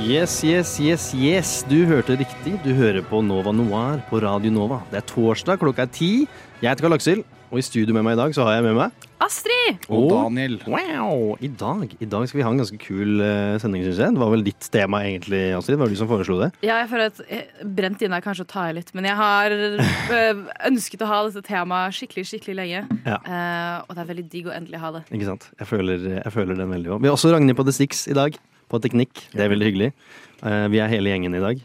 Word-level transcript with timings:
Yes, 0.00 0.40
yes, 0.40 0.80
yes, 0.80 1.10
yes. 1.12 1.50
Du 1.68 1.84
hørte 1.84 2.14
riktig. 2.16 2.54
Du 2.64 2.70
hører 2.72 3.02
på 3.04 3.20
Nova 3.20 3.52
Noir 3.52 4.00
på 4.08 4.22
Radio 4.24 4.48
Nova. 4.48 4.78
Det 4.88 4.96
er 5.02 5.04
torsdag, 5.04 5.60
klokka 5.60 5.84
er 5.84 5.92
ti. 5.92 6.10
Jeg 6.62 6.70
heter 6.70 6.86
Karl 6.86 6.96
Aksel, 6.96 7.20
og 7.50 7.60
i 7.60 7.64
studio 7.66 7.92
med 7.92 8.06
meg 8.06 8.16
i 8.16 8.20
dag 8.22 8.32
så 8.32 8.46
har 8.48 8.56
jeg 8.56 8.64
med 8.70 8.78
meg 8.78 9.10
Astrid! 9.20 9.84
Og 9.92 10.08
Daniel. 10.08 10.56
Wow! 10.64 11.34
I 11.44 11.50
dag, 11.52 11.92
I 12.00 12.08
dag 12.08 12.24
skal 12.30 12.40
vi 12.40 12.44
ha 12.46 12.52
en 12.54 12.62
ganske 12.62 12.78
kul 12.80 13.20
uh, 13.20 13.58
sending, 13.60 13.84
syns 13.84 14.00
jeg. 14.00 14.16
Det 14.16 14.22
var 14.22 14.32
vel 14.32 14.44
ditt 14.46 14.70
tema 14.72 15.02
egentlig, 15.04 15.42
Astrid? 15.58 15.76
Det 15.76 15.82
var 15.82 15.92
du 15.92 15.98
som 16.00 16.08
foreslo 16.08 16.38
det? 16.40 16.48
Ja, 16.64 16.78
jeg 16.80 16.88
føler 16.94 17.12
at 17.12 17.20
eh, 17.28 17.64
Brent 17.76 18.00
inne 18.06 18.16
er 18.16 18.24
kanskje 18.24 18.46
å 18.46 18.50
ta 18.56 18.64
i 18.70 18.78
litt, 18.78 18.94
men 18.96 19.04
jeg 19.10 19.18
har 19.20 19.52
øh, 19.52 20.40
ønsket 20.70 21.04
å 21.04 21.10
ha 21.12 21.18
dette 21.28 21.44
temaet 21.44 21.98
skikkelig 21.98 22.24
skikkelig 22.32 22.56
lenge. 22.62 22.86
Ja. 23.04 23.20
Uh, 23.20 23.76
og 23.84 23.92
det 23.92 24.06
er 24.06 24.08
veldig 24.14 24.26
digg 24.32 24.48
å 24.48 24.56
endelig 24.56 24.80
ha 24.80 24.94
det. 24.96 25.04
Ikke 25.12 25.28
sant? 25.28 25.50
Jeg 25.60 25.68
føler, 25.68 26.08
jeg 26.22 26.34
føler 26.38 26.56
den 26.56 26.72
veldig 26.72 26.96
òg. 26.96 27.04
Vi 27.04 27.12
har 27.12 27.20
også 27.20 27.34
Ragnhild 27.36 27.60
på 27.60 27.68
The 27.68 27.76
Six 27.76 28.06
i 28.08 28.16
dag, 28.16 28.40
på 28.70 28.80
teknikk. 28.82 29.26
Det 29.34 29.42
er 29.44 29.50
veldig 29.52 29.68
hyggelig. 29.70 29.90
Eh, 30.46 30.66
vi 30.72 30.80
er 30.80 30.88
hele 30.92 31.10
gjengen 31.12 31.34
i 31.36 31.42
dag. 31.42 31.60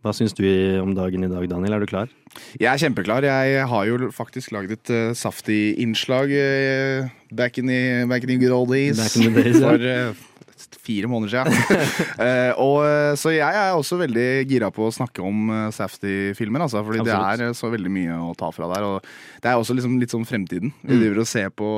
Hva 0.00 0.14
syns 0.16 0.32
du 0.32 0.46
om 0.80 0.94
dagen 0.96 1.26
i 1.26 1.28
dag, 1.28 1.44
Daniel? 1.50 1.74
Er 1.76 1.82
du 1.84 1.88
klar? 1.90 2.08
Jeg 2.56 2.70
er 2.70 2.80
kjempeklar. 2.80 3.24
Jeg 3.26 3.66
har 3.68 3.84
jo 3.88 4.08
faktisk 4.16 4.52
lagd 4.56 4.72
et 4.72 4.92
uh, 4.96 5.10
saftig 5.18 5.74
innslag 5.82 6.32
uh, 6.32 7.10
back, 7.36 7.58
in 7.60 7.68
the, 7.68 8.06
back 8.08 8.24
in 8.24 8.32
the 8.32 8.38
good 8.40 8.54
old 8.56 8.72
days. 8.72 8.96
Back 8.96 9.16
in 9.20 9.28
the 9.28 9.42
days. 9.44 9.60
For 9.60 9.76
uh, 9.76 10.14
fire 10.80 11.10
måneder 11.10 11.44
siden. 11.44 12.16
og, 12.64 12.80
så 13.20 13.34
jeg 13.34 13.44
er 13.60 13.76
også 13.76 13.98
veldig 14.00 14.26
gira 14.48 14.70
på 14.72 14.88
å 14.88 14.94
snakke 14.94 15.20
om 15.20 15.50
uh, 15.52 15.68
Safety-filmer. 15.76 16.64
Altså, 16.64 16.80
fordi 16.86 17.04
det 17.04 17.12
er 17.20 17.52
så 17.58 17.68
veldig 17.72 17.92
mye 17.92 18.16
å 18.24 18.32
ta 18.40 18.48
fra 18.56 18.70
der. 18.72 18.86
Og 18.88 19.42
det 19.44 19.52
er 19.52 19.60
også 19.60 19.76
liksom 19.76 20.00
litt 20.00 20.16
sånn 20.16 20.24
fremtiden. 20.28 20.72
Vi 20.80 20.94
Mm. 20.96 21.00
driver 21.04 21.20
og 21.26 21.28
ser 21.28 21.52
på 21.52 21.68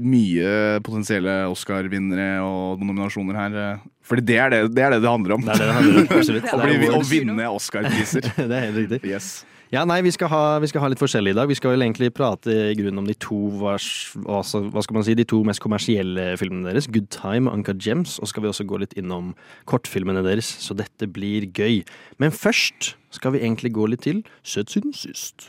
mye 0.00 0.80
potensielle 0.86 1.34
Oscar-vinnere 1.52 2.40
og 2.44 2.80
nominasjoner 2.80 3.36
her. 3.36 3.56
uh, 3.76 3.86
Fordi 4.08 4.24
det 4.32 4.38
er 4.40 4.50
det 4.50 4.60
det, 4.74 4.82
er 4.82 4.90
det, 4.96 5.02
det 5.04 5.10
handler 5.10 5.34
om. 5.36 5.42
Det 5.46 5.52
er 5.52 5.58
det 5.60 5.68
det 5.68 5.78
handler 5.78 6.00
om. 6.00 6.12
Absolutt. 6.18 6.52
Å 6.56 6.60
bli- 6.64 6.92
å 6.96 7.00
vinne 7.06 7.48
Oscar-priser. 7.52 8.28
det 8.48 8.50
er 8.50 8.70
helt 8.70 8.78
riktig. 8.86 9.02
Yes. 9.10 9.42
Ja, 9.72 9.86
nei, 9.88 10.02
vi 10.04 10.10
skal, 10.12 10.28
ha, 10.28 10.58
vi 10.60 10.68
skal 10.68 10.82
ha 10.84 10.88
litt 10.92 11.00
forskjellig 11.00 11.32
i 11.32 11.36
dag. 11.38 11.48
Vi 11.48 11.54
skal 11.56 11.72
vel 11.72 11.80
egentlig 11.86 12.10
prate 12.12 12.52
i 12.52 12.74
grunnen 12.76 13.00
om 13.00 13.06
de 13.08 13.14
to 13.16 13.38
vars, 13.56 13.86
altså, 14.28 14.60
hva 14.68 14.82
skal 14.84 14.98
man 14.98 15.06
si, 15.06 15.14
de 15.16 15.24
to 15.24 15.38
mest 15.48 15.62
kommersielle 15.64 16.26
filmene 16.36 16.68
deres. 16.68 16.90
Good 16.92 17.08
Time 17.14 17.48
og 17.48 17.56
Anka 17.56 17.72
Gems. 17.80 18.18
Og 18.20 18.28
skal 18.28 18.44
vi 18.44 18.50
også 18.50 18.66
gå 18.68 18.82
litt 18.82 18.92
innom 19.00 19.30
kortfilmene 19.64 20.20
deres. 20.26 20.50
Så 20.60 20.76
dette 20.76 21.08
blir 21.08 21.48
gøy. 21.56 21.80
Men 22.20 22.36
først 22.36 22.98
skal 23.16 23.32
vi 23.32 23.40
egentlig 23.46 23.72
gå 23.72 23.88
litt 23.88 24.04
til 24.04 24.20
Søt 24.44 24.68
siden 24.76 24.92
sist. 24.92 25.48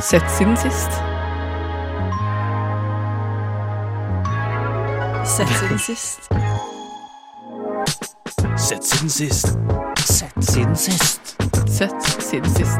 Sett 0.00 0.32
siden 0.38 0.56
sist. 0.60 1.15
Sett 5.26 5.48
siden 5.48 5.78
sist. 5.78 6.28
Sett 8.58 8.84
siden 8.84 9.10
sist. 9.10 9.46
Sett 10.06 10.44
siden 10.44 10.76
sist. 10.76 11.36
Sett 11.66 12.02
siden 12.02 12.50
sist. 12.50 12.78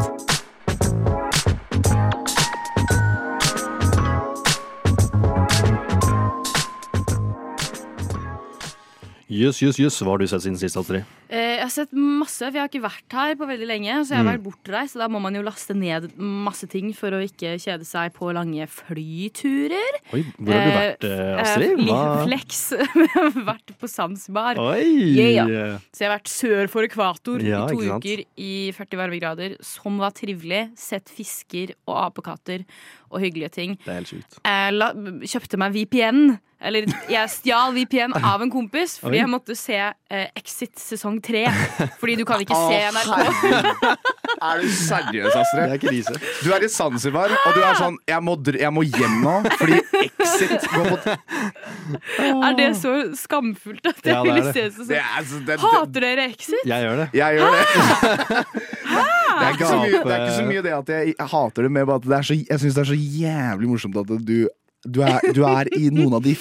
Jøss, 9.28 9.62
jøss, 9.62 9.78
jøss. 9.80 10.00
Hva 10.00 10.14
har 10.14 10.22
du 10.22 10.26
sett 10.30 10.42
siden 10.46 10.58
sist, 10.58 10.76
Astrid? 10.76 11.02
Eh, 11.28 11.56
jeg 11.56 11.62
har 11.64 11.70
sett 11.74 11.92
masse, 11.92 12.38
for 12.38 12.54
jeg 12.54 12.62
har 12.62 12.68
ikke 12.70 12.84
vært 12.84 13.16
her 13.18 13.34
på 13.40 13.48
veldig 13.48 13.66
lenge. 13.66 13.94
Så 14.06 14.14
jeg 14.14 14.18
har 14.20 14.24
Mm. 14.26 14.32
vært 14.36 14.44
bortreist, 14.46 14.92
så 14.94 14.98
da 15.02 15.08
må 15.08 15.20
man 15.20 15.34
jo 15.34 15.42
laste 15.42 15.74
ned 15.74 16.12
masse 16.18 16.68
ting 16.70 16.92
for 16.94 17.10
å 17.10 17.18
ikke 17.22 17.56
kjede 17.58 17.84
seg 17.84 18.12
på 18.14 18.32
lange 18.32 18.62
flyturer. 18.68 19.98
Oi, 20.14 20.22
hvor 20.38 20.52
har 20.54 20.64
du 20.64 20.76
vært, 20.76 21.04
eh, 21.04 21.42
Astrid? 21.42 21.78
Eh, 21.78 21.84
Hva- 21.86 22.24
Flex. 22.26 22.72
Vært 23.50 23.74
på 23.78 23.88
Zanzibar. 23.90 24.56
Oi! 24.58 24.84
Yeah. 25.16 25.78
Så 25.92 26.04
jeg 26.04 26.10
har 26.10 26.18
vært 26.18 26.30
sør 26.30 26.68
for 26.70 26.82
ekvator 26.86 27.42
Ja, 27.42 27.64
i 27.66 27.68
to 27.74 27.80
uker 27.98 28.24
i 28.38 28.72
40 28.72 28.96
varmegrader, 28.96 29.56
som 29.64 29.98
var 29.98 30.10
trivelig. 30.12 30.70
Sett 30.78 31.06
fisker 31.10 31.74
og 31.88 32.12
apekatter 32.14 32.64
og 33.10 33.20
hyggelige 33.22 33.50
ting. 33.52 33.76
Det 33.84 33.88
er 33.88 34.00
helt 34.00 34.10
sjukt. 34.14 34.38
Jeg 34.44 34.74
la, 34.74 34.92
kjøpte 34.94 35.58
meg 35.58 35.72
VPN. 35.74 36.38
Eller 36.58 36.86
jeg 37.12 37.28
stjal 37.28 37.74
VPN 37.76 38.14
av 38.16 38.40
en 38.40 38.50
kompis 38.50 38.94
fordi 38.98 39.18
jeg 39.18 39.28
måtte 39.28 39.52
se 39.54 39.76
eh, 39.76 40.28
Exit 40.40 40.72
sesong 40.80 41.15
tre. 41.24 41.44
Fordi 42.00 42.16
du 42.18 42.24
kan 42.28 42.40
ikke 42.44 42.56
se 42.56 42.78
NRK. 42.94 43.12
Er 44.36 44.60
du 44.60 44.68
seriøs, 44.68 45.32
Astrid? 45.32 45.62
Det 45.62 45.76
er 45.76 45.80
krise. 45.80 46.14
Du 46.44 46.50
er 46.52 46.64
i 46.66 46.68
Zanzibar, 46.68 47.32
og 47.32 47.54
du 47.56 47.62
er 47.64 47.78
sånn 47.78 47.96
Jeg 48.08 48.22
må, 48.24 48.34
jeg 48.60 48.72
må 48.74 48.84
hjem 48.84 49.16
nå, 49.24 49.34
fordi 49.56 49.78
Exit 50.02 50.66
går 50.72 50.90
på 50.92 51.14
Er 52.46 52.58
det 52.58 52.68
så 52.80 52.92
skamfullt 53.16 53.88
at 53.88 54.02
jeg 54.04 54.12
Ja, 54.12 54.20
er 54.20 54.40
det. 54.42 54.52
se 54.52 54.66
sesong 54.74 54.90
det 54.90 55.00
er, 55.00 55.24
det, 55.30 55.40
det, 55.48 55.58
Hater 55.62 56.06
dere 56.06 56.28
Exit? 56.34 56.66
Jeg 56.68 56.86
gjør 56.86 57.00
det. 57.02 57.08
Jeg 57.16 57.38
gjør 57.38 57.56
det. 57.56 57.64
Det 59.36 59.44
er, 59.44 59.50
ikke 59.52 59.68
så 59.68 59.80
mye, 59.80 59.98
det 60.00 60.12
er 60.14 60.22
ikke 60.22 60.36
så 60.36 60.44
mye 60.46 60.62
det 60.64 60.72
at 60.72 60.92
jeg, 60.94 61.14
hater 61.32 61.66
det, 61.66 61.72
men 61.72 61.88
bare 61.88 62.00
at 62.00 62.06
er 62.18 62.28
så, 62.28 62.36
jeg 62.40 62.62
syns 62.62 62.78
det 62.78 62.82
er 62.84 62.88
så 62.92 62.96
jævlig 62.96 63.68
morsomt 63.68 63.98
at 64.00 64.14
du 64.28 64.38
du 64.86 65.02
er, 65.06 65.32
du 65.34 65.42
er 65.48 65.70
i 65.76 65.88
noen 65.94 66.18
av 66.18 66.24
de 66.24 66.36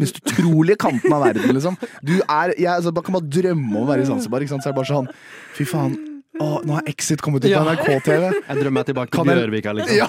mest 0.00 0.20
utrolige 0.22 0.78
kantene 0.80 1.16
av 1.16 1.26
verden, 1.26 1.52
liksom. 1.56 1.76
Du 2.04 2.14
er, 2.20 2.54
jeg 2.56 2.70
altså, 2.70 2.92
bare 2.94 3.08
kan 3.08 3.18
bare 3.18 3.34
drømme 3.40 3.74
om 3.74 3.82
å 3.84 3.90
være 3.90 4.06
i 4.06 4.08
Zanzibar. 4.08 4.44
Ikke 4.44 4.54
sant? 4.54 4.64
Så 4.64 4.70
er 4.70 4.74
det 4.74 4.80
bare 4.80 4.90
sånn 4.92 5.10
Fy 5.56 5.66
faen, 5.68 5.96
å, 6.40 6.46
nå 6.64 6.78
har 6.78 6.86
Exit 6.88 7.20
kommet 7.24 7.44
ut 7.44 7.52
på 7.52 7.64
NRK-TV. 7.66 8.28
Jeg 8.30 8.60
drømmer 8.62 8.78
meg 8.78 8.88
tilbake 8.88 9.12
Kan 9.12 9.28
til 9.28 9.40
Bjørvika, 9.42 9.74
liksom. 9.76 9.98
Ja. 9.98 10.08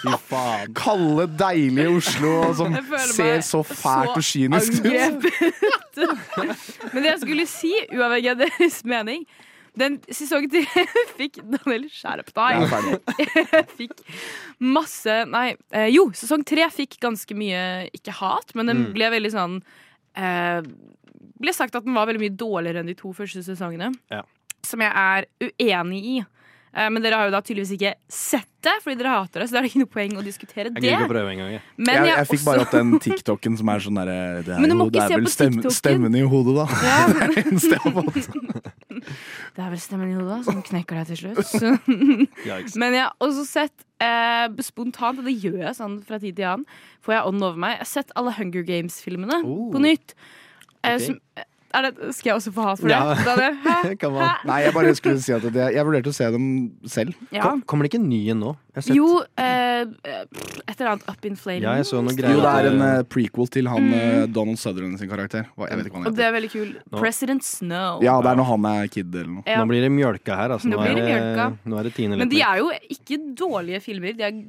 Fy 0.00 0.16
faen. 0.30 0.72
Kalde, 0.78 1.28
deilige 1.40 1.92
Oslo 2.00 2.32
som 2.58 2.74
ser 3.12 3.44
så 3.46 3.62
fælt 3.66 4.16
og 4.16 4.24
kynisk 4.26 4.80
ut. 4.80 5.28
Men 6.92 7.04
det 7.04 7.12
jeg 7.12 7.20
skulle 7.22 7.46
si, 7.50 7.70
uavhengig 7.94 8.34
av 8.34 8.42
deres 8.42 8.82
mening 8.88 9.24
den 9.78 9.98
sesongen 10.10 10.50
til 10.50 10.64
fikk 11.20 11.38
Daniel 11.44 11.86
deg. 12.34 13.00
fikk 13.78 14.00
masse 14.58 15.20
Nei, 15.30 15.54
eh, 15.72 15.88
jo, 15.94 16.08
sesong 16.16 16.42
tre 16.46 16.66
fikk 16.74 16.98
ganske 17.02 17.36
mye 17.38 17.90
ikke 17.96 18.14
hat, 18.20 18.54
men 18.54 18.66
den 18.70 18.84
Mm. 18.86 18.92
ble 18.96 19.10
veldig 19.14 19.30
sånn 19.34 19.58
eh, 20.16 20.62
Ble 21.40 21.52
sagt 21.56 21.76
at 21.76 21.84
den 21.86 21.94
var 21.96 22.06
veldig 22.08 22.20
mye 22.20 22.36
dårligere 22.36 22.82
enn 22.82 22.88
de 22.90 22.94
to 22.98 23.12
første 23.16 23.40
sesongene. 23.44 23.92
Ja. 24.12 24.22
Som 24.66 24.82
jeg 24.84 24.92
er 24.92 25.24
uenig 25.40 26.00
i. 26.04 26.16
Eh, 26.70 26.86
men 26.88 27.02
dere 27.02 27.16
har 27.18 27.26
jo 27.26 27.32
da 27.34 27.40
tydeligvis 27.42 27.72
ikke 27.74 27.94
sett 28.08 28.46
det, 28.62 28.76
fordi 28.84 28.98
dere 29.00 29.14
hater 29.16 29.40
det. 29.42 29.48
Så 29.50 29.56
det 29.56 29.60
er 29.62 29.66
ikke 29.70 29.80
noe 29.82 29.90
poeng 29.90 30.12
å 30.20 30.22
diskutere 30.22 30.70
det. 30.70 30.82
jeg. 30.84 31.08
Men 31.76 31.94
jeg, 31.94 32.04
jeg, 32.06 32.16
jeg 32.16 32.26
fikk 32.28 32.38
også- 32.38 32.46
bare 32.46 32.60
opp 32.66 32.70
den 32.76 32.92
TikToken 33.02 33.56
som 33.58 33.68
er 33.72 33.78
sånn 33.80 33.98
derre 33.98 34.18
Det 34.44 34.52
er, 34.54 34.60
Men 34.60 34.70
jo, 34.78 34.90
det 34.90 35.02
er 35.02 35.08
vel 35.16 35.24
på 35.26 35.32
stemme, 35.34 35.62
TikToken. 35.64 35.78
stemmen 35.80 36.14
i 36.14 36.22
hodet, 36.22 36.54
da. 36.60 36.66
Ja. 36.86 37.00
Eneste 37.42 37.74
jeg 37.74 37.80
har 37.80 37.92
fått. 37.98 38.70
Det 39.56 39.64
er 39.64 39.70
vel 39.72 39.80
stemmen 39.82 40.10
i 40.12 40.14
hodet 40.14 40.30
da, 40.30 40.42
som 40.46 40.62
knekker 40.62 41.00
deg 41.00 41.06
til 41.10 41.18
slutt. 41.24 41.50
Men 42.80 42.94
jeg 42.94 43.02
har 43.06 43.14
også 43.24 43.44
sett 43.48 43.86
eh, 44.02 44.46
spontant, 44.62 45.18
og 45.18 45.26
det 45.26 45.34
gjør 45.42 45.58
jeg 45.66 45.74
sånn 45.78 45.98
fra 46.06 46.18
tid 46.22 46.36
til 46.38 46.46
annen, 46.52 46.66
får 47.02 47.16
jeg 47.16 47.26
ånden 47.32 47.46
over 47.48 47.58
meg. 47.64 47.74
Jeg 47.78 47.84
har 47.86 47.90
sett 47.96 48.12
alle 48.20 48.34
Hunger 48.38 48.62
Games-filmene 48.68 49.40
Oh. 49.44 49.70
på 49.74 49.82
nytt. 49.82 50.14
Eh, 50.84 50.94
Ok. 50.96 51.00
som, 51.08 51.18
det, 51.70 52.14
skal 52.16 52.30
jeg 52.30 52.36
også 52.36 52.52
få 52.54 52.64
hat 52.66 52.80
for 52.80 52.90
Ja. 52.90 53.14
det? 53.14 53.50
Hæ? 53.66 53.76
Nei, 54.48 54.58
jeg 54.64 54.74
bare 54.74 54.94
skulle 54.98 55.20
si 55.22 55.32
at 55.32 55.42
det, 55.42 55.68
jeg 55.74 55.86
vurderte 55.86 56.10
å 56.10 56.16
se 56.16 56.26
dem 56.34 56.46
selv. 56.90 57.14
Ja. 57.30 57.44
Kom, 57.44 57.62
kommer 57.62 57.86
det 57.86 57.92
ikke 57.92 58.00
en 58.02 58.08
ny 58.10 58.20
en 58.34 58.40
nå? 58.42 58.54
Sett- 58.74 58.94
Jo, 58.94 59.20
eh, 59.38 59.82
et 59.82 60.80
eller 60.80 60.90
annet 60.92 61.08
Up 61.10 61.24
in 61.26 61.36
Flames. 61.36 61.62
Ja, 61.62 61.74
jeg 61.78 61.86
så 61.86 62.02
noe 62.02 62.14
greier. 62.16 62.34
Jo, 62.34 62.42
det 62.42 62.54
er 62.54 62.70
en 62.70 62.82
eh, 62.86 63.02
prequel 63.02 63.50
til 63.50 63.70
han 63.70 63.86
mm. 63.90 64.32
Donald 64.32 64.58
Sutherland 64.62 64.98
sin 64.98 65.10
karakter. 65.10 65.46
Hva, 65.54 65.68
jeg 65.70 65.80
vet 65.80 65.90
ikke 65.90 66.00
hva 66.00 66.10
Og 66.10 66.16
det 66.18 66.26
er 66.26 66.34
veldig 66.34 66.50
kul. 66.52 66.72
Nå. 66.78 66.98
President 66.98 67.46
Snow. 67.46 68.02
Ja, 68.04 68.16
det 68.22 68.32
er 68.32 68.40
når 68.40 68.50
han 68.50 68.68
er 68.72 68.90
kid 68.90 69.14
eller 69.14 69.30
noe. 69.36 69.46
Ja. 69.46 69.60
Nå 69.60 69.68
blir 69.70 69.86
det 69.86 69.92
mjølka 69.94 70.38
her. 70.42 70.56
Altså. 70.56 70.70
Nå 70.70 70.82
blir 70.82 70.98
det 70.98 71.06
er 71.06 71.10
mjølka. 71.10 71.46
nå 71.64 71.80
er 71.80 71.90
det 71.90 72.08
Men 72.16 72.34
de 72.34 72.42
er 72.46 72.62
jo 72.62 72.70
ikke 72.96 73.20
dårlige 73.38 73.82
filmer. 73.84 74.18
De 74.18 74.26
er. 74.26 74.42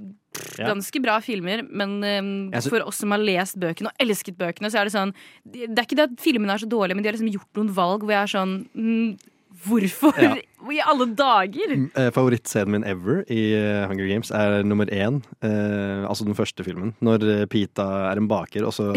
Ganske 0.58 1.02
bra 1.04 1.18
filmer, 1.24 1.64
men 1.68 1.98
um, 2.00 2.62
for 2.68 2.86
oss 2.86 3.02
som 3.04 3.12
har 3.12 3.22
lest 3.22 3.60
bøkene 3.62 3.92
og 3.92 4.06
elsket 4.06 4.38
bøkene, 4.40 4.72
så 4.72 4.82
er 4.82 4.88
det 4.88 4.96
sånn 4.96 5.12
Det 5.44 5.68
er 5.68 5.84
ikke 5.84 6.00
det 6.00 6.08
at 6.08 6.24
filmene 6.24 6.56
er 6.56 6.64
så 6.64 6.70
dårlige, 6.72 6.96
men 6.96 7.04
de 7.04 7.12
har 7.12 7.18
liksom 7.18 7.34
gjort 7.34 7.60
noen 7.60 7.74
valg 7.76 8.06
hvor 8.06 8.16
jeg 8.16 8.24
er 8.24 8.34
sånn 8.38 8.56
mm, 8.72 9.32
Hvorfor 9.62 10.16
Ja. 10.22 10.36
I 10.72 10.78
alle 10.86 11.08
dager! 11.18 11.72
Eh, 11.98 12.10
Favorittscenen 12.14 12.72
min 12.76 12.84
ever 12.86 13.24
i 13.34 13.40
eh, 13.58 13.88
Hunger 13.90 14.06
Games 14.06 14.30
er 14.30 14.62
nummer 14.62 14.86
én. 14.94 15.18
Eh, 15.42 16.04
altså 16.06 16.28
den 16.28 16.38
første 16.38 16.62
filmen. 16.64 16.94
Når 17.02 17.26
eh, 17.26 17.42
Pita 17.50 17.88
er 18.12 18.22
en 18.22 18.28
baker, 18.30 18.68
og 18.70 18.76
så 18.76 18.92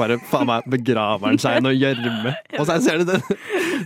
bare 0.00 0.16
faen 0.30 0.48
meg 0.48 0.64
begraver 0.72 1.28
han 1.28 1.40
seg 1.42 1.60
i 1.60 1.64
noe 1.66 1.76
gjørme. 1.76 2.32
Og 2.58 2.64
så 2.68 2.78
ser 2.80 3.02
du 3.02 3.10
det 3.12 3.20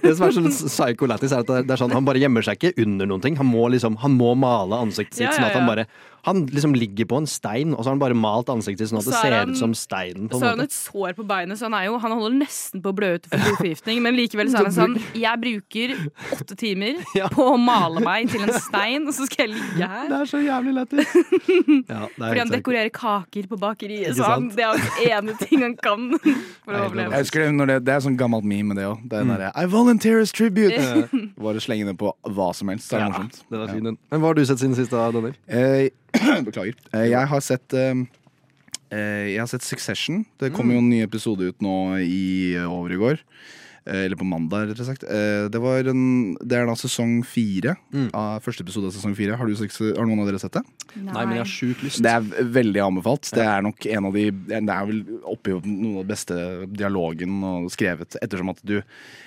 Det 0.05 0.15
som 0.15 0.29
er 0.29 0.37
så 0.37 0.69
psycho 0.71 1.09
lættis, 1.11 1.35
er 1.35 1.43
at 1.43 1.51
det 1.67 1.75
er, 1.75 1.81
sånn 1.81 1.95
han 1.95 2.07
bare 2.07 2.23
gjemmer 2.23 2.47
seg 2.47 2.61
ikke 2.61 2.87
under 2.87 3.11
noen 3.11 3.27
ting. 3.27 3.39
Han 3.43 3.51
må 3.51 3.67
liksom 3.75 3.99
Han 4.05 4.15
må 4.19 4.37
male 4.39 4.79
ansiktet 4.87 5.19
sitt 5.19 5.27
Ja, 5.27 5.35
sånn 5.35 5.49
ja, 5.49 5.51
at 5.51 5.59
han 5.59 5.67
bare 5.69 5.89
Han 6.27 6.45
liksom 6.51 6.75
ligger 6.75 7.07
på 7.07 7.17
en 7.23 7.27
stein, 7.31 7.73
og 7.75 7.81
så 7.85 7.89
har 7.91 7.95
han 7.97 8.03
bare 8.03 8.17
malt 8.19 8.49
ansiktet 8.53 8.91
sånn 8.91 8.99
at 8.99 9.07
det 9.07 9.15
er 9.15 9.23
ser 9.23 9.37
han- 9.39 9.51
ut 9.55 9.57
som 9.61 9.75
steinen. 9.79 10.29
Så 10.31 10.41
har 10.43 10.57
han 10.57 10.61
et 10.67 10.75
sår 10.75 11.15
på 11.17 11.25
beinet, 11.27 11.59
så 11.59 11.69
han, 11.71 11.75
er 11.79 11.87
jo, 11.87 11.99
han 12.03 12.11
holder 12.13 12.37
nesten 12.41 12.83
på 12.83 12.91
å 12.93 12.97
blø 12.99 13.15
ut 13.17 13.27
for 13.31 13.39
blodforgiftning. 13.39 14.03
Men 14.03 14.17
likevel 14.19 14.51
så 14.51 14.59
er 14.61 14.69
han 14.69 14.77
sånn 14.81 14.97
Jeg 15.15 15.41
bruker 15.41 15.95
åtte 16.37 16.57
timer 16.59 16.99
på 17.37 17.47
å 17.53 17.57
male 17.61 18.01
meg 18.05 18.29
til 18.33 18.43
en 18.43 18.53
stein, 18.59 19.07
og 19.07 19.15
så 19.15 19.27
skal 19.31 19.47
jeg 19.47 19.55
ligge 19.57 19.87
her. 19.89 20.09
Det 20.11 20.21
er 20.21 20.31
så 20.35 20.43
jævlig 20.45 20.75
lættis. 20.81 21.15
Ja, 21.87 22.03
er 22.07 22.11
Fordi 22.19 22.39
han 22.41 22.51
dekorerer 22.51 22.91
kaker 22.91 23.47
på 23.51 23.57
bakeriet. 23.61 24.17
Så 24.17 24.25
han, 24.27 24.49
det 24.55 24.65
er 24.65 24.75
hans 24.75 25.01
ene 25.07 25.35
ting 25.41 25.63
han 25.63 25.77
kan 25.79 26.09
for 26.19 26.75
å 26.75 26.81
overleve. 26.89 27.13
Jeg 27.15 27.27
husker 27.27 27.45
det, 27.47 27.67
det, 27.71 27.77
det 27.87 27.95
er 27.95 28.03
sånn 28.05 28.17
gammelt 28.19 28.45
meme 28.49 28.73
med 28.75 28.81
det 28.81 28.87
òg. 28.91 29.03
Det 29.07 29.19
er 29.21 29.25
Mm. 29.27 29.31
den 29.31 29.41
derre 29.41 29.53
I 29.63 29.67
volunteer 29.73 30.21
as 30.23 30.33
tribute! 30.33 31.09
Bare 31.41 31.61
slenge 31.63 31.87
det 31.89 31.97
på 31.99 32.13
hva 32.37 32.51
som 32.55 32.69
helst. 32.73 32.91
Det 32.91 32.99
er 32.99 33.05
Ja, 33.07 33.09
morsomt. 33.15 33.39
det 33.51 33.59
var 33.63 33.69
fin, 33.73 33.85
den. 33.85 33.99
Men 34.11 34.21
hva 34.21 34.27
har 34.33 34.35
du 34.35 34.45
sett 34.47 34.59
siden 34.63 34.75
sist, 34.77 34.91
da, 34.91 35.11
Daniel? 35.15 35.35
Eh, 35.49 35.89
beklager. 36.49 36.75
Eh, 36.93 37.09
jeg 37.13 37.29
har 37.33 37.41
sett 37.45 37.75
eh, 37.75 37.95
eh, 38.91 39.27
Jeg 39.35 39.41
har 39.43 39.51
sett 39.51 39.63
Succession. 39.67 40.25
Det 40.41 40.53
kom 40.55 40.67
Mm. 40.69 40.73
jo 40.75 40.79
en 40.85 40.91
ny 40.91 41.03
episode 41.05 41.49
ut 41.53 41.61
nå 41.65 41.77
i 42.03 42.57
over 42.67 42.93
i 42.93 43.01
går. 43.01 43.19
Eh, 43.87 44.05
eller 44.05 44.19
på 44.19 44.27
mandag, 44.27 44.73
rett 44.73 44.81
og 44.83 44.89
slett. 44.89 45.05
Eh, 45.07 45.47
det, 45.53 45.61
var 45.63 45.87
en, 45.93 46.35
det 46.43 46.59
er 46.59 46.67
da 46.67 46.75
sesong 46.79 47.21
fire. 47.27 47.77
Mm. 47.95 48.09
Av 48.19 48.43
første 48.43 48.65
episode 48.67 48.91
av 48.91 48.97
sesong 48.97 49.15
fire. 49.19 49.37
Har, 49.39 49.47
du, 49.47 49.83
har 49.95 50.09
noen 50.09 50.25
av 50.25 50.31
dere 50.31 50.41
sett 50.43 50.57
det? 50.59 50.63
Nei, 50.97 51.23
men 51.23 51.37
jeg 51.37 51.45
har 51.45 51.53
sjukt 51.53 51.85
lyst. 51.87 52.03
Det 52.03 52.11
er 52.11 52.49
veldig 52.57 52.83
anbefalt. 52.83 53.31
Det 53.37 53.45
er 53.47 53.63
nok 53.63 53.87
en 53.87 54.09
av 54.09 54.17
de 54.17 54.25
Det 54.33 54.59
er 54.59 54.89
vel 54.89 55.03
oppi 55.23 55.55
noen 55.55 56.01
av 56.01 56.01
de 56.01 56.11
beste 56.11 56.39
dialogen 56.73 57.37
og 57.47 57.69
skrevet, 57.75 58.19
ettersom 58.23 58.51
at 58.51 58.65
du 58.67 58.81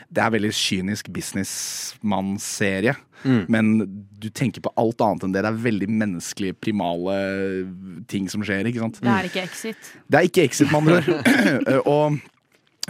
Det 0.10 0.24
er 0.24 0.34
veldig 0.34 0.52
kynisk 0.58 1.08
businessmannsserie. 1.14 2.98
Mm. 3.24 3.46
Men 3.52 3.72
du 4.20 4.28
tenker 4.32 4.64
på 4.64 4.74
alt 4.80 5.00
annet 5.06 5.24
enn 5.24 5.36
det. 5.36 5.46
Det 5.46 5.54
er 5.54 5.64
veldig 5.70 5.90
menneskelige, 6.02 6.58
primale 6.60 7.16
ting 8.12 8.28
som 8.32 8.44
skjer. 8.44 8.68
ikke 8.68 8.84
sant? 8.84 9.00
Det 9.06 9.14
er 9.14 9.30
ikke 9.32 9.46
Exit. 9.46 9.94
Det 10.08 10.20
er 10.20 10.28
ikke 10.28 10.46
Exit, 10.50 10.72
med 10.74 10.84
andre 10.84 11.00
ord. 11.00 11.88
og 11.94 12.20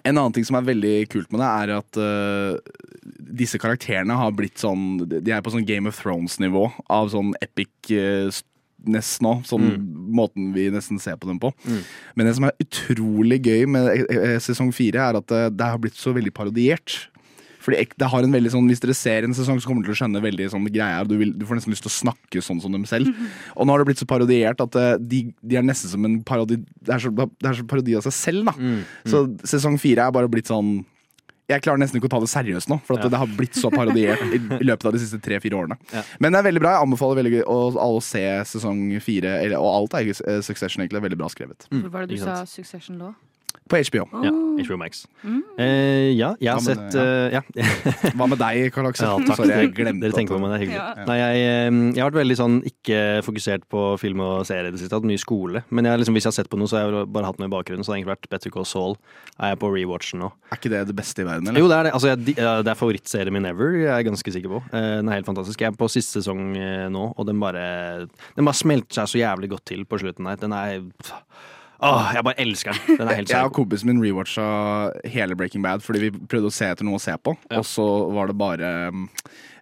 en 0.10 0.18
annen 0.18 0.36
ting 0.36 0.46
som 0.48 0.58
er 0.60 0.68
veldig 0.68 0.96
kult 1.12 1.32
med 1.34 1.44
det, 1.44 1.50
er 1.50 1.74
at 1.78 2.00
uh, 2.02 2.80
disse 3.40 3.60
karakterene 3.62 4.18
har 4.18 4.34
blitt 4.36 4.60
sånn 4.62 5.04
De 5.08 5.34
er 5.34 5.44
på 5.46 5.54
sånn 5.54 5.68
Game 5.68 5.90
of 5.90 6.00
Thrones-nivå 6.02 6.66
av 6.92 7.12
sånn 7.14 7.32
epic-ness 7.46 9.12
nå. 9.26 9.36
Sånn 9.48 9.70
måten 10.16 10.52
vi 10.56 10.70
nesten 10.74 11.02
ser 11.02 11.20
på 11.20 11.30
dem 11.30 11.40
på. 11.42 11.54
Men 12.16 12.30
det 12.30 12.36
som 12.38 12.50
er 12.50 12.58
utrolig 12.64 13.42
gøy 13.46 13.68
med 13.70 13.92
eh, 13.94 14.18
eh, 14.18 14.38
sesong 14.44 14.74
fire, 14.76 15.10
er 15.10 15.22
at 15.22 15.36
eh, 15.36 15.50
det 15.54 15.72
har 15.74 15.82
blitt 15.82 16.00
så 16.00 16.16
veldig 16.16 16.34
parodiert. 16.36 16.98
Fordi 17.70 17.86
det 18.02 18.10
har 18.12 18.26
en 18.26 18.34
veldig 18.34 18.52
sånn, 18.56 18.70
Hvis 18.72 18.82
dere 18.84 18.98
ser 18.98 19.28
en 19.28 19.36
sesong, 19.38 19.62
så 19.62 19.70
kommer 19.70 19.86
dere 19.86 19.94
til 19.94 19.98
å 19.98 20.02
skjønne 20.04 20.24
veldig 20.24 20.50
sånn 20.54 20.68
greia. 20.74 21.04
Du, 21.08 21.16
vil, 21.22 21.34
du 21.38 21.46
får 21.46 21.60
nesten 21.60 21.74
lyst 21.76 21.86
til 21.86 21.92
å 21.92 21.98
snakke 21.98 22.44
sånn 22.46 22.62
som 22.64 22.74
dem 22.74 22.86
selv. 22.90 23.10
Og 23.56 23.68
nå 23.68 23.74
har 23.74 23.84
det 23.84 23.90
blitt 23.92 24.02
så 24.02 24.10
parodiert 24.10 24.62
at 24.66 24.78
eh, 24.80 24.96
de, 25.00 25.24
de 25.42 25.60
er 25.60 25.66
nesten 25.66 25.92
som 25.92 26.06
en 26.08 26.22
parodi 26.26 26.60
Det 26.60 26.96
er 26.96 27.04
så, 27.04 27.12
det 27.14 27.50
er 27.52 27.60
så 27.60 27.68
parodi 27.70 27.98
av 27.98 28.06
seg 28.08 28.16
selv, 28.16 28.50
da. 28.50 28.56
Så 29.10 29.26
sesong 29.48 29.78
fire 29.82 30.08
er 30.08 30.16
bare 30.16 30.32
blitt 30.32 30.50
sånn 30.50 30.80
jeg 31.50 31.64
klarer 31.66 31.82
nesten 31.82 31.98
ikke 31.98 32.06
å 32.06 32.14
ta 32.14 32.20
det 32.22 32.30
seriøst 32.30 32.70
nå, 32.70 32.78
for 32.86 33.00
at 33.00 33.10
det 33.10 33.18
har 33.18 33.32
blitt 33.34 33.58
så 33.58 33.72
parodiert 33.74 34.22
i, 34.36 34.38
løpet 34.62 34.86
av 34.86 34.94
de 34.94 35.00
siste 35.02 35.18
tre-fire 35.24 35.58
årene. 35.58 35.80
Ja. 35.90 36.04
Men 36.22 36.36
det 36.36 36.44
er 36.44 36.46
veldig 36.46 36.62
bra. 36.62 36.74
Jeg 36.76 36.86
anbefaler 36.86 37.20
veldig 37.24 37.40
å, 37.42 37.56
alle 37.74 37.98
å 37.98 38.04
se 38.06 38.22
sesong 38.52 38.84
fire, 39.02 39.34
og 39.58 39.70
alt 39.72 39.98
er 39.98 40.12
eh, 40.14 40.44
Succession 40.46 40.84
egentlig 40.84 41.02
er 41.02 41.08
veldig 41.08 41.18
bra 41.18 41.32
skrevet. 41.34 41.66
Hvor 41.72 41.90
var 41.96 42.06
det 42.06 42.20
du 42.20 42.22
sa. 42.22 42.44
Succession 42.50 43.02
lå? 43.02 43.10
På 43.70 43.78
HBO. 43.78 44.06
Ja, 44.26 44.32
HBO 44.66 44.78
Max. 44.82 45.04
Eh, 45.60 46.10
ja, 46.18 46.32
jeg 46.42 46.50
har 46.50 46.64
sett 46.64 46.96
uh, 46.98 47.30
ja. 47.30 47.42
Hva 48.18 48.26
med 48.32 48.40
deg, 48.42 48.72
Karl 48.74 48.88
Aksel? 48.90 49.06
Ja, 49.06 49.28
takk. 49.28 49.38
Sorry, 49.38 49.52
jeg 49.54 49.74
glemte 49.78 50.08
Dere 50.08 50.16
tenker 50.18 50.34
på 50.34 50.40
meg, 50.42 50.50
det 50.54 50.58
er 50.58 50.64
hyggelig. 50.64 50.80
Ja. 50.80 51.06
Nei, 51.06 51.18
jeg, 51.20 51.44
eh, 51.44 51.68
jeg 51.94 52.02
har 52.02 52.10
vært 52.10 52.20
veldig 52.24 52.38
sånn 52.40 52.56
ikke 52.70 53.02
fokusert 53.28 53.68
på 53.70 53.84
film 54.02 54.24
og 54.26 54.48
serie 54.50 54.72
i 54.72 54.74
det 54.74 54.82
siste. 54.82 54.98
Hatt 54.98 55.06
mye 55.06 55.22
skole. 55.22 55.62
Men 55.70 55.90
jeg, 55.90 56.02
liksom, 56.02 56.18
hvis 56.18 56.26
jeg 56.26 56.32
har 56.34 56.38
sett 56.40 56.50
på 56.50 56.58
noe, 56.60 56.72
så 56.72 56.80
har 56.80 56.90
jeg 56.90 57.12
bare 57.14 57.30
hatt 57.30 57.42
noe 57.42 57.52
i 57.52 57.54
bakgrunnen. 57.54 57.86
Så 57.86 57.92
det 57.92 57.96
har 57.96 58.02
egentlig 58.02 58.14
vært 58.16 58.30
Better 58.34 58.56
Call 58.56 58.68
Saul. 58.72 58.98
Er 59.38 59.54
jeg 59.54 59.62
på 59.62 59.72
rewatchen 59.76 60.24
nå. 60.26 60.32
Er 60.50 60.62
ikke 60.62 60.74
det 60.74 60.82
det 60.90 60.98
beste 60.98 61.24
i 61.24 61.30
verden, 61.30 61.52
eller? 61.52 61.62
Jo, 61.62 61.70
det 61.70 61.78
er 61.78 61.90
det. 61.90 61.94
Altså, 62.00 62.12
jeg, 62.16 62.40
det 62.40 62.74
er 62.74 62.82
favorittserien 62.82 63.38
min 63.38 63.48
ever, 63.52 63.78
jeg 63.84 63.94
er 64.00 64.10
ganske 64.10 64.36
sikker 64.40 64.56
på. 64.58 64.64
Eh, 64.74 64.90
Den 65.00 65.14
er 65.14 65.20
helt 65.20 65.30
fantastisk. 65.30 65.62
Jeg 65.62 65.70
er 65.76 65.78
på 65.78 65.92
siste 65.94 66.24
sesong 66.24 66.58
nå, 66.90 67.06
og 67.14 67.30
den 67.30 67.40
bare 67.42 67.64
Den 68.34 68.48
bare 68.48 68.58
smelter 68.58 69.02
seg 69.02 69.14
så 69.14 69.22
jævlig 69.22 69.54
godt 69.54 69.68
til 69.70 69.86
på 69.86 70.02
slutten 70.02 70.28
her. 70.32 70.42
Den 70.42 70.56
er 70.58 70.82
Åh, 71.80 72.10
jeg 72.16 72.24
bare 72.28 72.40
elsker 72.44 72.76
den. 72.76 72.98
Den 73.00 73.08
er 73.12 73.16
helt 73.22 73.30
Jeg 73.32 73.48
og 73.48 73.54
kompisen 73.56 73.88
min 73.92 74.02
rewatcha 74.04 74.46
hele 75.08 75.36
Breaking 75.40 75.64
Bad 75.64 75.84
fordi 75.86 76.02
vi 76.08 76.10
prøvde 76.12 76.50
å 76.52 76.56
se 76.56 76.68
etter 76.68 76.84
noe 76.88 77.00
å 77.00 77.04
se 77.04 77.14
på. 77.24 77.36
Ja. 77.50 77.62
Og 77.62 77.68
så 77.70 77.86
var 78.16 78.28
det 78.32 78.36
bare 78.40 78.72
um, 78.92 79.06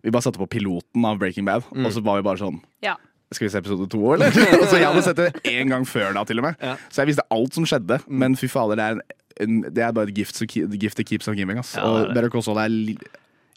Vi 0.06 0.14
bare 0.14 0.26
satte 0.26 0.42
på 0.42 0.48
piloten 0.50 1.06
av 1.06 1.20
Breaking 1.22 1.46
Bad, 1.46 1.64
Mm. 1.74 1.86
og 1.86 1.94
så 1.94 2.02
var 2.02 2.18
vi 2.22 2.26
bare 2.30 2.42
sånn 2.42 2.58
Ja. 2.86 2.96
Skal 3.34 3.48
vi 3.48 3.52
se 3.52 3.60
episode 3.60 3.90
to, 3.92 4.00
eller? 4.16 4.32
Og 4.62 4.68
så 4.72 4.78
Jeg 4.80 4.88
hadde 4.88 5.02
sett 5.04 5.18
det 5.20 5.42
én 5.52 5.68
gang 5.68 5.84
før 5.84 6.14
da, 6.16 6.22
til 6.24 6.40
og 6.40 6.46
med. 6.48 6.56
Ja. 6.64 6.78
Mm. 6.78 6.86
Så 6.90 7.02
jeg 7.04 7.10
visste 7.10 7.26
alt 7.36 7.54
som 7.58 7.66
skjedde. 7.68 7.98
Men 8.08 8.38
fy 8.40 8.48
fader, 8.48 8.80
det 8.80 8.86
er, 8.86 9.02
en, 9.44 9.58
det 9.68 9.84
er 9.84 9.92
bare 9.92 10.08
et 10.08 10.16
gift, 10.16 10.40
gift 10.56 10.96
that 10.96 11.06
keeps 11.10 11.28
on 11.28 11.36
giving. 11.36 11.60
Ass. 11.60 11.74
Ja, 11.76 11.84
det 11.84 11.90
det. 11.92 11.92
og 11.92 12.08
det. 12.08 12.16
Better 12.16 12.32
Call 12.32 12.46
Saul 12.48 12.62
er 12.64 12.72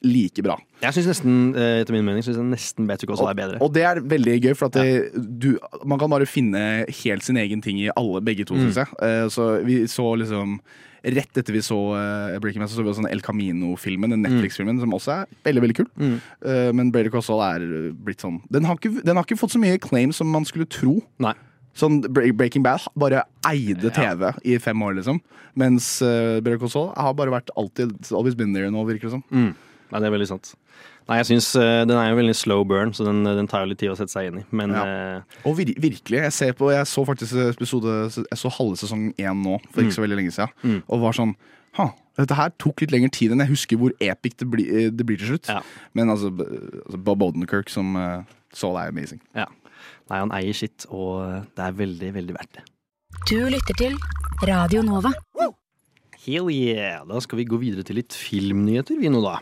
like 0.02 0.42
bra. 0.42 0.56
Jeg 0.80 0.96
syns 0.96 1.08
nesten, 1.10 1.54
eh, 1.54 1.80
etter 1.82 1.92
min 1.92 2.04
mening, 2.06 2.22
synes 2.24 2.38
jeg 2.40 2.48
nesten 2.48 2.86
Better 2.88 3.06
Call 3.10 3.18
Saul 3.20 3.30
er 3.32 3.38
bedre. 3.38 3.58
Og 3.60 3.72
det 3.74 3.82
er 3.84 4.00
veldig 4.00 4.36
gøy, 4.46 4.54
for 4.56 4.70
at 4.70 4.78
det, 4.80 5.12
du, 5.14 5.58
man 5.84 5.98
kan 6.00 6.08
bare 6.12 6.26
finne 6.28 6.86
helt 6.88 7.26
sin 7.26 7.36
egen 7.36 7.60
ting 7.64 7.78
i 7.82 7.90
alle, 7.94 8.22
begge 8.24 8.46
to, 8.48 8.54
Mm. 8.54 8.70
syns 8.70 8.80
jeg. 8.80 8.88
Eh, 9.02 9.26
så 9.28 9.50
vi 9.64 9.82
så 9.86 10.06
liksom 10.16 10.60
Rett 11.00 11.32
etter 11.40 11.54
vi 11.56 11.62
så 11.64 11.76
uh, 11.96 12.38
Breaking 12.44 12.60
Bad, 12.60 12.68
så 12.68 12.76
så 12.76 12.82
vi 12.84 12.90
også 12.92 13.08
El 13.08 13.22
Camino-filmen, 13.24 14.10
den 14.12 14.20
Netflix-filmen, 14.20 14.78
som 14.82 14.92
også 14.92 15.14
er 15.22 15.30
veldig 15.48 15.62
veldig 15.64 15.76
kul. 15.78 15.86
Mm. 15.96 16.18
Eh, 16.44 16.72
men 16.76 16.90
Better 16.92 17.08
Call 17.08 17.22
Saul 17.24 17.40
er 17.40 17.62
eh, 17.64 17.86
blitt 17.96 18.20
sånn 18.20 18.42
den 18.52 18.66
har, 18.68 18.76
ikke, 18.76 19.00
den 19.02 19.16
har 19.16 19.24
ikke 19.24 19.38
fått 19.40 19.54
så 19.54 19.60
mye 19.62 19.78
claim 19.80 20.12
som 20.12 20.28
man 20.28 20.44
skulle 20.44 20.68
tro. 20.68 20.98
Nei. 21.24 21.32
Sånn 21.72 22.02
Breaking 22.12 22.62
Bad 22.62 22.84
bare 23.00 23.22
eide 23.48 23.88
TV 23.96 24.28
i 24.44 24.58
fem 24.60 24.76
år, 24.84 24.98
liksom. 25.00 25.22
Mens 25.56 25.88
uh, 26.04 26.36
Better 26.44 26.58
Call 26.60 26.68
Saul 26.68 26.92
har 26.92 27.16
bare 27.16 27.32
vært 27.32 27.48
alltid 27.56 27.96
always 28.12 28.36
been 28.36 28.52
there 28.52 28.68
nå, 28.68 28.84
virker 28.84 29.08
det 29.08 29.14
som. 29.16 29.24
Mm. 29.32 29.54
Nei, 29.90 30.00
det 30.00 30.08
er 30.08 30.14
veldig 30.14 30.28
sant. 30.30 30.52
Nei, 31.08 31.16
jeg 31.18 31.26
synes 31.32 31.48
uh, 31.58 31.82
Den 31.88 31.96
er 31.98 32.10
jo 32.12 32.18
veldig 32.20 32.34
slow 32.38 32.64
burn, 32.68 32.92
så 32.94 33.06
den, 33.06 33.24
den 33.24 33.48
tar 33.50 33.64
jo 33.64 33.70
litt 33.72 33.80
tid 33.82 33.92
å 33.92 33.96
sette 33.98 34.12
seg 34.12 34.28
inn 34.30 34.42
i. 34.42 34.44
Men 34.54 34.74
Ja. 34.76 34.84
uh, 35.20 35.38
Og 35.50 35.56
vir 35.58 35.72
virkelig, 35.74 36.20
jeg, 36.26 36.34
ser 36.36 36.52
på, 36.58 36.70
jeg 36.74 36.86
så 36.86 37.04
faktisk 37.08 37.40
episode 37.48 37.96
Jeg 38.14 38.38
så 38.38 38.52
halve 38.58 38.78
sesong 38.80 39.08
én 39.18 39.42
nå, 39.44 39.58
for 39.70 39.82
ikke 39.82 39.98
så 39.98 40.04
veldig 40.06 40.20
lenge 40.20 40.34
siden. 40.36 40.54
Mm. 40.62 40.82
Og 40.88 41.02
var 41.06 41.18
sånn 41.18 41.34
Ha, 41.78 41.90
dette 42.18 42.34
her 42.34 42.50
tok 42.58 42.82
litt 42.82 42.90
lengre 42.90 43.12
tid 43.14 43.30
enn 43.30 43.42
jeg 43.44 43.52
husker 43.52 43.78
hvor 43.78 43.92
epic 44.02 44.34
det, 44.42 44.48
bli, 44.50 44.64
eh, 44.66 44.88
det 44.90 45.06
blir 45.06 45.20
til 45.20 45.36
slutt. 45.36 45.50
Ja. 45.52 45.60
Men 45.94 46.10
altså, 46.10 46.32
altså 46.34 46.98
Bob 46.98 47.22
Odenkirk 47.22 47.70
som 47.70 47.94
uh, 47.94 48.26
det 48.50 48.66
er 48.66 48.90
amazing. 48.90 49.22
ja. 49.38 49.46
Nei, 50.10 50.18
han 50.18 50.32
eier 50.34 50.56
sitt, 50.56 50.88
og 50.90 51.22
eh, 51.22 51.42
det 51.54 51.66
er 51.68 51.76
veldig, 51.78 52.12
veldig 52.18 52.34
verdt 52.34 52.58
det. 52.58 52.64
Du 53.30 53.36
lytter 53.52 53.76
til 53.78 53.96
Radio 54.48 54.82
Nova. 54.86 55.12
Hell 56.20 56.50
yeah! 56.52 57.00
Da 57.08 57.20
skal 57.22 57.40
vi 57.40 57.46
gå 57.48 57.60
videre 57.62 57.84
til 57.86 57.96
litt 58.00 58.16
filmnyheter, 58.16 58.98
vi 59.00 59.08
nå, 59.12 59.22
da. 59.24 59.38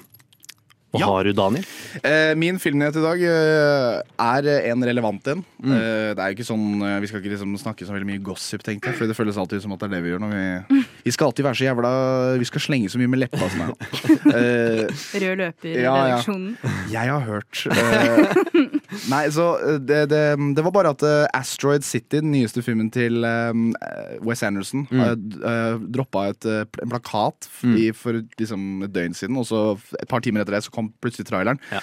Hva 0.88 1.00
Ja. 1.02 1.07
har 1.11 1.25
du, 1.28 1.33
Daniel? 1.37 1.64
Eh, 2.00 2.33
min 2.40 2.57
filmnyhet 2.59 2.97
i 2.97 3.02
dag 3.04 3.21
eh, 3.21 3.99
er 4.25 4.47
en 4.71 4.85
relevant 4.88 5.26
en. 5.28 5.42
Mm. 5.61 5.73
Eh, 5.75 6.14
det 6.16 6.23
er 6.23 6.30
jo 6.33 6.37
ikke 6.38 6.47
sånn 6.49 6.80
eh, 6.80 6.95
Vi 7.02 7.11
skal 7.11 7.21
ikke 7.21 7.33
liksom 7.35 7.52
snakke 7.61 7.85
så 7.85 7.92
veldig 7.92 8.09
mye 8.09 8.23
gossip, 8.25 8.62
tenkte 8.64 8.88
jeg. 8.88 8.97
For 8.97 9.11
det 9.11 9.16
føles 9.18 9.37
alltid 9.37 9.61
som 9.61 9.75
at 9.76 9.83
det 9.83 9.90
er 9.90 9.95
det 9.99 10.00
vi 10.07 10.14
gjør. 10.14 10.23
Når 10.25 10.33
vi, 10.33 10.85
vi 11.04 11.12
skal 11.12 11.28
alltid 11.28 11.45
være 11.45 11.59
så 11.61 11.66
jævla 11.68 11.90
Vi 12.40 12.49
skal 12.49 12.64
slenge 12.64 12.88
så 12.88 13.02
mye 13.02 13.11
med 13.12 13.21
leppa. 13.21 13.50
Sånn, 13.52 13.75
eh, 14.38 14.87
Rød 15.25 15.42
løper 15.42 15.68
i 15.75 15.85
Ja, 15.85 15.97
ja. 16.14 16.23
Jeg 16.95 17.12
har 17.12 17.26
hørt. 17.28 17.66
eh, 17.68 18.49
nei, 19.12 19.23
så 19.35 19.50
eh, 19.61 19.76
det, 19.85 20.00
det, 20.14 20.23
det 20.57 20.64
var 20.64 20.73
bare 20.78 20.95
at 20.97 21.04
eh, 21.04 21.26
Asteroid 21.37 21.85
City, 21.85 22.23
den 22.23 22.33
nyeste 22.33 22.64
filmen 22.64 22.88
til 22.95 23.28
eh, 23.28 23.52
Wes 24.25 24.40
Anderson, 24.47 24.87
mm. 24.88 25.85
droppa 25.92 26.30
et, 26.33 26.49
eh, 26.49 26.64
en 26.80 26.97
plakat 26.97 27.50
i, 27.76 27.90
for 27.92 28.23
liksom, 28.40 28.87
et 28.88 28.95
døgn 28.97 29.12
siden, 29.21 29.37
og 29.37 29.45
så 29.52 29.62
et 30.00 30.09
par 30.09 30.25
timer 30.25 30.40
etter 30.47 30.57
det 30.57 30.64
så 30.64 30.73
kom 30.73 30.78
plutselig 31.03 31.27
traileren. 31.29 31.59
Ja. 31.75 31.81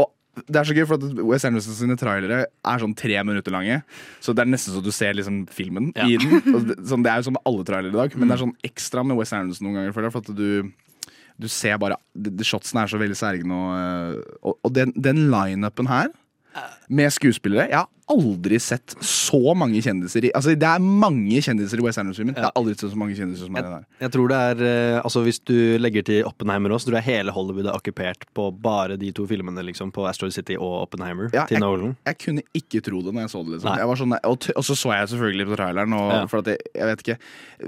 Og 0.00 0.10
det 0.48 0.60
er 0.60 0.68
så 0.68 0.74
gøy, 0.76 0.84
for 0.86 1.02
Wes 1.26 1.44
Anderson 1.48 1.74
sine 1.74 1.96
trailere 1.98 2.44
er 2.46 2.82
sånn 2.82 2.92
tre 2.98 3.16
minutter 3.26 3.50
lange. 3.54 3.80
Så 4.22 4.34
det 4.36 4.44
er 4.44 4.50
nesten 4.52 4.76
så 4.76 4.82
du 4.84 4.92
ser 4.94 5.16
liksom 5.18 5.44
filmen 5.50 5.90
Ja. 5.98 6.06
i 6.06 6.16
den. 6.22 6.38
Og 6.54 6.68
det, 6.68 6.76
sånn, 6.86 7.02
det 7.02 7.10
er 7.10 7.18
jo 7.20 7.26
sånn 7.28 7.36
med 7.38 7.46
alle 7.50 7.64
trailere 7.66 7.90
i 7.94 7.98
dag, 7.98 8.14
men 8.16 8.28
det 8.30 8.36
er 8.36 8.44
sånn 8.44 8.54
ekstra 8.68 9.02
med 9.06 9.18
Wes 9.18 9.32
Anderson 9.34 9.66
noen 9.68 9.80
ganger. 9.80 9.96
For 9.98 10.22
at 10.22 10.30
du 10.38 10.70
du 11.38 11.46
ser 11.46 11.76
bare 11.78 11.94
de, 12.18 12.32
de 12.34 12.42
Shotsene 12.46 12.82
er 12.82 12.90
så 12.90 12.98
veldig 12.98 13.14
særegne. 13.18 13.54
Og, 13.54 14.22
og, 14.42 14.56
og 14.66 14.72
den, 14.74 14.90
den 14.98 15.28
lineupen 15.30 15.86
her, 15.86 16.08
med 16.90 17.12
skuespillere 17.14 17.68
Ja, 17.70 17.84
aldri 18.10 18.58
sett 18.60 18.94
så 19.04 19.40
mange 19.58 19.80
kjendiser 19.84 20.24
i 20.24 20.30
Altså, 20.34 20.54
det 20.58 20.68
er 20.68 20.78
mange 20.80 21.40
kjendiser 21.44 21.78
i 21.78 21.84
West 21.84 21.98
Anderson-filmen. 22.00 22.34
det 22.38 22.44
er 22.48 22.52
aldri 22.56 22.74
sett 22.78 22.90
så 22.92 22.96
mange 23.00 23.14
kjendiser 23.18 23.46
som 23.46 23.56
er 23.58 23.62
den 23.66 23.74
her. 23.78 23.84
Jeg 24.00 24.10
tror 24.14 24.26
det 24.32 24.38
er 24.50 24.56
eh, 24.68 25.00
Altså 25.04 25.22
Hvis 25.26 25.40
du 25.44 25.54
legger 25.78 26.02
til 26.08 26.24
Oppenheimer 26.28 26.70
også, 26.74 26.84
så 26.86 26.90
tror 26.90 26.98
jeg 27.02 27.08
hele 27.10 27.30
Hollywood 27.36 27.66
er 27.68 27.76
okkupert 27.78 28.24
på 28.34 28.48
bare 28.64 28.96
de 29.00 29.10
to 29.12 29.26
filmene, 29.28 29.62
liksom. 29.68 29.90
På 29.92 30.06
Astro 30.08 30.30
City 30.30 30.56
og 30.56 30.82
Oppenheimer 30.88 31.28
Ja, 31.34 31.44
til 31.50 31.60
Nolan. 31.60 31.96
Jeg 32.06 32.18
kunne 32.24 32.42
ikke 32.56 32.80
tro 32.86 33.02
det 33.02 33.12
når 33.14 33.20
jeg 33.26 33.30
så 33.34 33.42
det. 33.44 33.50
liksom 33.58 33.76
jeg 33.78 33.86
var 33.92 33.96
sånn, 34.02 34.16
og, 34.24 34.38
t- 34.40 34.54
og 34.56 34.64
så 34.64 34.74
så 34.78 34.92
jeg 34.96 35.08
selvfølgelig 35.14 35.46
på 35.52 35.56
traileren, 35.60 35.92
og, 35.98 36.12
Ja. 36.12 36.24
for 36.26 36.38
at 36.42 36.46
jeg, 36.54 36.58
jeg 36.74 36.86
vet 36.92 37.00
ikke 37.06 37.18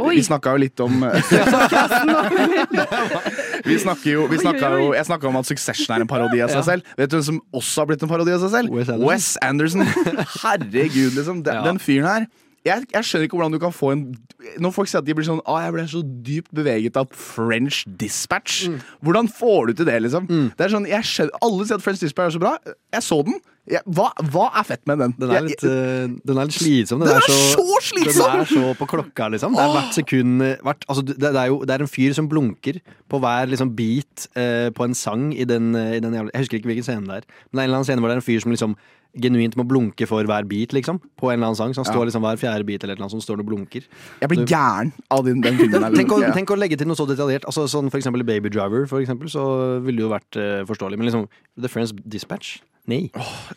Oi. 0.01 0.15
Vi 0.17 0.23
snakka 0.23 0.53
jo 0.55 0.59
litt 0.63 0.81
om 0.81 1.01
Vi 3.65 3.77
snakker 3.79 4.11
jo, 4.15 4.27
vi 4.31 4.39
oi. 4.39 4.55
jo 4.81 4.93
Jeg 4.97 5.07
snakka 5.09 5.29
om 5.29 5.37
at 5.41 5.47
Succession 5.49 5.95
er 5.97 6.01
en 6.05 6.09
parodi 6.11 6.41
av 6.43 6.49
seg 6.51 6.61
Ja. 6.61 6.63
selv. 6.63 6.83
Vet 6.97 7.11
du 7.11 7.17
hvem 7.19 7.25
som 7.27 7.41
også 7.55 7.83
har 7.83 7.87
blitt 7.91 8.03
en 8.03 8.09
parodi 8.11 8.33
av 8.33 8.41
seg 8.41 8.51
selv? 8.55 8.71
Wes 8.75 8.89
Anderson. 8.89 9.07
Wes 9.09 9.37
Anderson. 9.43 9.83
Herregud, 10.43 11.15
liksom. 11.19 11.43
Den, 11.45 11.55
Ja. 11.55 11.63
den 11.67 11.79
fyren 11.83 12.07
her. 12.09 12.27
Jeg, 12.61 12.85
jeg 12.93 13.05
skjønner 13.09 13.25
ikke 13.25 13.39
hvordan 13.39 13.55
du 13.55 13.59
kan 13.59 13.73
få 13.73 13.93
en 13.95 14.01
Når 14.61 14.73
folk 14.77 14.89
sier 14.91 15.01
at 15.01 15.07
de 15.07 15.15
blir 15.17 15.25
sånn 15.25 15.39
Å, 15.49 15.55
jeg 15.65 15.73
ble 15.73 15.85
så 15.89 16.03
dypt 16.05 16.51
beveget 16.53 16.97
av 17.01 17.09
French 17.17 17.87
Dispatch. 17.89 18.67
Mm. 18.69 18.75
Hvordan 19.03 19.31
får 19.33 19.71
du 19.71 19.73
til 19.79 19.87
det, 19.89 19.95
liksom? 20.05 20.27
Det 20.29 20.67
er 20.67 20.69
sånn, 20.75 20.85
jeg 20.89 21.03
skjønner, 21.09 21.33
Alle 21.41 21.65
sier 21.65 21.79
at 21.81 21.85
French 21.87 22.03
Dispatch 22.05 22.35
er 22.35 22.37
så 22.37 22.43
bra. 22.43 22.53
Jeg 22.93 23.03
så 23.07 23.19
den. 23.25 23.41
Jeg, 23.71 23.81
hva, 23.87 24.11
hva 24.33 24.51
er 24.61 24.65
fett 24.67 24.85
med 24.89 24.99
den? 24.99 25.15
Den 25.17 25.31
er 25.31 25.35
Jeg- 25.41 25.49
litt, 25.49 25.65
eh, 25.65 26.07
den 26.27 26.39
er 26.39 26.45
litt 26.49 26.57
slitsom. 26.59 27.01
Den 27.01 27.17
er 27.17 27.21
så 27.25 27.65
slitsom! 27.81 28.29
Den 28.33 28.41
er 28.41 28.45
så 28.53 28.75
på 28.77 28.89
klokka, 28.93 29.31
liksom. 29.33 29.55
Det 29.57 29.65
er 29.65 29.75
hvert 29.77 29.95
sekund 29.95 30.41
hvert, 30.65 30.85
altså, 30.89 31.03
det, 31.07 31.17
det, 31.21 31.37
er 31.37 31.47
jo, 31.53 31.61
det 31.65 31.71
er 31.77 31.81
en 31.87 31.93
fyr 31.97 32.13
som 32.17 32.29
blunker 32.29 32.81
på 33.09 33.21
hver 33.21 33.49
liksom, 33.49 33.73
beat 33.77 34.27
uh, 34.37 34.69
på 34.77 34.85
en 34.85 34.95
sang 34.95 35.31
i 35.33 35.45
den, 35.49 35.73
eh, 35.77 35.97
i 35.97 36.01
den 36.01 36.13
Jeg 36.13 36.29
husker 36.45 36.59
ikke 36.61 36.73
hvilken 36.75 36.85
scene 36.89 37.07
det 37.09 37.23
er, 37.23 37.29
men 37.53 37.57
det 37.57 37.61
er 37.61 37.63
en 37.63 37.69
eller 37.71 37.81
annen 37.81 37.89
scene 37.89 38.01
hvor 38.01 38.09
det 38.13 38.17
er 38.19 38.21
en 38.21 38.29
fyr 38.29 38.41
som 38.45 38.53
liksom 38.53 38.77
genuint 39.19 39.57
må 39.59 39.65
blunke 39.67 40.07
for 40.09 40.27
hver 40.29 40.47
beat, 40.49 40.75
liksom. 40.77 41.01
På 41.19 41.31
en 41.31 41.39
eller 41.39 41.51
annen 41.51 41.59
sang. 41.59 41.75
Så 41.75 41.83
han 41.83 41.91
står 41.91 42.09
liksom 42.11 42.25
hver 42.25 42.41
fjerde 42.41 42.67
beat 42.69 42.87
eller 42.87 43.01
noe 43.01 43.11
som 43.13 43.23
står 43.23 43.43
og 43.43 43.51
blunker. 43.51 43.87
Jeg 44.21 44.33
blir 44.33 44.45
gæren 44.47 44.93
av 45.11 45.25
den, 45.27 45.43
den 45.45 45.59
filmen. 45.59 45.87
Tenk 45.99 46.15
å, 46.15 46.21
tenk 46.37 46.55
å 46.55 46.59
legge 46.61 46.79
til 46.81 46.91
noe 46.91 46.99
så 46.99 47.09
detaljert. 47.11 47.47
Altså, 47.51 47.67
sånn 47.71 47.91
for 47.91 48.01
eksempel 48.01 48.27
Baby 48.27 48.53
Driver, 48.53 48.87
for 48.91 49.03
eksempel, 49.03 49.31
så 49.33 49.45
ville 49.85 49.99
det 50.01 50.07
jo 50.07 50.13
vært 50.15 50.41
uh, 50.41 50.61
forståelig. 50.71 51.01
Men 51.01 51.11
liksom 51.11 51.31
The 51.59 51.73
Friends 51.73 51.95
Dispatch? 52.05 52.59
Nei. 52.91 53.11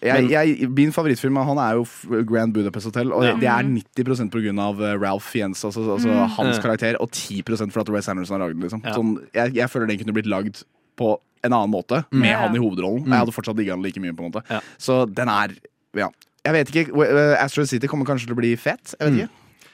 jeg, 0.04 0.28
jeg, 0.30 0.68
min 0.76 0.92
favorittfilm 0.94 1.38
han 1.48 1.60
er 1.62 1.78
jo 1.80 2.24
Grand 2.28 2.54
Budapest 2.54 2.90
Hotel, 2.92 3.14
og 3.16 3.24
Ja. 3.26 3.36
det 3.40 3.50
er 3.50 3.70
90% 3.70 4.30
på 4.34 4.42
grunn 4.44 4.60
av 4.62 4.82
eh, 4.84 4.98
Ralph 5.00 5.26
Fiennes, 5.26 5.64
altså, 5.64 5.86
altså 5.96 6.12
hans 6.36 6.60
karakter, 6.62 7.00
og 7.02 7.10
10% 7.10 7.72
for 7.74 7.82
at 7.82 7.90
Wes 7.94 8.10
Anderson 8.12 8.36
har 8.36 8.46
lagd 8.46 8.58
den. 8.58 8.66
Liksom. 8.68 8.84
Ja. 8.84 8.94
Sånn, 8.98 9.16
jeg, 9.34 9.56
jeg 9.58 9.72
føler 9.72 9.90
den 9.90 10.02
kunne 10.04 10.18
blitt 10.18 10.30
lagd 10.30 10.66
på 11.00 11.16
en 11.44 11.52
annen 11.54 11.72
måte, 11.72 12.06
med 12.12 12.30
Ja. 12.32 12.40
han 12.48 12.56
i 12.56 12.60
hovedrollen. 12.60 13.04
Og 13.04 13.08
jeg 13.10 13.20
hadde 13.20 13.34
fortsatt 13.36 13.58
digga 13.58 13.74
han 13.76 13.82
like 13.84 14.00
mye. 14.00 14.14
på 14.14 14.24
en 14.26 14.32
måte. 14.32 14.62
Så 14.80 15.06
den 15.14 15.28
er 15.30 15.54
Ja. 15.96 16.10
Jeg 16.46 16.54
vet 16.54 16.72
ikke. 16.74 17.38
Astro 17.40 17.64
City 17.66 17.88
kommer 17.88 18.06
kanskje 18.06 18.28
til 18.28 18.36
å 18.36 18.40
bli 18.40 18.56
fett. 18.56 18.96
Jeg 19.00 19.12
vet 19.12 19.20
ikke. 19.24 19.30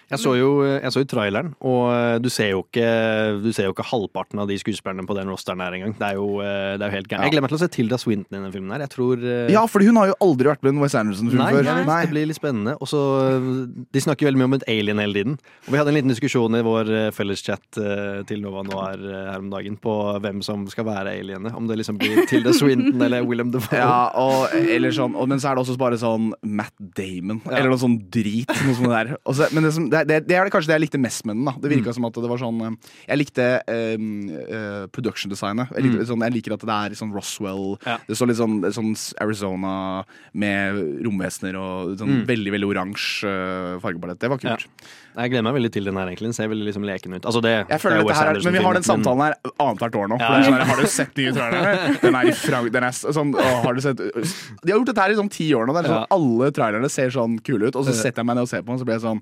Jeg 0.10 0.20
så 0.24 0.32
jo, 0.40 0.50
jeg 0.66 0.90
så 0.96 1.04
jo 1.04 1.08
traileren, 1.12 1.52
og 1.62 1.82
eh, 1.94 2.16
du 2.24 2.30
ser 2.34 2.52
jo, 2.56 2.64
ikke, 2.66 2.88
du 3.44 3.52
ser 3.54 3.68
jo 3.68 3.74
ikke 3.76 3.86
halvparten 3.92 4.42
av 4.42 4.48
de 4.50 4.58
skuespillerne 4.58 5.06
på 5.06 5.16
den 5.18 5.30
rosteren 5.30 5.62
her 5.62 5.76
engang. 5.78 5.94
Det 6.00 6.08
er 6.08 6.18
jo, 6.18 6.40
eh, 6.42 6.78
det 6.80 6.86
er 6.86 6.90
jo 6.90 6.96
helt 6.98 7.10
gærent. 7.12 7.28
Jeg 7.28 7.34
gleder 7.36 7.46
meg 7.46 7.52
til 7.54 7.60
å 7.60 7.62
se 7.62 7.70
Tilda 7.76 8.00
Swinton 8.02 8.40
i 8.40 8.42
den 8.48 8.54
filmen 8.56 8.74
her. 8.74 8.84
Jeg 8.88 8.94
tror 8.96 9.22
eh, 9.22 9.52
Ja, 9.54 9.64
fordi 9.70 9.90
hun 9.92 10.00
har 10.02 10.10
jo 10.12 10.18
aldri 10.26 10.50
vært 10.50 10.64
med 10.66 10.74
i 10.74 10.76
en 10.78 10.82
Wes 10.84 10.96
Anderson-film 10.98 11.44
før. 11.46 11.62
Nei, 11.70 11.84
Nei. 11.86 12.00
det 12.08 12.14
blir 12.16 12.30
litt 12.32 12.40
spennende. 12.40 12.74
Og 12.82 12.90
så, 12.90 13.02
De 13.94 14.02
snakker 14.04 14.26
jo 14.26 14.32
veldig 14.32 14.42
mye 14.42 14.50
om 14.50 14.58
et 14.60 14.66
alien 14.74 15.04
hele 15.04 15.18
tiden. 15.20 15.38
Og 15.68 15.72
Vi 15.76 15.80
hadde 15.82 15.94
en 15.94 15.98
liten 16.00 16.14
diskusjon 16.14 16.58
i 16.58 16.64
vår 16.66 16.92
felleschat 17.16 17.80
til 18.30 18.42
Nova 18.44 18.64
Noir 18.68 19.00
eh, 19.06 19.30
her 19.34 19.44
om 19.44 19.50
dagen 19.54 19.78
på 19.82 19.94
hvem 20.24 20.42
som 20.46 20.66
skal 20.72 20.88
være 20.90 21.14
alienet. 21.22 21.54
Om 21.58 21.70
det 21.70 21.80
liksom 21.84 22.00
blir 22.02 22.24
Tilda 22.32 22.54
Swinton 22.58 23.02
eller 23.06 23.26
Willem 23.28 23.54
Dafoe. 23.54 23.78
Ja, 23.80 24.10
og, 24.20 24.58
eller 24.58 24.94
sånn, 24.96 25.14
og, 25.14 25.30
men 25.32 25.42
så 25.42 25.52
er 25.52 25.60
det 25.60 25.66
også 25.68 25.78
bare 25.80 26.00
sånn 26.02 26.32
Matt 26.42 26.74
Damon, 26.98 27.42
Ja. 27.46 27.60
eller 27.60 27.74
noe 27.74 27.82
sånn 27.82 28.00
drit. 28.12 28.50
Noe 28.66 28.78
sånt 28.78 28.92
der. 28.94 29.14
Også, 29.30 29.50
men 29.56 29.66
det, 29.68 29.74
som, 29.76 29.88
det, 29.92 29.99
det, 30.08 30.28
det 30.28 30.36
er 30.38 30.50
kanskje 30.54 30.72
det 30.72 30.78
jeg 30.78 30.84
likte 30.86 31.00
mest 31.02 31.26
med 31.26 31.36
den. 31.36 31.46
da 31.46 31.54
Det 31.60 31.70
Mm. 31.80 31.94
som 31.94 32.06
at 32.06 32.14
det 32.14 32.30
var 32.30 32.38
sånn 32.38 32.62
eh, 32.62 32.76
Jeg 33.10 33.18
likte 33.20 33.46
um, 33.68 34.30
uh, 34.30 34.88
production-designet. 34.94 35.72
Jeg, 35.76 35.84
likte- 35.86 36.08
sånn, 36.10 36.24
jeg 36.28 36.34
liker 36.34 36.54
at 36.54 36.66
det 36.66 36.78
er 36.78 36.96
sånn 37.00 37.14
Roswell. 37.14 37.78
Mm. 37.80 37.88
Ja. 37.88 37.98
Det 38.08 38.16
står 38.18 38.28
litt 38.32 38.38
sånn, 38.40 38.58
sånn 38.74 38.94
Arizona 39.22 40.06
med 40.34 40.80
romvesener 41.06 41.56
og 41.60 41.98
sånn 42.00 42.26
veldig 42.30 42.52
veldig 42.56 42.70
oransje 42.72 43.30
uh, 43.30 43.80
fargebalett. 43.84 44.20
Det 44.20 44.30
var 44.30 44.38
kult. 44.42 44.66
Mm. 44.68 44.74
Ja. 44.80 44.98
Jeg 45.20 45.32
gleder 45.34 45.44
meg 45.50 45.56
veldig 45.58 45.72
til 45.74 45.84
den 45.90 45.98
her, 45.98 46.08
egentlig. 46.08 46.30
Den 46.30 46.34
ser 46.38 46.48
veldig 46.48 46.66
liksom 46.70 46.86
leken 46.88 47.16
ut. 47.18 47.26
Altså, 47.28 47.42
det, 47.44 47.54
Jeg 47.68 47.82
føler 47.82 47.98
det 48.06 48.12
er 48.14 48.20
her, 48.20 48.30
er- 48.36 48.44
Men 48.46 48.54
vi 48.54 48.64
har 48.64 48.74
den 48.78 48.84
samtalen 48.88 49.24
her 49.26 49.34
annethvert 49.60 49.96
år 50.00 50.08
nå. 50.08 50.20
Ja, 50.22 50.30
det 50.38 50.46
sånn 50.46 50.54
her, 50.60 50.66
har 50.70 50.78
du 50.80 50.88
sett 50.88 51.18
nye 51.18 51.34
trailere? 51.36 51.98
Den 52.02 52.16
er 52.16 52.30
i 52.30 52.32
Frank... 52.32 52.72
Den 52.72 52.84
er 52.88 52.92
sånn, 52.96 53.34
å, 53.36 53.48
har 53.66 53.74
du 53.76 53.82
sett 53.84 53.98
De 53.98 54.72
har 54.72 54.78
gjort 54.80 54.86
dette 54.94 55.02
her 55.02 55.12
i 55.12 55.20
sånn 55.20 55.32
ti 55.34 55.50
år 55.58 55.68
nå. 55.68 55.76
Det 55.76 55.90
sånn. 55.90 56.06
Alle 56.16 56.52
trailerne 56.56 56.90
ser 56.94 57.10
sånn 57.12 57.40
kule 57.44 57.68
ut, 57.68 57.76
og 57.76 57.84
så 57.90 57.92
setter 57.98 58.22
jeg 58.22 58.30
meg 58.30 58.38
ned 58.40 58.48
og 58.48 58.52
ser 58.54 58.62
på 58.64 58.72
den, 58.72 58.80
så 58.80 58.88
blir 58.88 58.96
jeg 59.00 59.04
sånn 59.04 59.22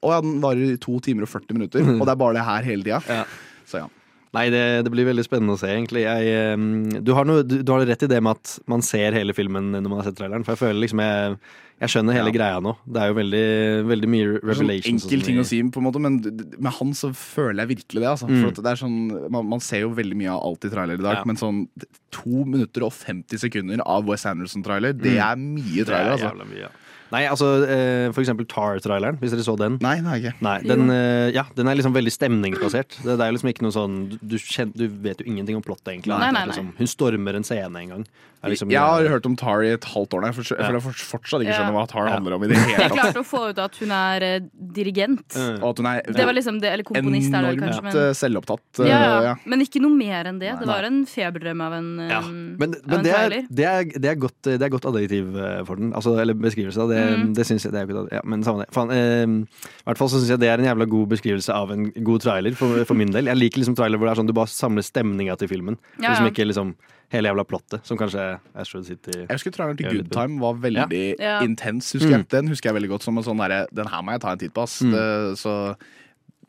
Å 0.00 0.14
ja, 0.14 0.20
den 0.24 0.38
varer 0.40 0.74
i 0.74 0.78
to 0.80 0.96
timer 1.04 1.26
og 1.26 1.32
40 1.34 1.58
minutter, 1.58 1.84
og 1.98 2.06
det 2.06 2.12
er 2.14 2.22
bare 2.22 2.38
det 2.38 2.46
her 2.46 2.62
hele 2.70 2.86
tida. 2.86 3.02
Ja. 3.08 3.24
Så 3.68 3.82
ja. 3.84 3.90
Nei, 4.34 4.48
det, 4.50 4.60
det 4.82 4.90
blir 4.90 5.06
veldig 5.06 5.22
spennende 5.22 5.54
å 5.54 5.58
se, 5.60 5.68
egentlig. 5.70 6.00
Jeg, 6.02 6.30
eh, 6.34 7.00
du, 7.06 7.12
har 7.14 7.26
noe, 7.28 7.44
du, 7.46 7.60
du 7.62 7.70
har 7.70 7.84
rett 7.86 8.02
i 8.02 8.08
det 8.10 8.18
med 8.24 8.34
at 8.34 8.56
man 8.66 8.82
ser 8.82 9.14
hele 9.14 9.30
filmen 9.36 9.68
når 9.76 9.84
man 9.86 10.00
har 10.00 10.08
sett 10.08 10.16
traileren. 10.18 10.42
For 10.42 10.56
jeg 10.56 10.62
føler 10.64 10.80
liksom 10.82 11.02
jeg, 11.04 11.36
jeg 11.84 11.92
skjønner 11.92 12.16
hele 12.18 12.32
Ja. 12.32 12.34
greia 12.34 12.58
nå. 12.64 12.72
Det 12.82 12.98
er 13.04 13.12
jo 13.12 13.16
veldig, 13.20 13.44
veldig 13.92 14.10
mye 14.10 14.26
sånn 14.32 14.50
revelations. 14.50 15.04
enkel 15.06 15.22
sånn 15.22 15.28
ting 15.28 15.38
å 15.38 15.46
si, 15.46 15.60
på 15.76 15.78
en 15.78 15.86
måte 15.86 16.02
men 16.02 16.18
med 16.58 16.74
han 16.80 16.90
så 16.98 17.12
føler 17.14 17.62
jeg 17.62 17.76
virkelig 17.76 18.02
det. 18.02 18.10
Altså. 18.10 18.26
Mm. 18.32 18.42
For 18.42 18.58
det 18.66 18.72
er 18.72 18.82
sånn, 18.82 18.98
man, 19.36 19.46
man 19.54 19.62
ser 19.62 19.84
jo 19.84 19.94
veldig 19.94 20.18
mye 20.24 20.34
av 20.34 20.42
alt 20.50 20.66
i 20.66 20.72
trailer 20.74 20.98
i 20.98 21.06
dag, 21.06 21.20
Ja. 21.20 21.28
men 21.30 21.38
sånn 21.38 21.62
to 22.10 22.42
minutter 22.42 22.88
og 22.88 22.96
50 22.96 23.38
sekunder 23.46 23.86
av 23.86 24.02
Wes 24.10 24.26
Anderson-trailer, 24.26 24.98
det 24.98 25.14
er 25.20 25.38
mye 25.38 25.86
trailer. 25.86 25.86
Det 25.86 25.94
er. 25.94 26.10
Altså. 26.16 26.32
jævla 26.32 26.48
mye, 26.50 26.64
ja. 26.66 26.72
Nei, 27.12 27.24
altså 27.30 27.46
eh, 27.68 28.08
for 28.14 28.24
eksempel 28.24 28.46
Tar-traileren, 28.50 29.18
hvis 29.20 29.34
dere 29.34 29.44
så 29.46 29.54
den. 29.60 29.76
Nei, 29.84 29.96
det 30.02 30.16
jeg 30.16 30.24
ikke. 30.24 30.34
Nei, 30.46 30.56
den, 30.66 30.88
eh, 30.90 31.28
ja, 31.36 31.44
den 31.54 31.68
er 31.70 31.78
liksom 31.78 31.94
veldig 31.94 32.12
stemningsbasert. 32.14 32.98
Det, 33.04 33.18
det 33.20 33.26
er 33.28 33.34
liksom 33.36 33.50
ikke 33.52 33.66
noe 33.66 33.74
sånn 33.76 33.96
Du, 34.20 34.36
kjenner, 34.40 34.74
du 34.74 34.86
vet 35.04 35.20
jo 35.22 35.28
ingenting 35.30 35.58
om 35.60 35.64
plottet, 35.64 35.92
egentlig. 35.94 36.14
Nei, 36.16 36.30
nei, 36.32 36.40
nei. 36.40 36.46
Liksom, 36.52 36.72
hun 36.80 36.90
stormer 36.90 37.38
en 37.38 37.46
scene 37.46 37.84
en 37.84 37.92
gang. 37.96 38.06
Er 38.44 38.52
liksom, 38.52 38.68
jeg 38.68 38.76
har 38.84 39.06
hørt 39.08 39.24
om 39.24 39.34
Tar 39.40 39.62
i 39.64 39.70
et 39.72 39.84
halvt 39.88 40.14
år 40.18 40.24
for, 40.36 40.44
jeg 40.52 40.60
har 40.68 40.76
fortsatt 40.84 41.40
ikke 41.40 41.54
skjønner 41.56 41.72
hva 41.78 41.84
Tar 41.88 42.08
Ja. 42.10 42.16
handler 42.18 42.34
om 42.36 42.42
i 42.44 42.48
det 42.50 42.58
hele 42.58 42.74
tatt. 42.74 42.82
Jeg 42.82 42.92
klarte 42.98 43.22
å 43.22 43.24
få 43.24 43.40
ut 43.54 43.60
at 43.62 43.78
hun 43.80 43.94
er 43.96 44.26
eh, 44.26 44.48
dirigent. 44.76 45.24
Og 45.62 45.68
at 45.70 45.80
hun 45.80 45.88
er 45.88 46.02
Det 46.18 46.26
var 46.28 46.36
liksom 46.36 46.58
det, 46.60 46.72
Eller 46.74 46.84
komponist, 46.84 47.32
er 47.32 47.46
det 47.46 47.54
kanskje. 47.62 47.78
enormt 47.80 47.96
Men, 47.96 48.18
selvopptatt. 48.20 48.82
ja, 48.84 48.98
ja. 49.00 49.14
ja. 49.30 49.34
men 49.48 49.64
ikke 49.64 49.80
noe 49.80 49.96
mer 49.96 50.28
enn 50.28 50.42
det. 50.42 50.52
Det 50.60 50.68
var 50.68 50.84
en 50.90 51.00
feberdrøm 51.08 51.62
av 51.64 51.78
en, 51.78 51.88
Ja, 52.04 52.20
men, 52.26 52.58
men, 52.60 52.76
av 52.84 52.98
en 52.98 53.06
det, 53.06 53.14
er, 53.14 53.16
trailer. 53.30 53.48
det, 53.48 53.64
er, 53.70 53.88
det, 53.96 54.10
er 54.12 54.20
godt, 54.26 54.40
det 54.44 54.60
er 54.60 54.74
godt 54.76 54.90
adjektiv 54.92 55.32
for 55.70 55.80
den. 55.80 55.94
Altså, 55.96 56.12
eller 56.20 56.36
beskrivelse. 56.36 56.84
av 56.84 56.92
Det, 56.92 56.93
Mm. 56.94 57.34
det 57.36 57.44
syns 57.48 57.64
jeg 57.66 57.72
det 57.74 57.80
er 57.80 57.86
jo 57.86 57.92
ikke 57.94 58.14
ja, 58.16 58.20
Men 58.24 58.42
samme 58.46 58.64
det. 58.64 58.68
Faen, 58.74 58.90
eh, 58.90 59.26
I 59.26 59.84
hvert 59.88 59.98
fall 60.00 60.08
så 60.12 60.20
syns 60.20 60.30
jeg 60.34 60.40
det 60.42 60.48
er 60.52 60.58
en 60.62 60.68
jævla 60.70 60.86
god 60.90 61.08
beskrivelse 61.14 61.52
av 61.54 61.70
en 61.74 61.86
god 61.92 62.20
trailer, 62.24 62.54
for, 62.58 62.84
for 62.88 62.94
min 62.98 63.10
del. 63.14 63.26
Jeg 63.32 63.36
liker 63.40 63.62
liksom 63.62 63.76
trailer 63.78 63.98
hvor 63.98 64.08
det 64.08 64.14
er 64.16 64.20
sånn 64.22 64.30
du 64.30 64.34
bare 64.36 64.52
samler 64.52 64.82
stemninga 64.86 65.36
til 65.40 65.48
filmen. 65.52 65.78
Ja, 66.00 66.10
Liksom 66.14 66.30
ikke 66.32 66.46
liksom 66.50 66.74
hele 67.14 67.28
jævla 67.30 67.44
plottet, 67.46 67.84
som 67.86 67.98
kanskje 68.00 68.22
Astrid 68.58 68.86
City 68.88 69.12
Jeg 69.20 69.28
husker 69.30 69.52
traileren 69.54 69.76
til 69.78 69.90
Good 70.00 70.10
Time 70.14 70.40
var 70.40 70.54
veldig 70.62 71.02
Ja. 71.20 71.40
intens. 71.44 71.92
Husker 71.94 72.10
jeg. 72.16 72.28
Den 72.32 72.48
husker 72.48 72.70
jeg 72.72 72.78
veldig 72.80 72.90
godt 72.96 73.02
som 73.06 73.18
en 73.18 73.24
sånn 73.26 73.38
derre 73.38 73.66
Den 73.72 73.86
her 73.92 74.02
må 74.02 74.12
jeg 74.16 74.20
ta 74.24 74.32
en 74.32 74.38
titt 74.40 74.54
på, 74.56 74.62
ass. 74.64 74.80
Mm. 74.82 74.92
Det, 74.96 75.04
så 75.38 75.76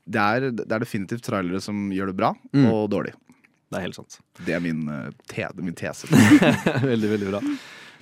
det 0.08 0.22
er, 0.22 0.52
det 0.54 0.72
er 0.72 0.80
definitivt 0.84 1.24
trailere 1.26 1.62
som 1.62 1.90
gjør 1.94 2.12
det 2.14 2.18
bra, 2.18 2.34
Mm. 2.54 2.66
og 2.72 2.90
dårlig. 2.94 3.14
Det 3.74 3.80
er 3.80 3.82
helt 3.88 3.96
sant. 3.98 4.20
Det 4.46 4.54
er 4.54 4.60
min, 4.62 4.84
eh, 4.88 5.10
te, 5.28 5.42
det 5.54 5.64
min 5.66 5.74
tese. 5.76 6.06
veldig, 6.86 7.10
veldig 7.16 7.32
bra. 7.32 7.42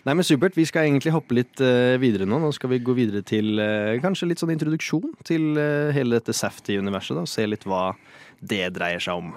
Nei, 0.04 0.18
men 0.20 0.26
Supert. 0.28 0.58
Vi 0.60 0.66
skal 0.68 0.90
egentlig 0.90 1.14
hoppe 1.16 1.38
litt 1.38 1.62
uh, 1.64 1.96
videre 2.02 2.28
nå. 2.28 2.40
Nå 2.44 2.52
skal 2.56 2.74
vi 2.74 2.82
gå 2.84 2.96
videre 2.98 3.24
til 3.24 3.56
uh, 3.56 3.96
kanskje 4.04 4.28
litt 4.28 4.44
sånn 4.44 4.52
introduksjon 4.52 5.14
til 5.24 5.54
uh, 5.56 5.94
hele 5.96 6.20
dette 6.20 6.36
Safety-universet. 6.36 7.16
da, 7.16 7.24
og 7.24 7.32
Se 7.32 7.48
litt 7.48 7.64
hva 7.64 7.94
det 8.44 8.68
dreier 8.76 9.00
seg 9.04 9.24
om. 9.24 9.32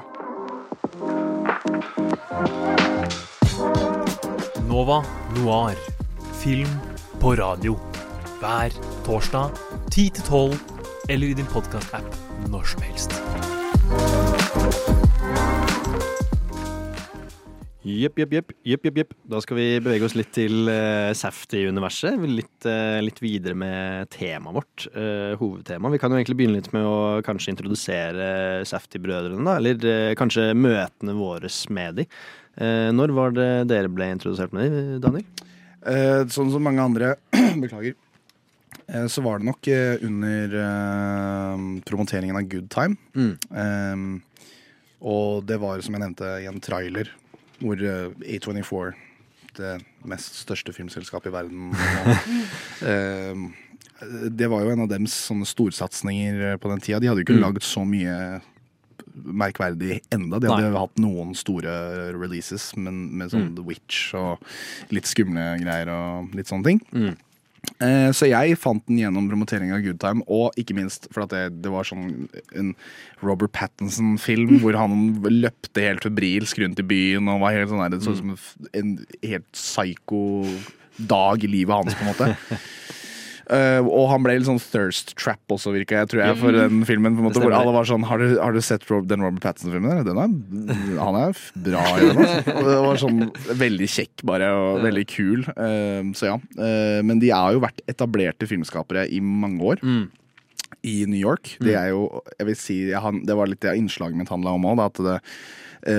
Nova 4.67 5.03
Noir. 5.39 5.79
Film 6.43 6.75
på 7.23 7.37
radio. 7.39 7.79
Hver 8.43 8.75
torsdag 9.07 9.55
10 9.95 10.19
til 10.19 10.25
12, 10.27 10.59
eller 11.09 11.31
i 11.31 11.39
din 11.39 11.55
podkast-app 11.55 12.51
når 12.51 12.75
som 12.75 12.89
helst. 12.91 13.15
Jepp, 17.87 18.17
jepp, 18.19 18.33
jepp, 18.35 18.49
Jep, 18.67 18.87
jepp, 18.89 18.97
jepp. 18.99 19.13
Da 19.31 19.39
skal 19.39 19.59
vi 19.61 19.65
bevege 19.79 20.03
oss 20.09 20.17
litt 20.19 20.33
til 20.35 20.67
uh, 20.67 21.13
Safety-universet. 21.15 22.17
Litt, 22.27 22.67
uh, 22.67 22.99
litt 23.05 23.21
videre 23.23 23.55
med 23.55 24.09
temaet 24.11 24.57
vårt. 24.57 24.87
Uh, 24.91 25.37
hovedtema. 25.39 25.93
Vi 25.95 26.01
kan 26.03 26.11
jo 26.11 26.19
egentlig 26.19 26.35
begynne 26.41 26.59
litt 26.59 26.73
med 26.75 26.83
å 26.83 26.97
kanskje 27.27 27.53
introdusere 27.55 28.27
Safety-brødrene, 28.67 29.45
da. 29.47 29.55
Eller 29.61 29.79
uh, 29.87 30.17
kanskje 30.19 30.49
møtene 30.59 31.15
våre 31.15 31.53
med 31.71 32.01
de. 32.01 32.09
Når 32.57 33.11
var 33.13 33.35
det 33.37 33.49
dere 33.69 33.91
ble 33.93 34.07
introdusert 34.09 34.55
med 34.57 34.73
de, 34.73 34.95
Daniel? 35.05 35.27
Sånn 36.33 36.49
som 36.49 36.63
mange 36.65 36.81
andre 36.81 37.11
Beklager. 37.61 37.93
Så 39.13 39.21
var 39.21 39.43
det 39.43 39.51
nok 39.51 39.69
under 40.09 40.57
promoteringen 41.85 42.39
av 42.41 42.49
Good 42.49 42.71
Time. 42.73 42.97
Mm. 43.13 44.17
Og 45.05 45.45
det 45.45 45.61
var, 45.61 45.85
som 45.85 45.99
jeg 45.99 46.05
nevnte, 46.07 46.33
i 46.41 46.49
en 46.49 46.65
trailer 46.65 47.13
hvor 47.61 47.81
eh, 47.81 48.11
A24 48.37 48.95
det 49.57 49.77
mest 50.05 50.43
største 50.43 50.75
filmselskapet 50.77 51.33
i 51.33 51.37
verden. 51.37 51.71
Eh, 52.87 53.39
det 54.29 54.51
var 54.53 54.61
jo 54.61 54.75
en 54.75 54.83
av 54.85 54.91
dems 54.91 55.15
sånne 55.31 55.47
storsatsinger 55.49 56.59
på 56.61 56.69
den 56.69 56.83
tida. 56.85 56.99
De 57.01 57.09
hadde 57.09 57.23
jo 57.23 57.25
ikke 57.25 57.39
lagd 57.41 57.65
så 57.65 57.81
mye 57.89 58.43
merkverdig 59.17 60.03
enda. 60.13 60.37
De 60.37 60.51
hadde 60.51 60.69
Nei. 60.69 60.77
hatt 60.77 61.01
noen 61.01 61.33
store 61.39 61.73
releases, 62.13 62.69
men 62.77 63.07
med 63.17 63.33
sånn 63.33 63.55
The 63.57 63.65
Witch 63.65 64.11
og 64.19 64.43
litt 64.93 65.09
skumle 65.09 65.55
greier 65.63 65.89
og 65.93 66.37
litt 66.37 66.51
sånne 66.53 66.69
ting. 66.69 66.83
Eh, 66.93 67.17
Så 68.17 68.29
jeg 68.31 68.57
fant 68.57 68.81
den 68.89 69.03
gjennom 69.03 69.27
promotering 69.29 69.73
av 69.75 69.83
Good 69.85 69.99
Time, 70.01 70.25
og 70.33 70.55
ikke 70.57 70.77
minst 70.79 71.11
for 71.13 71.27
at 71.27 71.33
det, 71.35 71.43
det 71.65 71.73
var 71.73 71.85
sånn 71.85 72.29
en 72.57 72.71
Robert 73.21 73.53
Pattinson-film 73.53 74.57
hvor 74.63 74.79
han 74.81 75.19
løpte 75.29 75.85
helt 75.85 76.07
febrilsk 76.07 76.63
rundt 76.63 76.81
i 76.81 76.87
byen 76.89 77.29
og 77.33 77.43
var 77.45 77.57
helt 77.59 77.73
sånn 77.73 77.83
der, 77.85 77.97
det 77.97 78.01
så 78.07 78.15
ut 78.15 78.23
som 78.23 78.33
en 78.33 78.87
en 78.87 79.07
helt 79.25 79.47
psycho 79.53 80.23
dag 80.97 81.45
i 81.45 81.51
livet 81.51 81.75
hans, 81.77 81.95
på 81.97 82.05
en 82.05 82.13
måte. 82.13 82.61
Eh, 83.47 83.79
og 83.85 84.09
han 84.11 84.25
ble 84.25 84.35
litt 84.41 84.49
sånn 84.49 84.59
thirst 84.59 85.13
trap 85.15 85.55
også, 85.55 85.71
virka 85.75 86.01
jeg, 86.01 86.11
tror 86.11 86.23
jeg, 86.25 86.39
for 86.41 86.57
den 86.57 86.81
filmen. 86.89 87.15
måte, 87.23 87.39
Hvor 87.43 87.55
alle 87.55 87.75
var 87.77 87.87
sånn 87.87 88.03
Har 88.09 88.19
du, 88.19 88.37
har 88.43 88.57
du 88.57 88.59
sett 88.65 88.83
den 88.87 89.23
Robert 89.23 89.45
Pattinson-filmen? 89.45 90.01
der? 90.01 90.09
Den 90.09 90.19
er, 90.19 90.99
han 90.99 91.19
er 91.21 91.41
bra 91.69 91.85
i 91.95 92.09
den. 92.09 92.21
Altså. 92.25 92.57
Det 92.67 92.79
var 92.89 93.01
sånn 93.05 93.21
veldig 93.63 93.89
kjekk, 93.95 94.25
bare, 94.27 94.51
og 94.51 94.83
veldig 94.87 95.07
kul. 95.13 95.47
Eh, 95.55 96.13
så 96.19 96.33
ja. 96.33 96.37
Eh, 96.59 97.01
men 97.07 97.23
de 97.23 97.31
har 97.31 97.55
jo 97.55 97.63
vært 97.63 97.85
etablerte 97.87 98.49
filmskapere 98.51 99.07
i 99.15 99.21
mange 99.23 99.63
år. 99.75 99.85
I 100.87 100.97
New 101.07 101.19
York. 101.19 101.57
Det 101.63 101.75
er 101.79 101.93
jo, 101.95 102.09
jeg 102.39 102.47
vil 102.51 102.59
si, 102.59 102.81
det 102.91 103.39
var 103.39 103.51
litt 103.51 103.63
det 103.63 103.77
innslaget 103.79 104.19
mitt 104.19 104.31
handla 104.31 104.55
om 104.59 104.67
òg. 104.71 104.83
At 104.87 105.01
det, 105.03 105.21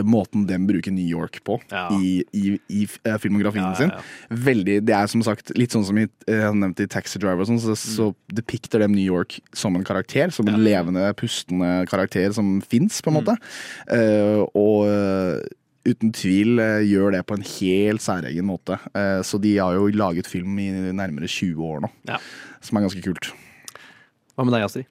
måten 0.04 0.46
den 0.50 0.66
bruker 0.68 0.92
New 0.92 1.06
York 1.08 1.40
på 1.48 1.60
Ja. 1.72 1.88
i, 1.98 2.24
i, 2.34 2.60
i 2.70 2.88
eh, 3.06 3.18
filmografien 3.24 3.64
Ja, 3.64 3.72
ja, 3.72 3.76
sin. 3.76 3.92
Veldig, 4.46 4.78
Det 4.86 4.96
er 4.96 5.08
som 5.08 5.24
sagt 5.24 5.52
litt 5.58 5.72
sånn 5.76 5.86
som 5.88 5.98
i, 5.98 6.08
eh, 6.28 6.42
jeg 6.44 6.56
nevnte 6.60 6.84
i 6.84 6.92
Taxi 6.92 7.20
Driver, 7.20 7.42
og 7.46 7.48
sånn, 7.52 7.60
så, 7.64 7.76
så 7.78 8.10
depikter 8.34 8.80
dem 8.84 8.92
New 8.96 9.06
York 9.06 9.40
som 9.54 9.76
en 9.76 9.84
karakter. 9.88 10.30
Som 10.36 10.48
en 10.52 10.60
levende, 10.64 11.08
pustende 11.20 11.86
karakter 11.88 12.34
som 12.36 12.60
fins, 12.62 13.02
på 13.02 13.12
en 13.14 13.20
måte. 13.22 13.38
Eh, 13.92 14.44
og 14.54 14.88
eh, 14.92 15.48
uten 15.88 16.12
tvil 16.12 16.60
eh, 16.60 16.82
gjør 16.84 17.14
det 17.16 17.24
på 17.30 17.38
en 17.38 17.46
helt 17.48 18.04
særegen 18.04 18.44
måte. 18.50 18.76
Eh, 18.94 19.22
så 19.24 19.40
de 19.40 19.56
har 19.58 19.78
jo 19.80 19.88
laget 19.96 20.28
film 20.28 20.58
i 20.60 20.70
nærmere 20.92 21.30
20 21.32 21.64
år 21.64 21.80
nå, 21.86 21.92
Ja. 22.12 22.18
som 22.62 22.78
er 22.78 22.88
ganske 22.90 23.04
kult. 23.06 23.32
Hva 24.36 24.44
med 24.46 24.54
deg, 24.58 24.66
Astrid? 24.68 24.86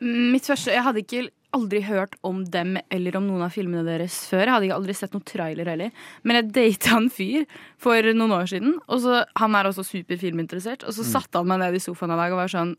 Mitt 0.00 0.44
første, 0.46 0.70
Jeg 0.72 0.82
hadde 0.84 1.00
ikke 1.02 1.28
aldri 1.56 1.82
hørt 1.88 2.14
om 2.26 2.44
dem 2.52 2.76
eller 2.92 3.16
om 3.18 3.26
noen 3.26 3.42
av 3.48 3.52
filmene 3.54 3.82
deres 3.86 4.20
før. 4.30 4.44
Jeg 4.46 4.54
hadde 4.56 4.74
aldri 4.76 4.94
sett 4.96 5.12
noen 5.16 5.26
trailer 5.26 5.68
heller. 5.72 5.90
Men 6.22 6.40
jeg 6.40 6.52
data 6.56 6.96
en 7.00 7.10
fyr 7.12 7.44
for 7.82 8.12
noen 8.14 8.36
år 8.38 8.46
siden. 8.52 8.76
Og 8.86 9.00
så, 9.04 9.24
Han 9.42 9.54
er 9.58 9.68
også 9.72 9.84
superfilminteressert. 9.88 10.84
Og 10.86 10.94
så 10.96 11.04
satte 11.06 11.38
han 11.40 11.48
meg 11.50 11.60
ned 11.64 11.74
i 11.78 11.82
sofaen 11.82 12.12
en 12.14 12.20
dag 12.22 12.32
og 12.36 12.44
var 12.44 12.52
sånn 12.52 12.76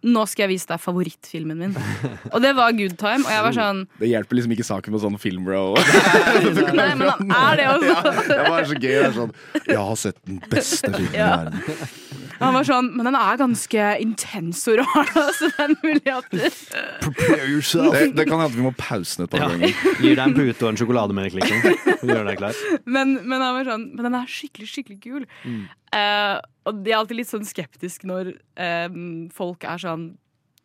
Nå 0.00 0.22
skal 0.24 0.46
jeg 0.46 0.54
vise 0.54 0.64
deg 0.70 0.80
favorittfilmen 0.80 1.58
min. 1.60 1.74
Og 2.32 2.38
det 2.40 2.54
var 2.56 2.72
Good 2.72 2.94
Time. 2.96 3.20
Og 3.20 3.34
jeg 3.34 3.42
var 3.44 3.52
sånn 3.52 3.82
Det 4.00 4.08
hjelper 4.08 4.38
liksom 4.38 4.54
ikke 4.56 4.64
saken 4.64 4.94
med 4.96 5.02
sånn 5.02 5.18
filmbro. 5.20 5.64
Nei, 6.78 6.86
men 6.96 7.10
han 7.10 7.34
er 7.36 7.60
det 7.60 7.66
også. 7.74 8.14
det 8.30 8.38
var 8.48 8.64
så 8.70 8.78
gøy. 8.80 8.94
Er 9.02 9.12
sånn, 9.18 9.34
jeg 9.68 9.76
har 9.76 9.98
sett 10.00 10.16
den 10.24 10.40
beste 10.48 10.88
filmen 10.94 11.12
i 11.12 11.20
Ja. 11.20 11.28
verden. 11.42 12.09
Han 12.40 12.54
var 12.56 12.64
sånn 12.66 12.90
Men 12.96 13.08
den 13.10 13.16
er 13.18 13.36
ganske 13.40 13.86
intens 14.02 14.62
og 14.72 14.78
rar, 14.80 15.10
altså 15.24 15.48
så 15.48 15.50
det 15.56 15.64
er 15.66 15.74
mulig 15.84 16.12
at 16.14 16.30
Prepare 17.02 17.48
yourself. 17.50 17.92
Det, 17.94 18.06
det 18.16 18.26
kan 18.28 18.40
hende 18.42 18.56
vi 18.56 18.64
må 18.64 18.72
pause 18.78 19.18
den 19.20 19.28
et 19.28 19.34
par 19.34 19.44
Ja. 19.44 19.48
ganger. 19.52 19.74
Gir 20.04 20.16
deg 20.16 20.24
en 20.24 20.36
pute 20.38 20.64
og 20.64 20.70
en 20.72 20.80
sjokolademelk, 20.80 21.36
liksom. 21.40 22.06
Gjør 22.08 22.24
deg 22.30 22.40
klar. 22.40 22.62
Men, 22.86 23.18
men 23.28 23.44
han 23.44 23.58
var 23.58 23.68
sånn 23.72 23.86
Men 23.94 24.08
den 24.10 24.16
er 24.20 24.30
skikkelig, 24.30 24.70
skikkelig 24.72 24.98
kul. 25.04 25.28
Eh, 25.90 26.36
og 26.70 26.82
de 26.84 26.92
er 26.92 26.98
alltid 27.00 27.18
litt 27.18 27.30
sånn 27.30 27.46
skeptisk 27.48 28.04
når 28.06 28.34
uh, 28.60 28.88
folk 29.34 29.64
er 29.66 29.80
sånn 29.80 30.10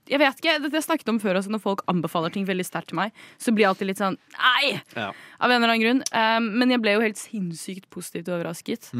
Jeg 0.10 0.20
vet 0.22 0.38
ikke, 0.42 0.56
dette 0.62 0.78
jeg 0.78 0.86
snakket 0.86 1.10
om 1.10 1.20
før 1.20 1.40
også, 1.40 1.50
når 1.50 1.62
folk 1.64 1.82
anbefaler 1.92 2.34
ting 2.36 2.46
veldig 2.46 2.66
sterkt 2.68 2.92
til 2.92 3.00
meg, 3.00 3.12
så 3.42 3.52
blir 3.56 3.66
jeg 3.66 3.72
alltid 3.74 3.88
litt 3.90 4.02
sånn 4.04 4.18
Nei! 4.38 4.76
Ja. 4.96 5.08
Av 5.40 5.50
en 5.52 5.58
eller 5.64 5.74
annen 5.74 5.82
grunn. 5.86 6.04
Um, 6.14 6.50
men 6.62 6.74
jeg 6.76 6.82
ble 6.84 6.94
jo 6.98 7.02
helt 7.06 7.18
sinnssykt 7.22 7.90
positivt 7.94 8.30
overrasket. 8.30 8.92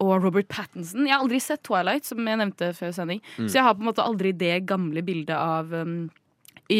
Og 0.00 0.14
Robert 0.24 0.48
Pattinson. 0.52 1.04
Jeg 1.08 1.12
har 1.16 1.24
aldri 1.24 1.40
sett 1.44 1.62
Twilight, 1.66 2.04
som 2.08 2.20
jeg 2.28 2.40
nevnte 2.40 2.70
før 2.76 2.92
sending. 2.96 3.20
Så 3.40 3.54
jeg 3.58 3.64
har 3.66 3.74
på 3.76 3.84
en 3.84 3.90
måte 3.90 4.04
aldri 4.04 4.32
det 4.36 4.62
gamle 4.68 5.02
bildet 5.04 5.36
av 5.36 5.72
um, 5.72 6.08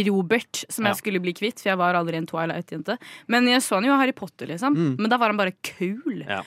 Robert 0.07 0.65
som 0.71 0.85
jeg 0.87 0.95
Ja. 0.95 0.99
skulle 1.01 1.21
bli 1.21 1.33
kvitt, 1.35 1.59
for 1.61 1.71
jeg 1.73 1.79
var 1.81 1.95
aldri 1.99 2.17
en 2.21 2.27
Twilight-jente. 2.31 2.97
Men 3.29 3.49
jeg 3.51 3.61
så 3.65 3.77
han 3.81 3.85
jo 3.89 3.93
i 3.93 3.99
Harry 3.99 4.13
Potter, 4.17 4.47
liksom. 4.47 4.77
Men 5.01 5.09
da 5.11 5.17
var 5.19 5.33
han 5.33 5.41
bare 5.41 5.57
kul. 5.67 6.23
Ja. 6.29 6.43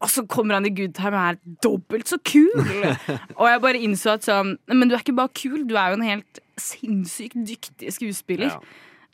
Og 0.00 0.10
så 0.12 0.22
kommer 0.30 0.54
han 0.54 0.66
i 0.66 0.70
Good 0.70 0.94
Time 0.94 1.16
og 1.18 1.24
er 1.32 1.38
dobbelt 1.64 2.06
så 2.06 2.18
kul! 2.22 2.52
og 3.38 3.46
jeg 3.48 3.62
bare 3.64 3.80
innså 3.82 4.12
at 4.14 4.22
sånn 4.22 4.52
Men 4.70 4.86
du 4.86 4.94
er 4.94 5.00
ikke 5.02 5.16
bare 5.16 5.32
kul, 5.34 5.64
du 5.66 5.74
er 5.74 5.90
jo 5.90 5.96
en 5.98 6.06
helt 6.06 6.38
sinnssykt 6.62 7.38
dyktig 7.48 7.92
skuespiller. 7.96 8.52
Ja. 8.54 8.60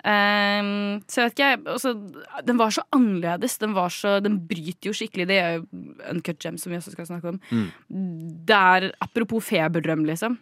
Um, 0.04 0.98
så 1.08 1.22
jeg 1.22 1.30
vet 1.30 1.32
ikke, 1.38 1.46
jeg- 1.48 1.62
altså, 1.72 1.94
Den 2.44 2.58
var 2.58 2.70
så 2.70 2.82
annerledes. 2.92 3.58
Den, 3.58 3.72
var 3.72 3.88
så, 3.88 4.20
den 4.22 4.38
bryter 4.46 4.90
jo 4.90 4.92
skikkelig. 4.92 5.26
Det 5.30 5.38
er 5.40 5.54
jo 5.56 5.66
Uncut 6.10 6.38
Gem, 6.44 6.58
som 6.58 6.72
vi 6.72 6.76
også 6.78 6.92
skal 6.92 7.06
snakke 7.06 7.28
om. 7.28 7.40
Det 7.88 8.54
er 8.54 8.90
apropos 9.00 9.40
feberdrøm, 9.48 10.04
liksom. 10.04 10.36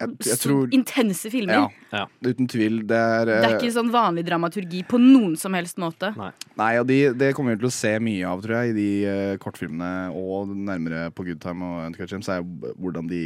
Jeg, 0.00 0.10
jeg 0.26 0.38
tror 0.42 0.72
intense 0.74 1.30
filmer. 1.30 1.70
Ja, 1.92 2.00
Ja. 2.00 2.06
uten 2.26 2.48
tvil. 2.50 2.80
Det 2.84 2.96
er, 2.98 3.24
Det 3.26 3.36
er 3.44 3.44
eh, 3.52 3.60
ikke 3.60 3.70
sånn 3.76 3.92
vanlig 3.94 4.24
dramaturgi 4.26 4.82
på 4.90 4.98
noen 4.98 5.36
som 5.38 5.54
helst 5.54 5.78
måte. 5.78 6.10
Nei, 6.58 6.72
og 6.80 6.88
de, 6.88 7.12
det 7.14 7.32
kommer 7.36 7.54
vi 7.54 7.60
til 7.62 7.68
å 7.70 7.72
se 7.78 7.92
mye 8.02 8.26
av, 8.26 8.42
tror 8.42 8.56
jeg, 8.64 8.74
i 8.74 8.78
de 8.80 9.06
uh, 9.06 9.36
kortfilmene 9.38 10.10
og 10.10 10.48
nærmere 10.50 11.12
på 11.14 11.24
Good 11.24 11.38
Time 11.40 11.62
og 11.62 11.86
Uncut 11.92 12.10
Gems, 12.10 12.28
er 12.28 12.42
jo 12.42 12.74
hvordan 12.74 13.06
de 13.08 13.22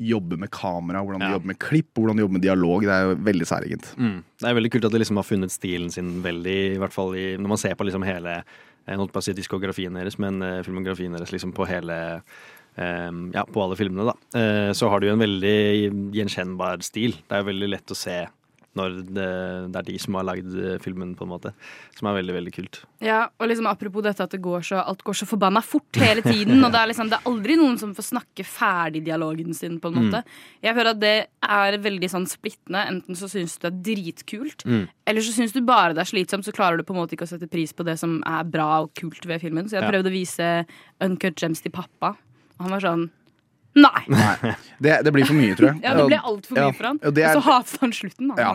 jobber 0.00 0.36
med 0.42 0.50
kamera, 0.50 1.02
hvordan 1.04 1.20
de 1.20 1.26
Ja. 1.28 1.32
jobber 1.38 1.46
med 1.52 1.58
klipp, 1.58 1.92
hvordan 1.94 2.16
de 2.16 2.22
jobber 2.24 2.32
med 2.38 2.42
dialog. 2.42 2.82
Det 2.82 2.90
er 2.90 3.02
jo 3.08 3.14
veldig 3.16 3.46
særegent. 3.46 3.94
Mm. 3.96 4.22
Det 4.40 4.48
er 4.48 4.54
veldig 4.54 4.70
kult 4.72 4.84
at 4.84 4.92
de 4.92 4.98
liksom 4.98 5.16
har 5.16 5.24
funnet 5.28 5.50
stilen 5.54 5.90
sin 5.92 6.22
veldig, 6.22 6.74
i 6.74 6.78
hvert 6.78 6.92
fall 6.92 7.14
i, 7.14 7.36
når 7.36 7.48
man 7.48 7.58
ser 7.58 7.74
på 7.74 7.84
liksom 7.86 8.04
hele 8.04 8.42
jeg 8.86 8.98
holdt 9.00 9.12
på 9.14 9.20
å 9.22 9.24
si 9.24 9.32
diskografien 9.32 9.94
deres, 9.96 10.18
men 10.20 10.42
eh, 10.42 10.62
filmografien 10.62 11.12
deres 11.16 11.30
liksom 11.32 11.54
på 11.56 11.64
hele 11.66 12.20
eh, 12.76 13.10
Ja, 13.32 13.44
på 13.48 13.62
alle 13.62 13.76
filmene, 13.76 14.12
da. 14.12 14.38
Eh, 14.38 14.72
så 14.76 14.90
har 14.90 15.00
de 15.00 15.06
jo 15.08 15.14
en 15.14 15.22
veldig 15.24 16.12
gjenkjennbar 16.12 16.82
stil. 16.84 17.12
Det 17.12 17.32
er 17.32 17.42
jo 17.44 17.48
veldig 17.52 17.70
lett 17.70 17.94
å 17.94 17.96
se 17.96 18.26
når 18.74 18.94
det, 19.06 19.24
det 19.72 19.78
er 19.80 19.86
de 19.86 19.98
som 20.02 20.16
har 20.18 20.24
lagd 20.26 20.54
eh, 20.58 20.78
filmen, 20.82 21.14
på 21.14 21.22
en 21.26 21.30
måte. 21.30 21.52
Som 21.98 22.08
er 22.10 22.16
veldig, 22.18 22.34
veldig 22.34 22.52
kult. 22.56 22.80
Ja, 23.04 23.28
og 23.38 23.48
liksom 23.50 23.68
Apropos 23.70 24.02
dette 24.02 24.24
at 24.26 24.30
det 24.34 24.40
går 24.42 24.64
så, 24.66 24.80
alt 24.82 25.02
går 25.06 25.14
så 25.20 25.26
forbanna 25.30 25.62
fort 25.62 26.00
hele 26.02 26.22
tiden. 26.24 26.58
Og 26.64 26.72
det 26.74 26.80
er 26.80 26.90
liksom, 26.90 27.08
det 27.12 27.18
er 27.20 27.28
aldri 27.30 27.56
noen 27.60 27.78
som 27.78 27.94
får 27.94 28.08
snakke 28.10 28.44
ferdig 28.46 29.04
dialogen 29.06 29.54
sin. 29.54 29.78
på 29.80 29.88
en 29.92 29.98
måte 30.02 30.22
Jeg 30.64 30.74
føler 30.74 30.90
at 30.94 31.00
det 31.00 31.14
er 31.42 31.78
veldig 31.78 32.10
sånn 32.10 32.26
splittende. 32.30 32.84
Enten 32.90 33.14
så 33.18 33.28
syns 33.30 33.56
du 33.58 33.64
det 33.64 33.72
er 33.72 33.80
dritkult, 33.94 34.64
eller 35.06 35.20
så 35.24 35.32
syns 35.36 35.52
du 35.54 35.60
bare 35.62 35.94
det 35.94 36.02
er 36.04 36.10
slitsomt. 36.12 36.44
Så 36.44 36.52
klarer 36.56 36.76
du 36.78 36.84
på 36.84 36.94
en 36.94 37.00
måte 37.02 37.14
ikke 37.16 37.26
å 37.28 37.30
sette 37.30 37.48
pris 37.50 37.72
på 37.72 37.84
det 37.86 37.98
som 38.00 38.18
er 38.26 38.44
bra 38.44 38.82
og 38.84 38.92
kult 38.98 39.24
ved 39.26 39.40
filmen. 39.40 39.68
Så 39.68 39.78
jeg 39.78 39.82
Ja. 39.84 39.90
prøvde 39.90 40.10
å 40.10 40.16
vise 40.18 40.66
Uncut 41.00 41.36
Gems 41.40 41.60
til 41.62 41.70
pappa. 41.72 42.16
Og 42.58 42.66
han 42.66 42.70
var 42.70 42.80
sånn 42.80 43.10
Nei! 43.74 44.02
Nei, 44.06 44.52
det, 44.84 44.92
det 45.02 45.12
blir 45.14 45.24
for 45.26 45.34
mye, 45.34 45.54
tror 45.58 45.68
jeg. 45.72 45.80
Ja, 45.82 45.94
Det 45.98 46.04
ble 46.06 46.18
altfor 46.30 46.54
mye 46.54 46.62
Ja, 46.68 46.72
for 46.78 46.86
han. 46.86 47.00
og 47.02 47.18
er- 47.18 47.34
så 47.34 47.42
hatet 47.42 47.80
han 47.82 47.94
slutten. 47.96 48.28
Da. 48.30 48.36
Ja. 48.38 48.52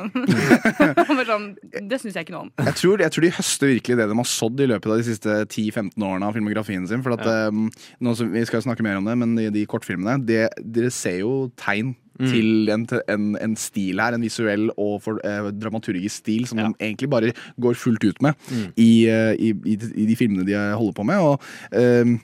sånn, 1.30 1.48
det 1.90 2.00
syns 2.02 2.16
jeg 2.16 2.26
ikke 2.28 2.36
noe 2.38 2.46
om. 2.48 2.52
Jeg 2.70 2.76
tror, 2.80 3.04
jeg 3.04 3.12
tror 3.16 3.26
de 3.28 3.32
høster 3.36 3.72
virkelig 3.74 3.98
det 4.00 4.08
de 4.12 4.18
har 4.22 4.30
sådd 4.32 4.64
i 4.64 4.70
løpet 4.72 4.92
av 4.94 5.02
de 5.02 5.08
siste 5.10 5.38
10-15 5.52 6.06
årene 6.08 6.30
av 6.30 6.38
filmografien 6.38 6.88
sin. 6.90 7.04
For 7.06 7.18
at, 7.18 7.26
um, 7.52 7.68
nå 8.00 8.16
som, 8.16 8.32
Vi 8.32 8.46
skal 8.48 8.64
snakke 8.64 8.86
mer 8.86 9.00
om 9.02 9.06
det, 9.10 9.18
men 9.20 9.36
de, 9.36 9.50
de 9.52 9.66
kortfilmene 9.70 10.20
det, 10.26 10.46
Dere 10.64 10.92
ser 10.94 11.20
jo 11.24 11.34
tegn 11.60 11.96
til 12.20 12.68
en, 12.68 12.82
en, 13.08 13.28
en 13.40 13.54
stil 13.56 14.00
her, 14.04 14.12
en 14.18 14.24
visuell 14.26 14.66
og 14.76 14.98
for, 15.06 15.22
eh, 15.24 15.46
dramaturgisk 15.56 16.20
stil 16.20 16.44
som 16.50 16.60
Ja. 16.60 16.66
de 16.68 16.76
egentlig 16.90 17.08
bare 17.10 17.30
går 17.64 17.78
fullt 17.80 18.04
ut 18.10 18.20
med 18.26 18.36
i, 18.76 19.08
eh, 19.08 19.32
i, 19.40 19.54
i, 19.64 19.78
i 20.04 20.08
de 20.10 20.18
filmene 20.20 20.44
de 20.48 20.58
holder 20.76 20.98
på 20.98 21.06
med. 21.08 21.16
Og 21.24 21.40
um, 21.80 22.18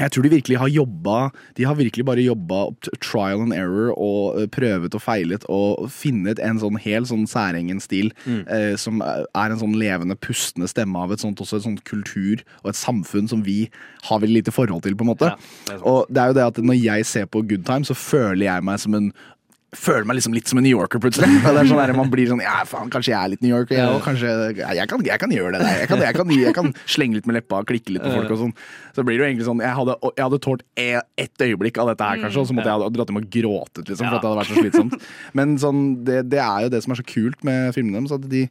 jeg 0.00 0.12
tror 0.14 0.24
de 0.24 0.32
virkelig 0.32 0.58
har 0.58 0.70
jobba 0.72 1.16
De 1.56 1.66
har 1.68 1.76
virkelig 1.76 2.04
bare 2.06 2.24
jobba 2.24 2.62
trial 3.00 3.42
and 3.44 3.52
error 3.54 3.92
og 3.92 4.40
eh, 4.40 4.48
prøvet 4.52 4.94
og 4.96 5.02
feilet 5.04 5.44
og 5.52 5.88
funnet 5.92 6.40
en 6.42 6.60
sånn 6.62 6.78
helt 6.80 7.10
sånn 7.10 7.26
særegen 7.30 7.80
stil 7.82 8.12
eh, 8.26 8.72
som 8.80 9.02
er 9.02 9.52
en 9.52 9.60
sånn 9.60 9.76
levende, 9.78 10.16
pustende 10.16 10.68
stemme 10.70 10.98
av 10.98 11.12
et 11.12 11.22
sånt 11.22 11.40
også 11.42 11.60
et 11.60 11.66
sånt 11.66 11.84
kultur 11.88 12.42
og 12.62 12.72
et 12.72 12.78
samfunn 12.78 13.28
som 13.30 13.44
vi 13.46 13.66
har 14.08 14.22
veldig 14.22 14.40
lite 14.40 14.54
forhold 14.54 14.82
til, 14.82 14.96
på 14.98 15.04
en 15.04 15.12
måte. 15.12 15.28
Ja, 15.28 15.36
det 15.68 15.78
og 15.86 16.08
det 16.10 16.22
er 16.22 16.30
jo 16.30 16.36
det 16.38 16.46
at 16.48 16.60
når 16.64 16.78
jeg 16.80 17.06
ser 17.06 17.28
på 17.30 17.42
Good 17.46 17.66
Time, 17.68 17.86
så 17.86 17.94
føler 17.94 18.46
jeg 18.46 18.64
meg 18.66 18.80
som 18.82 18.96
en 18.98 19.10
Føler 19.72 20.04
meg 20.04 20.18
liksom 20.18 20.34
litt 20.36 20.50
som 20.50 20.58
en 20.60 20.66
New 20.66 20.74
Yorker, 20.74 21.00
plutselig. 21.00 21.30
Sånn 21.42 21.78
der, 21.78 21.92
man 21.96 22.10
blir 22.12 22.28
sånn 22.28 22.42
Ja, 22.44 22.58
faen, 22.68 22.90
kanskje 22.92 23.14
jeg 23.14 23.16
er 23.16 23.30
litt 23.32 23.40
New 23.44 23.54
Yorker, 23.54 23.78
jeg 23.78 23.88
òg. 23.88 24.02
Kanskje 24.04 24.32
jeg, 24.52 24.88
kan, 24.90 25.04
jeg 25.06 25.22
kan 25.22 25.32
gjøre 25.32 25.54
det 25.56 25.62
der. 25.64 25.78
Jeg 25.80 25.88
kan, 25.88 26.02
jeg, 26.04 26.16
kan, 26.18 26.32
jeg 26.36 26.52
kan 26.58 26.68
slenge 26.84 27.16
litt 27.16 27.28
med 27.30 27.38
leppa 27.38 27.62
og 27.62 27.70
klikke 27.70 27.94
litt 27.94 28.04
på 28.04 28.12
folk 28.12 28.34
og 28.34 28.42
sånn. 28.42 28.52
Så 28.92 29.04
blir 29.08 29.16
det 29.16 29.24
jo 29.24 29.28
egentlig 29.30 29.46
sånn 29.48 29.62
Jeg 29.64 29.72
hadde, 29.78 29.96
jeg 30.10 30.26
hadde 30.26 30.40
tålt 30.44 30.66
e- 30.76 31.04
ett 31.24 31.46
øyeblikk 31.48 31.80
av 31.80 31.88
dette 31.88 32.10
her, 32.10 32.20
kanskje, 32.26 32.44
og 32.44 32.50
så 32.50 32.58
måtte 32.58 32.68
jeg 32.68 32.84
ha 32.84 32.92
dratt 32.98 33.14
hjem 33.14 33.22
og 33.22 33.30
gråtet, 33.38 33.84
liksom, 33.88 34.04
for 34.10 34.18
at 34.18 34.20
det 34.20 34.28
hadde 34.34 34.42
vært 34.42 34.52
så 34.52 34.60
slitsomt. 34.66 35.08
Men 35.40 35.56
sånn, 35.64 35.82
det, 36.04 36.20
det 36.36 36.42
er 36.44 36.66
jo 36.66 36.72
det 36.76 36.82
som 36.84 36.92
er 36.92 37.00
så 37.00 37.08
kult 37.08 37.48
med 37.48 37.72
filmene 37.78 38.02
deres, 38.04 38.12
at 38.20 38.28
de, 38.28 38.44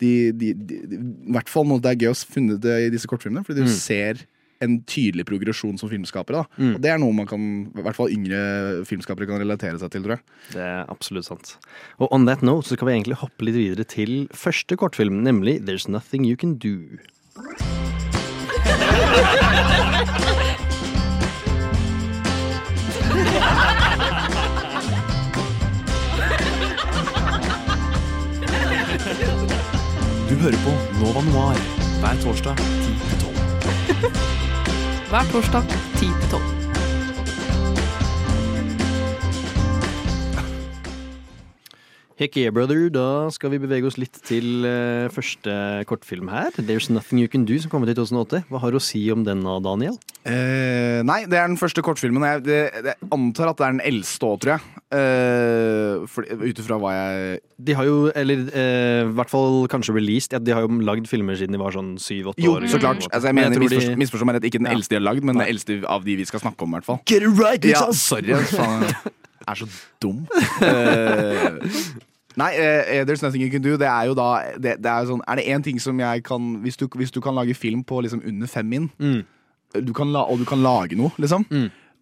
de, 0.00 0.12
de, 0.40 0.54
de, 0.56 0.80
I 0.96 1.36
hvert 1.36 1.52
fall 1.52 1.68
når 1.68 1.84
det 1.84 1.92
er 1.92 2.00
gøy 2.06 2.14
å 2.14 2.20
finne 2.32 2.56
det 2.64 2.78
i 2.86 2.90
disse 2.96 3.10
kortfilmene, 3.12 3.44
fordi 3.44 3.68
du 3.68 3.76
ser 3.76 4.24
en 4.62 4.78
tydelig 4.88 5.26
progresjon 5.28 5.78
som 5.80 5.90
filmskapere. 5.90 6.42
Da. 6.42 6.70
Og 6.72 6.80
det 6.82 6.92
er 6.92 7.00
noe 7.02 7.16
man 7.16 7.28
kan, 7.30 7.46
i 7.72 7.84
hvert 7.84 7.98
fall 7.98 8.12
yngre 8.14 8.84
filmskapere 8.88 9.28
kan 9.30 9.42
relatere 9.42 9.78
seg 9.82 9.92
til, 9.94 10.06
tror 10.06 10.16
jeg. 10.18 10.24
Det 10.54 10.64
er 10.66 10.92
absolutt 10.92 11.28
sant. 11.28 11.56
Og 11.98 12.12
on 12.14 12.26
that 12.30 12.44
note 12.46 12.68
så 12.68 12.78
skal 12.78 12.90
vi 12.90 12.96
egentlig 12.98 13.20
hoppe 13.22 13.48
litt 13.48 13.58
videre 13.58 13.86
til 13.88 14.26
første 14.36 14.78
kortfilm, 14.78 15.22
nemlig 15.26 15.60
There's 15.66 15.88
Nothing 15.90 16.26
You 16.28 16.36
Can 16.38 16.58
Do. 16.62 16.78
Du 30.32 30.34
hører 30.40 30.56
på 30.64 30.72
Nova 31.00 31.20
Noir 31.28 31.58
hver 32.00 32.16
torsdag 32.22 32.56
10 32.56 32.64
til 32.64 32.96
12. 33.10 33.11
Hver 35.12 35.24
torsdag 35.32 35.62
10 35.96 36.06
til 36.20 36.30
12. 36.30 36.61
Heck 42.22 42.36
yeah, 42.38 42.52
brother. 42.54 42.84
Da 42.94 43.26
skal 43.34 43.50
vi 43.50 43.58
bevege 43.58 43.88
oss 43.88 43.96
litt 43.98 44.14
til 44.28 44.62
eh, 44.68 45.08
første 45.10 45.50
kortfilm 45.90 46.28
her. 46.30 46.52
There's 46.54 46.86
Nothing 46.92 47.18
You 47.18 47.26
Can 47.32 47.42
Do, 47.48 47.56
som 47.58 47.72
kom 47.72 47.82
ut 47.82 47.90
i 47.90 47.96
2008. 47.98 48.44
Hva 48.46 48.60
har 48.62 48.70
du 48.70 48.78
å 48.78 48.82
si 48.84 49.00
om 49.10 49.24
den, 49.26 49.40
da, 49.42 49.56
Daniel? 49.64 49.96
Eh, 50.22 51.00
nei, 51.02 51.24
det 51.26 51.40
er 51.40 51.50
den 51.50 51.58
første 51.58 51.82
kortfilmen. 51.82 52.22
Jeg, 52.28 52.44
det, 52.46 52.58
jeg 52.92 53.08
antar 53.16 53.50
at 53.50 53.58
det 53.58 53.66
er 53.66 53.74
den 53.74 53.82
eldste 53.90 54.28
òg, 54.28 54.38
tror 54.44 54.52
jeg. 54.54 54.62
Uh, 54.92 56.04
Ut 56.44 56.58
ifra 56.60 56.76
hva 56.76 56.90
jeg 56.92 57.38
De 57.64 57.72
har 57.78 57.86
jo, 57.88 57.94
eller 58.12 58.42
i 58.52 59.14
hvert 59.16 59.30
fall 59.32 59.62
kanskje 59.72 59.94
released, 59.96 60.34
ja, 60.36 60.40
de 60.42 60.52
har 60.54 60.66
jo 60.66 60.78
lagd 60.84 61.08
filmer 61.10 61.38
siden 61.40 61.56
de 61.56 61.60
var 61.62 61.72
sånn 61.74 61.94
syv-åtte 62.02 62.44
Jo, 62.44 62.58
så 62.68 62.78
klart. 62.82 63.00
Altså, 63.08 63.30
jeg 63.32 63.38
Men 63.40 63.50
mener, 63.56 63.66
de- 63.72 63.96
misforstå, 64.04 64.28
meg 64.28 64.36
rett, 64.38 64.46
ikke 64.52 64.60
den 64.62 64.68
Ja. 64.70 64.76
eldste 64.76 64.94
de 64.94 65.00
har 65.00 65.06
lagd, 65.08 65.24
men 65.26 65.40
den 65.40 65.48
eldste 65.48 65.80
av 65.88 66.04
de 66.06 66.18
vi 66.22 66.28
skal 66.28 66.44
snakke 66.44 66.62
om, 66.68 66.70
i 66.70 66.78
hvert 66.78 66.90
fall. 66.92 67.02
Get 67.08 67.24
it 67.26 67.34
right, 67.40 67.64
Ja, 67.72 67.88
sorry. 67.96 68.36
Faen, 68.52 68.86
er 69.48 69.58
så 69.58 69.66
dum. 70.04 70.26
Eh, 72.32 72.38
nei, 72.40 72.50
uh, 72.56 73.04
There's 73.04 73.22
Nothing 73.22 73.42
You 73.42 73.50
Can 73.50 73.62
Do, 73.62 73.76
det 73.76 73.86
er 73.88 74.06
jo 74.08 74.14
da 74.14 74.28
det, 74.56 74.78
det 74.82 74.86
er, 74.90 75.04
sånn, 75.06 75.20
er 75.28 75.36
det 75.36 75.46
én 75.52 75.62
ting 75.62 75.78
som 75.80 75.98
jeg 76.00 76.24
kan 76.24 76.62
hvis 76.62 76.76
du, 76.80 76.86
hvis 76.88 77.10
du 77.12 77.20
kan 77.20 77.34
lage 77.34 77.54
film 77.54 77.84
på 77.84 78.00
liksom 78.02 78.22
under 78.26 78.46
fem 78.48 78.68
min, 78.68 78.90
Mm. 78.98 79.24
du 79.84 79.92
kan 79.92 80.12
la, 80.12 80.22
og 80.28 80.38
du 80.38 80.44
kan 80.44 80.62
lage 80.62 80.96
noe, 80.96 81.12
liksom 81.18 81.46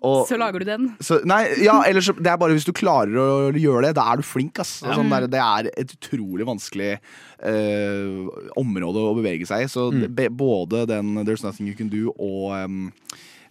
og, 0.02 0.26
Så 0.26 0.38
lager 0.38 0.58
du 0.60 0.64
den. 0.64 0.96
så, 0.98 1.18
nei, 1.28 1.42
ja, 1.62 1.82
ellers 1.82 2.06
så- 2.06 2.16
Det 2.16 2.26
er 2.26 2.38
bare 2.38 2.54
hvis 2.54 2.64
du 2.64 2.72
klarer 2.72 3.12
å 3.12 3.52
gjøre 3.52 3.82
det, 3.84 3.94
da 3.96 4.12
er 4.12 4.16
du 4.16 4.22
flink. 4.22 4.58
Ass. 4.58 4.80
Sånn 4.80 5.10
der, 5.10 5.26
det 5.26 5.38
er 5.38 5.68
et 5.76 5.92
utrolig 5.92 6.46
vanskelig 6.48 6.98
uh, 7.44 8.30
område 8.56 8.96
å 9.02 9.14
bevege 9.18 9.46
seg 9.46 9.64
i. 9.64 9.68
Så 9.68 9.90
det- 10.16 10.30
både 10.36 10.86
den 10.88 11.14
There's 11.26 11.44
Nothing 11.44 11.66
You 11.68 11.74
Can 11.76 11.88
Do 11.88 12.14
og 12.18 12.64
um, 12.64 12.92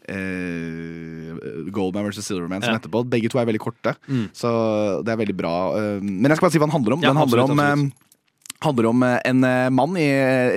eh, 0.09 1.69
Goldman 1.71 2.09
vs. 2.09 2.23
Silverman 2.25 2.61
som 2.63 2.73
Ja. 2.73 2.79
etterpå. 2.79 3.03
Begge 3.09 3.29
to 3.31 3.39
er 3.39 3.45
veldig 3.45 3.61
korte, 3.63 3.95
så 4.33 5.03
det 5.05 5.11
er 5.13 5.17
veldig 5.25 5.37
bra. 5.37 5.55
eh, 5.77 5.99
men 6.01 6.25
jeg 6.29 6.37
skal 6.37 6.47
bare 6.49 6.51
si 6.55 6.59
hva 6.59 6.67
den 6.69 6.77
handler 6.77 6.93
om. 6.93 7.01
Den 7.01 7.15
handler 7.15 7.43
absolutt, 7.43 7.51
om 7.51 7.59
absolutt. 7.59 7.93
Handler 8.63 8.89
om 8.89 9.03
eh, 9.03 9.17
en 9.29 9.43
eh, 9.47 9.69
mann 9.73 9.95
i 9.99 10.07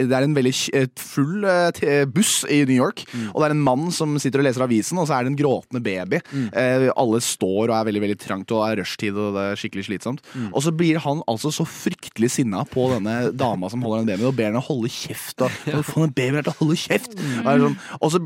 Det 0.08 0.16
er 0.16 0.26
en 0.26 0.34
veldig 0.36 0.52
full 0.98 1.46
eh, 1.46 2.04
buss 2.10 2.42
i 2.50 2.62
New 2.66 2.76
York. 2.76 3.04
Og 3.32 3.38
det 3.40 3.48
er 3.48 3.54
en 3.54 3.64
mann 3.64 3.90
som 3.94 4.16
sitter 4.22 4.42
og 4.42 4.46
leser 4.48 4.64
avisen, 4.64 4.98
og 5.00 5.08
så 5.08 5.16
er 5.16 5.26
det 5.26 5.32
en 5.32 5.38
gråtende 5.38 5.82
baby. 5.84 6.22
Eh, 6.50 6.88
alle 6.90 7.22
står 7.22 7.70
og 7.70 7.74
er 7.76 7.88
veldig 7.90 8.02
veldig 8.06 8.18
trangt, 8.22 8.54
og 8.54 8.64
er 8.66 8.80
rushtid, 8.82 9.16
og 9.16 9.36
det 9.36 9.46
er 9.52 9.60
skikkelig 9.60 9.86
slitsomt. 9.88 10.24
Og 10.50 10.60
så 10.64 10.74
blir 10.74 11.00
han 11.04 11.22
altså 11.30 11.52
så 11.54 11.66
fryktelig 11.68 12.32
sinna 12.36 12.64
på 12.68 12.88
denne 12.94 13.32
dama 13.38 13.70
som 13.72 13.84
holder 13.84 14.02
en 14.02 14.10
baby, 14.12 14.26
og 14.30 14.36
ber 14.38 14.50
henne 14.50 14.64
holde 14.64 14.90
kjeft. 14.92 15.38
Og, 15.44 15.60
«Hva 15.66 15.84
få 15.86 16.06
den 16.06 16.16
babyen 16.16 16.46
til 16.46 16.52
å 16.54 16.58
holde 16.60 16.78
kjeft! 16.80 17.16
Og, 17.16 17.48
er 17.52 17.64
sånn, 17.66 17.78
og 17.98 18.14
så 18.14 18.22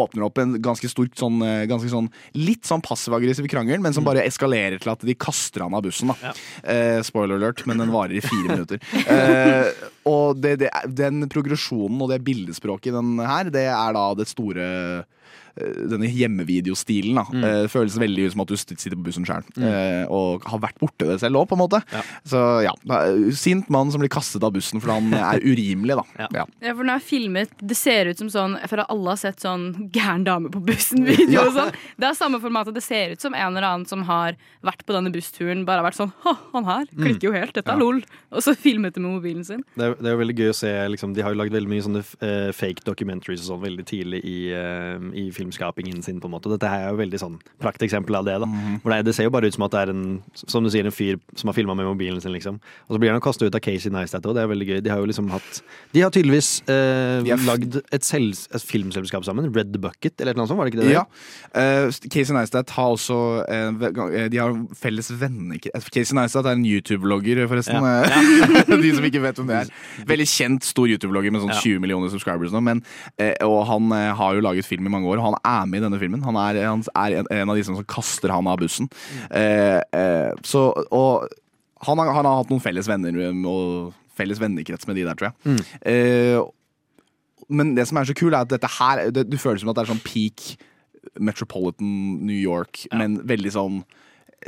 åpner 0.00 0.20
det 0.20 0.28
opp 0.28 0.42
en 0.42 0.56
ganske 0.62 0.90
stor 0.90 1.08
sånn, 1.18 1.40
ganske 1.70 1.90
sånn 1.92 2.10
litt 2.36 2.68
sånn 2.68 2.82
passiv-aggressiv 2.84 3.48
krangel, 3.50 3.80
men 3.82 3.96
som 3.96 4.06
bare 4.06 4.24
eskalerer 4.28 4.80
til 4.82 4.92
at 4.92 5.04
de 5.06 5.16
kaster 5.18 5.64
han 5.64 5.76
av 5.76 5.84
bussen. 5.86 6.12
Da. 6.12 6.32
Eh, 6.62 7.00
spoiler 7.06 7.40
alert, 7.40 7.64
men 7.68 7.80
den 7.80 7.92
varer 7.94 8.18
i 8.18 8.24
fire 8.24 8.48
minutter. 8.54 8.80
Eh, 8.90 9.70
og 10.08 10.38
det, 10.42 10.56
det, 10.62 10.70
den 10.96 11.24
progresjonen 11.30 12.00
og 12.02 12.10
det 12.12 12.20
bildespråket 12.26 12.90
i 12.90 12.96
den 12.96 13.18
her, 13.22 13.50
det 13.52 13.66
er 13.70 13.96
da 13.96 14.04
det 14.18 14.28
store 14.30 14.66
denne 15.90 16.08
hjemmevideostilen 16.10 17.18
da, 17.20 17.24
uh, 17.30 17.66
føles 17.70 17.98
veldig 18.00 18.26
ut 18.28 18.34
som 18.34 18.42
at 18.44 18.52
du 18.52 18.56
sitter 18.60 18.96
på 18.96 19.06
bussen 19.08 19.26
sjøl. 19.28 19.46
Eh, 19.60 20.04
og 20.12 20.44
har 20.48 20.62
vært 20.62 20.78
borte 20.80 21.06
det 21.08 21.18
selv 21.22 21.40
òg, 21.40 21.48
på 21.50 21.56
en 21.58 21.62
måte. 21.62 21.80
Så 22.28 22.40
ja, 22.64 22.72
Sint 23.36 23.68
mann 23.72 23.90
som 23.92 24.02
blir 24.02 24.10
kastet 24.12 24.44
av 24.46 24.52
bussen 24.54 24.82
fordi 24.82 24.96
han 24.96 25.14
er 25.34 25.44
urimelig, 25.44 25.96
da. 26.00 26.04
Ja. 26.24 26.28
Ja. 26.40 26.44
Ja, 26.62 26.74
for 26.74 26.84
når 26.84 26.92
jeg 26.94 27.00
har 27.00 27.06
filmet, 27.06 27.54
Det 27.60 27.76
ser 27.76 28.10
ut 28.10 28.20
som 28.20 28.30
sånn 28.32 28.56
For 28.70 28.82
alle 28.82 29.12
har 29.12 29.18
sett 29.20 29.42
sånn 29.42 29.90
gæren 29.94 30.24
dame 30.26 30.50
på 30.52 30.62
bussen-video. 30.64 31.28
Ja. 31.34 31.44
og 31.46 31.54
sånn 31.54 31.74
Det 32.00 32.08
er 32.08 32.16
samme 32.18 32.40
formatet. 32.42 32.76
Det 32.76 32.84
ser 32.84 33.14
ut 33.14 33.22
som 33.22 33.34
en 33.36 33.52
eller 33.52 33.66
annen 33.66 33.86
som 33.88 34.02
har 34.08 34.38
vært 34.66 34.84
på 34.86 34.94
denne 34.96 35.12
bussturen, 35.14 35.64
bare 35.68 35.82
har 35.82 35.88
vært 35.90 36.00
sånn 36.00 36.12
Ha, 36.24 36.34
han 36.54 36.68
her 36.68 36.88
klikker 36.94 37.30
jo 37.30 37.34
helt. 37.36 37.54
Dette 37.56 37.72
er 37.74 37.80
lol. 37.80 38.02
Og 38.30 38.44
så 38.44 38.54
filmet 38.58 38.94
det 38.96 39.02
med 39.02 39.16
mobilen 39.18 39.44
sin. 39.46 39.62
Det 39.76 39.86
er, 39.86 39.96
det 39.98 40.10
er 40.10 40.16
jo 40.16 40.22
veldig 40.22 40.36
gøy 40.40 40.52
å 40.52 40.56
se 40.60 40.72
liksom, 40.94 41.14
De 41.16 41.24
har 41.24 41.34
jo 41.34 41.40
lagd 41.40 41.54
veldig 41.54 41.70
mye 41.70 41.86
sånne 41.86 42.02
eh, 42.26 42.50
fake 42.56 42.84
documentaries 42.86 43.44
og 43.44 43.48
sånn 43.52 43.62
veldig 43.64 43.86
tidlig 43.88 44.22
i, 44.26 44.38
eh, 44.56 45.06
i 45.22 45.26
filmskapingen 45.50 46.02
sin. 46.02 46.20
på 46.20 46.28
en 46.28 46.34
måte 46.34 46.50
Dette 46.50 46.68
her 46.68 46.86
er 46.86 46.90
jo 46.92 47.00
veldig 47.00 47.18
sånn 47.20 47.38
prakteksempel 47.60 48.14
av 48.16 48.24
det. 48.24 48.38
da 48.40 48.46
for 48.82 48.90
det, 48.90 49.04
det 49.06 49.14
ser 49.14 49.24
jo 49.24 49.30
bare 49.34 49.46
ut 49.46 49.54
som 49.54 49.64
at 49.66 49.72
det 49.72 49.80
er 49.80 49.90
en 49.90 50.22
Som 50.34 50.64
du 50.64 50.70
sier, 50.70 50.86
en 50.86 50.94
fyr 50.94 51.18
som 51.36 51.48
har 51.48 51.54
filma 51.54 51.74
med 51.74 51.86
mobilen 51.86 52.20
sin. 52.20 52.32
liksom 52.32 52.60
Og 52.88 52.94
så 52.94 52.98
blir 52.98 53.10
han 53.12 53.20
kasta 53.20 53.46
ut 53.46 53.54
av 53.54 53.60
Casey 53.60 53.90
Neistat 53.90 54.24
òg. 54.26 54.34
Det 54.34 54.42
er 54.42 54.50
veldig 54.50 54.68
gøy. 54.68 54.80
De 54.80 54.90
har 54.90 54.98
jo 54.98 55.06
liksom 55.06 55.30
hatt 55.30 55.62
De 55.92 56.00
har 56.00 56.10
tydeligvis 56.10 56.62
eh, 56.68 57.22
De 57.24 57.36
lagd 57.46 57.80
et, 57.92 58.12
et 58.54 58.62
filmselskap 58.62 59.24
sammen. 59.24 59.50
Red 59.54 59.76
Bucket 59.80 60.20
eller 60.20 60.34
noe 60.34 60.46
sånt, 60.46 60.58
var 60.58 60.68
det 60.68 60.74
ikke 60.74 60.84
det? 60.84 60.94
Ja. 60.94 61.04
Uh, 61.54 61.90
Casey 62.10 62.34
Neistat 62.34 62.70
har 62.76 62.94
også 62.94 63.18
uh, 63.44 64.28
De 64.30 64.38
har 64.38 64.56
felles 64.78 65.10
venner 65.20 65.58
Casey 65.60 66.16
Neistat 66.16 66.46
er 66.46 66.58
en 66.58 66.66
YouTube-vlogger, 66.66 67.42
forresten. 67.50 67.80
Ja. 67.80 68.04
Ja. 68.10 68.76
De 68.84 68.92
som 68.94 69.06
ikke 69.06 69.22
vet 69.22 69.38
hvem 69.40 69.50
det 69.50 69.58
er. 69.64 69.72
Veldig 70.08 70.28
kjent, 70.30 70.66
stor 70.66 70.88
YouTube-vlogger 70.90 71.34
med 71.34 71.44
sånn 71.44 71.54
Ja. 71.54 71.60
20 71.60 71.82
millioner 71.82 72.12
subscribers 72.12 72.52
nå. 72.54 72.62
Men, 72.64 72.82
uh, 73.20 73.34
og 73.48 73.64
han 73.68 73.90
har 74.16 74.36
jo 74.36 74.44
laget 74.44 74.68
film 74.68 74.86
i 74.86 74.92
mange 74.92 75.08
år, 75.10 75.20
og 75.20 75.29
han 75.30 75.38
er 75.40 75.68
med 75.70 75.80
i 75.80 75.84
denne 75.86 76.00
filmen. 76.02 76.24
Han 76.26 76.38
er, 76.40 76.60
han 76.66 76.84
er 76.94 77.20
en, 77.20 77.30
en 77.34 77.52
av 77.52 77.58
de 77.58 77.64
som 77.66 77.78
kaster 77.88 78.32
han 78.34 78.50
av 78.50 78.60
bussen. 78.60 78.90
Eh, 79.30 79.80
eh, 79.96 80.30
så, 80.46 80.68
og 80.90 81.30
han 81.86 82.00
har, 82.02 82.12
han 82.18 82.28
har 82.28 82.40
hatt 82.42 82.52
noen 82.52 82.62
felles 82.62 82.88
venner 82.90 83.16
og 83.48 83.94
felles 84.18 84.40
vennekrets 84.42 84.88
med 84.88 85.00
de 85.00 85.06
der, 85.08 85.16
tror 85.16 85.30
jeg. 85.30 85.60
Eh, 85.88 86.40
men 87.50 87.74
det 87.74 87.86
som 87.88 87.98
er 87.98 88.06
så 88.06 88.14
kult, 88.14 88.34
er 88.34 88.44
at 88.44 88.52
dette 88.52 88.68
her 88.78 89.08
det, 89.10 89.24
Du 89.30 89.38
føler 89.40 89.58
som 89.58 89.72
at 89.72 89.78
det 89.78 89.86
er 89.86 89.92
sånn 89.94 90.04
peak 90.04 90.52
Metropolitan 91.18 92.20
New 92.28 92.36
York, 92.36 92.84
men 92.92 93.18
veldig 93.26 93.52
sånn 93.54 93.80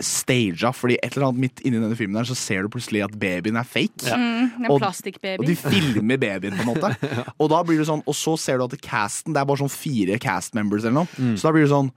staged 0.01 0.63
Fordi 0.75 0.97
et 1.03 1.13
eller 1.17 1.29
annet 1.29 1.41
midt 1.45 1.61
inni 1.67 1.81
denne 1.83 1.97
filmen 1.99 2.17
der, 2.17 2.25
Så 2.29 2.37
ser 2.39 2.63
du 2.63 2.69
plutselig 2.73 3.03
at 3.05 3.13
babyen 3.19 3.57
er 3.61 3.67
fake. 3.69 4.09
En 4.13 4.67
Og- 4.71 4.81
plastikkbaby. 4.81 5.39
Og 5.41 5.47
de 5.47 5.57
filmer 5.57 6.17
babyen, 6.17 6.57
på 6.57 6.63
en 6.63 6.71
måte. 6.75 6.95
Og 7.41 7.51
da 7.53 7.63
blir 7.63 7.79
det 7.83 7.87
sånn 7.91 8.03
Og 8.07 8.15
så 8.17 8.37
ser 8.39 8.59
du 8.59 8.65
at 8.65 8.79
casten 8.81 9.35
Det 9.35 9.41
er 9.43 9.45
bare 9.49 9.61
sånn 9.65 9.73
fire 9.73 10.19
cast 10.19 10.55
members 10.55 10.85
eller 10.85 11.03
noe. 11.05 11.37
Så 11.37 11.43
da 11.49 11.53
blir 11.53 11.67
det 11.67 11.73
sånn 11.75 11.93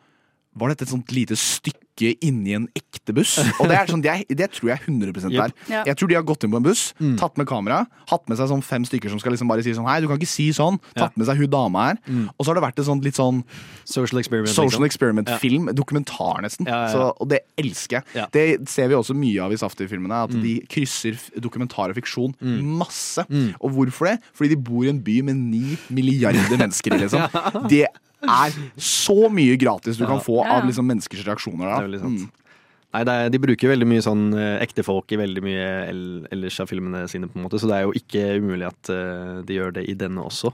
Var 0.55 0.71
dette 0.71 0.85
et 0.87 0.91
sånt 0.91 1.11
lite 1.11 1.35
stykke 1.35 2.13
inni 2.23 2.53
en 2.55 2.65
ekte 2.75 3.11
buss? 3.15 3.33
Og 3.59 3.67
det, 3.67 3.75
er 3.75 3.89
sånn, 3.91 4.03
det, 4.03 4.13
det 4.39 4.47
tror 4.55 4.71
jeg 4.71 4.85
100 4.87 5.27
er. 5.31 5.53
Ja. 5.71 5.81
Jeg 5.89 5.97
tror 5.99 6.11
de 6.11 6.17
har 6.17 6.25
gått 6.27 6.45
inn 6.47 6.53
på 6.53 6.59
en 6.61 6.65
buss, 6.65 6.83
tatt 7.19 7.35
med 7.39 7.47
kamera, 7.49 7.81
hatt 8.11 8.23
med 8.31 8.39
seg 8.39 8.49
sånn 8.51 8.63
fem 8.63 8.85
stykker 8.87 9.11
som 9.11 9.19
skal 9.19 9.35
liksom 9.35 9.51
bare 9.51 9.65
si 9.65 9.73
sånn 9.75 9.87
Hei, 9.89 9.97
du 10.03 10.07
kan 10.09 10.19
ikke 10.19 10.29
si 10.31 10.47
sånn. 10.55 10.79
Tatt 10.95 11.15
med 11.19 11.27
seg 11.27 11.41
hun 11.43 11.51
dama 11.51 11.89
her. 11.89 11.99
Og 12.35 12.43
så 12.45 12.51
har 12.51 12.59
det 12.59 12.65
vært 12.65 12.79
et 12.81 12.87
sånt 12.87 13.03
litt 13.05 13.19
sånn 13.19 13.43
Social 13.85 14.21
experiment. 14.21 14.53
social 14.55 14.81
liksom. 14.81 14.87
experiment-film. 14.87 15.67
Dokumentar, 15.77 16.39
nesten. 16.45 16.69
Ja, 16.69 16.85
ja, 16.85 16.87
ja. 16.87 16.93
Så, 16.95 17.09
og 17.21 17.29
det 17.31 17.41
elsker 17.61 17.99
jeg. 17.99 18.07
Ja. 18.17 18.29
Det 18.33 18.45
ser 18.71 18.89
vi 18.91 18.97
også 18.97 19.15
mye 19.17 19.43
av 19.45 19.53
i 19.53 19.59
Safti-filmene. 19.61 20.23
At 20.29 20.33
de 20.33 20.55
krysser 20.71 21.19
dokumentar 21.43 21.91
og 21.91 21.99
fiksjon 21.99 22.35
masse. 22.79 23.27
Og 23.59 23.75
hvorfor 23.75 24.11
det? 24.13 24.17
Fordi 24.35 24.55
de 24.55 24.61
bor 24.71 24.87
i 24.87 24.91
en 24.93 25.03
by 25.03 25.19
med 25.27 25.43
ni 25.51 25.77
milliarder 25.93 26.57
mennesker. 26.57 26.95
Liksom. 27.03 27.27
Det 27.71 27.85
er 28.29 28.55
så 28.77 29.29
mye 29.33 29.57
gratis 29.59 29.99
du 29.99 30.05
kan 30.07 30.21
få 30.23 30.41
av 30.43 30.65
liksom, 30.67 30.87
menneskers 30.89 31.25
reaksjoner. 31.27 31.67
Det 31.69 31.77
er 31.77 31.87
veldig 31.89 32.01
sant. 32.03 32.25
Mm. 32.25 32.44
Nei, 32.95 33.01
det 33.03 33.13
er, 33.13 33.29
De 33.33 33.39
bruker 33.43 33.67
veldig 33.73 33.87
mye 33.91 34.03
sånn 34.05 34.29
eh, 34.39 34.61
ekte 34.63 34.83
folk 34.87 35.11
i 35.11 35.17
veldig 35.19 35.41
mye 35.43 35.65
ellers 36.31 36.59
av 36.63 36.69
filmene 36.71 37.01
sine, 37.11 37.27
på 37.27 37.35
en 37.39 37.43
måte, 37.43 37.59
så 37.59 37.67
det 37.67 37.75
er 37.75 37.83
jo 37.89 37.95
ikke 37.99 38.21
umulig 38.39 38.69
at 38.69 38.91
eh, 38.93 39.41
de 39.47 39.57
gjør 39.57 39.73
det 39.75 39.83
i 39.91 39.95
denne 39.99 40.23
også. 40.23 40.53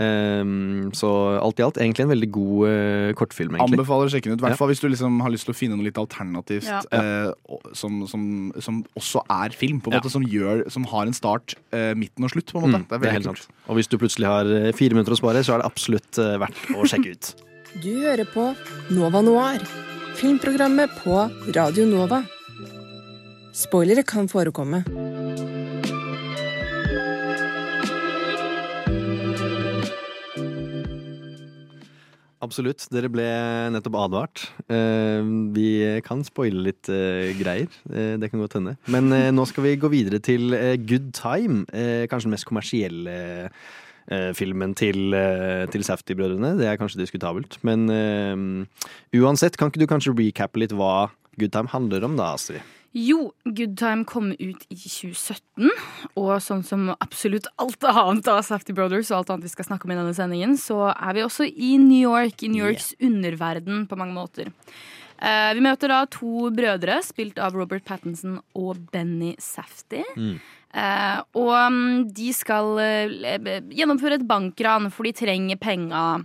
Um, 0.00 0.88
så 0.96 1.08
alt 1.42 1.60
i 1.60 1.64
alt 1.66 1.76
egentlig 1.82 2.06
en 2.06 2.12
veldig 2.14 2.28
god 2.32 2.62
uh, 2.64 3.10
kortfilm, 3.18 3.58
egentlig. 3.58 3.76
Anbefaler 3.76 4.08
å 4.08 4.12
sjekke 4.14 4.30
den 4.30 4.38
ut. 4.38 4.40
I 4.40 4.46
hvert 4.46 4.60
fall 4.62 4.70
hvis 4.72 4.80
du 4.80 4.88
liksom 4.88 5.20
har 5.20 5.34
lyst 5.34 5.44
til 5.48 5.52
å 5.52 5.58
finne 5.58 5.76
noe 5.76 5.84
litt 5.90 6.00
alternativt 6.00 6.70
Ja. 6.70 6.80
uh, 6.96 7.60
som, 7.76 8.00
som, 8.08 8.24
som 8.64 8.80
også 8.96 9.20
er 9.28 9.52
film. 9.52 9.82
På 9.84 9.92
en 9.92 9.98
Ja. 9.98 10.00
måte 10.00 10.14
Som, 10.16 10.24
gjør, 10.24 10.64
som 10.72 10.88
har 10.88 11.06
en 11.10 11.16
start, 11.16 11.58
midten 11.98 12.24
og 12.24 12.32
slutt. 12.32 12.48
På 12.54 12.62
en 12.62 12.70
måte. 12.70 12.82
Mm, 12.82 12.88
det 12.88 12.96
er 12.96 13.04
det 13.04 13.10
er 13.12 13.18
helt 13.20 13.30
kult. 13.34 13.44
sant. 13.44 13.62
Og 13.68 13.76
hvis 13.76 13.92
du 13.92 13.98
plutselig 14.00 14.32
har 14.32 14.48
fire 14.80 14.96
minutter 14.96 15.12
å 15.12 15.20
spare, 15.20 15.44
så 15.44 15.58
er 15.58 15.62
det 15.62 15.68
absolutt 15.68 16.20
verdt 16.40 16.68
å 16.72 16.88
sjekke 16.88 17.12
ut. 17.12 17.32
Du 17.84 17.92
hører 18.00 18.28
på 18.28 18.48
Nova 18.92 19.20
Noir, 19.24 19.60
filmprogrammet 20.22 20.90
på 21.02 21.16
Radio 21.56 21.82
Nova. 21.88 22.20
Spoilere 23.58 24.04
kan 24.06 24.28
forekomme. 24.30 24.84
Absolutt. 32.42 32.86
Dere 32.94 33.10
ble 33.10 33.26
nettopp 33.74 33.98
advart. 33.98 34.44
Eh, 34.70 35.26
vi 35.56 35.68
kan 36.06 36.22
spoile 36.26 36.68
litt 36.68 36.90
eh, 36.90 37.34
greier. 37.38 37.70
Eh, 37.90 38.14
det 38.22 38.30
kan 38.30 38.42
godt 38.42 38.60
hende. 38.60 38.76
Men 38.94 39.10
nå 39.34 39.46
skal 39.50 39.66
vi 39.66 39.78
gå 39.82 39.90
videre 39.90 40.22
til 40.22 40.54
Good 40.86 41.14
Time. 41.18 41.64
Kanskje 42.06 42.28
den 42.28 42.36
mest 42.36 42.46
kommersielle 42.46 43.16
filmen 44.34 44.74
til, 44.74 45.14
eh, 45.14 45.64
til 45.70 45.84
Safety-brødrene. 45.86 46.56
Det 46.58 46.66
er 46.68 46.78
kanskje 46.80 47.02
diskutabelt. 47.02 47.58
Men 47.62 47.88
eh, 47.92 49.18
uansett, 49.20 49.56
kan 49.56 49.70
ikke 49.70 49.84
du 49.84 49.90
kanskje 49.90 50.16
recappe 50.18 50.62
litt 50.62 50.74
hva 50.76 51.10
Good 51.38 51.52
Time 51.54 51.70
handler 51.72 52.04
om, 52.04 52.16
da, 52.18 52.34
Astrid? 52.36 52.62
Jo, 52.92 53.30
Good 53.48 53.78
Time 53.80 54.04
kom 54.04 54.34
ut 54.36 54.64
i 54.68 54.76
2017, 54.76 55.70
og 56.20 56.32
sånn 56.44 56.60
som 56.66 56.90
absolutt 56.98 57.46
alt 57.62 57.86
annet 57.88 58.28
av 58.28 58.42
Safety 58.44 58.74
Brothers 58.76 59.08
og 59.10 59.22
alt 59.22 59.32
annet 59.32 59.48
vi 59.48 59.52
skal 59.54 59.70
snakke 59.70 59.88
om 59.88 59.94
i 59.94 59.96
denne 59.96 60.12
sendingen, 60.16 60.58
så 60.60 60.90
er 60.92 61.16
vi 61.16 61.24
også 61.24 61.48
i 61.48 61.78
New 61.80 62.02
York, 62.02 62.44
i 62.44 62.50
New 62.52 62.60
Yorks 62.60 62.92
underverden 63.00 63.86
på 63.88 63.96
mange 63.96 64.12
måter. 64.18 64.52
Eh, 65.22 65.52
vi 65.56 65.62
møter 65.64 65.88
da 65.88 66.02
to 66.10 66.50
brødre, 66.52 66.98
spilt 67.06 67.38
av 67.40 67.56
Robert 67.56 67.86
Pattinson 67.86 68.40
og 68.58 68.80
Benny 68.92 69.36
Safety. 69.40 70.02
Eh, 70.02 70.40
og 71.36 71.52
mm, 71.72 72.12
de 72.16 72.30
skal 72.36 72.78
eh, 72.80 73.50
gjennomføre 73.76 74.20
et 74.20 74.28
bankran, 74.28 74.88
for 74.92 75.08
de 75.08 75.14
trenger 75.16 75.60
penga. 75.60 76.22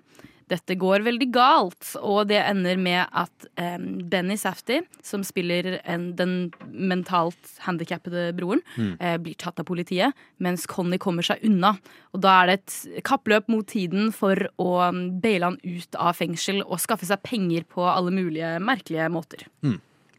Dette 0.47 0.77
går 0.79 1.03
veldig 1.03 1.27
galt, 1.35 1.89
og 1.99 2.29
det 2.29 2.37
ender 2.39 2.77
med 2.79 3.01
at 3.11 3.47
eh, 3.59 3.75
Benny 4.07 4.37
Safty, 4.39 4.79
som 5.03 5.25
spiller 5.27 5.81
en, 5.83 6.13
den 6.15 6.37
mentalt 6.71 7.57
handikappede 7.65 8.29
broren, 8.37 8.63
eh, 8.79 9.17
blir 9.19 9.35
tatt 9.35 9.59
av 9.59 9.67
politiet, 9.67 10.15
mens 10.39 10.63
Conny 10.71 10.99
kommer 11.03 11.27
seg 11.27 11.43
unna. 11.47 11.73
Og 12.15 12.23
da 12.23 12.37
er 12.39 12.53
det 12.53 12.57
et 12.61 13.03
kappløp 13.07 13.51
mot 13.51 13.67
tiden 13.67 14.13
for 14.15 14.47
å 14.55 14.71
mm, 14.87 15.03
baile 15.23 15.51
han 15.51 15.59
ut 15.67 15.99
av 15.99 16.15
fengsel 16.21 16.63
og 16.63 16.79
skaffe 16.79 17.09
seg 17.09 17.19
penger 17.27 17.67
på 17.67 17.83
alle 17.83 18.15
mulige 18.15 18.55
merkelige 18.63 19.11
måter. 19.11 19.43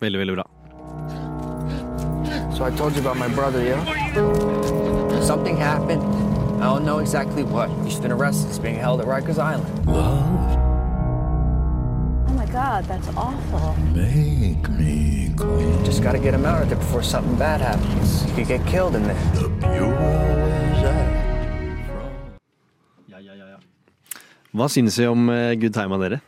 Veldig, 0.05 0.23
veldig 0.27 0.37
bra. 0.37 1.28
So 2.57 2.65
I 2.65 2.71
told 2.71 2.95
you 2.95 3.01
about 3.01 3.17
my 3.17 3.29
brother, 3.29 3.63
yeah? 3.65 3.83
Something 5.21 5.57
happened. 5.57 6.03
I 6.63 6.65
don't 6.65 6.85
know 6.85 6.99
exactly 6.99 7.45
what. 7.45 7.69
He's 7.85 8.01
been 8.01 8.13
arrested. 8.13 8.49
He's 8.49 8.59
being 8.59 8.75
held 8.77 9.01
at 9.01 9.07
Rikers 9.07 9.39
Island. 9.39 9.67
Oh 12.29 12.33
my 12.35 12.47
god, 12.47 12.85
that's 12.87 13.09
awful. 13.17 13.75
Make 13.95 14.69
me 14.71 15.33
clean. 15.37 15.85
Just 15.85 16.03
gotta 16.03 16.19
get 16.19 16.35
him 16.35 16.45
out 16.45 16.63
of 16.63 16.69
there 16.69 16.79
before 16.79 17.03
something 17.03 17.37
bad 17.37 17.61
happens. 17.61 18.23
He 18.23 18.33
could 18.35 18.49
get 18.49 18.67
killed 18.67 18.95
in 18.97 19.03
there. 19.05 20.29
Hva 24.53 24.67
synes 24.73 24.97
vi 24.99 25.07
om 25.07 25.29
eh, 25.31 25.53
Good 25.61 25.75
Time 25.77 25.95
av 25.95 26.03
dere? 26.03 26.21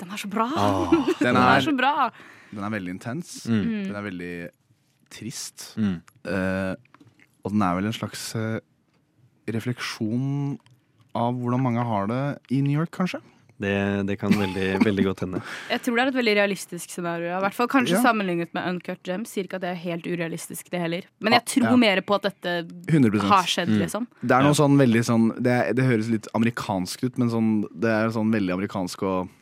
Den 0.00 0.12
er 0.12 0.20
så 0.20 0.28
bra! 0.30 0.46
Ah, 0.56 0.92
Den 1.20 1.34
Den 1.34 1.36
er 1.36 1.56
er, 1.56 1.60
så 1.64 1.72
bra! 1.76 2.10
den 2.52 2.64
er 2.64 2.70
veldig 2.72 2.92
intens. 2.94 3.32
Mm. 3.50 3.64
Den 3.88 3.96
er 3.98 4.04
veldig 4.04 4.32
trist. 5.10 5.72
Mm. 5.76 6.00
Eh, 6.26 6.74
og 7.46 7.52
den 7.54 7.62
er 7.62 7.74
vel 7.78 7.86
en 7.86 7.92
slags 7.96 8.34
eh, 8.34 8.58
refleksjon 9.52 10.58
av 11.16 11.32
hvordan 11.38 11.62
mange 11.64 11.84
har 11.86 12.10
det 12.10 12.22
i 12.52 12.60
New 12.64 12.76
York, 12.76 12.90
kanskje. 12.94 13.22
Det, 13.56 13.70
det 14.04 14.18
kan 14.20 14.34
veldig, 14.36 14.82
veldig 14.84 15.04
godt 15.06 15.22
hende. 15.24 15.38
Jeg 15.72 15.80
tror 15.86 15.96
det 15.96 16.02
er 16.02 16.10
et 16.10 16.18
veldig 16.18 16.34
realistisk 16.36 16.90
scenario. 16.92 17.30
I 17.32 17.38
hvert 17.40 17.56
fall 17.56 17.70
Kanskje 17.72 17.94
Ja. 17.96 18.02
sammenlignet 18.04 18.50
med 18.52 18.66
Uncut 18.68 19.00
Gems. 19.08 19.30
Sier 19.32 19.46
ikke 19.48 19.56
at 19.56 19.64
det 19.64 19.70
er 19.70 19.78
helt 19.80 20.04
urealistisk, 20.04 20.68
det 20.74 20.82
heller. 20.82 21.06
Men 21.24 21.38
jeg 21.38 21.46
tror 21.54 21.70
ja. 21.70 21.76
mer 21.80 22.02
på 22.04 22.18
at 22.18 22.26
dette 22.28 22.52
100%. 22.92 23.24
har 23.30 23.48
skjedd, 23.48 23.72
Mm. 23.72 23.78
liksom. 23.86 24.06
Det 24.20 24.36
er 24.36 24.44
noe 24.44 24.58
sånn 24.60 24.76
veldig 24.76 25.04
sånn 25.08 25.24
det, 25.40 25.56
det 25.78 25.88
høres 25.88 26.10
litt 26.12 26.28
amerikansk 26.36 27.06
ut, 27.08 27.16
men 27.22 27.32
sånn, 27.32 27.50
det 27.72 27.88
er 27.96 28.12
sånn 28.12 28.28
veldig 28.34 28.58
amerikansk 28.58 29.02
og 29.08 29.32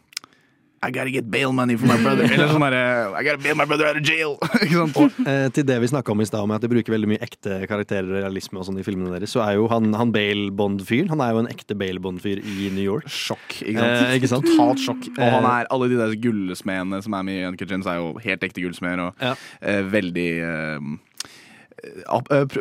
I 0.85 0.91
gotta 0.93 1.11
get 1.11 1.31
bail 1.31 1.53
money 1.53 1.77
for 1.81 1.87
my 1.89 1.97
brother. 2.03 2.25
Eller 2.29 2.49
sånn 2.53 2.61
derre 2.65 2.83
I 3.17 3.23
gotta 3.27 3.41
bail 3.43 3.57
my 3.57 3.65
brother 3.65 3.87
out 3.89 3.97
of 3.97 4.05
jail. 4.07 4.35
Og 4.99 5.27
eh, 5.27 5.49
til 5.55 5.65
det 5.69 5.79
vi 5.83 5.89
snakka 5.91 6.13
om 6.13 6.21
i 6.21 6.27
stad, 6.29 6.45
med 6.49 6.57
at 6.59 6.65
de 6.67 6.71
bruker 6.73 6.93
veldig 6.95 7.09
mye 7.15 7.23
ekte 7.25 7.61
karakterer 7.71 8.05
og 8.11 8.19
realisme 8.21 8.61
og 8.61 8.67
sånn 8.69 8.79
i 8.81 8.85
filmene 8.87 9.15
deres, 9.17 9.33
så 9.35 9.43
er 9.47 9.57
jo 9.59 9.69
han, 9.73 9.91
han 9.97 10.13
Bale 10.15 10.51
Bond-fyren 10.55 11.09
Han 11.15 11.23
er 11.25 11.33
jo 11.37 11.43
en 11.45 11.51
ekte 11.53 11.77
Bale 11.79 12.03
Bond-fyr 12.05 12.43
i 12.43 12.69
New 12.75 12.85
York. 12.85 13.09
Sjokk. 13.11 13.59
Ikke 13.65 13.81
sant? 13.81 14.05
Eh, 14.09 14.15
ikke 14.19 14.31
sant? 14.35 14.49
Totalt 14.51 14.85
sjokk. 14.85 15.09
Og 15.15 15.23
Eh. 15.25 15.31
han 15.39 15.47
er, 15.49 15.67
alle 15.73 15.89
de 15.93 15.97
der 16.01 16.15
gullsmedene 16.21 17.01
som 17.05 17.15
er 17.17 17.23
med 17.31 17.41
i 17.41 17.47
Uncut 17.49 17.71
Gems, 17.71 17.87
er 17.91 18.01
jo 18.03 18.13
helt 18.25 18.45
ekte 18.47 18.61
gullsmeder. 18.65 19.09
Og 19.09 19.25
Ja. 19.25 19.35
eh, 19.63 19.83
veldig 19.83 20.29
eh, 20.45 20.79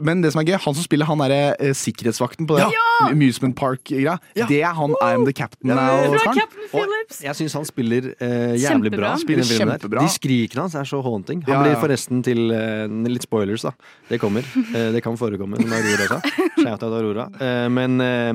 men 0.03 0.21
det 0.23 0.31
som 0.33 0.41
er 0.41 0.47
gøy, 0.51 0.57
han 0.63 0.75
som 0.77 0.83
spiller 0.85 1.07
han 1.09 1.21
derre 1.23 1.53
eh, 1.59 1.73
sikkerhetsvakten 1.77 2.47
på 2.49 2.57
det 2.59 2.67
Amusement 3.09 3.55
Park-greia, 3.57 4.17
Ja. 4.37 4.45
det 4.49 4.61
er 4.61 4.73
han 4.77 4.95
I'm 5.03 5.25
the 5.25 5.33
captain 5.33 5.69
now. 5.71 5.77
Fra 6.13 6.19
karen. 6.25 6.39
Captain 6.41 6.69
Phillips! 6.71 7.21
Jeg 7.23 7.35
syns 7.39 7.53
han 7.57 7.65
spiller 7.69 8.11
eh, 8.19 8.55
jævlig 8.61 8.91
bra. 8.95 9.13
Spiller 9.21 9.43
kjempebra. 9.47 10.03
De 10.05 10.09
skrikene 10.13 10.65
hans 10.67 10.75
er 10.79 10.87
så 10.89 11.01
haunting. 11.05 11.43
Han 11.47 11.53
Ja, 11.53 11.61
blir 11.65 11.79
forresten 11.81 12.23
til 12.25 12.51
eh, 12.51 12.87
Litt 13.13 13.25
spoilers, 13.27 13.63
da. 13.67 13.73
Det 14.09 14.19
kommer. 14.23 14.43
Eh, 14.73 14.89
det 14.95 15.03
kan 15.05 15.13
forekomme, 15.19 15.59
som 15.59 15.73
Aurora 15.75 16.07
sa. 16.07 16.17
Shout 16.57 16.81
out 16.83 16.93
Aurora. 16.97 17.27
Eh, 17.37 17.67
men 17.69 18.01
eh, 18.01 18.33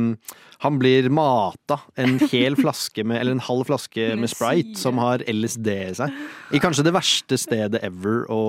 han 0.61 0.79
blir 0.81 1.07
mata 1.15 1.81
en 1.95 2.19
hel 2.33 2.57
flaske 2.63 3.05
med 3.07 3.21
Eller 3.21 3.37
en 3.37 3.43
halv 3.47 3.69
flaske 3.69 4.17
med 4.19 4.31
Sprite 4.31 4.79
som 4.79 4.99
har 4.99 5.23
LSD 5.31 5.69
i 5.69 5.95
seg. 5.95 6.15
I 6.55 6.61
kanskje 6.63 6.85
det 6.87 6.95
verste 6.97 7.39
stedet 7.39 7.83
ever 7.87 8.25
å 8.33 8.41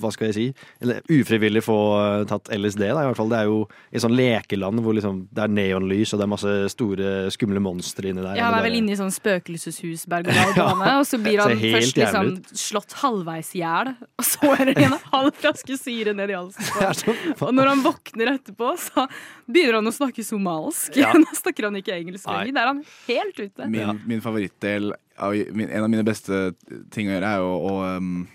Hva 0.00 0.10
skal 0.14 0.30
jeg 0.30 0.36
si? 0.36 0.46
Eller 0.82 1.02
ufrivillig 1.12 1.62
få 1.66 1.78
eh, 2.00 2.24
tatt 2.30 2.50
LSD, 2.50 2.82
da, 2.88 3.04
i 3.04 3.10
hvert 3.10 3.20
fall. 3.20 3.30
Det 3.30 3.38
er 3.38 3.50
jo 3.50 3.60
i 3.92 4.02
sånn 4.02 4.16
lekeland 4.16 4.82
hvor 4.82 4.96
liksom 4.96 5.22
det 5.30 5.44
er 5.44 5.52
neonlys 5.52 6.14
og 6.14 6.20
det 6.20 6.26
er 6.26 6.32
masse 6.32 6.54
store, 6.72 7.14
skumle 7.34 7.62
monstre 7.62 8.10
inni 8.10 8.24
der. 8.24 8.38
Ja, 8.38 8.48
han 8.50 8.58
er 8.58 8.66
vel 8.66 8.78
inne 8.80 8.94
i 8.94 8.98
sånn 8.98 9.12
spøkelseshus, 9.14 10.06
berg-og-dal-bane, 10.10 10.96
og 11.00 11.06
så 11.08 11.20
blir 11.22 11.42
han 11.42 11.54
først 11.60 12.00
liksom 12.00 12.32
slått 12.56 12.96
halvveis 13.02 13.52
i 13.56 13.62
hjel, 13.62 13.92
og 13.94 14.26
så 14.26 14.52
er 14.56 14.72
det 14.72 14.76
en 14.86 14.98
halv 15.12 15.32
flaske 15.38 15.78
syre 15.80 16.16
ned 16.16 16.32
i 16.32 16.38
halsen. 16.38 17.14
Og 17.46 17.52
når 17.54 17.68
han 17.68 17.82
våkner 17.84 18.32
etterpå, 18.36 18.72
så 18.80 19.06
begynner 19.46 19.78
han 19.80 19.90
å 19.90 19.94
snakke 19.94 20.24
somalisk. 20.26 20.95
Ja. 20.96 21.12
Nå 21.16 21.36
snakker 21.36 21.68
han 21.68 21.76
ikke 21.80 21.96
engelsk 21.96 22.28
lenger. 22.28 22.54
Der 22.56 22.62
er 22.62 22.72
han 22.72 22.84
helt 23.08 23.42
ute. 23.42 23.68
Min, 23.72 24.00
min 24.08 24.24
favorittdel 24.24 24.94
En 25.16 25.82
av 25.82 25.90
mine 25.90 26.04
beste 26.04 26.50
ting 26.92 27.08
å 27.08 27.14
gjøre 27.16 27.28
er 27.36 27.44
jo 27.44 27.52
å 27.70 27.76
um, 27.96 28.26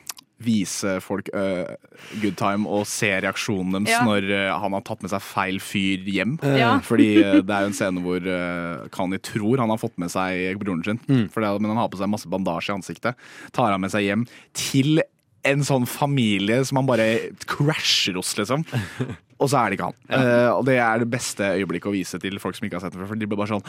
vise 0.41 0.95
folk 1.03 1.29
uh, 1.37 1.69
good 2.21 2.37
time 2.39 2.69
og 2.69 2.87
se 2.89 3.11
reaksjonen 3.21 3.75
deres 3.77 3.93
Ja. 3.93 4.01
når 4.07 4.27
uh, 4.31 4.59
han 4.63 4.73
har 4.73 4.83
tatt 4.87 5.03
med 5.05 5.13
seg 5.13 5.21
feil 5.21 5.61
fyr 5.61 6.09
hjem. 6.09 6.37
Ja. 6.57 6.73
Fordi 6.89 7.09
uh, 7.21 7.39
det 7.45 7.55
er 7.55 7.67
jo 7.67 7.71
en 7.71 7.77
scene 7.77 8.03
hvor 8.05 8.25
uh, 8.25 8.89
Kani 8.93 9.21
tror 9.21 9.61
han 9.61 9.73
har 9.73 9.81
fått 9.81 9.97
med 10.01 10.13
seg 10.13 10.57
broren 10.61 10.83
sin, 10.87 11.01
mm. 11.05 11.27
det, 11.29 11.53
men 11.61 11.73
han 11.73 11.83
har 11.83 11.91
på 11.93 12.01
seg 12.01 12.11
masse 12.11 12.29
bandasje 12.31 12.73
i 12.73 12.77
ansiktet. 12.79 13.29
Tar 13.55 13.75
han 13.75 13.83
med 13.83 13.93
seg 13.93 14.07
hjem 14.07 14.25
til 14.57 15.03
en 15.47 15.63
sånn 15.65 15.87
familie 15.89 16.61
som 16.67 16.81
han 16.81 16.89
bare 16.89 17.07
crasher 17.49 18.17
hos, 18.19 18.35
liksom. 18.37 18.65
Og 19.41 19.49
så 19.49 19.57
er 19.57 19.71
det 19.71 19.79
ikke 19.79 19.89
han. 19.89 19.99
Uh, 20.11 20.51
og 20.53 20.65
det 20.67 20.77
er 20.77 21.01
det 21.01 21.09
beste 21.09 21.47
øyeblikket 21.57 21.89
å 21.89 21.95
vise 21.95 22.19
til 22.21 22.37
folk 22.43 22.57
som 22.57 22.67
ikke 22.67 22.77
har 22.77 22.83
sett 22.85 22.93
det 22.93 23.01
før. 23.01 23.09
For 23.09 23.21
de 23.21 23.29
blir 23.29 23.39
bare 23.41 23.55
sånn 23.55 23.65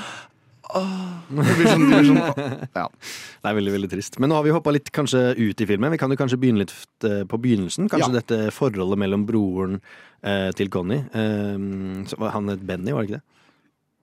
det 0.73 1.55
blir 1.59 1.67
sånn, 1.69 1.83
det 1.91 1.99
blir 1.99 2.07
sånn 2.09 2.21
ja. 2.79 2.85
Det 3.43 3.51
er 3.51 3.57
veldig 3.59 3.73
veldig 3.75 3.91
trist. 3.93 4.19
Men 4.23 4.31
nå 4.33 4.39
har 4.39 4.47
vi 4.47 4.55
hoppa 4.55 4.73
litt 4.73 4.89
kanskje 4.95 5.33
ut 5.37 5.61
i 5.61 5.67
filmen. 5.69 5.93
Vi 5.93 5.99
kan 6.01 6.13
jo 6.13 6.19
kanskje 6.21 6.39
begynne 6.41 6.63
litt 6.65 6.75
eh, 7.09 7.25
på 7.29 7.41
begynnelsen. 7.43 7.91
Kanskje 7.93 8.13
Ja. 8.13 8.21
dette 8.21 8.39
forholdet 8.55 9.01
mellom 9.03 9.27
broren 9.29 9.81
eh, 10.23 10.51
til 10.57 10.71
Connie. 10.73 11.03
Eh, 11.13 12.29
han 12.37 12.53
het 12.53 12.65
Benny, 12.69 12.95
var 12.95 13.05
det 13.05 13.11
ikke 13.11 13.21
det? 13.21 13.27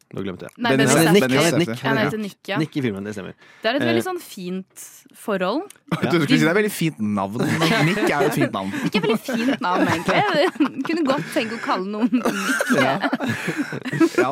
Nå 0.10 0.24
glemte 0.26 0.48
jeg. 0.48 0.54
Nei, 0.58 0.72
Benny 0.74 0.86
Benny 0.90 1.12
Nick, 1.14 1.22
Safdie. 1.22 1.22
Benny 1.22 1.38
Han 1.38 1.46
het 1.46 1.60
Nick. 1.62 1.82
Han 1.86 1.98
heter 2.02 2.18
Nick, 2.24 2.38
ja. 2.50 2.58
Nick 2.58 2.78
i 2.80 2.82
filmen, 2.82 3.04
det 3.06 3.12
stemmer. 3.14 3.36
Det 3.62 3.70
er 3.70 3.76
et 3.78 3.84
Eh, 3.84 3.90
veldig 3.92 4.04
sånn 4.08 4.22
fint 4.24 4.86
forhold. 5.14 5.68
Du 6.02 6.18
skulle 6.18 6.28
si 6.28 6.40
det 6.40 6.48
er 6.48 6.50
et 6.56 6.60
veldig 6.60 6.72
fint 6.74 7.00
navn. 7.00 7.44
Nick 7.90 8.02
er 8.08 8.16
jo 8.26 8.32
et 8.32 8.38
fint 8.40 8.54
navn. 8.58 8.74
Ikke 8.90 9.04
veldig 9.06 9.20
fint 9.28 9.62
navn, 9.62 9.86
egentlig. 9.86 10.24
Jeg 10.44 10.84
kunne 10.90 11.06
godt 11.06 11.30
tenke 11.36 11.60
å 11.60 11.62
kalle 11.62 11.86
noen 11.94 12.10
Nick. 12.10 12.74
Ja, 12.80 12.98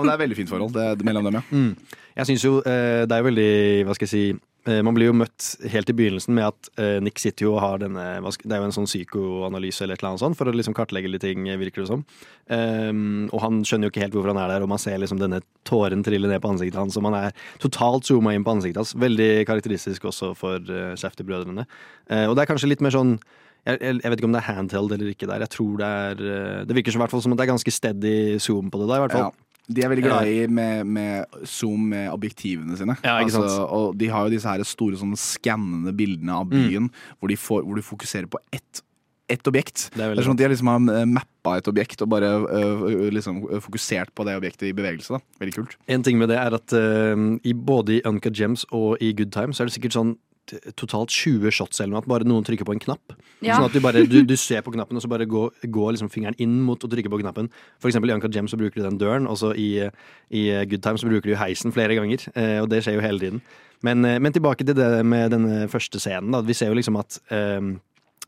men 0.02 0.10
det 0.10 0.12
er 0.12 0.18
et 0.18 0.24
veldig 0.26 0.40
fint 0.42 0.50
forhold 0.50 0.74
det, 0.74 0.90
mellom 1.06 1.30
dem, 1.30 1.38
ja. 1.40 1.46
Mm. 1.54 1.72
Jeg 2.18 2.26
synes 2.32 2.44
jo 2.48 2.56
eh, 2.66 3.06
det 3.06 3.14
er 3.14 3.22
veldig 3.28 3.52
Hva 3.86 3.94
skal 3.94 4.08
jeg 4.08 4.14
si 4.16 4.22
eh, 4.34 4.38
Man 4.84 4.96
blir 4.98 5.10
jo 5.10 5.16
møtt 5.16 5.54
helt 5.72 5.90
i 5.92 5.96
begynnelsen 5.96 6.36
med 6.36 6.50
at 6.50 6.70
eh, 6.82 6.98
Nick 7.04 7.22
sitter 7.22 7.48
jo 7.48 7.54
og 7.56 7.62
har 7.64 7.82
denne 7.82 8.04
Det 8.42 8.52
er 8.52 8.60
jo 8.60 8.68
en 8.68 8.76
sånn 8.76 8.90
psykoanalyse 8.90 9.86
eller 9.86 9.96
et 9.96 10.04
eller 10.04 10.12
annet 10.14 10.24
sånt 10.26 10.40
for 10.40 10.50
å 10.50 10.56
liksom 10.56 10.76
kartlegge 10.78 11.12
litt 11.12 11.24
ting, 11.24 11.48
virker 11.60 11.84
det 11.84 11.90
som. 11.90 12.04
Um, 12.52 13.28
og 13.32 13.42
han 13.44 13.62
skjønner 13.68 13.88
jo 13.88 13.94
ikke 13.94 14.04
helt 14.06 14.18
hvorfor 14.18 14.34
han 14.34 14.42
er 14.44 14.54
der, 14.54 14.66
og 14.66 14.72
man 14.72 14.82
ser 14.82 15.00
liksom 15.02 15.22
denne 15.22 15.42
tåren 15.68 16.04
trille 16.06 16.30
ned 16.30 16.44
på 16.44 16.52
ansiktet 16.52 16.80
hans. 16.80 17.00
Og 17.00 17.06
man 17.08 17.18
er 17.18 17.36
totalt 17.64 18.08
zooma 18.08 18.36
inn 18.36 18.46
på 18.48 18.58
ansiktet 18.58 18.84
hans. 18.84 18.96
Veldig 19.00 19.32
karakteristisk 19.50 20.08
også 20.12 20.34
for 20.38 20.64
uh, 20.72 20.94
Shafty-brødrene. 21.00 21.68
Eh, 22.12 22.26
og 22.28 22.38
det 22.38 22.46
er 22.46 22.52
kanskje 22.54 22.72
litt 22.72 22.84
mer 22.84 22.96
sånn 22.96 23.18
jeg, 23.68 23.80
jeg, 23.82 23.98
jeg 24.00 24.12
vet 24.12 24.22
ikke 24.22 24.30
om 24.30 24.36
det 24.36 24.40
er 24.40 24.48
handheld 24.48 24.94
eller 24.96 25.10
ikke 25.12 25.28
der. 25.28 25.44
Jeg 25.44 25.52
tror 25.52 25.74
Det 25.82 25.88
er 25.88 26.22
eh, 26.24 26.62
Det 26.68 26.78
virker 26.78 26.96
som, 26.96 27.04
som 27.10 27.36
at 27.36 27.40
det 27.40 27.48
er 27.48 27.52
ganske 27.52 27.74
steady 27.74 28.16
zoom 28.44 28.72
på 28.72 28.80
det. 28.82 28.88
da, 28.88 29.00
i 29.00 29.04
hvert 29.04 29.18
fall. 29.18 29.28
ja. 29.28 29.47
De 29.68 29.84
er 29.84 29.92
veldig 29.92 30.04
glad 30.06 30.30
i 30.32 30.36
med, 30.48 30.88
med 30.88 31.40
zoom 31.44 31.90
med 31.92 32.08
objektivene 32.14 32.78
sine. 32.80 32.96
Ja, 33.04 33.18
ikke? 33.20 33.36
Altså, 33.36 33.66
og 33.68 33.98
de 34.00 34.08
har 34.14 34.28
jo 34.28 34.32
disse 34.32 34.48
her 34.48 34.64
store 34.68 35.00
sånn 35.00 35.16
skannende 35.20 35.92
bildene 35.96 36.38
av 36.40 36.48
byen, 36.52 36.88
hvor, 37.20 37.32
de 37.32 37.40
får, 37.40 37.66
hvor 37.68 37.80
de 37.80 37.84
fokuserer 37.84 38.30
på 38.32 38.40
ett 38.56 38.84
ett 39.28 39.48
objekt. 39.48 39.90
Det 39.94 40.04
er 40.04 40.14
Det 40.16 40.22
er 40.22 40.28
sånn 40.28 40.38
at 40.38 40.40
De 40.40 40.46
har 40.46 40.52
liksom 40.54 40.70
har 40.72 41.02
eh, 41.02 41.06
mappa 41.06 41.58
et 41.60 41.68
objekt 41.68 42.02
og 42.04 42.10
bare 42.14 42.30
øh, 42.48 43.10
liksom 43.12 43.42
fokusert 43.60 44.14
på 44.16 44.24
det 44.24 44.38
objektet 44.40 44.70
i 44.70 44.76
bevegelse. 44.76 45.18
da 45.18 45.44
Veldig 45.44 45.56
kult. 45.56 45.76
En 45.88 46.04
ting 46.04 46.18
med 46.18 46.32
det 46.32 46.38
er 46.40 46.56
at 46.56 46.74
eh, 46.74 47.26
i 47.44 47.54
både 47.54 47.98
i 47.98 48.02
Unca 48.08 48.32
Gems 48.32 48.66
og 48.72 48.98
i 49.04 49.12
Good 49.12 49.34
Time 49.36 49.54
så 49.54 49.64
er 49.64 49.68
det 49.68 49.76
sikkert 49.76 49.98
sånn 50.00 50.16
totalt 50.80 51.14
20 51.14 51.52
shots 51.54 51.82
eller 51.82 51.94
noe, 51.96 52.02
at 52.04 52.10
bare 52.10 52.28
noen 52.28 52.46
trykker 52.48 52.68
på 52.68 52.76
en 52.76 52.82
knapp. 52.84 53.16
Ja. 53.42 53.58
Sånn 53.58 53.68
at 53.68 53.76
du 53.76 53.82
bare 53.84 54.04
du, 54.08 54.20
du 54.28 54.36
ser 54.40 54.64
på 54.66 54.74
knappen, 54.76 54.98
og 54.98 55.04
så 55.04 55.12
bare 55.12 55.28
går, 55.30 55.52
går 55.74 55.96
liksom 55.96 56.12
fingeren 56.14 56.38
inn 56.44 56.58
mot 56.66 56.82
å 56.84 56.90
trykke 56.92 57.12
på 57.14 57.22
knappen. 57.22 57.52
For 57.82 57.92
eksempel 57.92 58.12
i 58.12 58.16
Anka 58.16 58.32
Jem 58.34 58.50
så 58.52 58.60
bruker 58.60 58.82
du 58.82 58.88
den 58.88 59.00
døren, 59.02 59.28
og 59.30 59.40
så 59.42 59.54
i, 59.58 59.70
i 60.32 60.44
Good 60.70 60.86
Time 60.86 61.02
så 61.02 61.10
bruker 61.10 61.30
du 61.32 61.38
heisen 61.40 61.76
flere 61.76 61.98
ganger. 62.00 62.28
eh, 62.36 62.60
og 62.64 62.70
det 62.72 62.84
skjer 62.86 62.98
jo 62.98 63.06
hele 63.06 63.22
tiden. 63.24 63.44
Men, 63.86 64.06
eh, 64.06 64.20
men 64.20 64.34
tilbake 64.34 64.66
til 64.66 64.78
det 64.78 65.06
med 65.06 65.32
denne 65.36 65.68
første 65.70 66.02
scenen. 66.02 66.32
Da. 66.34 66.42
Vi 66.42 66.56
ser 66.58 66.72
jo 66.72 66.80
liksom 66.80 66.98
at 67.00 67.20
eh, 67.30 67.62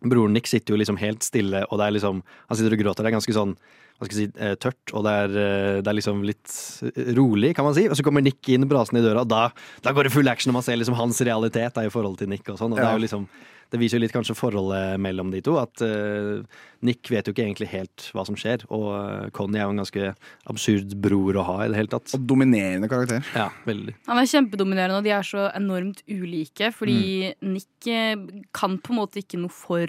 broren 0.01 0.33
Nick 0.33 0.47
sitter 0.47 0.73
jo 0.73 0.79
liksom 0.79 0.97
helt 1.01 1.23
stille, 1.23 1.65
og 1.69 1.77
det 1.79 1.85
er 1.87 1.95
liksom 1.99 2.23
Han 2.49 2.57
sitter 2.57 2.73
og 2.77 2.79
gråter. 2.79 3.03
Det 3.03 3.11
er 3.11 3.17
ganske 3.19 3.33
sånn 3.35 3.55
hva 3.99 4.07
skal 4.07 4.15
jeg 4.21 4.29
si, 4.31 4.39
eh, 4.39 4.53
tørt, 4.55 4.93
og 4.95 5.03
det 5.03 5.11
er, 5.11 5.33
eh, 5.35 5.81
det 5.83 5.87
er 5.91 5.95
liksom 5.97 6.21
litt 6.23 6.51
eh, 6.87 7.09
rolig, 7.17 7.53
kan 7.53 7.65
man 7.67 7.73
si. 7.75 7.83
Og 7.91 7.97
så 7.99 8.03
kommer 8.07 8.23
Nick 8.23 8.47
inn 8.47 8.63
brasende 8.63 9.01
i 9.01 9.03
døra, 9.03 9.25
og 9.25 9.27
da, 9.27 9.49
da 9.83 9.91
går 9.91 10.07
det 10.07 10.13
full 10.13 10.29
action, 10.31 10.51
og 10.53 10.61
man 10.61 10.63
ser 10.63 10.77
liksom 10.79 10.95
hans 10.95 11.19
realitet 11.19 11.73
da, 11.75 11.83
i 11.83 11.91
forhold 11.91 12.15
til 12.17 12.29
Nick 12.31 12.47
og 12.47 12.55
sånn. 12.61 12.71
Og 12.71 12.77
det 12.79 12.85
Ja. 12.85 12.93
er 12.93 12.97
jo 12.97 13.03
liksom 13.03 13.27
det 13.69 13.79
viser 13.81 13.99
jo 13.99 14.03
litt 14.03 14.13
kanskje 14.15 14.35
forholdet 14.37 14.97
mellom 15.01 15.29
de 15.33 15.41
to. 15.45 15.53
At 15.61 15.81
uh, 15.85 16.41
Nick 16.85 17.09
vet 17.11 17.27
jo 17.27 17.33
ikke 17.35 17.43
egentlig 17.45 17.69
helt 17.69 18.07
hva 18.15 18.23
som 18.25 18.37
skjer, 18.39 18.63
og 18.73 18.85
uh, 18.89 19.27
Conny 19.35 19.59
er 19.59 19.67
jo 19.67 19.75
en 19.75 19.81
ganske 19.83 20.11
absurd 20.49 20.95
bror 21.03 21.37
å 21.37 21.45
ha 21.45 21.57
i 21.63 21.69
det 21.69 21.77
hele 21.77 21.91
tatt. 21.93 22.09
Og 22.17 22.25
dominerende 22.29 22.89
karakter. 22.89 23.21
Ja, 23.37 23.49
veldig. 23.69 23.93
Han 24.09 24.21
er 24.21 24.29
kjempedominerende, 24.31 24.99
og 25.01 25.05
de 25.05 25.13
er 25.13 25.27
så 25.27 25.47
enormt 25.53 26.01
ulike. 26.09 26.71
Fordi 26.75 26.99
Mm. 26.99 27.53
Nick 27.53 27.87
eh, 27.87 28.15
kan 28.55 28.77
på 28.81 28.93
en 28.93 28.99
måte 28.99 29.21
ikke 29.21 29.39
noe 29.41 29.51
for 29.53 29.87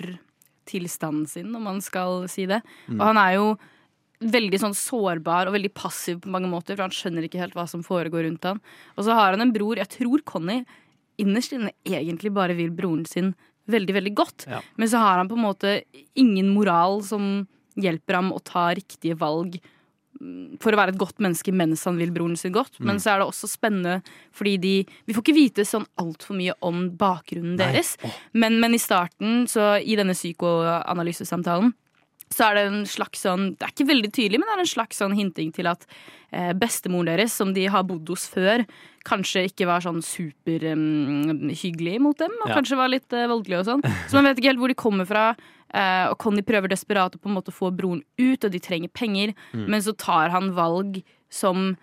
tilstanden 0.68 1.26
sin, 1.28 1.54
om 1.56 1.62
man 1.66 1.80
skal 1.82 2.26
si 2.30 2.46
det. 2.46 2.60
Mm. 2.88 2.98
Og 2.98 3.04
han 3.08 3.20
er 3.20 3.32
jo 3.36 3.46
veldig 4.20 4.60
sånn 4.60 4.76
sårbar 4.76 5.48
og 5.48 5.56
veldig 5.56 5.72
passiv 5.74 6.20
på 6.24 6.30
mange 6.32 6.50
måter, 6.52 6.76
for 6.76 6.84
han 6.86 6.94
skjønner 6.94 7.24
ikke 7.26 7.40
helt 7.40 7.56
hva 7.56 7.66
som 7.70 7.82
foregår 7.86 8.26
rundt 8.28 8.44
han. 8.44 8.60
Og 8.96 9.06
så 9.06 9.16
har 9.16 9.32
han 9.34 9.44
en 9.44 9.54
bror, 9.54 9.80
jeg 9.80 9.88
tror 9.96 10.22
Conny 10.28 10.60
innerst 11.20 11.52
inne 11.56 11.72
egentlig 11.84 12.32
bare 12.32 12.56
vil 12.56 12.70
broren 12.72 13.06
sin 13.08 13.34
veldig, 13.72 13.94
veldig 13.98 14.14
godt. 14.18 14.46
Ja. 14.50 14.60
Men 14.76 14.88
så 14.92 14.98
har 15.02 15.18
han 15.22 15.28
på 15.30 15.36
en 15.38 15.44
måte 15.46 15.76
ingen 16.18 16.48
moral 16.54 17.00
som 17.06 17.46
hjelper 17.80 18.18
ham 18.20 18.32
å 18.34 18.40
ta 18.44 18.68
riktige 18.76 19.14
valg 19.16 19.56
mm, 20.20 20.58
for 20.60 20.74
å 20.74 20.80
være 20.80 20.92
et 20.94 20.98
godt 21.00 21.20
menneske 21.22 21.52
mens 21.54 21.84
han 21.88 21.96
vil 22.00 22.10
broren 22.12 22.36
sin 22.36 22.52
godt. 22.52 22.76
Men 22.80 22.96
Mm. 22.98 23.00
så 23.00 23.10
er 23.14 23.18
det 23.22 23.28
også 23.30 23.48
spennende 23.48 24.02
fordi 24.36 24.56
de 24.60 24.74
Vi 25.06 25.14
får 25.14 25.22
ikke 25.22 25.34
vite 25.38 25.64
sånn 25.64 25.86
altfor 25.96 26.36
mye 26.36 26.52
om 26.62 26.90
bakgrunnen 26.98 27.56
Nei. 27.56 27.72
deres. 27.72 27.96
Men, 28.34 28.58
men 28.60 28.74
i 28.74 28.78
starten, 28.82 29.46
så 29.46 29.78
i 29.80 29.96
denne 29.96 30.12
psykoanalysesamtalen, 30.18 31.72
så 32.32 32.44
er 32.46 32.54
det 32.54 32.62
en 32.70 32.84
slags 32.86 33.24
sånn 33.24 33.56
Det 33.58 33.66
er 33.66 33.72
ikke 33.74 33.88
veldig 33.90 34.10
tydelig, 34.14 34.38
men 34.38 34.46
det 34.46 34.54
er 34.54 34.60
en 34.64 34.70
slags 34.76 34.96
sånn 35.02 35.14
hinting 35.18 35.50
til 35.52 35.66
at 35.66 35.84
eh, 36.32 36.52
bestemoren 36.54 37.06
deres, 37.10 37.32
som 37.34 37.52
de 37.52 37.64
har 37.66 37.82
bodd 37.84 38.06
hos 38.08 38.28
før, 38.30 38.62
kanskje 39.04 39.48
ikke 39.50 39.66
var 39.66 39.80
sånn 39.82 39.98
superhyggelig 40.04 41.98
mot 42.00 42.16
dem, 42.18 42.30
og 42.42 42.48
Ja. 42.48 42.54
kanskje 42.60 42.76
var 42.78 42.88
litt 42.92 43.10
uh, 43.12 43.26
voldelig 43.26 43.58
og 43.60 43.66
sånn. 43.66 43.82
Så 44.08 44.14
man 44.14 44.24
vet 44.30 44.38
ikke 44.38 44.52
helt 44.52 44.58
hvor 44.62 44.68
de 44.68 44.74
kommer 44.78 45.06
fra. 45.08 45.34
Eh, 45.74 46.06
og 46.10 46.18
Conny 46.18 46.42
prøver 46.42 46.68
desperat 46.68 47.14
å 47.14 47.20
på 47.20 47.28
en 47.30 47.34
måte 47.36 47.52
få 47.54 47.70
broren 47.74 48.02
ut, 48.18 48.44
og 48.44 48.50
de 48.50 48.58
trenger 48.58 48.88
penger, 48.92 49.34
Mm. 49.54 49.66
men 49.68 49.80
så 49.80 49.96
tar 49.96 50.30
han 50.30 50.52
valg 50.54 51.02
som 51.30 51.76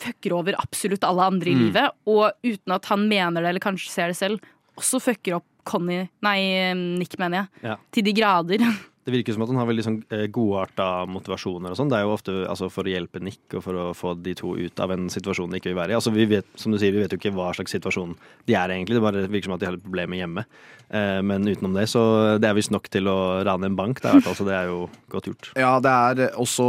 fucker 0.00 0.32
over 0.36 0.54
absolutt 0.60 1.04
alle 1.04 1.22
andre 1.26 1.50
i 1.50 1.54
Mm. 1.54 1.64
livet, 1.66 1.90
og 2.06 2.32
uten 2.44 2.72
at 2.74 2.84
han 2.86 3.08
mener 3.08 3.40
det 3.42 3.48
eller 3.48 3.60
kanskje 3.60 3.88
ser 3.90 4.06
det 4.08 4.16
selv, 4.16 4.40
også 4.78 5.00
fucker 5.02 5.34
opp 5.36 5.44
Conny, 5.64 6.02
nei, 6.22 6.38
Nick, 6.74 7.18
mener 7.20 7.44
jeg, 7.44 7.70
Ja. 7.70 7.76
til 7.92 8.04
de 8.04 8.12
grader. 8.16 8.58
Det 9.00 9.14
virker 9.14 9.32
som 9.32 9.42
at 9.42 9.48
han 9.48 9.56
har 9.56 9.66
veldig 9.66 9.82
sånn 9.82 9.94
eh, 10.12 10.26
godarta 10.30 11.06
motivasjoner 11.08 11.72
og 11.72 11.78
sånn. 11.78 11.88
Det 11.88 11.96
er 11.96 12.02
jo 12.04 12.10
ofte 12.12 12.34
altså, 12.46 12.68
for 12.70 12.84
å 12.84 12.92
hjelpe 12.92 13.18
Nick 13.24 13.54
og 13.56 13.62
for 13.64 13.78
å 13.80 13.84
få 13.96 14.12
de 14.22 14.34
to 14.36 14.52
ut 14.60 14.82
av 14.84 14.92
en 14.92 15.08
situasjon 15.10 15.50
de 15.50 15.56
ikke 15.58 15.70
vil 15.72 15.78
være 15.78 15.94
i. 15.94 15.96
Altså, 15.96 16.12
vi 16.14 16.26
vet, 16.28 16.44
som 16.60 16.70
du 16.70 16.78
sier, 16.78 16.92
vi 16.92 17.00
vet 17.00 17.10
jo 17.10 17.18
ikke 17.18 17.32
hva 17.34 17.48
slags 17.56 17.72
situasjon 17.74 18.12
de 18.46 18.54
er 18.60 18.74
egentlig. 18.76 18.98
Det 19.00 19.02
bare 19.02 19.24
virker 19.24 19.48
som 19.48 19.56
at 19.56 19.64
de 19.64 19.70
har 19.70 19.74
litt 19.78 19.86
problemer 19.86 20.20
hjemme. 20.20 20.44
Eh, 20.92 21.22
men 21.26 21.48
utenom 21.48 21.74
det, 21.80 21.88
så 21.90 22.04
det 22.44 22.50
er 22.52 22.58
visst 22.60 22.74
nok 22.76 22.92
til 22.92 23.08
å 23.10 23.16
rane 23.48 23.72
en 23.72 23.80
bank. 23.80 24.02
Det 24.04 24.10
er, 24.12 24.12
i 24.12 24.20
hvert 24.20 24.28
fall, 24.28 24.38
så 24.42 24.46
det 24.50 24.58
er 24.60 24.68
jo 24.68 24.82
godt 25.16 25.30
gjort. 25.32 25.50
Ja, 25.58 25.72
det 25.80 25.96
er 25.96 26.36
også 26.44 26.68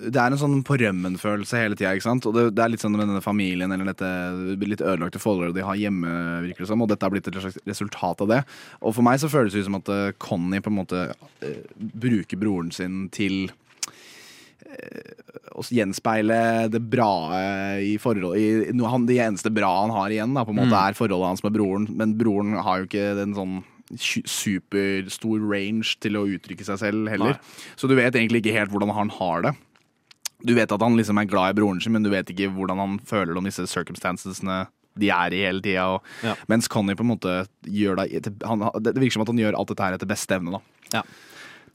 Det 0.00 0.16
er 0.16 0.32
en 0.32 0.40
sånn 0.40 0.62
på 0.64 0.78
rømmen-følelse 0.80 1.58
hele 1.60 1.76
tida. 1.76 1.92
Og 2.24 2.32
det, 2.36 2.44
det 2.56 2.62
er 2.64 2.72
litt 2.72 2.80
sånn 2.82 2.94
med 2.96 3.04
denne 3.04 3.20
familien 3.24 3.72
eller 3.74 3.90
dette 3.92 4.08
litt 4.64 4.80
ødelagte 4.80 5.20
forholdet 5.20 5.58
de 5.58 5.64
har 5.66 5.76
hjemme, 5.76 6.08
virker 6.46 6.64
det 6.64 6.70
som. 6.70 6.80
Og 6.80 6.88
dette 6.88 7.04
har 7.04 7.12
blitt 7.12 7.28
et 7.28 7.36
slags 7.36 7.58
resultat 7.68 8.24
av 8.24 8.30
det. 8.32 8.40
Og 8.80 8.94
for 8.96 9.04
meg 9.06 9.20
så 9.20 9.28
føles 9.32 9.52
det 9.52 9.60
ut 9.64 9.68
som 9.68 9.78
at 9.80 9.90
eh, 9.92 10.12
Conny 10.22 10.62
på 10.64 10.72
en 10.72 10.78
måte 10.80 11.02
eh, 11.44 11.60
bruker 11.78 12.40
broren 12.40 12.70
sin 12.72 13.02
til 13.12 13.50
eh, 14.64 15.12
å 15.52 15.64
gjenspeile 15.66 16.40
det 16.72 16.80
bra 16.92 17.12
i 17.82 17.96
forhold 18.00 18.38
i, 18.38 18.46
han, 18.70 19.04
Det 19.08 19.18
eneste 19.20 19.50
bra 19.52 19.68
han 19.82 19.92
har 19.92 20.14
igjen, 20.14 20.32
da, 20.36 20.46
på 20.46 20.54
en 20.54 20.60
måte, 20.62 20.72
Mm. 20.72 20.78
er 20.80 20.96
forholdet 20.96 21.28
hans 21.34 21.44
med 21.44 21.56
broren. 21.58 21.88
Men 21.98 22.16
broren 22.16 22.54
har 22.64 22.80
jo 22.80 22.88
ikke 22.88 23.10
den 23.18 23.34
sånn 23.36 23.60
superstor 23.90 25.42
range 25.50 25.96
til 26.02 26.14
å 26.18 26.26
uttrykke 26.30 26.62
seg 26.66 26.78
selv 26.78 27.10
heller. 27.10 27.34
Nei. 27.34 27.74
Så 27.76 27.88
du 27.90 27.96
vet 27.98 28.14
egentlig 28.14 28.44
ikke 28.44 28.54
helt 28.54 28.70
hvordan 28.70 28.94
han 28.94 29.10
har 29.18 29.42
det. 29.48 29.52
Du 30.46 30.54
vet 30.56 30.72
at 30.72 30.82
han 30.82 30.96
liksom 30.96 31.20
er 31.20 31.28
glad 31.28 31.52
i 31.52 31.58
broren 31.60 31.80
sin, 31.82 31.92
men 31.92 32.04
du 32.06 32.10
vet 32.12 32.30
ikke 32.32 32.50
hvordan 32.54 32.80
han 32.80 32.98
føler 33.06 33.36
om 33.36 33.44
disse 33.48 33.66
circumstancesene 33.68 34.66
de 35.00 35.10
er 35.14 35.34
i 35.36 35.42
hele 35.44 35.62
tida. 35.64 35.86
Ja. 36.26 36.34
Mens 36.50 36.68
Connie 36.68 36.96
på 36.98 37.04
en 37.04 37.12
måte 37.12 37.34
gjør 37.64 38.00
det 38.00 38.32
han, 38.44 38.64
Det 38.82 38.96
virker 38.98 39.18
som 39.18 39.22
at 39.26 39.30
han 39.32 39.38
gjør 39.38 39.58
alt 39.58 39.70
dette 39.72 39.86
her 39.86 39.96
etter 39.96 40.10
beste 40.10 40.34
evne. 40.36 40.58
da 40.58 40.98
Ja. 40.98 41.02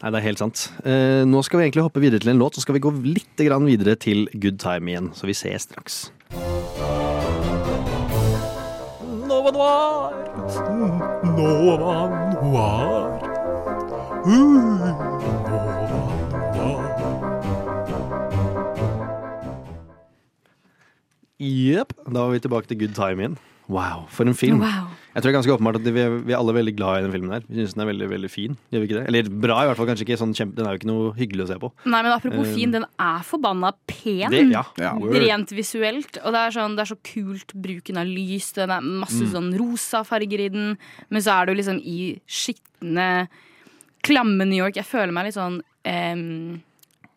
Nei, 0.01 0.11
det 0.11 0.19
er 0.19 0.25
helt 0.25 0.41
sant. 0.41 0.65
Eh, 0.83 1.23
nå 1.23 1.39
skal 1.45 1.61
vi 1.61 1.69
egentlig 1.69 1.85
hoppe 1.85 2.01
videre 2.03 2.19
til 2.19 2.33
en 2.33 2.41
låt, 2.41 2.57
så 2.57 2.61
skal 2.65 2.75
vi 2.75 2.83
gå 2.83 2.91
litt 2.99 3.39
grann 3.39 3.65
videre 3.65 3.95
til 3.95 4.27
Good 4.33 4.59
Time 4.59 4.91
igjen. 4.91 5.13
Så 5.15 5.23
vi 5.29 5.33
ses 5.33 5.63
straks. 5.69 6.11
Nova 9.25 9.51
Noir. 9.55 10.11
Nova 11.37 11.97
Noir. 12.43 13.31
Uh, 14.25 15.14
Jepp. 21.41 21.91
Da 22.05 22.21
var 22.25 22.31
vi 22.31 22.39
tilbake 22.39 22.67
til 22.69 22.77
Good 22.79 22.95
Time 22.95 23.19
igjen. 23.21 23.37
Wow, 23.67 24.03
for 24.13 24.29
en 24.29 24.35
film. 24.37 24.59
Wow. 24.61 24.91
Jeg 25.15 25.23
tror 25.23 25.25
det 25.25 25.31
er 25.31 25.35
ganske 25.39 25.53
åpenbart 25.55 25.77
at 25.79 25.87
vi 25.89 26.01
er, 26.03 26.15
vi 26.21 26.33
er 26.35 26.37
alle 26.37 26.53
veldig 26.53 26.73
glad 26.77 26.99
i 26.99 27.01
den 27.07 27.11
filmen. 27.15 27.31
her 27.33 27.45
Vi 27.49 27.63
syns 27.63 27.73
den 27.73 27.81
er 27.81 27.87
veldig 27.89 28.07
veldig 28.11 28.29
fin. 28.29 28.57
Gjør 28.69 28.83
vi 28.83 28.87
ikke 28.87 28.97
det? 28.99 29.05
Eller 29.09 29.29
bra, 29.41 29.55
i 29.63 29.67
hvert 29.71 29.79
fall. 29.79 29.87
kanskje 29.89 30.05
ikke 30.05 30.17
sånn 30.21 30.35
kjempe 30.37 30.55
Den 30.59 30.67
er 30.69 30.75
jo 30.75 30.79
ikke 30.83 30.89
noe 30.91 31.13
hyggelig 31.17 31.45
å 31.45 31.47
se 31.49 31.57
på. 31.63 31.71
Nei, 31.89 32.01
men 32.05 32.11
apropos 32.13 32.45
uh, 32.45 32.51
fin, 32.53 32.75
den 32.75 32.85
er 33.01 33.23
forbanna 33.25 33.71
pen. 33.89 34.29
Det- 34.29 34.43
ja. 34.53 34.61
Ja. 34.77 34.91
Rent 34.93 35.49
visuelt. 35.57 36.19
Og 36.21 36.31
det 36.35 36.43
er, 36.43 36.53
sånn, 36.59 36.75
det 36.77 36.83
er 36.85 36.91
så 36.93 36.99
kult 37.09 37.55
bruken 37.65 37.97
av 37.97 38.05
lys. 38.05 38.51
Det 38.53 38.67
er 38.69 38.81
masse 38.85 39.23
Mm. 39.25 39.31
sånn 39.33 39.49
rosa 39.57 40.03
farger 40.05 40.39
i 40.45 40.49
den. 40.53 40.77
Men 41.09 41.21
så 41.25 41.41
er 41.41 41.45
du 41.49 41.55
liksom 41.57 41.79
i 41.81 42.19
skitne, 42.29 43.27
klamme 44.05 44.45
New 44.45 44.61
York. 44.61 44.75
Jeg 44.77 44.85
føler 44.85 45.11
meg 45.11 45.25
litt 45.25 45.39
sånn 45.39 45.57
um, 45.89 46.61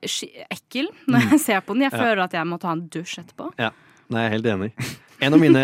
ekkel 0.01 0.89
når 1.11 1.29
jeg 1.35 1.41
ser 1.45 1.61
på 1.61 1.75
den. 1.77 1.83
Jeg 1.91 1.93
Ja. 1.93 1.99
føler 1.99 2.25
at 2.25 2.33
jeg 2.33 2.47
må 2.47 2.59
ta 2.59 2.73
en 2.73 2.89
dusj 2.89 3.19
etterpå. 3.21 3.53
Ja, 3.59 3.71
Nei, 4.09 4.25
jeg 4.25 4.29
er 4.31 4.35
helt 4.39 4.47
enig. 4.55 4.73
En 5.21 5.35
av 5.35 5.41
mine, 5.43 5.61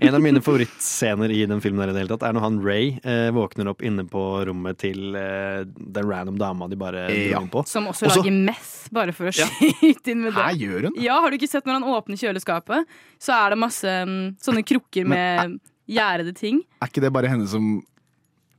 en 0.00 0.14
av 0.16 0.22
mine 0.24 0.40
favorittscener 0.40 1.30
i 1.36 1.42
den 1.46 1.60
filmen 1.60 1.82
her 1.84 1.90
i 1.92 1.94
det 1.94 2.00
hele 2.00 2.10
tatt 2.14 2.22
er 2.24 2.32
når 2.32 2.44
han 2.46 2.54
Ray 2.64 2.86
eh, 3.04 3.26
våkner 3.36 3.68
opp 3.74 3.82
inne 3.84 4.06
på 4.08 4.22
rommet 4.48 4.78
til 4.80 5.14
eh, 5.20 5.66
den 5.68 6.08
random 6.08 6.38
dama 6.40 6.68
de 6.72 6.78
bare 6.80 7.02
Ja. 7.12 7.42
inn 7.44 7.50
på. 7.52 7.60
Som 7.68 7.90
også 7.92 8.08
også 8.08 8.22
lager 8.24 8.38
meth, 8.48 8.72
bare 8.96 9.12
for 9.12 9.28
å 9.28 9.34
skyte 9.36 10.14
inn 10.14 10.24
med 10.24 10.32
det. 10.32 10.40
Her 10.40 10.56
gjør 10.64 10.88
hun? 10.88 10.96
Ja, 11.04 11.20
Har 11.20 11.30
du 11.30 11.36
ikke 11.36 11.50
sett 11.52 11.68
når 11.68 11.78
han 11.82 11.88
åpner 11.92 12.16
kjøleskapet, 12.24 12.88
så 13.20 13.36
er 13.36 13.52
det 13.54 13.60
masse 13.66 13.94
mm, 14.08 14.18
sånne 14.48 14.64
krukker 14.66 15.06
med 15.12 15.58
gjærede 15.92 16.32
ting. 16.40 16.62
Er 16.80 16.88
ikke 16.88 17.04
det 17.04 17.12
bare 17.12 17.28
henne 17.34 17.46
som 17.50 17.74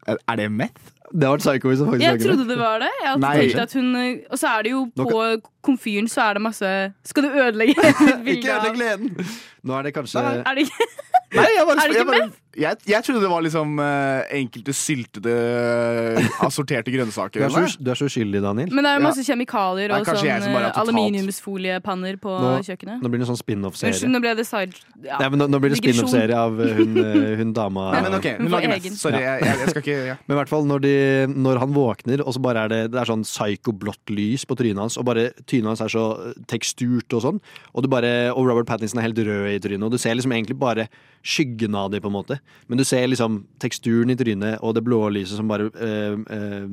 Er, 0.05 0.19
er 0.29 0.38
det 0.38 0.51
meth? 0.53 0.91
Det 1.13 1.30
var 1.30 1.38
psycho 1.38 1.70
det 1.70 1.78
faktisk 1.86 2.04
Jeg 2.04 2.20
trodde 2.24 2.48
det 2.50 2.58
var 2.58 2.80
det. 2.82 2.89
Jeg 3.04 3.20
Nei. 3.20 3.34
at 3.62 3.74
hun 3.74 3.96
eh, 3.96 4.18
Og 4.32 4.39
så 4.41 4.48
er 4.58 4.62
det 4.65 4.72
jo 4.72 4.86
på 4.98 5.20
komfyren 5.63 6.08
så 6.10 6.22
er 6.30 6.34
det 6.39 6.41
masse 6.41 6.72
Skal 7.06 7.24
du 7.24 7.30
ødelegge 7.30 7.76
Ikke 8.34 8.54
av- 8.56 8.65
ødelegg 8.65 8.74
gleden! 8.80 9.28
Nå 9.63 9.78
er 9.78 9.82
det 9.89 9.94
kanskje 9.94 10.24
Nei, 10.26 10.36
Er 10.41 10.58
det 10.58 10.65
ikke 10.65 10.88
Nei, 11.36 11.46
bare, 11.68 11.76
Er 11.76 11.91
det 11.91 11.96
ikke 12.00 12.06
bare, 12.12 12.30
jeg, 12.56 12.78
jeg 12.88 13.04
trodde 13.04 13.22
det 13.24 13.30
var 13.32 13.44
liksom 13.44 13.80
eh, 13.84 14.30
enkelte 14.39 14.74
syltede, 14.76 15.34
assorterte 16.46 16.91
grønnsaker. 16.94 17.44
du 17.44 17.46
er, 17.46 17.68
så, 17.70 17.80
du 17.84 17.89
er 17.91 18.00
så 18.00 18.08
uskyldig, 18.10 18.41
Daniel. 18.44 18.72
Men 18.72 18.86
det 18.86 18.91
er 18.91 18.96
jo 19.00 19.04
Ja. 19.04 19.08
masse 19.10 19.26
kjemikalier 19.28 19.91
og 19.91 20.08
sånn 20.08 20.24
eh, 20.24 20.46
totalt- 20.46 20.80
aluminiumsfoliepanner 20.84 22.18
på 22.22 22.32
Nå, 22.32 22.52
kjøkkenet. 22.65 23.02
nå 23.04 23.10
blir 23.12 23.20
det 23.22 23.28
en 23.28 23.32
sånn 23.34 23.42
spin-off-serie. 23.42 24.10
nå 24.10 24.21
side... 24.46 24.79
Ja. 25.04 25.19
Nå, 25.29 25.48
nå 25.52 25.60
blir 25.62 25.73
det 25.73 25.79
spin-off-serie 25.82 26.38
av 26.38 26.60
eh, 26.62 26.73
hun, 26.79 26.98
eh, 27.02 27.36
hun 27.42 27.54
dama 27.56 27.90
Nei, 27.96 28.02
men 28.08 28.17
ok, 28.19 28.27
hun 28.40 28.52
lager 28.54 28.71
mest. 28.71 29.00
Sorry, 29.02 29.21
jeg, 29.23 29.42
jeg, 29.44 29.60
jeg 29.62 29.73
skal 29.73 29.84
ikke 29.84 29.98
ja. 30.12 30.17
Men 30.25 30.36
i 30.38 30.40
hvert 30.40 30.54
fall 30.54 30.69
når, 30.69 30.86
de, 30.86 30.94
når 31.36 31.62
han 31.63 31.75
våkner, 31.75 32.23
og 32.25 32.36
så 32.38 32.44
bare 32.46 32.65
er 32.65 32.73
det, 32.73 32.82
det 32.96 33.02
er 33.02 33.12
sånn 33.12 33.25
psyko-blått 33.27 34.13
lys 34.15 34.46
på 34.48 34.58
trynet 34.60 34.79
hans, 34.86 34.98
og 35.02 35.08
bare 35.10 35.29
trynet 35.44 35.73
hans 35.73 35.84
er 35.86 35.92
så 35.92 36.06
teksturt 36.52 37.12
og 37.17 37.25
sånn, 37.27 37.42
og, 37.73 37.84
du 37.84 37.92
bare, 37.92 38.13
og 38.34 38.48
Robert 38.48 38.69
Pattinson 38.69 39.02
er 39.02 39.10
helt 39.10 39.19
rød 39.19 39.52
i 39.54 39.60
trynet, 39.63 39.84
og 39.86 39.92
du 39.96 40.00
ser 40.02 40.15
liksom 40.17 40.34
egentlig 40.36 40.58
bare 40.62 40.88
skyggen 41.25 41.73
av 41.75 41.90
dem, 41.92 42.04
på 42.04 42.12
en 42.12 42.13
måte. 42.19 42.40
Men 42.67 42.77
du 42.77 42.83
ser 42.83 43.08
liksom 43.08 43.43
teksturen 43.62 44.10
i 44.10 44.15
trynet 44.17 44.60
og 44.65 44.73
det 44.75 44.81
blå 44.85 45.04
lyset 45.13 45.37
som 45.37 45.48
bare 45.48 45.67
eh, 45.77 46.15
eh, 46.33 46.69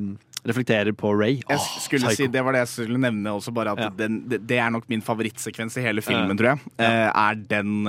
reflekterer 0.48 0.90
på 0.98 1.12
Ray. 1.14 1.36
Jeg 1.46 1.58
skulle 1.84 2.08
psycho. 2.08 2.24
si, 2.24 2.26
Det 2.32 2.40
var 2.42 2.52
det 2.56 2.62
jeg 2.64 2.70
skulle 2.88 2.98
nevne 2.98 3.30
også, 3.30 3.52
bare 3.54 3.72
at 3.76 3.78
Ja. 3.78 3.88
den, 3.94 4.24
det, 4.28 4.40
det 4.48 4.56
er 4.58 4.70
nok 4.74 4.88
min 4.90 5.00
favorittsekvens 5.04 5.76
i 5.78 5.82
hele 5.84 6.02
filmen, 6.02 6.32
Ja. 6.32 6.34
tror 6.34 6.48
jeg. 6.48 6.58
Eh, 6.80 7.10
er 7.14 7.34
den 7.34 7.86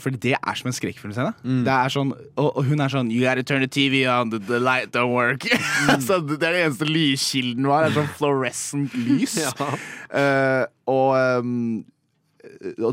Fordi 0.00 0.16
det 0.18 0.32
er 0.34 0.54
som 0.58 0.66
en 0.66 0.72
skrekkfilmscene. 0.72 1.34
Mm. 1.44 1.60
Det 1.68 1.72
er 1.76 1.88
sånn, 1.94 2.10
og, 2.36 2.56
og 2.56 2.64
hun 2.64 2.80
er 2.80 2.88
sånn 2.88 3.12
You 3.12 3.22
gotta 3.22 3.42
turn 3.46 3.60
the 3.62 3.68
TV 3.68 4.02
on, 4.08 4.30
the, 4.30 4.38
the 4.40 4.58
light 4.58 4.90
don't 4.92 5.12
work. 5.14 5.46
Mm. 5.86 6.00
så 6.02 6.18
det 6.26 6.42
er 6.42 6.52
den 6.56 6.70
eneste 6.72 6.86
lyskilden 6.88 7.66
var. 7.68 7.84
Det 7.86 7.92
er 7.92 8.00
sånn 8.00 8.14
fluorescent 8.18 8.94
lys. 8.96 9.36
Ja. 9.46 9.68
Uh, 10.10 10.64
og 10.88 11.42
um, 11.44 11.84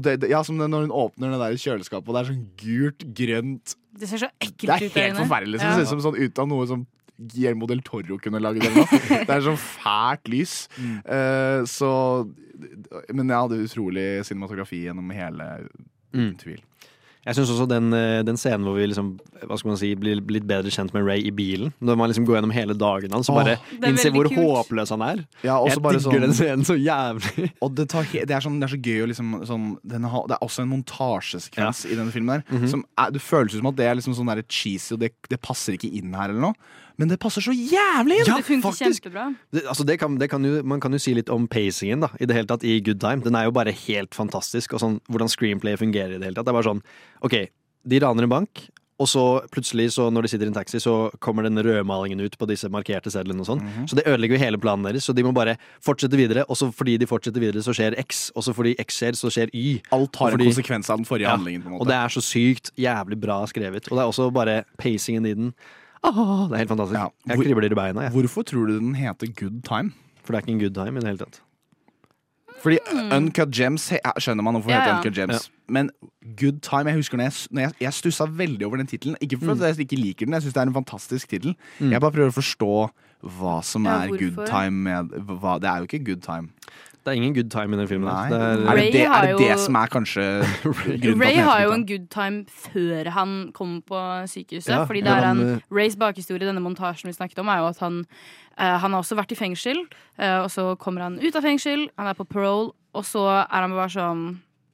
det, 0.04 0.16
det, 0.24 0.30
ja, 0.32 0.42
som 0.44 0.58
det, 0.60 0.68
når 0.72 0.88
hun 0.88 0.96
åpner 1.04 1.34
det 1.34 1.40
der 1.44 1.58
kjøleskapet, 1.62 2.08
og 2.10 2.16
det 2.16 2.22
er 2.24 2.30
sånn 2.32 2.44
gult, 2.64 3.06
grønt 3.20 3.76
Det 4.00 4.10
ser 4.10 4.24
så 4.26 4.30
ekkelt 4.42 4.70
er 4.74 4.84
ut 4.88 4.94
der 4.94 5.02
helt 5.08 5.14
inne. 5.14 5.22
forferdelig. 5.26 5.52
liksom. 5.58 5.70
Ja. 5.70 5.78
Det 5.78 5.88
ser 5.88 5.96
ut 5.98 6.02
som 6.02 6.06
sånn 6.12 6.20
ut 6.24 6.40
av 6.44 6.48
noe 6.52 6.68
som 6.68 6.86
Guillermo 7.24 7.68
del 7.70 7.82
Toro 7.86 8.18
kunne 8.18 8.40
laget. 8.42 8.66
det. 8.74 9.26
Det 9.30 9.36
er 9.36 9.44
sånn 9.46 9.60
fælt 9.62 10.28
lys. 10.34 10.56
Eh, 11.14 11.62
så 11.70 11.90
Men 13.14 13.30
ja, 13.30 13.42
det 13.50 13.58
er 13.60 13.66
utrolig 13.68 14.06
cinematografi 14.26 14.84
gjennom 14.86 15.10
hele, 15.14 15.48
uten 16.14 16.36
tvil. 16.40 16.62
Jeg 17.26 17.36
syns 17.38 17.52
også 17.54 17.66
den, 17.72 17.94
eh, 17.96 18.22
den 18.28 18.36
scenen 18.36 18.66
hvor 18.68 18.76
vi 18.76 18.86
liksom, 18.92 19.14
hva 19.48 19.56
skal 19.58 19.70
man 19.72 19.78
si, 19.80 19.94
blir 19.96 20.20
litt 20.28 20.44
bedre 20.46 20.68
kjent 20.70 20.92
med 20.94 21.06
Ray 21.08 21.22
i 21.24 21.32
bilen. 21.32 21.72
Når 21.80 21.96
man 21.98 22.10
liksom 22.12 22.26
går 22.28 22.36
gjennom 22.42 22.52
hele 22.52 22.74
dagen 22.76 23.12
hans 23.16 23.30
og 23.32 23.38
bare 23.40 23.54
er 23.56 23.88
innser 23.88 24.12
hvor 24.12 24.28
kult. 24.28 24.68
håpløs 24.68 24.90
han 24.92 25.02
er. 25.02 25.22
Ja, 25.42 25.56
også 25.58 25.78
jeg 25.78 25.84
bare 25.86 25.98
digger 26.02 26.12
sånn- 26.12 26.22
den 26.22 26.34
scenen 26.34 26.66
så 26.68 26.76
jævlig. 26.76 27.52
Og 27.62 27.74
det, 27.76 27.88
tar 27.90 28.04
he 28.04 28.26
det, 28.26 28.32
er 28.36 28.44
sånn, 28.44 28.60
det 28.60 28.68
er 28.70 28.76
så 28.76 28.82
gøy 28.84 29.04
å 29.06 29.08
liksom 29.08 29.32
sånn, 29.48 29.78
den 29.88 30.04
har, 30.04 30.28
Det 30.28 30.36
er 30.36 30.44
også 30.46 30.62
en 30.66 30.70
montasjesekvens 30.76 31.86
i 31.92 31.96
denne 31.96 32.12
filmen. 32.12 32.44
der 32.50 32.58
Mhm. 32.60 32.70
som 32.70 32.86
er, 32.98 33.12
Det 33.12 33.22
føles 33.22 33.52
som 33.56 33.68
at 33.68 33.76
det 33.76 33.86
er 33.86 33.96
liksom 33.96 34.16
sånn 34.16 34.28
der 34.36 34.44
cheesy, 34.44 34.94
og 34.94 35.00
det, 35.00 35.12
det 35.30 35.42
passer 35.42 35.74
ikke 35.78 35.92
inn 35.94 36.14
her, 36.14 36.30
eller 36.30 36.42
noe. 36.42 36.54
Men 37.02 37.10
det 37.10 37.18
passer 37.20 37.42
så 37.42 37.54
jævlig 37.56 38.20
inn! 38.22 38.28
Ja, 38.30 38.36
det 38.38 38.46
funker 38.46 38.70
faktisk. 38.70 39.04
kjempebra. 39.08 39.26
Det, 39.56 39.64
altså 39.66 39.86
det 39.88 39.98
kan, 40.00 40.18
det 40.22 40.30
kan 40.30 40.46
jo, 40.46 40.60
man 40.64 40.80
kan 40.84 40.94
jo 40.94 41.02
si 41.02 41.16
litt 41.18 41.32
om 41.34 41.48
pacingen 41.50 42.06
da, 42.06 42.12
i 42.22 42.28
det 42.30 42.36
hele 42.38 42.50
tatt 42.52 42.64
i 42.64 42.80
Good 42.86 43.02
Time. 43.02 43.24
Den 43.26 43.36
er 43.40 43.48
jo 43.50 43.56
bare 43.56 43.74
helt 43.88 44.14
fantastisk. 44.14 44.74
Og 44.78 44.84
sånn, 44.84 45.00
hvordan 45.10 45.32
screenplay 45.32 45.76
fungerer 45.80 46.16
i 46.16 46.22
det 46.22 46.30
hele 46.30 46.38
tatt. 46.38 46.46
Det 46.46 46.54
er 46.54 46.60
bare 46.62 46.70
sånn, 46.70 46.84
ok, 47.26 47.38
de 47.90 48.00
raner 48.00 48.28
en 48.28 48.30
bank, 48.32 48.68
og 49.02 49.08
så 49.10 49.24
plutselig, 49.52 49.88
så 49.96 50.06
når 50.14 50.28
de 50.28 50.30
sitter 50.32 50.46
i 50.46 50.52
en 50.52 50.56
taxi, 50.56 50.78
så 50.80 51.10
kommer 51.20 51.44
den 51.48 51.58
rødmalingen 51.66 52.22
ut 52.24 52.38
på 52.40 52.46
disse 52.48 52.70
markerte 52.72 53.12
sedlene 53.12 53.42
og 53.42 53.48
sånn. 53.50 53.64
Mhm. 53.66 53.88
Så 53.90 53.98
det 53.98 54.06
ødelegger 54.06 54.38
jo 54.38 54.44
hele 54.46 54.60
planen 54.62 54.86
deres, 54.86 55.04
så 55.10 55.16
de 55.18 55.24
må 55.26 55.34
bare 55.34 55.58
fortsette 55.84 56.16
videre. 56.16 56.46
Og 56.48 56.56
så 56.56 56.70
fordi 56.72 57.00
de 57.02 57.10
fortsetter 57.10 57.42
videre, 57.42 57.66
så 57.66 57.74
skjer 57.74 57.98
X, 58.00 58.30
og 58.38 58.46
så 58.46 58.54
fordi 58.54 58.76
X 58.80 59.02
skjer, 59.02 59.18
så 59.18 59.34
skjer 59.34 59.50
Y. 59.50 59.82
Alt 59.92 60.16
har 60.22 60.38
fordi, 60.38 60.46
en 60.46 60.54
konsekvens 60.54 60.90
av 60.94 61.02
den 61.02 61.10
forrige 61.10 61.26
Ja, 61.26 61.36
handlingen. 61.36 61.64
på 61.66 61.68
en 61.68 61.74
måte 61.74 61.82
Og 61.82 61.88
det 61.90 61.96
er 61.98 62.08
så 62.14 62.22
sykt 62.22 62.70
jævlig 62.78 63.20
bra 63.20 63.42
skrevet. 63.50 63.90
Og 63.92 63.98
det 63.98 64.04
er 64.06 64.12
også 64.14 64.32
bare 64.32 64.64
pacingen 64.78 65.26
i 65.26 65.34
den. 65.34 65.54
Åh, 66.04 66.50
det 66.50 66.54
er 66.56 66.58
helt 66.64 66.70
fantastisk. 66.74 67.00
Ja, 67.00 67.08
Jeg 67.34 67.40
kribler 67.46 67.72
i 67.72 67.76
beina. 67.76 68.02
Jeg. 68.08 68.12
Hvorfor 68.12 68.44
tror 68.44 68.66
du 68.68 68.78
den 68.80 68.96
heter 68.96 69.28
Good 69.40 69.62
Time? 69.64 69.94
For 70.24 70.34
det 70.34 70.40
er 70.40 70.46
ikke 70.46 70.56
en 70.56 70.60
good 70.64 70.76
time 70.86 70.98
i 70.98 71.02
det 71.04 71.08
hele 71.14 71.18
tatt. 71.26 71.42
Fordi 72.64 72.78
Uncut 73.12 73.52
Gems 73.52 73.90
he- 73.92 74.00
ja, 74.06 74.12
skjønner 74.20 74.44
man 74.46 74.56
hvorfor 74.56 74.70
det 74.72 74.76
Ja, 74.76 74.82
heter 74.84 74.94
ja. 74.94 75.00
Uncut 75.00 75.16
Gems. 75.18 75.50
Men 75.68 75.90
Good 76.40 76.62
Time 76.62 76.86
Jeg 76.92 76.96
husker 76.96 77.18
når 77.18 77.24
jeg, 77.24 77.34
når 77.52 77.62
jeg, 77.62 77.74
jeg 77.82 77.94
stussa 77.94 78.26
veldig 78.26 78.66
over 78.68 78.78
den 78.78 78.88
tittelen. 78.88 79.18
Ikke 79.22 79.38
for 79.40 79.52
at 79.52 79.78
jeg 79.78 79.80
ikke 79.90 80.00
liker 80.00 80.26
den, 80.26 80.34
jeg 80.34 80.42
syns 80.46 80.54
det 80.54 80.62
er 80.62 80.68
en 80.72 80.74
fantastisk 80.74 81.30
tittel. 81.30 81.56
Mm. 81.80 81.92
Jeg 81.92 82.02
bare 82.02 82.12
prøver 82.12 82.32
å 82.32 82.38
forstå 82.40 82.70
hva 83.40 83.62
som 83.64 83.86
Ja, 83.86 84.04
er 84.04 84.08
hvorfor? 84.08 84.36
good 84.36 84.48
time 84.48 84.72
med 84.84 85.10
hva, 85.28 85.60
Det 85.60 85.70
er 85.70 85.78
jo 85.78 85.84
ikke 85.88 86.06
good 86.06 86.22
time. 86.22 86.50
Det 87.04 87.12
er 87.12 87.18
ingen 87.20 87.34
good 87.36 87.50
time 87.52 87.76
i 87.76 87.80
den 87.82 87.88
filmen. 87.90 88.08
Nei. 88.08 88.30
Det 88.32 88.38
Er, 88.40 88.62
er, 88.72 88.76
det, 88.80 88.84
det, 88.94 89.02
er 89.06 89.26
det 89.28 89.38
det 89.42 89.48
jo- 89.50 89.58
som 89.66 89.76
er 89.76 89.88
kanskje 89.92 90.24
grunnen 91.04 91.22
Ray 91.22 91.36
har 91.44 91.64
jo 91.66 91.72
en 91.76 91.86
good 91.90 92.06
time 92.14 92.46
før 92.48 93.10
han 93.12 93.34
kommer 93.54 93.82
på 93.84 94.04
sykehuset. 94.32 94.72
Ja, 94.72 94.86
fordi 94.88 95.02
det 95.04 95.12
er 95.12 95.28
han, 95.28 95.42
en 95.44 95.52
eh, 95.58 95.66
Rays 95.76 95.98
bakhistorie, 96.00 96.44
i 96.46 96.48
denne 96.48 96.64
montasjen 96.64 97.12
vi 97.12 97.16
snakket 97.18 97.40
om, 97.44 97.52
er 97.52 97.60
jo 97.60 97.68
at 97.74 97.80
han 97.84 98.00
uh, 98.06 98.78
Han 98.80 98.92
har 98.96 99.00
også 99.04 99.20
vært 99.20 99.36
i 99.36 99.40
fengsel, 99.40 99.84
Uh, 100.14 100.44
og 100.46 100.50
så 100.54 100.64
kommer 100.78 101.02
han 101.08 101.16
ut 101.18 101.36
av 101.36 101.42
fengsel, 101.42 101.88
han 101.98 102.06
er 102.08 102.14
på 102.14 102.24
parole, 102.30 102.70
og 102.94 103.04
så 103.04 103.24
er 103.42 103.64
han 103.66 103.72
bare 103.74 103.90
sånn 103.90 104.26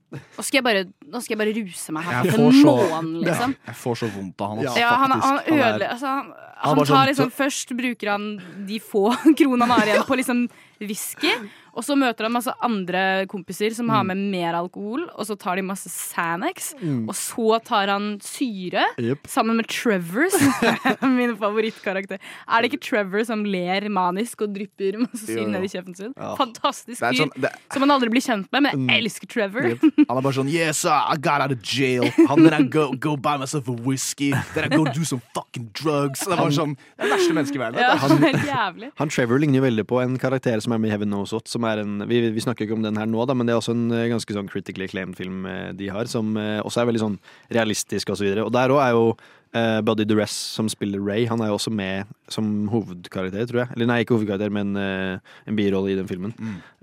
nå 0.09 0.41
skal, 0.43 0.57
jeg 0.57 0.63
bare, 0.65 0.79
nå 1.13 1.19
skal 1.21 1.35
jeg 1.35 1.39
bare 1.39 1.51
ruse 1.53 1.93
meg 1.93 2.03
her 2.07 2.25
Jeg 2.25 2.33
får 2.33 2.47
en 2.49 2.55
så- 2.57 2.71
måned, 2.89 3.19
liksom. 3.27 3.51
Jeg 3.69 3.75
får 3.77 3.95
så 4.01 4.07
vondt 4.15 4.41
av 4.41 4.49
han. 4.49 4.59
altså. 4.65 4.79
Ja, 4.81 4.89
han, 4.97 5.11
han. 5.13 5.37
Er- 5.37 5.53
ødelegger 5.53 5.91
altså, 5.93 6.07
han, 6.15 6.31
han 6.63 6.75
bare 6.79 6.87
tar 6.89 6.95
sånn- 6.97 7.09
liksom 7.11 7.29
Først 7.37 7.73
bruker 7.77 8.09
han 8.11 8.25
de 8.67 8.79
få 8.81 9.03
kronene 9.39 9.67
han 9.69 9.75
har 9.77 9.85
igjen 9.93 10.07
på 10.09 10.17
liksom 10.19 10.41
whisky. 10.79 11.31
Og 11.77 11.83
så 11.85 11.93
møter 11.95 12.25
han 12.25 12.33
masse 12.33 12.51
andre 12.65 13.25
kompiser 13.29 13.71
som 13.77 13.87
har 13.93 14.03
med 14.03 14.17
mer 14.33 14.55
alkohol. 14.57 15.05
Og 15.15 15.27
så 15.29 15.35
tar 15.39 15.55
de 15.59 15.63
masse 15.63 15.87
Sanex. 15.93 16.73
Mm. 16.81 17.05
Og 17.07 17.15
så 17.15 17.59
tar 17.63 17.91
han 17.93 18.07
syre 18.25 18.83
yep. 18.99 19.27
sammen 19.29 19.55
med 19.61 19.67
Trevor, 19.71 20.27
som 20.33 20.49
er 20.65 21.05
min 21.19 21.35
favorittkarakter. 21.39 22.19
Er 22.49 22.61
det 22.65 22.71
ikke 22.71 22.81
Trevor 22.89 23.23
som 23.29 23.45
ler 23.47 23.85
manisk 23.93 24.41
og 24.47 24.55
drypper 24.57 24.97
masse 25.05 25.23
syre 25.29 25.45
ned 25.47 25.67
i 25.67 25.71
kjeften 25.71 25.95
sin? 25.95 26.13
Ja. 26.17 26.33
Fantastisk 26.39 26.99
fyr. 27.03 27.21
sånn- 27.21 27.33
det- 27.37 27.53
Som 27.71 27.85
man 27.85 27.93
aldri 27.95 28.09
blir 28.11 28.25
kjent 28.25 28.49
med, 28.51 28.63
men 28.65 28.75
Mm. 28.79 28.89
jeg 28.89 29.03
elsker 29.05 29.27
Trevor. 29.29 29.69
Han 30.09 30.17
er 30.17 30.21
bare 30.21 30.33
sånn 30.35 30.49
Yes, 30.49 30.83
I 30.85 31.15
got 31.21 31.41
out 31.41 31.51
of 31.51 31.61
jail. 31.61 32.09
And 32.27 32.43
then 32.45 32.53
I 32.53 32.63
go, 32.67 32.91
go 32.93 33.15
buy 33.15 33.37
myself 33.37 33.69
a 33.69 33.71
whiskey. 33.71 34.33
Then 34.55 34.65
I 34.65 34.75
go 34.75 34.83
do 34.85 35.03
some 35.05 35.21
fucking 35.35 35.69
drugs. 35.73 36.25
Det 36.25 36.33
er 36.33 36.37
bare 36.41 36.51
sånn 36.51 36.75
Det 36.75 37.05
er 37.05 37.09
det 37.09 37.13
verste 37.15 37.33
mennesket 37.37 37.55
i 37.55 37.59
verden. 37.59 37.79
Ja, 37.79 38.65
jævlig. 38.71 38.91
Han 38.99 39.09
Trevor 39.09 39.39
ligner 39.39 39.61
jo 39.61 39.65
veldig 39.69 39.85
på 39.87 40.01
en 40.03 40.17
karakter 40.17 40.59
som 40.59 40.68
er 40.75 40.81
med 40.81 40.91
Heaven 40.93 41.09
Knows 41.11 41.33
What. 41.35 41.49
Som 41.51 41.65
er 41.69 41.81
en, 41.83 41.99
vi, 42.09 42.21
vi 42.33 42.43
snakker 42.43 42.65
ikke 42.65 42.77
om 42.77 42.85
den 42.85 42.97
her 42.99 43.09
nå, 43.09 43.25
da, 43.29 43.35
men 43.37 43.47
det 43.47 43.55
er 43.55 43.59
også 43.61 43.75
en 43.75 43.89
eh, 43.95 44.07
ganske 44.11 44.35
sånn 44.35 44.49
critically 44.51 44.87
acclaimed 44.89 45.17
film 45.19 45.45
eh, 45.49 45.71
de 45.77 45.89
har. 45.93 46.09
Som 46.11 46.37
eh, 46.39 46.59
også 46.63 46.81
er 46.83 46.89
veldig 46.91 47.03
sånn 47.03 47.19
realistisk 47.55 48.11
og 48.13 48.19
så 48.19 48.27
videre. 48.27 48.45
Og 48.47 48.53
der 48.55 48.73
òg 48.75 48.81
er 48.83 48.93
jo 48.95 49.03
uh, 49.13 49.79
Buddy 49.85 50.05
Duress 50.09 50.35
som 50.57 50.69
spiller 50.71 51.01
Ray. 51.03 51.25
Han 51.31 51.41
er 51.43 51.51
jo 51.51 51.57
også 51.57 51.73
med 51.73 52.09
som 52.31 52.67
hovedkarakter, 52.73 53.47
tror 53.49 53.63
jeg. 53.63 53.73
Eller 53.75 53.89
nei, 53.91 53.99
ikke 54.05 54.17
hovedkarakter, 54.17 54.53
men 54.53 54.75
uh, 54.77 55.35
en 55.49 55.59
birolle 55.59 55.93
i 55.93 55.99
den 55.99 56.09
filmen. 56.09 56.35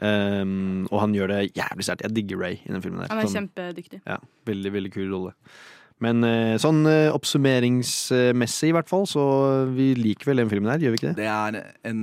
Um, 0.02 0.84
og 0.90 1.00
han 1.04 1.16
gjør 1.16 1.32
det 1.34 1.40
jævlig 1.56 1.86
sterkt. 1.88 2.04
Jeg 2.06 2.16
digger 2.18 2.42
Ray 2.42 2.60
i 2.60 2.74
den 2.74 2.84
filmen. 2.84 3.02
der 3.02 3.14
Han 3.14 3.22
er 3.22 3.30
Sånn- 3.30 3.46
kjempedyktig. 3.46 4.02
ja, 4.06 4.20
veldig, 4.48 4.76
veldig 4.80 4.94
kul 4.94 5.10
rolle. 5.14 5.34
Men 6.04 6.20
sånn 6.60 6.82
oppsummeringsmessig, 7.16 8.68
i 8.68 8.74
hvert 8.76 8.90
fall, 8.90 9.06
så 9.08 9.22
vi 9.72 9.94
liker 9.96 10.28
vel 10.28 10.42
den 10.42 10.50
filmen 10.50 10.68
her, 10.68 10.82
gjør 10.84 10.92
vi 10.92 10.98
ikke 11.00 11.12
det? 11.14 11.22
Det 11.22 11.30
er 11.32 11.56
en 11.88 12.02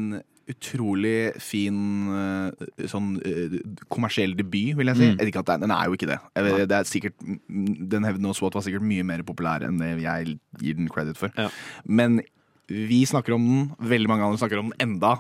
utrolig 0.51 1.33
fin 1.41 1.77
eh, 2.11 2.87
sånn 2.91 3.15
eh, 3.23 3.57
kommersiell 3.91 4.35
debut, 4.35 4.73
vil 4.79 4.91
jeg 4.91 4.99
si. 4.99 5.09
Mm. 5.09 5.17
Jeg 5.21 5.31
ikke 5.31 5.43
at 5.43 5.49
det 5.49 5.55
er, 5.55 5.63
den 5.63 5.73
er 5.75 5.87
jo 5.87 5.97
ikke 5.97 6.09
det. 6.09 6.19
Jeg 6.35 6.47
vet, 6.47 6.63
det 6.71 6.77
er 6.77 6.89
sikkert, 6.89 7.17
mm, 7.23 7.67
den 7.93 8.07
hevden 8.07 8.29
og 8.29 8.37
SWAT 8.37 8.57
var 8.59 8.65
sikkert 8.65 8.87
mye 8.87 9.07
mer 9.07 9.23
populær 9.27 9.63
enn 9.67 9.79
det 9.81 9.93
jeg 10.03 10.37
gir 10.61 10.79
den 10.79 10.89
credit 10.91 11.19
for. 11.19 11.33
Ja. 11.39 11.49
Men 11.87 12.21
vi 12.67 13.03
snakker 13.07 13.35
om 13.35 13.45
den, 13.45 13.67
veldig 13.79 14.09
mange 14.11 14.25
andre 14.27 14.41
snakker 14.41 14.59
om 14.59 14.71
den 14.71 14.87
enda. 14.87 15.17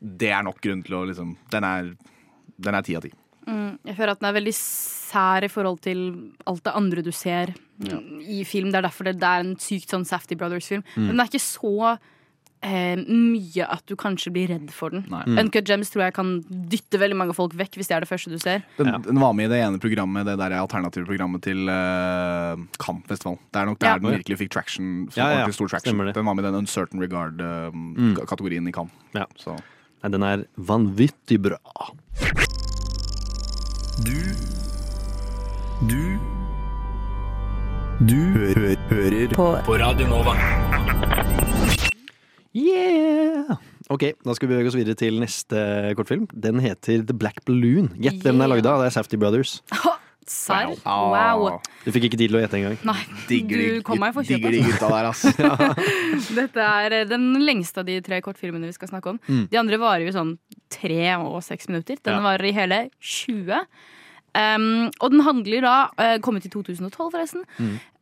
Det 0.00 0.32
er 0.32 0.44
nok 0.44 0.60
grunn 0.64 0.82
til 0.84 0.98
å 0.98 1.06
liksom 1.08 1.36
Den 1.52 1.66
er 1.68 1.94
er 2.66 2.84
ti 2.84 2.96
av 2.96 3.04
ti. 3.04 3.12
Mm, 3.46 3.78
jeg 3.84 3.94
føler 3.94 4.12
at 4.14 4.20
den 4.22 4.28
er 4.30 4.36
veldig 4.40 4.54
sær 4.56 5.44
i 5.46 5.50
forhold 5.52 5.80
til 5.84 6.00
alt 6.48 6.64
det 6.66 6.72
andre 6.74 7.04
du 7.04 7.12
ser 7.14 7.52
ja. 7.84 7.98
i 8.20 8.42
film. 8.48 8.72
Det 8.72 8.80
er 8.80 8.86
derfor 8.88 9.06
det, 9.06 9.18
det 9.20 9.28
er 9.28 9.44
en 9.44 9.54
sykt 9.60 9.92
sånn 9.92 10.06
Safety 10.08 10.38
Brothers-film. 10.40 10.82
Mm. 10.96 11.04
Men 11.04 11.12
den 11.12 11.22
er 11.22 11.30
ikke 11.30 11.44
så 11.44 11.96
eh, 12.66 12.96
mye 13.06 13.66
at 13.70 13.84
du 13.86 13.94
kanskje 13.98 14.32
blir 14.34 14.48
redd 14.50 14.70
for 14.74 14.90
den. 14.90 15.04
Mm. 15.08 15.38
Uncut 15.44 15.68
Gems 15.70 15.90
tror 15.94 16.02
jeg 16.08 16.14
kan 16.16 16.32
dytte 16.72 16.98
veldig 17.00 17.16
mange 17.20 17.34
folk 17.36 17.54
vekk 17.56 17.78
hvis 17.78 17.88
det 17.92 17.96
er 17.96 18.04
det 18.04 18.10
første 18.10 18.32
du 18.34 18.38
ser. 18.42 18.64
Den, 18.80 18.90
den 19.06 19.20
var 19.22 19.32
med 19.38 19.46
i 19.46 19.54
det 19.54 19.62
ene 19.62 19.78
programmet, 19.82 20.26
det 20.26 20.34
der 20.42 20.56
alternative 20.58 21.06
programmet 21.08 21.42
til 21.46 21.64
uh, 21.70 22.58
Kampfestival. 22.82 23.38
Det 23.54 23.62
er 23.62 23.70
nok 23.70 23.78
der 23.80 23.92
Ja. 23.94 23.98
den 24.02 24.16
virkelig 24.18 24.38
fikk 24.42 24.52
traction. 24.56 24.92
Ja, 25.16 25.30
ja, 25.38 25.46
stor 25.54 25.68
traction. 25.70 25.98
Den 26.10 26.26
var 26.26 26.34
med 26.34 26.44
i 26.44 26.48
den 26.50 26.60
Uncertain 26.64 26.98
Mm. 27.00 27.06
Regard-kategorien 27.06 28.66
i 28.68 28.72
Cannes. 28.72 28.92
Ja. 29.14 29.24
Så. 29.38 29.54
Nei, 30.02 30.10
den 30.12 30.22
er 30.22 30.44
vanvittig 30.58 31.38
bra. 31.42 31.58
Du 34.04 34.18
Du 35.88 36.18
Du 38.06 38.16
hø 38.36 38.74
hører 38.90 39.28
På- 39.34 39.56
på 39.64 39.78
Radio 39.80 40.06
Nova. 40.08 40.34
Yeah! 42.56 43.58
Ok, 43.92 44.02
da 44.24 44.34
skal 44.34 44.48
vi 44.48 44.54
bevege 44.54 44.70
oss 44.72 44.76
videre 44.78 44.96
til 44.98 45.18
neste 45.20 45.60
kortfilm. 45.98 46.24
Den 46.32 46.58
heter 46.64 47.04
The 47.06 47.14
Black 47.14 47.42
Balloon. 47.46 47.90
Gjett 48.00 48.22
hvem 48.24 48.38
den 48.40 48.46
er 48.46 48.52
lagd 48.54 48.66
av. 48.70 48.80
Det 48.80 48.88
er 48.88 48.94
Safety 48.96 49.18
Brothers. 49.20 49.58
Serr? 50.26 50.72
Wow. 50.82 51.12
Wow. 51.12 51.58
Du 51.84 51.92
fikk 51.94 52.08
ikke 52.08 52.18
tid 52.18 52.32
til 52.32 52.38
å 52.38 52.40
gjette 52.42 52.58
engang. 52.58 52.78
Nei, 52.88 52.96
Digger 53.28 53.60
du 53.62 53.84
kom 53.86 54.00
meg 54.02 54.16
kjøpet 54.16 54.32
digger 54.32 54.56
de 54.56 54.62
gutta 54.66 54.88
der, 54.90 55.10
ass. 55.12 55.22
Dette 56.40 56.64
er 56.66 56.96
eh, 57.02 57.04
den 57.06 57.28
lengste 57.46 57.84
av 57.84 57.86
de 57.86 58.00
tre 58.02 58.18
kortfilmene 58.24 58.66
vi 58.66 58.74
skal 58.74 58.90
snakke 58.90 59.12
om. 59.12 59.20
Mm. 59.30 59.44
De 59.52 59.60
andre 59.60 59.78
varer 59.78 60.08
jo 60.08 60.16
sånn 60.16 60.32
tre 60.72 61.12
og 61.20 61.38
seks 61.46 61.70
minutter. 61.70 62.00
Den 62.02 62.18
Ja. 62.18 62.24
varer 62.26 62.48
i 62.50 62.56
hele 62.56 62.80
20. 62.98 63.60
Um, 64.36 64.88
og 65.00 65.12
den 65.14 65.22
handler 65.24 65.64
da, 65.64 65.74
uh, 65.96 66.16
kommet 66.24 66.44
i 66.44 66.50
2012 66.52 67.12
forresten, 67.14 67.44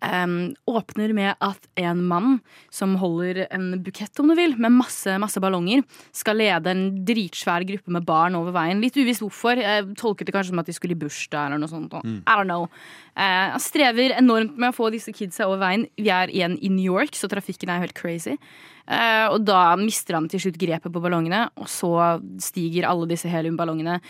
um, 0.03 0.35
åpner 0.66 1.12
med 1.14 1.39
at 1.45 1.68
en 1.78 2.03
mann 2.09 2.41
som 2.74 2.97
holder 2.99 3.45
en 3.55 3.68
bukett, 3.85 4.18
om 4.18 4.32
du 4.32 4.35
vil, 4.39 4.57
med 4.59 4.74
masse, 4.74 5.14
masse 5.22 5.41
ballonger, 5.43 5.85
skal 6.16 6.41
lede 6.43 6.72
en 6.72 6.85
dritsvær 7.07 7.66
gruppe 7.68 7.95
med 7.95 8.07
barn 8.09 8.39
over 8.39 8.57
veien. 8.57 8.82
Litt 8.82 8.99
uvisst 8.99 9.22
hvorfor. 9.22 9.62
Jeg 9.62 9.87
tolket 10.01 10.28
det 10.28 10.35
kanskje 10.35 10.55
som 10.55 10.64
at 10.64 10.70
de 10.70 10.76
skulle 10.76 10.97
i 10.97 11.01
bursdag 11.05 11.49
eller 11.49 11.62
noe 11.62 11.70
sånt. 11.70 11.95
Mm. 12.03 12.20
I 12.26 12.39
don't 12.41 12.51
know. 12.51 12.68
Uh, 13.14 13.55
strever 13.62 14.16
enormt 14.18 14.59
med 14.59 14.72
å 14.72 14.76
få 14.76 14.91
disse 14.95 15.14
kidsa 15.14 15.47
over 15.47 15.62
veien. 15.62 15.89
Vi 16.01 16.11
er 16.11 16.32
igjen 16.35 16.59
i 16.59 16.72
New 16.72 16.85
York, 16.85 17.14
så 17.14 17.30
trafikken 17.30 17.70
er 17.70 17.85
helt 17.85 17.99
crazy. 17.99 18.41
Uh, 18.85 19.30
og 19.30 19.45
da 19.47 19.76
mister 19.80 20.18
han 20.18 20.26
til 20.28 20.43
slutt 20.43 20.59
grepet 20.61 20.93
på 20.93 21.03
ballongene, 21.05 21.47
og 21.57 21.70
så 21.70 22.18
stiger 22.43 22.91
alle 22.91 23.09
disse 23.14 23.30
heliumballongene 23.30 24.01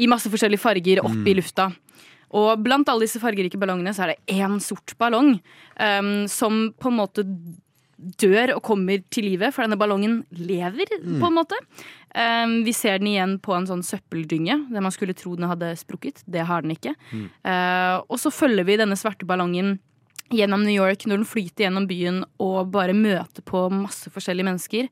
i 0.00 0.08
masse 0.10 0.30
forskjellige 0.32 0.62
farger 0.62 1.02
opp 1.04 1.28
i 1.28 1.36
lufta. 1.36 1.70
Og 2.36 2.60
blant 2.62 2.88
alle 2.90 3.06
disse 3.08 3.20
fargerike 3.22 3.58
ballongene 3.60 3.92
så 3.94 4.06
er 4.06 4.14
det 4.14 4.36
én 4.38 4.60
sort 4.62 4.94
ballong 5.00 5.34
um, 5.34 6.12
som 6.30 6.68
på 6.78 6.92
en 6.92 7.00
måte 7.00 7.26
dør 8.20 8.54
og 8.54 8.62
kommer 8.64 9.02
til 9.12 9.26
live, 9.28 9.50
for 9.52 9.66
denne 9.66 9.76
ballongen 9.76 10.22
lever, 10.32 10.88
på 11.04 11.28
en 11.28 11.36
måte. 11.36 11.58
Um, 12.14 12.60
vi 12.64 12.72
ser 12.72 13.00
den 13.00 13.10
igjen 13.12 13.36
på 13.44 13.52
en 13.52 13.68
sånn 13.68 13.84
søppeldynge, 13.84 14.56
der 14.72 14.84
man 14.84 14.94
skulle 14.94 15.16
tro 15.18 15.34
den 15.36 15.50
hadde 15.50 15.74
sprukket. 15.78 16.22
Det 16.24 16.46
har 16.48 16.64
den 16.64 16.72
ikke. 16.74 16.94
Eh, 17.12 17.96
og 18.00 18.16
så 18.22 18.32
følger 18.32 18.66
vi 18.66 18.78
denne 18.80 18.96
svarte 18.98 19.28
ballongen 19.28 19.76
gjennom 20.30 20.62
New 20.62 20.74
York 20.74 21.04
når 21.10 21.20
den 21.20 21.28
flyter 21.28 21.66
gjennom 21.66 21.88
byen 21.90 22.22
og 22.42 22.70
bare 22.72 22.94
møter 22.94 23.44
på 23.46 23.66
masse 23.74 24.12
forskjellige 24.14 24.46
mennesker. 24.46 24.90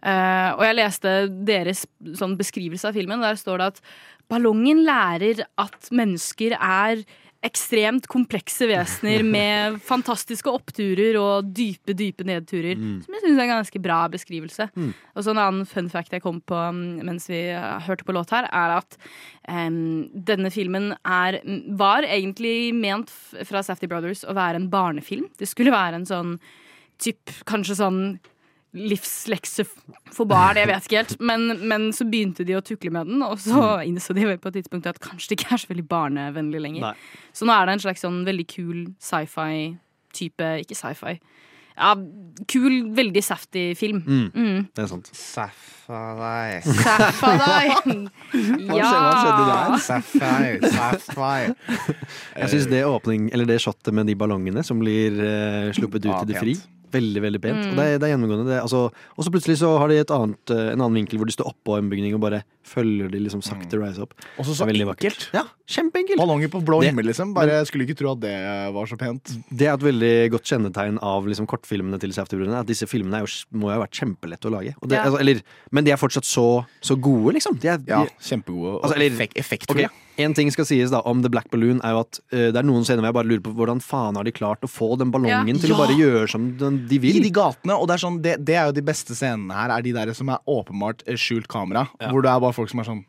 Uh, 0.00 0.56
og 0.56 0.64
jeg 0.66 0.78
leste 0.78 1.16
deres 1.46 1.84
sånn 2.18 2.36
beskrivelse 2.38 2.88
av 2.88 2.96
filmen. 2.96 3.22
Der 3.24 3.38
står 3.40 3.60
det 3.60 3.72
at 3.74 3.82
ballongen 4.30 4.84
lærer 4.86 5.44
at 5.60 5.90
mennesker 5.94 6.56
er 6.56 7.02
ekstremt 7.46 8.04
komplekse 8.10 8.66
vesener 8.68 9.22
med 9.36 9.78
fantastiske 9.84 10.50
oppturer 10.52 11.16
og 11.20 11.48
dype, 11.56 11.94
dype 11.96 12.26
nedturer. 12.28 12.76
Som 13.04 13.16
jeg 13.16 13.24
syns 13.24 13.38
er 13.38 13.44
en 13.46 13.52
ganske 13.54 13.82
bra 13.82 14.00
beskrivelse. 14.12 14.68
Og 15.14 15.24
så 15.24 15.32
En 15.32 15.40
annen 15.40 15.68
fun 15.68 15.88
fact 15.92 16.12
jeg 16.12 16.24
kom 16.24 16.42
på 16.44 16.56
um, 16.56 17.00
mens 17.06 17.30
vi 17.30 17.46
uh, 17.54 17.80
hørte 17.86 18.04
på 18.04 18.12
låt 18.16 18.32
her, 18.34 18.48
er 18.52 18.76
at 18.80 18.98
um, 19.48 20.10
denne 20.12 20.50
filmen 20.52 20.92
er, 21.00 21.40
var 21.80 22.04
egentlig 22.04 22.74
ment 22.76 23.12
fra 23.48 23.64
Safety 23.64 23.88
Brothers 23.88 24.24
å 24.24 24.36
være 24.36 24.60
en 24.60 24.68
barnefilm. 24.72 25.30
Det 25.40 25.48
skulle 25.48 25.72
være 25.72 26.02
en 26.02 26.08
sånn 26.08 26.36
typ, 27.00 27.32
kanskje 27.48 27.80
sånn 27.80 28.02
livslekse 28.76 29.64
for 30.14 30.28
barn, 30.30 30.56
jeg 30.60 30.68
vet 30.70 30.84
ikke 30.86 31.00
helt. 31.00 31.14
Men, 31.20 31.48
men 31.68 31.88
så 31.96 32.04
begynte 32.06 32.44
de 32.46 32.54
å 32.58 32.62
tukle 32.62 32.92
med 32.94 33.08
den, 33.10 33.22
og 33.26 33.40
så 33.42 33.80
innså 33.86 34.14
de 34.14 34.28
på 34.38 34.50
et 34.52 34.60
tidspunkt 34.60 34.86
at 34.86 35.00
kanskje 35.02 35.32
det 35.32 35.40
ikke 35.40 35.54
er 35.56 35.62
så 35.64 35.70
veldig 35.72 35.86
barnevennlig 35.90 36.60
lenger. 36.62 36.86
Nei. 36.90 36.94
Så 37.34 37.48
nå 37.48 37.54
er 37.56 37.66
det 37.66 37.78
en 37.78 37.84
slags 37.88 38.04
sånn 38.06 38.22
veldig 38.28 38.46
kul 38.50 38.78
sci-fi-type 39.02 40.50
Ikke 40.64 40.78
sci-fi. 40.78 41.16
Ja, 41.80 41.94
kul, 42.50 42.74
veldig 42.92 43.22
safty 43.24 43.70
film. 43.78 44.02
Mm. 44.04 44.66
Det 44.76 44.82
er 44.82 44.88
sant. 44.90 45.06
Safari. 45.16 46.58
Saffa 46.66 47.30
deg. 47.40 47.70
skjedde- 47.80 48.66
hva 48.68 49.12
skjedde 49.16 49.46
der? 49.48 49.78
Safari. 49.86 50.50
Safari. 50.74 51.54
Jeg 52.36 52.50
syns 52.52 52.68
det 52.68 52.82
åpning, 52.84 53.30
eller 53.32 53.48
det 53.48 53.60
shotet 53.64 53.94
med 53.96 54.10
de 54.10 54.16
ballongene 54.18 54.62
som 54.66 54.82
blir 54.82 55.16
uh, 55.22 55.70
sluppet 55.72 56.04
ut 56.04 56.10
Ja, 56.12 56.20
i 56.20 56.28
det 56.34 56.42
fri. 56.42 56.54
Veldig, 56.90 57.20
veldig 57.22 57.40
pent. 57.42 57.60
Mm. 57.64 57.70
Og 57.72 57.76
det 57.78 57.84
er, 57.86 57.98
det 58.02 58.06
er 58.08 58.12
gjennomgående. 58.16 58.46
Det, 58.50 58.60
altså, 58.62 58.80
og 58.90 59.24
så 59.26 59.30
plutselig 59.34 59.58
så 59.60 59.70
har 59.78 59.88
de 59.92 59.98
et 60.02 60.10
annet, 60.14 60.52
eh, 60.54 60.72
en 60.72 60.80
annen 60.82 60.98
vinkel 61.00 61.20
hvor 61.20 61.28
de 61.30 61.34
står 61.36 61.50
oppå 61.52 61.76
en 61.78 61.90
bygning 61.92 62.16
og 62.16 62.22
bare 62.24 62.42
følger 62.66 63.10
de 63.10 63.20
liksom 63.24 63.42
sakte 63.44 63.78
rise 63.80 64.02
opp. 64.04 64.14
Og 64.38 64.46
så 64.46 64.54
så 64.58 64.66
enkelt. 64.68 65.28
Ja, 65.34 65.44
kjempeenkelt. 65.70 66.18
Ballonger 66.20 66.50
på 66.52 66.60
blå 66.66 66.80
himmel, 66.84 67.06
liksom. 67.10 67.32
Bare 67.36 67.60
skulle 67.68 67.86
ikke 67.86 67.98
tro 68.00 68.12
at 68.14 68.20
det 68.24 68.34
var 68.74 68.90
så 68.90 68.98
pent. 69.00 69.32
Det 69.50 69.66
er 69.70 69.74
et 69.74 69.86
veldig 69.86 70.12
godt 70.34 70.50
kjennetegn 70.50 70.98
av 71.02 71.26
liksom, 71.30 71.46
kortfilmene 71.50 71.98
til 72.02 72.12
Safety-brødrene. 72.16 72.60
At 72.64 72.70
disse 72.70 72.86
filmene 72.90 73.20
er 73.20 73.26
jo, 73.26 73.32
må 73.54 73.70
jo 73.70 73.78
ha 73.78 73.84
vært 73.86 73.98
kjempelette 74.02 74.50
å 74.50 74.54
lage. 74.58 74.74
Og 74.82 74.88
det, 74.90 74.98
Ja. 75.00 75.06
altså, 75.08 75.20
eller, 75.22 75.42
men 75.70 75.84
de 75.86 75.92
er 75.94 75.96
fortsatt 76.00 76.26
så, 76.28 76.64
så 76.82 76.96
gode, 77.00 77.34
liksom. 77.38 77.58
De 77.60 77.68
er, 77.68 77.78
Ja, 77.86 78.04
de, 78.04 78.10
kjempegode 78.20 78.80
Altså, 78.82 78.96
eller- 78.96 79.14
effekt, 79.16 79.36
effektfulle. 79.38 79.86
Ok, 79.90 80.09
En 80.20 80.34
ting 80.36 80.50
skal 80.52 80.66
sies 80.68 80.92
da 80.92 81.00
om 81.08 81.22
The 81.24 81.30
Black 81.32 81.50
Balloon, 81.52 81.80
er 81.86 81.94
jo 81.96 82.02
at 82.04 82.20
uh, 82.32 82.46
det 82.52 82.56
er 82.60 82.66
noen 82.68 82.84
scener 82.86 83.02
hvor 83.04 83.10
jeg 83.12 83.18
bare 83.20 83.30
lurer 83.30 83.44
på 83.46 83.54
hvordan 83.58 83.80
faen 83.84 84.18
har 84.20 84.26
de 84.28 84.34
klart 84.36 84.66
å 84.66 84.70
få 84.70 84.92
den 85.00 85.12
ballongen 85.14 85.54
Ja. 85.56 85.60
til 85.62 85.74
å 85.74 85.78
bare 85.80 85.96
gjøre 85.98 86.26
som 86.30 86.50
de 86.60 86.98
vil. 87.02 87.16
I 87.20 87.24
de 87.26 87.32
gatene, 87.34 87.76
og 87.78 87.88
det 87.90 87.96
er, 87.98 88.04
sånn, 88.04 88.20
det, 88.24 88.36
det 88.44 88.56
er 88.60 88.70
jo 88.70 88.76
de 88.80 88.86
beste 88.86 89.16
scenene 89.16 89.54
her, 89.56 89.72
er 89.78 89.82
de 89.86 89.92
der 89.96 90.12
som 90.16 90.28
er 90.32 90.42
åpenbart 90.50 91.04
eh, 91.06 91.16
skjult 91.20 91.48
kamera. 91.50 91.86
Hvor 92.10 92.22
det 92.24 92.30
er 92.32 92.42
bare 92.46 92.56
folk 92.56 92.70
som 92.72 92.82
er 92.84 92.90
sånn 92.92 93.04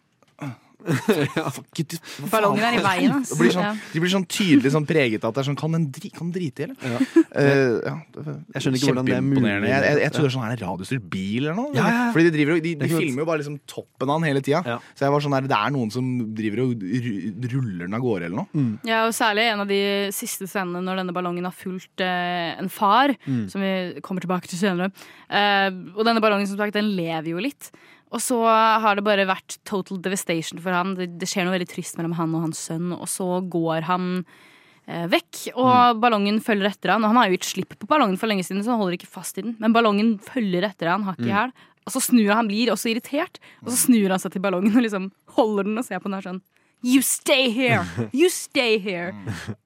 Fuck 1.56 1.80
it. 1.84 1.96
Ballongen 2.32 2.64
er 2.66 2.78
i 2.78 2.82
veien, 2.84 3.14
ass. 3.20 3.34
Blir 3.40 3.52
sånn, 3.54 3.64
Ja. 3.68 3.74
De 3.94 4.00
blir 4.04 4.12
sånn 4.12 4.26
tydelig 4.32 4.72
sånn 4.74 4.86
preget 4.90 5.24
at 5.28 5.36
det 5.36 5.42
er 5.44 5.48
sånn 5.52 5.58
Kan 5.60 5.76
den 5.76 5.86
dri, 5.94 6.10
kan 6.16 6.32
drite 6.34 6.64
i, 6.64 6.68
eller? 6.68 6.78
Eh, 7.32 7.78
ja, 7.86 7.94
det- 8.16 8.38
Jeg 8.56 8.64
skjønner 8.64 8.80
ikke 8.80 8.90
hvordan 8.92 9.06
det 9.12 9.16
er 9.18 9.22
mulig. 9.22 9.52
Jeg, 9.70 9.84
jeg, 9.86 10.00
jeg 10.02 10.12
tror 10.16 10.26
det 10.26 10.30
er 10.32 10.36
sånn 10.36 10.46
her 10.48 10.58
radiostyrt 10.64 11.06
bil 11.14 11.44
eller 11.46 11.56
noe. 11.60 11.74
Ja, 11.76 11.84
ja, 11.86 11.94
ja. 12.06 12.08
Fordi 12.16 12.26
de, 12.28 12.32
driver, 12.38 12.60
de, 12.66 12.74
de 12.82 12.86
er 12.90 12.94
filmer 12.96 13.24
jo 13.24 13.28
bare 13.30 13.42
liksom 13.44 13.60
toppen 13.70 14.10
av 14.10 14.20
den 14.22 14.28
hele 14.32 14.42
tida. 14.42 14.64
Ja. 14.66 14.78
Så 14.96 15.06
jeg 15.06 15.14
var 15.16 15.26
sånn 15.28 15.36
her, 15.38 15.48
det 15.52 15.60
er 15.60 15.76
noen 15.76 15.92
som 15.94 16.10
driver 16.38 16.64
og 16.66 16.82
ru- 16.82 17.48
ruller 17.54 17.86
den 17.86 17.98
av 18.00 18.02
gårde 18.06 18.26
eller 18.30 18.42
noe. 18.44 18.66
Ja, 18.88 19.04
og 19.08 19.14
særlig 19.18 19.48
en 19.52 19.64
av 19.66 19.68
de 19.72 19.82
siste 20.16 20.48
scenene 20.50 20.82
når 20.86 21.02
denne 21.04 21.14
ballongen 21.16 21.46
har 21.48 21.56
fulgt 21.56 22.02
eh, 22.04 22.58
en 22.62 22.70
far, 22.72 23.14
som 23.52 23.62
vi 23.62 23.74
kommer 24.02 24.22
tilbake 24.26 24.48
til 24.52 24.60
senere. 24.62 24.92
Eh, 25.30 25.70
og 25.96 26.04
denne 26.08 26.22
ballongen 26.24 26.48
som 26.50 26.58
sagt, 26.60 26.74
den 26.76 26.92
lever 26.98 27.32
jo 27.36 27.42
litt. 27.44 27.72
Og 28.12 28.20
så 28.20 28.38
har 28.44 28.98
det 28.98 29.06
bare 29.08 29.28
vært 29.30 29.58
total 29.68 30.02
devastation 30.04 30.60
for 30.64 30.76
han. 30.76 30.96
Det, 30.98 31.14
det 31.22 31.30
skjer 31.32 31.48
noe 31.48 31.56
veldig 31.56 31.70
trist 31.72 31.96
mellom 32.00 32.18
han 32.18 32.34
og 32.36 32.48
hans 32.50 32.60
sønn, 32.68 32.92
og 32.98 33.08
så 33.08 33.28
går 33.52 33.88
han 33.88 34.10
eh, 34.86 35.06
vekk. 35.12 35.54
Og 35.56 36.02
ballongen 36.04 36.42
følger 36.44 36.74
etter 36.74 36.96
han. 36.96 37.06
Og 37.06 37.14
han 37.14 37.22
har 37.22 37.30
jo 37.30 37.38
gitt 37.38 37.48
slipp 37.48 37.78
på 37.80 37.88
ballongen 37.90 38.20
for 38.20 38.32
lenge 38.32 38.44
siden, 38.48 38.64
så 38.66 38.74
han 38.76 38.82
holder 38.84 39.00
ikke 39.00 39.12
fast 39.12 39.40
i 39.40 39.46
den. 39.48 39.56
Men 39.64 39.76
ballongen 39.76 40.18
følger 40.28 40.68
etter 40.68 40.92
han, 40.92 41.08
hakk 41.08 41.24
i 41.24 41.32
hæl. 41.32 41.56
Og 41.88 41.96
så 41.96 42.04
snur 42.04 42.28
han, 42.28 42.44
han 42.44 42.52
blir 42.52 42.70
også 42.74 42.92
irritert, 42.92 43.40
og 43.64 43.72
så 43.72 43.80
snur 43.88 44.12
han 44.14 44.22
seg 44.22 44.36
til 44.36 44.44
ballongen 44.44 44.76
og 44.76 44.84
liksom 44.86 45.08
holder 45.38 45.66
den 45.70 45.82
og 45.82 45.88
ser 45.88 46.02
på 46.02 46.12
den 46.12 46.20
her 46.20 46.28
sånn 46.28 46.44
You 46.82 47.02
stay 47.06 47.50
here! 47.54 47.86
You 48.18 48.30
stay 48.34 48.80
here! 48.82 49.14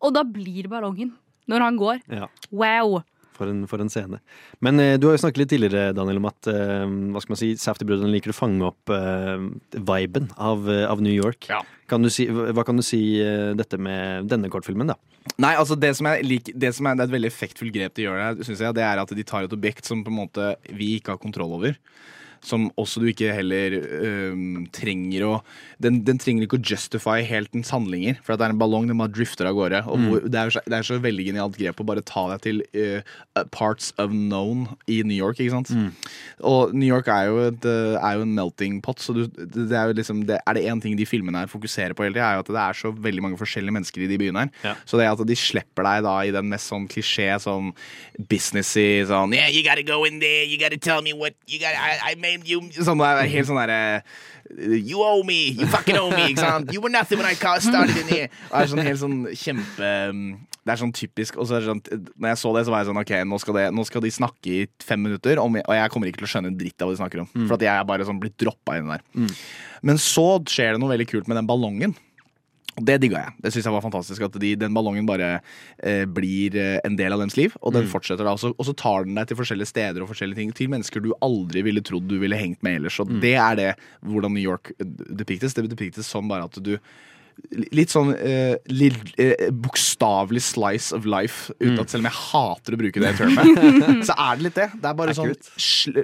Og 0.04 0.14
da 0.16 0.24
blir 0.28 0.68
ballongen 0.72 1.14
når 1.48 1.64
han 1.64 1.78
går. 1.80 2.02
Ja. 2.12 2.28
Wow! 2.52 3.02
For 3.36 3.52
en, 3.52 3.66
for 3.68 3.84
en 3.84 3.92
scene. 3.92 4.22
Men 4.64 4.80
eh, 4.80 4.94
du 4.96 5.10
har 5.10 5.18
jo 5.18 5.24
snakket 5.26 5.42
litt 5.42 5.50
tidligere 5.52 5.96
Daniel, 5.96 6.22
om 6.22 6.30
at 6.30 6.48
eh, 6.48 6.86
hva 7.12 7.20
skal 7.20 7.34
man 7.34 7.40
si, 7.42 7.50
Safety-brødrene 7.60 8.14
liker 8.14 8.32
å 8.32 8.38
fange 8.38 8.70
opp 8.70 8.94
eh, 8.96 9.42
viben 9.76 10.30
av, 10.40 10.70
eh, 10.72 10.86
av 10.88 11.04
New 11.04 11.12
York. 11.12 11.50
Kan 11.92 12.06
du 12.06 12.10
si, 12.14 12.30
hva 12.32 12.64
kan 12.66 12.80
du 12.80 12.86
si 12.86 13.02
eh, 13.20 13.52
dette 13.60 13.78
med 13.82 14.32
denne 14.32 14.48
kortfilmen, 14.54 14.94
da? 14.94 14.96
Nei, 15.42 15.52
altså 15.58 15.76
det 15.76 15.92
som, 15.98 16.08
lik, 16.24 16.54
det 16.56 16.72
som 16.78 16.88
er, 16.88 16.96
det 16.96 17.04
er 17.04 17.10
et 17.10 17.16
veldig 17.18 17.32
effektfullt 17.34 17.76
grep 17.76 17.96
de 17.98 18.06
gjør 18.06 18.22
der, 18.22 18.44
synes 18.48 18.64
jeg, 18.64 18.78
det 18.78 18.86
er 18.88 19.02
at 19.02 19.14
de 19.18 19.26
tar 19.28 19.48
et 19.48 19.56
objekt 19.58 19.90
som 19.90 20.06
på 20.06 20.14
en 20.14 20.20
måte 20.22 20.52
vi 20.70 20.96
ikke 21.00 21.16
har 21.16 21.22
kontroll 21.22 21.58
over. 21.58 21.76
Som 22.44 22.72
også 22.78 23.00
du 23.04 23.08
ikke 23.12 23.32
heller 23.36 23.78
um, 24.34 24.66
trenger 24.76 25.24
å 25.28 25.34
den, 25.82 26.02
den 26.08 26.18
trenger 26.22 26.46
ikke 26.46 26.56
å 26.60 26.64
justify 26.64 27.20
helt 27.28 27.52
dens 27.52 27.70
handlinger. 27.74 28.16
For 28.24 28.34
at 28.34 28.40
det 28.40 28.46
er 28.48 28.54
en 28.56 28.60
ballong, 28.62 28.86
den 28.88 28.98
bare 28.98 29.12
drifter 29.12 29.46
av 29.50 29.56
gårde. 29.58 29.82
Og 29.92 30.00
hvor, 30.08 30.22
det, 30.24 30.40
er, 30.40 30.50
så- 30.56 30.64
det 30.66 30.78
er 30.78 30.88
så 30.88 31.00
veldig 31.04 31.26
genialt 31.28 31.58
grep 31.60 31.82
å 31.84 31.86
bare 31.86 32.02
ta 32.06 32.24
deg 32.32 32.42
til 32.46 32.62
uh, 32.76 33.44
parts 33.52 33.92
of 34.00 34.12
known 34.16 34.68
i 34.88 35.02
New 35.04 35.18
York. 35.18 35.40
ikke 35.44 35.52
sant? 35.52 35.72
Og 36.46 36.74
New 36.74 36.88
York 36.88 37.08
er 37.12 37.28
jo, 37.28 37.38
et, 37.50 37.66
øh, 37.68 37.98
er 38.00 38.16
jo 38.20 38.24
en 38.24 38.36
melting 38.38 38.80
pot. 38.82 39.00
Så 39.04 39.14
du, 39.18 39.26
det 39.28 39.66
det 39.70 39.76
er 39.76 39.92
jo 39.92 39.98
liksom 40.00 40.24
det, 40.30 40.40
Er 40.48 40.54
det 40.56 40.64
én 40.72 40.80
ting 40.82 40.96
de 40.98 41.06
filmene 41.06 41.42
her 41.44 41.52
fokuserer 41.52 41.94
på 41.94 42.04
hele 42.08 42.16
tida, 42.16 42.30
er 42.32 42.40
jo 42.40 42.46
at 42.46 42.54
det 42.56 42.62
er 42.64 42.74
så 42.80 42.92
veldig 42.96 43.22
mange 43.26 43.38
forskjellige 43.42 43.76
mennesker 43.76 44.06
i 44.06 44.08
de 44.08 44.18
byene 44.22 44.46
her. 44.46 44.52
Ja. 44.64 44.76
Så 44.88 44.98
det 45.00 45.08
at 45.12 45.20
de 45.28 45.36
slipper 45.36 45.84
deg 45.84 46.04
da 46.08 46.16
i 46.24 46.32
den 46.32 46.48
mest 46.50 46.72
sånn 46.72 46.88
klisjé, 46.88 47.34
sånn 47.44 47.74
businessy 48.30 49.04
sånn 49.10 49.34
Yeah, 49.36 49.48
you 49.52 49.64
gotta 49.64 49.84
go 49.84 50.04
in 50.08 50.20
there, 50.20 50.44
you 50.46 50.58
gotta 50.58 50.78
tell 50.78 51.02
me 51.02 51.14
what 51.14 51.36
you 51.48 51.60
gotta 51.60 51.76
I, 51.76 52.12
I 52.12 52.16
made 52.26 52.49
you 52.49 52.65
Sånn 52.76 52.99
det 53.01 53.11
er 53.13 53.30
helt 53.38 53.51
sånn 53.51 53.61
derre 53.61 54.01
You 54.45 55.01
owe 55.01 55.23
me, 55.26 55.39
you 55.57 55.65
fucking 55.65 55.97
owe 55.97 56.11
me, 56.13 56.28
ikke 56.30 56.43
sant? 56.43 56.73
You 56.73 56.82
were 56.84 56.93
nothing 56.93 57.17
when 57.17 57.26
I 57.26 57.34
started 57.34 57.97
in 57.97 58.11
here. 58.11 58.28
Det 58.30 58.59
er 58.59 58.69
sånn 58.69 58.84
helt 58.86 59.01
sånn 59.01 59.15
kjempe 59.34 59.89
Det 60.65 60.73
er 60.73 60.80
sånn 60.82 60.93
typisk. 60.93 61.39
Og 61.41 61.49
så 61.49 61.59
sånn, 61.65 61.82
når 62.13 62.32
jeg 62.32 62.41
så 62.41 62.51
det, 62.53 62.63
så 62.67 62.73
var 62.73 62.84
jeg 62.84 62.89
sånn 62.91 63.01
OK, 63.01 63.13
nå 63.30 63.39
skal, 63.41 63.57
det, 63.57 63.65
nå 63.73 63.86
skal 63.89 64.05
de 64.05 64.13
snakke 64.13 64.53
i 64.53 64.61
fem 64.86 65.01
minutter, 65.01 65.41
om, 65.41 65.57
og 65.61 65.76
jeg 65.78 65.91
kommer 65.93 66.09
ikke 66.09 66.21
til 66.21 66.30
å 66.30 66.32
skjønne 66.32 66.53
en 66.53 66.57
dritt 66.61 66.82
av 66.82 66.89
hva 66.89 66.95
de 66.95 67.01
snakker 67.01 67.21
om. 67.26 67.30
For 67.36 67.57
at 67.57 67.65
jeg 67.67 67.73
er 67.73 67.89
bare 67.89 68.07
sånn 68.07 68.21
blitt 68.21 68.38
droppa 68.41 68.78
inn 68.80 68.89
der. 68.93 69.03
Men 69.86 70.01
så 70.01 70.28
skjer 70.49 70.73
det 70.73 70.82
noe 70.82 70.93
veldig 70.93 71.09
kult 71.11 71.30
med 71.30 71.38
den 71.41 71.49
ballongen. 71.49 71.93
Det 72.76 72.97
digga 72.99 73.21
jeg. 73.23 73.34
Det 73.39 73.51
synes 73.53 73.65
jeg 73.69 73.73
var 73.73 73.84
fantastisk 73.86 74.21
At 74.28 74.34
de, 74.41 74.49
den 74.59 74.73
ballongen 74.76 75.05
bare 75.07 75.30
eh, 75.80 76.03
blir 76.11 76.57
eh, 76.59 76.80
en 76.84 76.97
del 76.99 77.13
av 77.15 77.21
deres 77.23 77.38
liv. 77.39 77.53
Og 77.63 77.71
den 77.73 77.88
fortsetter 77.88 78.28
da 78.28 78.34
Og 78.36 78.39
så- 78.41 78.51
og 78.57 78.65
så 78.67 78.76
tar 78.76 79.05
den 79.05 79.15
deg 79.15 79.28
til 79.30 79.38
forskjellige 79.39 79.67
steder 79.71 80.01
og 80.03 80.09
forskjellige 80.11 80.36
ting 80.41 80.51
til 80.53 80.67
mennesker 80.73 80.99
du 81.01 81.13
aldri 81.23 81.63
ville 81.63 81.80
trodd 81.82 82.07
du 82.09 82.17
ville 82.19 82.36
hengt 82.36 82.61
med 82.63 82.82
ellers. 82.82 82.99
Og 82.99 83.07
det 83.21 83.36
er 83.39 83.55
det 83.55 83.69
hvordan 84.03 84.34
New 84.36 84.43
York 84.43 84.73
eh, 84.80 84.86
depiktes. 85.15 85.53
Det 85.55 85.69
depiktes 85.71 86.05
som 86.05 86.28
bare 86.28 86.43
at 86.51 86.59
du 86.63 86.78
Litt 87.76 87.91
sånn 87.91 88.13
eh, 88.15 88.55
eh, 88.63 89.49
bokstavelig 89.51 90.39
slice 90.41 90.93
of 90.95 91.03
life, 91.03 91.51
uten 91.59 91.82
at 91.82 91.89
selv 91.91 92.05
om 92.05 92.07
jeg 92.07 92.15
hater 92.32 92.76
å 92.78 92.80
bruke 92.80 93.01
det 93.03 93.11
termet, 93.17 94.05
så 94.07 94.15
er 94.15 94.38
det 94.39 94.45
litt 94.45 94.55
det. 94.55 94.69
Det 94.80 94.88
er 94.88 94.95
bare 94.95 95.15
sånn 95.17 95.34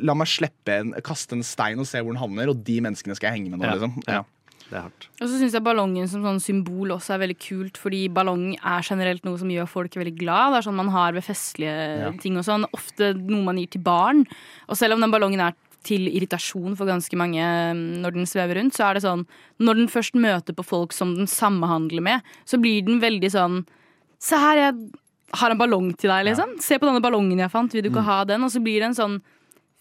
La 0.04 0.14
meg 0.20 0.28
slippe 0.28 0.76
en, 0.82 0.92
kaste 1.02 1.38
en 1.38 1.44
stein 1.48 1.80
og 1.80 1.88
se 1.88 2.02
hvor 2.04 2.12
den 2.12 2.20
havner, 2.20 2.52
og 2.52 2.60
de 2.68 2.76
menneskene 2.84 3.16
skal 3.16 3.32
jeg 3.32 3.40
henge 3.40 3.54
med 3.54 3.62
nå, 3.62 3.70
Ja, 3.70 3.78
liksom. 3.78 3.96
ja. 4.12 4.24
Ja. 4.72 4.72
Det 4.72 4.78
er 4.80 4.86
hardt. 4.88 5.08
Og 5.20 5.28
så 5.28 5.38
syns 5.42 5.54
jeg 5.58 5.64
ballongen 5.66 6.08
som 6.08 6.24
sånn 6.24 6.40
symbol 6.40 6.94
også 6.96 7.14
er 7.18 7.24
veldig 7.26 7.38
kult, 7.44 7.78
fordi 7.78 8.06
ballong 8.10 8.54
er 8.56 8.82
generelt 8.88 9.26
noe 9.28 9.38
som 9.38 9.50
gjør 9.52 9.68
folk 9.68 9.98
veldig 10.00 10.14
glad. 10.18 10.54
Det 10.54 10.62
er 10.62 10.68
sånn 10.70 10.80
man 10.80 10.90
har 10.96 11.12
ved 11.18 11.24
festlige 11.28 11.76
Ja. 12.06 12.12
ting 12.22 12.38
og 12.38 12.46
sånn. 12.48 12.64
Ofte 12.74 13.14
noe 13.20 13.44
man 13.44 13.58
gir 13.58 13.68
til 13.70 13.82
barn. 13.84 14.26
Og 14.70 14.78
selv 14.80 14.94
om 14.96 15.02
den 15.02 15.12
ballongen 15.12 15.42
er 15.42 15.54
til 15.84 16.08
irritasjon 16.08 16.78
for 16.78 16.86
ganske 16.86 17.18
mange 17.18 17.42
mm, 17.42 18.02
når 18.04 18.14
den 18.14 18.26
svever 18.30 18.56
rundt, 18.60 18.74
så 18.78 18.86
er 18.90 18.94
det 18.94 19.02
sånn 19.04 19.26
Når 19.60 19.76
den 19.76 19.88
først 19.90 20.14
møter 20.14 20.54
på 20.54 20.64
folk 20.64 20.94
som 20.94 21.16
den 21.16 21.26
samhandler 21.26 22.02
med, 22.02 22.22
så 22.46 22.60
blir 22.62 22.86
den 22.86 23.02
veldig 23.02 23.32
sånn 23.34 23.66
Se 24.22 24.38
her, 24.38 24.56
jeg 24.56 24.92
har 25.34 25.50
en 25.50 25.58
ballong 25.58 25.88
til 25.98 26.12
deg, 26.12 26.28
liksom. 26.28 26.60
Se 26.62 26.78
på 26.78 26.86
denne 26.86 27.02
ballongen 27.02 27.40
jeg 27.40 27.50
fant, 27.50 27.72
vil 27.74 27.82
du 27.82 27.90
ikke 27.90 28.04
ha 28.06 28.24
den? 28.24 28.44
Og 28.44 28.52
så 28.52 28.62
blir 28.62 28.78
det 28.80 28.92
en 28.92 28.94
sånn 29.00 29.22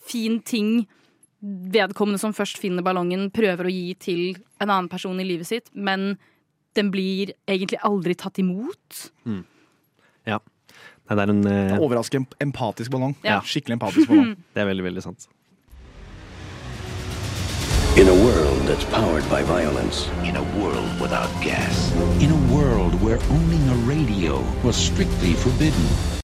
fin 0.01 0.41
ting 0.41 0.87
vedkommende 1.41 2.21
som 2.21 2.35
først 2.37 2.61
finner 2.61 2.85
ballongen, 2.85 3.31
prøver 3.33 3.69
å 3.69 3.73
gi 3.73 3.95
til 4.01 4.23
en 4.61 4.69
annen 4.69 4.91
person 4.93 5.21
i 5.21 5.27
livet 5.27 5.49
sitt, 5.49 5.71
men 5.75 6.15
den 6.79 6.93
blir 6.93 7.33
egentlig 7.49 7.81
aldri 7.87 8.15
tatt 8.19 8.39
imot. 8.43 9.11
Ja. 10.29 10.39
Nei, 11.11 11.17
det 11.17 11.25
er 11.25 11.33
en 11.33 11.47
eh, 11.51 11.81
Overraskende 11.83 12.39
empatisk 12.45 12.93
ballong. 12.95 13.17
Ja. 13.27 13.41
Skikkelig 13.43 13.81
empatisk 13.81 14.11
ballong. 14.13 14.37
Det 14.55 14.63
er 14.63 14.69
veldig, 14.71 14.85
veldig 14.87 15.03
sant. 15.03 15.27
In 17.99 18.07
a 18.09 18.15
world 18.15 18.63
that's 18.69 18.85
powered 18.95 19.27
by 19.29 19.43
violence. 19.43 20.09
In 20.25 20.37
a 20.37 20.45
world 20.57 21.01
without 21.01 21.29
gas. 21.43 21.91
In 22.23 22.31
a 22.31 22.55
world 22.55 22.95
where 23.03 23.19
owning 23.35 23.69
a 23.69 23.77
radio 23.91 24.39
was 24.63 24.77
strictly 24.77 25.35
forbidden. 25.35 26.20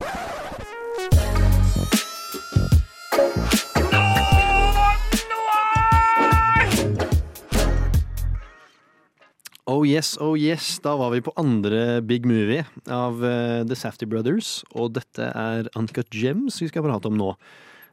Yes, 9.97 10.16
oh 10.20 10.36
yes. 10.36 10.76
Da 10.84 10.94
var 10.99 11.14
vi 11.14 11.22
på 11.24 11.32
andre 11.40 12.03
big 12.05 12.26
movie 12.28 12.64
av 12.92 13.22
uh, 13.22 13.64
The 13.64 13.76
Safety 13.78 14.09
Brothers. 14.09 14.61
Og 14.76 14.92
dette 14.97 15.30
er 15.30 15.70
Uncut 15.78 16.12
Gems 16.12 16.61
vi 16.61 16.68
skal 16.70 16.84
prate 16.84 17.09
om 17.09 17.16
nå. 17.16 17.32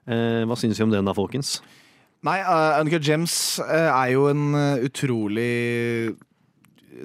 Uh, 0.10 0.44
hva 0.50 0.58
synes 0.60 0.80
vi 0.80 0.86
om 0.86 0.92
den 0.92 1.08
da, 1.08 1.16
folkens? 1.16 1.62
Nei, 2.24 2.40
uh, 2.44 2.80
Uncut 2.82 3.04
Gems 3.08 3.36
er 3.64 4.14
jo 4.14 4.28
en 4.32 4.56
utrolig 4.84 6.16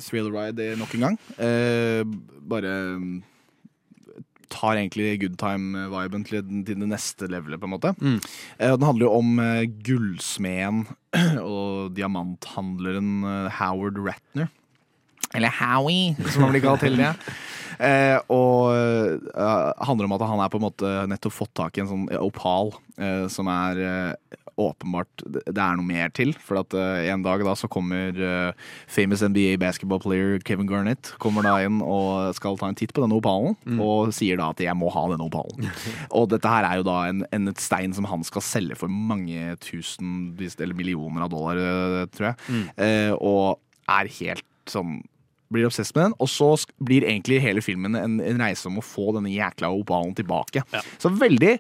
thrill 0.05 0.31
ride 0.35 0.75
nok 0.79 0.95
en 0.95 1.07
gang. 1.07 1.19
Bare 2.49 2.75
tar 4.49 4.79
egentlig 4.79 5.19
good 5.21 5.35
time-viben 5.41 6.23
til, 6.25 6.45
til 6.65 6.79
det 6.81 6.89
neste 6.89 7.29
levelet, 7.29 7.61
på 7.61 7.69
en 7.69 7.75
måte. 7.75 7.93
Mm. 8.01 8.21
Den 8.63 8.87
handler 8.87 9.09
jo 9.09 9.17
om 9.19 9.43
gullsmeden 9.85 10.87
og 11.45 11.93
diamanthandleren 11.99 13.27
Howard 13.59 14.01
Ratner. 14.07 14.49
Eller 15.35 15.53
Howie, 15.53 16.17
som 16.33 16.47
han 16.47 16.55
blir 16.55 16.65
kalt 16.65 16.87
hele 16.87 16.97
tida. 16.97 17.15
Eh, 17.79 18.19
og 18.35 18.73
eh, 18.75 19.85
handler 19.87 20.09
om 20.09 20.15
at 20.17 20.23
han 20.27 20.41
er 20.43 20.51
på 20.51 20.59
en 20.59 20.65
måte 20.65 20.89
nettopp 21.07 21.35
fått 21.37 21.53
tak 21.61 21.77
i 21.79 21.85
en 21.85 21.87
sånn 21.87 22.07
opal 22.19 22.73
eh, 22.99 23.29
som 23.31 23.47
er 23.53 23.79
eh, 23.79 24.39
åpenbart 24.59 25.23
det 25.31 25.55
er 25.55 25.77
noe 25.79 25.87
mer 25.87 26.11
til. 26.15 26.33
For 26.43 26.59
at 26.59 26.75
eh, 26.75 27.07
en 27.13 27.23
dag 27.23 27.45
da 27.47 27.55
så 27.59 27.69
kommer 27.71 28.19
eh, 28.19 28.65
famous 28.91 29.23
NBA 29.23 29.61
basketball 29.63 30.01
player 30.03 30.43
Kevin 30.43 30.67
Garnett 30.67 31.13
kommer 31.23 31.47
da 31.47 31.55
inn 31.63 31.79
og 31.85 32.35
skal 32.35 32.59
ta 32.59 32.71
en 32.71 32.79
titt 32.79 32.91
på 32.97 33.05
denne 33.05 33.21
opalen, 33.21 33.55
og 33.79 34.11
sier 34.17 34.41
da 34.41 34.51
at 34.51 34.65
'jeg 34.65 34.75
må 34.75 34.91
ha 34.91 35.05
denne 35.13 35.29
opalen'. 35.29 35.71
og 36.19 36.27
dette 36.33 36.51
her 36.51 36.67
er 36.67 36.81
jo 36.81 36.89
da 36.89 36.97
en, 37.13 37.23
en 37.31 37.53
et 37.53 37.63
stein 37.63 37.95
som 37.95 38.09
han 38.11 38.27
skal 38.27 38.43
selge 38.43 38.79
for 38.81 38.91
mange 38.91 39.55
tusen 39.63 40.35
eller 40.41 40.75
millioner 40.75 41.23
av 41.23 41.31
dollar, 41.31 42.09
tror 42.11 42.33
jeg. 42.33 42.67
Eh, 42.75 43.15
og 43.15 43.61
er 43.87 44.11
helt 44.19 44.45
sånn 44.67 44.99
blir 45.53 45.69
obsess 45.69 45.95
med 45.97 46.09
den, 46.09 46.15
og 46.21 46.31
så 46.31 46.53
blir 46.85 47.07
egentlig 47.09 47.41
hele 47.45 47.63
filmen 47.65 47.97
en, 47.99 48.21
en 48.21 48.41
reise 48.43 48.69
om 48.69 48.79
å 48.81 48.85
få 48.85 49.13
denne 49.17 49.33
jækla 49.33 49.71
opalen 49.75 50.15
tilbake. 50.19 50.65
Så 51.01 51.13
veldig 51.13 51.57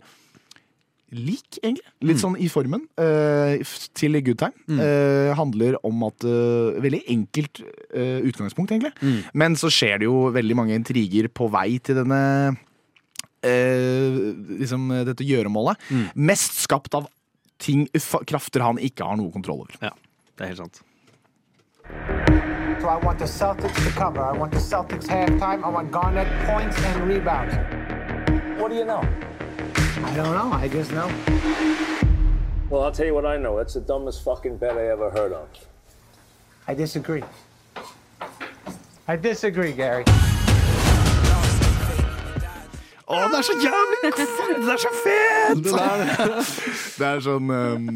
lik, 1.16 1.58
egentlig. 1.62 1.88
Litt 2.04 2.20
sånn 2.20 2.36
i 2.40 2.50
formen 2.52 2.84
uh, 3.00 3.56
til 3.96 4.18
Good 4.24 4.40
Time. 4.42 4.76
Eh, 4.76 5.30
handler 5.38 5.78
om 5.86 6.02
at 6.08 6.26
uh, 6.28 6.76
Veldig 6.84 7.00
enkelt 7.14 7.62
utgangspunkt, 7.98 8.72
egentlig. 8.74 8.92
Men 9.32 9.56
så 9.58 9.70
skjer 9.72 10.02
det 10.02 10.08
jo 10.08 10.28
veldig 10.34 10.56
mange 10.58 10.76
intriger 10.76 11.30
på 11.32 11.48
vei 11.52 11.78
til 11.82 12.02
denne 12.02 12.20
liksom 13.38 14.90
dette 15.06 15.24
gjøremålet. 15.24 15.78
Mest 16.18 16.58
skapt 16.64 16.96
av 16.98 17.06
ting, 17.62 17.86
krafter 18.28 18.66
han 18.66 18.82
ikke 18.82 19.06
har 19.06 19.18
noe 19.20 19.32
kontroll 19.34 19.64
over. 19.64 19.78
Ja, 19.82 19.94
det 20.36 20.46
er 20.46 20.54
helt 20.54 20.66
sant. 20.66 22.56
I 22.88 22.96
want 22.96 23.18
the 23.18 23.26
Celtics 23.26 23.84
to 23.84 23.90
cover. 23.90 24.22
I 24.22 24.32
want 24.32 24.50
the 24.50 24.58
Celtics 24.58 25.06
halftime. 25.06 25.62
I 25.62 25.68
want 25.68 25.92
Garnett 25.92 26.26
points 26.46 26.78
and 26.82 27.06
rebounds. 27.06 27.54
What 28.58 28.70
do 28.70 28.76
you 28.76 28.86
know? 28.86 29.06
I 30.04 30.14
don't 30.16 30.32
know. 30.32 30.50
I 30.52 30.68
just 30.68 30.90
know. 30.92 31.06
Well, 32.70 32.82
I'll 32.82 32.92
tell 32.92 33.04
you 33.04 33.14
what 33.14 33.26
I 33.26 33.36
know. 33.36 33.58
It's 33.58 33.74
the 33.74 33.80
dumbest 33.80 34.24
fucking 34.24 34.56
bet 34.56 34.78
I 34.78 34.88
ever 34.88 35.10
heard 35.10 35.32
of. 35.32 35.48
I 36.66 36.74
disagree. 36.74 37.24
I 39.06 39.16
disagree, 39.16 39.72
Gary. 39.72 40.04
Å, 43.08 43.18
det 43.32 43.38
er 43.38 43.44
så 43.46 43.54
jævlig 43.56 43.98
Det 44.04 44.72
er 44.74 44.80
så 44.82 44.90
fett! 44.92 45.62
Det 46.98 47.06
er 47.08 47.22
sånn 47.24 47.48
um, 47.48 47.86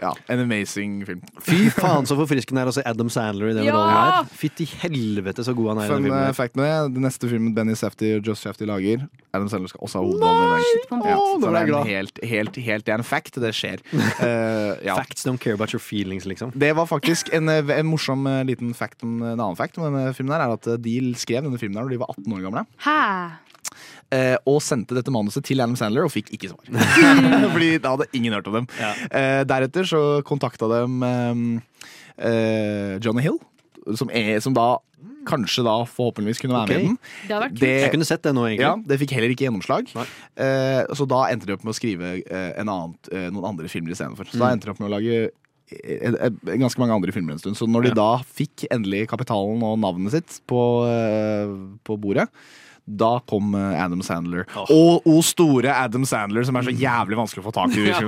Ja, 0.00 0.12
en 0.32 0.40
amazing 0.44 0.94
film. 1.04 1.20
Fy 1.44 1.66
faen 1.74 2.06
så 2.08 2.16
forfriskende 2.16 2.62
det 2.62 2.64
er 2.64 2.70
å 2.70 2.74
se 2.78 2.84
Adam 2.88 3.10
Sandler 3.12 3.50
i 3.52 3.56
den 3.58 3.66
Ja! 3.66 3.74
rollen 3.76 3.92
her. 3.92 4.30
Fytti 4.40 4.66
helvete 4.80 5.44
så 5.46 5.52
god 5.56 5.74
han 5.74 5.82
er 5.82 5.84
i 5.84 5.92
den 5.92 6.06
filmen. 6.08 6.30
uh, 6.30 6.36
fact 6.36 6.56
med 6.56 6.64
det, 6.64 6.94
den 6.96 7.04
neste 7.06 7.28
filmen 7.30 7.52
Benny 7.56 7.76
Safty 7.78 8.14
og 8.16 8.30
Josh 8.30 8.40
Safdie 8.46 8.68
lager, 8.70 9.04
Adam 9.36 9.50
Sandler 9.52 9.72
skal 9.74 9.84
også 9.84 10.00
ha 10.00 10.06
hovedrollen 10.08 11.06
Ja, 11.12 11.20
så 11.20 11.38
det 11.44 11.62
er 11.62 11.72
en 11.74 11.88
helt, 11.92 12.20
helt, 12.32 12.58
helt 12.70 12.88
Det 12.88 12.96
er 12.96 13.00
en 13.04 13.06
fact, 13.06 13.36
det 13.44 13.52
skjer. 13.56 13.84
Uh, 13.92 14.80
ja. 14.86 14.96
Facts 14.96 15.26
don't 15.28 15.40
care 15.44 15.56
about 15.58 15.76
your 15.76 15.82
feelings, 15.84 16.24
liksom. 16.30 16.52
Det 16.56 16.72
var 16.76 16.88
faktisk 16.90 17.28
en, 17.36 17.52
uh, 17.52 17.74
en 17.76 17.88
morsom 17.92 18.24
uh, 18.28 18.40
liten 18.48 18.72
fact 18.76 19.04
om 19.04 19.18
en 19.22 19.36
annen 19.36 19.60
fact 19.60 19.76
om 19.80 19.90
denne 19.90 20.08
filmen 20.16 20.32
her, 20.38 20.48
er 20.48 20.56
at 20.56 20.72
de 20.84 20.96
skrev 21.20 21.44
denne 21.44 21.60
filmen 21.60 21.76
her 21.82 21.84
når 21.88 21.96
de 21.98 22.02
var 22.06 22.16
18 22.16 22.38
år 22.38 22.46
gamle. 22.48 22.64
Hæ? 22.88 23.00
Eh, 24.14 24.36
og 24.48 24.60
sendte 24.64 24.94
dette 24.96 25.12
manuset 25.14 25.44
til 25.48 25.60
Adam 25.64 25.74
Sandler 25.80 26.06
og 26.06 26.14
fikk 26.14 26.30
ikke 26.36 26.52
svar. 26.52 26.70
Fordi 27.54 27.72
da 27.82 27.96
hadde 27.96 28.08
ingen 28.14 28.36
hørt 28.36 28.48
om 28.52 28.60
dem. 28.60 28.70
Eh, 29.10 29.42
deretter 29.50 29.90
så 29.90 30.04
kontakta 30.26 30.70
dem 30.76 31.02
eh, 31.02 31.44
eh, 32.30 32.96
Johnny 33.04 33.26
Hill, 33.26 33.38
som, 33.98 34.10
er, 34.14 34.38
som 34.44 34.54
da 34.56 34.76
kanskje 35.28 35.62
da 35.64 35.78
forhåpentligvis 35.88 36.40
kunne 36.42 36.56
være 36.56 36.64
okay. 36.68 36.76
med 36.76 36.84
i 36.84 36.88
den. 36.90 36.98
Det 37.28 37.32
har 37.34 37.42
vært 37.46 37.54
kult. 37.56 37.68
Jeg 37.84 37.92
kunne 37.94 38.08
sett 38.08 38.24
det 38.26 38.32
nå, 38.36 38.42
egentlig. 38.48 38.66
Ja, 38.66 38.74
Det 38.92 38.98
fikk 39.00 39.14
heller 39.16 39.32
ikke 39.32 39.46
gjennomslag. 39.46 39.88
Eh, 39.96 40.80
så 40.96 41.06
da 41.08 41.22
endte 41.32 41.48
de 41.48 41.54
opp 41.56 41.64
med 41.64 41.72
å 41.72 41.76
skrive 41.78 42.10
eh, 42.20 42.50
en 42.60 42.68
annet, 42.72 43.08
eh, 43.12 43.30
noen 43.32 43.46
andre 43.54 43.70
filmer 43.72 43.94
istedenfor. 43.96 44.28
Så 44.28 44.36
da 44.40 44.50
Mm. 44.50 44.52
endte 44.58 44.68
de 44.68 44.74
opp 44.74 44.82
med 44.84 44.90
å 44.90 44.94
lage 44.98 45.14
eh, 45.24 46.12
eh, 46.12 46.58
ganske 46.60 46.80
mange 46.82 46.92
andre 46.98 47.14
filmer 47.16 47.32
en 47.36 47.40
stund. 47.40 47.56
Så 47.56 47.64
når 47.68 47.88
de 47.88 47.94
da 47.96 48.10
fikk 48.36 48.66
endelig 48.70 49.06
kapitalen 49.08 49.64
og 49.64 49.78
navnet 49.80 50.12
sitt 50.12 50.36
på, 50.50 50.60
på 51.88 51.96
bordet, 52.04 52.28
da 52.86 53.14
kom 53.26 53.54
eh, 53.56 53.78
Adam 53.80 54.02
Sandler. 54.04 54.44
Og 54.68 55.06
o 55.08 55.14
store 55.24 55.72
Adam 55.72 56.04
Sandler, 56.04 56.44
som 56.44 56.56
er 56.60 56.66
så 56.66 56.74
jævlig 56.76 57.16
vanskelig 57.16 57.40
å 57.40 57.46
få 57.46 57.52
tak 57.56 57.72
i. 57.80 57.86
ja. 57.88 58.00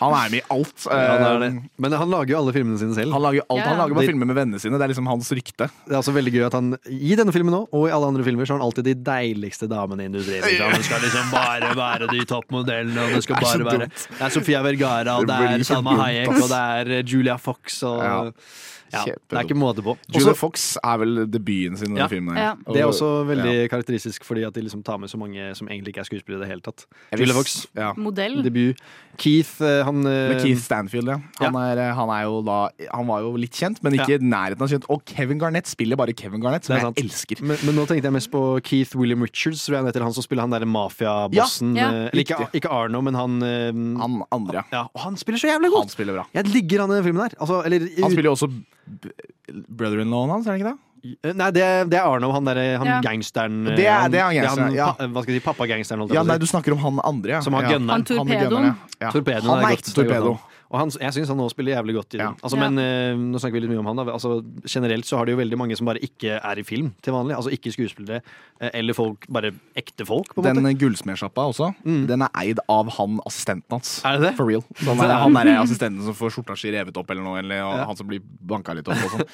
Han 0.00 0.14
er 0.16 0.30
med 0.32 0.38
i 0.38 0.42
alt. 0.54 0.86
Ja, 0.88 1.18
han 1.20 1.42
det. 1.42 1.48
Eh, 1.50 1.58
Men 1.84 1.92
han 2.00 2.08
lager 2.12 2.32
jo 2.32 2.38
alle 2.40 2.54
filmene 2.56 2.80
sine 2.80 2.96
selv. 2.96 3.12
Han 3.12 3.22
lager 3.24 3.44
alt, 3.48 3.58
Yeah. 3.60 3.68
han 3.68 3.78
lager 3.82 3.94
bare 3.98 4.08
filmer 4.08 4.26
med 4.30 4.36
vennene 4.38 4.60
sine. 4.62 4.78
Det 4.80 4.86
er 4.88 4.92
liksom 4.94 5.06
hans 5.12 5.28
rykte. 5.36 5.68
Det 5.84 5.92
er 5.92 6.00
også 6.00 6.14
veldig 6.16 6.32
gøy 6.34 6.46
at 6.48 6.56
han 6.56 6.72
i 6.88 7.14
denne 7.20 7.32
filmen 7.36 7.54
også, 7.60 7.68
og 7.76 7.86
i 7.88 7.92
alle 7.98 8.08
andre 8.14 8.24
filmer 8.26 8.48
så 8.48 8.54
har 8.56 8.60
han 8.62 8.66
alltid 8.70 8.84
de 8.88 8.94
deiligste 9.10 9.68
damene 9.68 10.06
i 10.06 10.08
industrien. 10.10 10.42
Liksom. 10.42 10.72
Det 10.78 10.84
skal 10.88 11.04
liksom 11.04 11.30
bare 11.34 11.74
være 11.76 12.08
de 12.14 12.24
toppmodellene, 12.32 13.00
og 13.04 13.14
det 13.18 13.22
skal 13.28 13.36
Det 13.36 13.48
er 13.52 13.64
bare 13.68 13.78
være. 13.84 13.88
Det 13.92 14.24
er 14.24 14.34
Sofia 14.40 14.62
Vergara, 14.64 15.18
og 15.20 15.26
Det 15.28 15.36
det 15.36 15.50
er 15.52 15.58
for 15.58 15.70
Salma 15.74 15.98
Hayek, 16.00 16.28
og 16.32 16.48
det 16.48 16.62
er 17.00 17.02
Julia 17.12 17.36
Fox 17.36 17.82
og 17.84 18.00
Ja. 18.04 18.22
Ja, 19.06 19.14
Det 19.30 19.38
er 19.38 19.42
ikke 19.42 19.54
måte 19.58 19.82
på. 19.82 19.96
Julia 20.14 20.30
Også- 20.30 20.36
Fox 20.38 20.76
er 20.82 20.96
vel 20.98 21.26
debuten 21.26 21.76
sin 21.76 21.96
i 21.96 22.00
Ja. 22.00 22.06
filmen. 22.06 22.36
Ja. 22.36 22.54
Det 22.72 22.80
er 22.80 22.86
også 22.86 23.24
veldig 23.26 23.54
ja. 23.62 23.66
karakteristisk 23.68 24.24
fordi 24.24 24.42
at 24.46 24.54
de 24.54 24.60
liksom 24.62 24.82
tar 24.84 24.96
med 24.98 25.08
så 25.08 25.16
mange 25.18 25.54
som 25.54 25.68
egentlig 25.68 25.88
ikke 25.94 26.00
er 26.00 26.04
skuespillere 26.04 26.40
i 26.40 26.44
det 26.44 26.48
hele 26.48 26.60
tatt. 26.60 26.86
Julia 27.18 27.34
Fox, 27.34 27.66
Ja. 27.76 27.92
Modell. 27.96 28.42
debut. 28.44 28.76
Keith, 29.20 29.60
eh, 29.62 29.82
han 29.86 30.00
eh, 30.06 30.28
Med 30.32 30.40
Keith 30.42 30.60
Stanfield, 30.62 31.08
ja. 31.08 31.16
Han, 31.40 31.56
er, 31.60 31.78
eh, 31.82 31.92
han 31.94 32.10
er 32.10 32.22
jo 32.26 32.40
da 32.46 32.56
Han 32.92 33.06
var 33.08 33.20
jo 33.24 33.32
litt 33.40 33.54
kjent, 33.54 33.78
men 33.84 33.94
ikke 33.98 34.16
Ja. 34.16 34.18
i 34.20 34.28
nærheten 34.30 34.62
av 34.64 34.70
kjent. 34.72 34.86
Og 34.92 35.02
Kevin 35.08 35.38
Garnett 35.42 35.66
spiller 35.70 35.96
bare 36.00 36.12
Kevin 36.16 36.40
Garnett, 36.42 36.64
som 36.66 36.74
er 36.76 36.80
jeg 36.82 36.86
sant. 36.88 37.00
elsker. 37.02 37.42
Men, 37.42 37.56
men 37.64 37.74
nå 37.78 37.86
tenkte 37.90 38.08
jeg 38.10 38.16
mest 38.16 38.30
på 38.32 38.42
Keith 38.66 38.96
William 38.98 39.22
Richards, 39.26 39.64
tror 39.66 39.76
jeg 39.76 39.82
han 39.84 39.90
heter. 39.92 40.02
Han 40.06 40.16
som 40.16 40.26
spiller 40.26 40.46
han 40.46 40.54
derre 40.56 40.66
mafiabossen. 40.68 41.74
Ja, 41.78 41.90
ja. 41.90 42.02
eh, 42.04 42.10
Eller 42.12 42.24
ikke, 42.26 42.40
ikke 42.60 42.70
Arno, 42.74 43.00
men 43.06 43.14
han 43.18 43.38
Han 44.00 44.20
andre, 44.32 44.62
ja. 44.62 44.64
ja, 44.72 44.82
Og 44.94 45.00
han 45.06 45.16
spiller 45.20 45.38
så 45.42 45.48
jævlig 45.52 45.70
godt! 45.74 45.88
Han 45.90 45.94
spiller 45.96 46.18
bra. 46.20 46.26
Jeg 46.34 46.50
digger 46.52 46.84
han 46.86 46.90
i 46.90 46.98
den 47.00 47.04
filmen 47.10 47.22
der. 47.28 47.36
Altså, 47.40 47.62
eller, 47.64 47.86
Han 48.02 48.10
spiller 48.12 48.30
jo 48.30 48.36
også 48.38 48.50
brother-in-lawen 49.68 50.30
hans, 50.34 50.46
er 50.48 50.56
det 50.56 50.62
ikke 50.64 50.72
det? 50.74 50.78
Nei, 51.04 51.50
det, 51.52 51.60
er- 51.62 51.84
det 51.84 51.98
er 51.98 52.06
Arno, 52.08 52.30
han 52.32 52.44
der, 52.48 52.78
han 52.78 52.86
Ja. 52.86 53.00
gangsteren. 53.04 53.66
eh, 53.68 53.76
Det 53.76 53.84
er- 53.86 54.00
han- 54.00 54.10
det 54.10 54.20
er 54.20 54.24
han 54.24 54.34
gangsteren, 54.34 54.74
ja. 54.74 54.92
pa- 54.92 55.06
Hva 55.06 55.22
skal 55.22 55.34
jeg 55.34 55.42
si, 55.42 55.44
pappagangsteren, 55.44 56.08
Ja, 56.14 56.22
nei, 56.22 56.38
du 56.38 56.46
snakker 56.46 56.72
om 56.72 56.78
han 56.78 57.00
andre, 57.04 57.28
ja. 57.30 57.40
Som 57.40 57.52
har 57.52 57.62
ja. 57.62 57.68
gunneren. 57.76 57.90
Han 57.90 58.00
er 58.00 58.04
torpedoen. 58.04 58.64
Han, 58.64 58.76
ja. 59.00 59.10
Torpedoen 59.10 59.50
Han 59.50 59.58
er 59.58 59.68
er 59.68 59.76
ekte 59.76 59.90
er 59.90 59.94
torpedo. 60.04 60.38
Og 60.74 60.80
han, 60.80 60.90
jeg 60.98 61.14
syns 61.14 61.28
han 61.30 61.38
nå 61.38 61.44
spiller 61.52 61.76
jævlig 61.76 61.94
godt 61.94 62.16
i 62.16 62.18
den. 62.18 62.34
Altså, 62.42 62.56
Ja. 62.58 62.64
Men 62.66 62.80
eh, 62.82 63.14
nå 63.14 63.38
snakker 63.38 63.54
vi 63.54 63.60
litt 63.62 63.70
mye 63.70 63.78
om 63.84 63.86
han. 63.92 64.00
Da. 64.00 64.06
Altså, 64.16 64.40
generelt 64.66 65.06
så 65.06 65.20
har 65.20 65.28
det 65.28 65.36
jo 65.36 65.38
veldig 65.38 65.58
mange 65.60 65.76
som 65.78 65.86
bare 65.86 66.02
ikke 66.02 66.40
er 66.40 66.58
i 66.58 66.64
film 66.66 66.88
til 67.04 67.14
vanlig. 67.14 67.36
Altså 67.38 67.52
ikke 67.54 67.70
skuespillere, 67.76 68.18
eh, 68.58 68.72
eller 68.80 68.96
folk, 68.98 69.28
bare 69.30 69.52
ekte 69.78 70.02
folk, 70.08 70.32
på 70.34 70.42
en 70.42 70.48
Den 70.48 70.58
måte. 70.58 70.72
Den 70.72 70.80
gullsmedsjappa 70.82 71.44
også, 71.52 71.70
den 71.84 72.26
er 72.26 72.34
eid 72.42 72.58
av 72.68 72.90
han 72.98 73.20
assistenten 73.24 73.76
hans. 73.78 74.00
Er 74.04 74.18
det 74.18 74.26
det? 74.26 74.34
For 74.40 74.50
real. 74.50 74.64
Så 74.82 74.90
han 74.98 75.04
er, 75.06 75.14
han 75.22 75.38
er 75.44 75.62
assistenten 75.62 76.02
som 76.02 76.18
får 76.18 76.34
skjorta 76.34 76.58
si 76.58 76.74
revet 76.74 76.98
opp, 76.98 77.14
eller 77.14 77.22
noe, 77.22 77.38
eller 77.44 77.62
og 77.62 77.78
Ja. 77.78 77.86
han 77.92 77.96
som 78.02 78.10
blir 78.10 78.20
banka 78.42 78.74
litt 78.74 78.90
opp. 78.90 78.98
Og 79.06 79.14
sånn. 79.14 79.28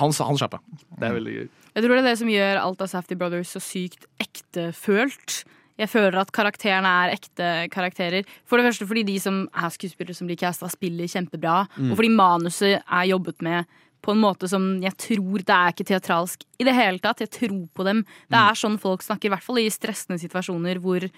Han, 0.00 0.16
hans 0.32 0.40
sjappe. 0.40 0.62
Det 0.96 1.10
er 1.10 1.14
veldig 1.20 1.36
gøy. 1.36 1.46
Jeg 1.76 1.84
tror 1.84 1.92
det 1.92 2.00
er 2.06 2.08
det 2.08 2.18
som 2.22 2.28
gjør 2.32 2.62
alt 2.62 2.80
av 2.80 2.88
Safety 2.88 3.14
Brothers 3.20 3.50
så 3.52 3.60
sykt 3.60 4.06
ektefølt. 4.22 5.42
Jeg 5.76 5.90
føler 5.92 6.16
at 6.20 6.32
karakterene 6.34 6.92
er 7.04 7.16
ekte 7.16 7.48
karakterer. 7.72 8.28
For 8.48 8.58
det 8.58 8.68
første 8.70 8.86
fordi 8.88 9.04
de 9.08 9.16
som 9.20 9.42
er 9.52 9.72
skuespillere 9.74 10.16
som 10.16 10.28
blir 10.28 10.38
casta, 10.40 10.70
spiller 10.72 11.10
kjempebra. 11.10 11.64
Mm. 11.76 11.90
Og 11.90 11.98
fordi 11.98 12.12
manuset 12.16 12.78
er 12.80 13.10
jobbet 13.10 13.44
med 13.44 13.76
på 14.06 14.14
en 14.14 14.22
måte 14.22 14.46
som 14.46 14.76
jeg 14.78 14.94
tror 15.02 15.42
Det 15.42 15.54
er 15.54 15.72
ikke 15.72 15.88
teatralsk 15.88 16.44
i 16.60 16.66
det 16.68 16.76
hele 16.76 17.02
tatt. 17.02 17.24
Jeg 17.24 17.32
tror 17.34 17.66
på 17.74 17.86
dem. 17.88 18.04
Det 18.30 18.38
er 18.38 18.58
sånn 18.58 18.78
folk 18.80 19.04
snakker, 19.04 19.28
i 19.28 19.34
hvert 19.34 19.44
fall 19.44 19.60
i 19.60 19.68
stressende 19.72 20.20
situasjoner 20.22 20.80
hvor 20.82 21.08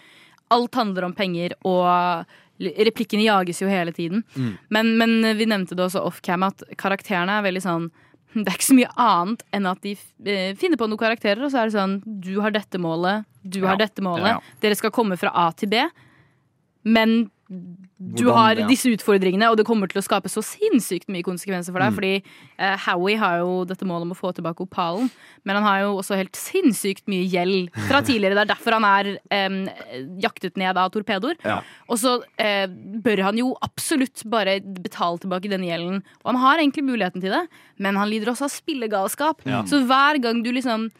alt 0.48 0.78
handler 0.80 1.04
om 1.04 1.12
penger, 1.12 1.52
og 1.68 2.24
replikkene 2.58 3.26
jages 3.26 3.60
jo 3.60 3.68
hele 3.68 3.92
tiden. 3.92 4.24
Men, 4.72 4.96
men 4.98 5.20
vi 5.36 5.46
nevnte 5.46 5.76
det 5.76 5.84
også 5.84 6.02
off-cam 6.08 6.46
at 6.46 6.64
karakterene 6.80 7.36
er 7.38 7.44
veldig 7.44 7.64
sånn 7.66 7.90
det 8.34 8.44
er 8.44 8.56
ikke 8.58 8.66
så 8.66 8.76
mye 8.76 8.90
annet 9.00 9.44
enn 9.56 9.68
at 9.70 9.78
de 9.84 9.94
eh, 10.28 10.50
finner 10.58 10.80
på 10.80 10.88
noen 10.88 11.00
karakterer, 11.00 11.40
og 11.44 11.52
så 11.52 11.62
er 11.62 11.70
det 11.70 11.76
sånn 11.78 11.94
Du 12.04 12.34
har 12.44 12.52
dette 12.52 12.80
målet, 12.80 13.24
du 13.48 13.62
har 13.66 13.80
dette 13.80 14.04
målet. 14.04 14.44
Dere 14.60 14.78
skal 14.78 14.94
komme 14.94 15.18
fra 15.20 15.32
A 15.34 15.50
til 15.56 15.72
B. 15.72 15.82
Men 16.88 17.26
du 17.48 18.24
Hvordan- 18.28 18.36
har 18.36 18.68
disse 18.68 18.90
utfordringene, 18.92 19.48
og 19.50 19.56
det 19.56 19.64
kommer 19.64 19.88
til 19.88 19.98
å 19.98 20.04
skape 20.04 20.28
så 20.28 20.42
sinnssykt 20.44 21.08
mye 21.08 21.24
konsekvenser 21.24 21.72
for 21.72 21.80
deg. 21.80 21.90
Mm. 21.90 21.94
Fordi 21.96 22.22
eh, 22.58 22.76
Howie 22.84 23.16
har 23.16 23.38
jo 23.40 23.64
dette 23.64 23.86
målet 23.88 24.04
om 24.04 24.12
å 24.12 24.18
få 24.18 24.34
tilbake 24.36 24.60
opalen, 24.60 25.08
men 25.44 25.56
han 25.56 25.64
har 25.64 25.78
jo 25.80 25.94
også 25.96 26.18
helt 26.20 26.36
sinnssykt 26.36 27.08
mye 27.08 27.24
gjeld 27.24 27.70
fra 27.88 28.02
tidligere. 28.04 28.36
Det 28.36 28.44
er 28.44 28.52
derfor 28.52 28.76
han 28.76 28.84
er 28.84 29.18
em, 29.32 29.56
jaktet 30.20 30.60
ned 30.60 30.76
av 30.76 30.92
torpedoer. 30.92 31.40
Ja. 31.42 31.62
Og 31.88 31.96
så 31.96 32.22
eh, 32.38 32.66
bør 32.68 33.24
han 33.30 33.40
jo 33.40 33.56
absolutt 33.64 34.22
bare 34.28 34.60
betale 34.60 35.18
tilbake 35.18 35.48
denne 35.48 35.72
gjelden. 35.72 36.04
Og 36.24 36.34
han 36.34 36.42
har 36.44 36.58
egentlig 36.60 36.84
muligheten 36.84 37.24
til 37.24 37.32
det, 37.32 37.46
men 37.78 37.96
han 37.96 38.10
lider 38.12 38.28
også 38.28 38.44
av 38.44 38.52
spillegalskap. 38.52 39.40
Ja. 39.48 39.64
Så 39.64 39.80
hver 39.88 40.20
gang 40.20 40.44
du 40.44 40.52
liksom 40.52 40.90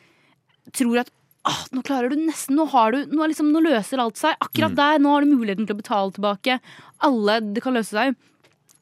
tror 0.73 1.05
at 1.05 1.13
ah, 1.49 1.61
nå 1.75 1.83
klarer 1.87 2.13
du 2.13 2.21
nesten, 2.21 2.57
nå, 2.59 2.67
har 2.73 2.93
du, 2.95 3.01
nå, 3.09 3.27
liksom, 3.31 3.49
nå 3.55 3.63
løser 3.65 4.01
alt 4.03 4.21
seg. 4.21 4.37
Akkurat 4.45 4.75
Mm. 4.75 4.79
der, 4.79 4.99
nå 5.05 5.15
har 5.15 5.25
du 5.25 5.33
muligheten 5.33 5.67
til 5.69 5.77
å 5.77 5.81
betale 5.81 6.13
tilbake. 6.15 6.59
Alle, 7.09 7.39
det 7.55 7.63
kan 7.65 7.75
løse 7.77 7.95
seg. 7.97 8.17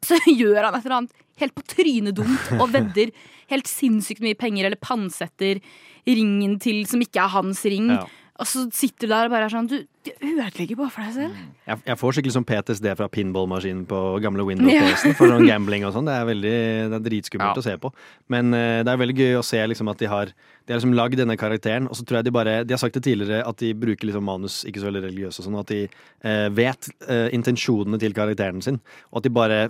Så 0.06 0.18
gjør 0.40 0.64
han 0.66 0.74
et 0.76 0.84
eller 0.84 0.96
annet 1.00 1.12
helt 1.40 1.54
på 1.56 1.64
trynet 1.68 2.16
dumt 2.16 2.46
og 2.56 2.70
vedder 2.72 3.10
helt 3.52 3.68
sinnssykt 3.70 4.22
mye 4.24 4.34
penger 4.38 4.66
eller 4.66 4.80
pantsetter 4.80 5.60
ringen 6.06 6.56
til 6.62 6.84
som 6.88 7.02
ikke 7.04 7.22
er 7.24 7.34
hans 7.34 7.60
ring. 7.68 7.90
Ja. 7.92 8.06
Og 8.37 8.49
så 8.49 8.64
sitter 8.74 9.09
du 9.09 9.12
der 9.12 9.28
og 9.28 9.32
bare 9.32 9.47
er 9.49 9.53
sånn 9.53 9.68
Du, 9.70 9.76
du 10.05 10.11
ødelegger 10.14 10.78
bare 10.78 10.93
for 10.93 11.07
deg 11.07 11.14
selv. 11.14 11.39
Jeg, 11.66 11.80
jeg 11.89 11.99
får 12.01 12.16
skikkelig 12.16 12.34
sånn 12.34 12.47
PTSD 12.49 12.89
fra 12.99 13.09
pinballmaskinen 13.12 13.87
på 13.89 14.01
gamle 14.24 14.45
Windows-PC-en 14.49 15.16
for 15.18 15.32
sånn 15.32 15.47
gambling 15.49 15.87
og 15.89 15.95
sånn. 15.97 16.09
Det 16.09 16.16
er 16.16 16.28
veldig, 16.28 16.59
det 16.93 16.99
er 16.99 17.07
dritskummelt 17.07 17.62
å 17.62 17.64
se 17.64 17.76
på. 17.80 17.91
Men 18.32 18.53
uh, 18.55 18.82
det 18.87 18.93
er 18.93 19.01
veldig 19.03 19.16
gøy 19.18 19.39
å 19.41 19.47
se 19.47 19.62
liksom 19.72 19.93
at 19.93 20.03
de 20.03 20.11
har 20.12 20.34
De 20.66 20.74
har 20.74 20.80
liksom 20.80 20.97
lagd 20.99 21.18
denne 21.20 21.39
karakteren, 21.39 21.89
og 21.89 21.97
så 21.99 22.05
tror 22.05 22.20
jeg 22.20 22.28
de 22.28 22.34
bare 22.34 22.59
De 22.66 22.74
har 22.74 22.82
sagt 22.82 22.99
det 22.99 23.05
tidligere 23.07 23.45
at 23.47 23.59
de 23.62 23.72
bruker 23.78 24.11
liksom 24.11 24.26
manus 24.26 24.61
ikke 24.66 24.82
så 24.82 24.91
veldig 24.91 25.05
religiøse 25.07 25.41
og 25.41 25.49
sånn, 25.49 25.59
at 25.62 25.72
de 25.72 25.80
uh, 25.87 26.49
vet 26.55 26.91
uh, 27.09 27.28
intensjonene 27.37 28.01
til 28.03 28.16
karakteren 28.16 28.62
sin, 28.64 28.80
og 29.11 29.20
at 29.20 29.26
de 29.26 29.32
bare 29.32 29.61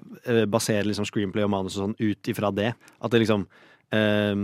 baserer 0.51 0.89
liksom 0.89 1.07
screenplay 1.07 1.45
og 1.47 1.53
manus 1.53 1.77
og 1.77 1.87
sånn 1.87 1.97
ut 2.01 2.31
ifra 2.31 2.51
det. 2.55 2.73
At 3.05 3.12
det 3.12 3.23
liksom 3.23 3.45
eh, 3.95 4.35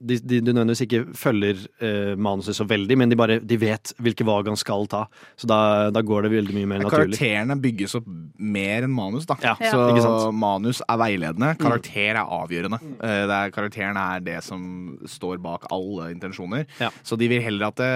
de, 0.00 0.16
de, 0.22 0.40
de 0.40 0.52
nødvendigvis 0.52 0.82
ikke 0.84 1.00
følger 1.18 1.62
eh, 1.84 2.12
manuset 2.18 2.56
så 2.56 2.66
veldig, 2.68 2.96
men 3.00 3.10
de 3.10 3.18
bare 3.18 3.38
de 3.42 3.58
vet 3.60 3.92
hvilke 4.02 4.26
valg 4.26 4.50
han 4.50 4.58
skal 4.60 4.86
ta. 4.90 5.04
Så 5.38 5.48
da, 5.50 5.58
da 5.94 6.02
går 6.06 6.26
det 6.26 6.32
veldig 6.36 6.54
mye 6.56 6.70
mer 6.70 6.84
naturlig. 6.84 7.16
Karakterene 7.18 7.56
bygges 7.62 7.96
opp 7.98 8.06
mer 8.38 8.86
enn 8.86 8.94
manus, 8.94 9.26
da. 9.28 9.38
Ja, 9.44 9.56
Så 9.58 9.80
ikke 9.94 10.32
manus 10.38 10.82
er 10.86 11.00
veiledende, 11.02 11.54
karakter 11.60 12.12
er 12.14 12.22
avgjørende. 12.24 12.80
Eh, 12.98 13.24
Det 13.28 13.38
er, 13.40 13.54
karakteren 13.54 13.98
er 14.00 14.22
det 14.24 14.38
som 14.46 14.62
står 15.08 15.42
bak 15.44 15.66
alle 15.74 16.12
intensjoner. 16.14 16.68
Så 17.02 17.18
de 17.18 17.28
vil 17.30 17.42
heller 17.42 17.68
at 17.72 17.80
det, 17.82 17.92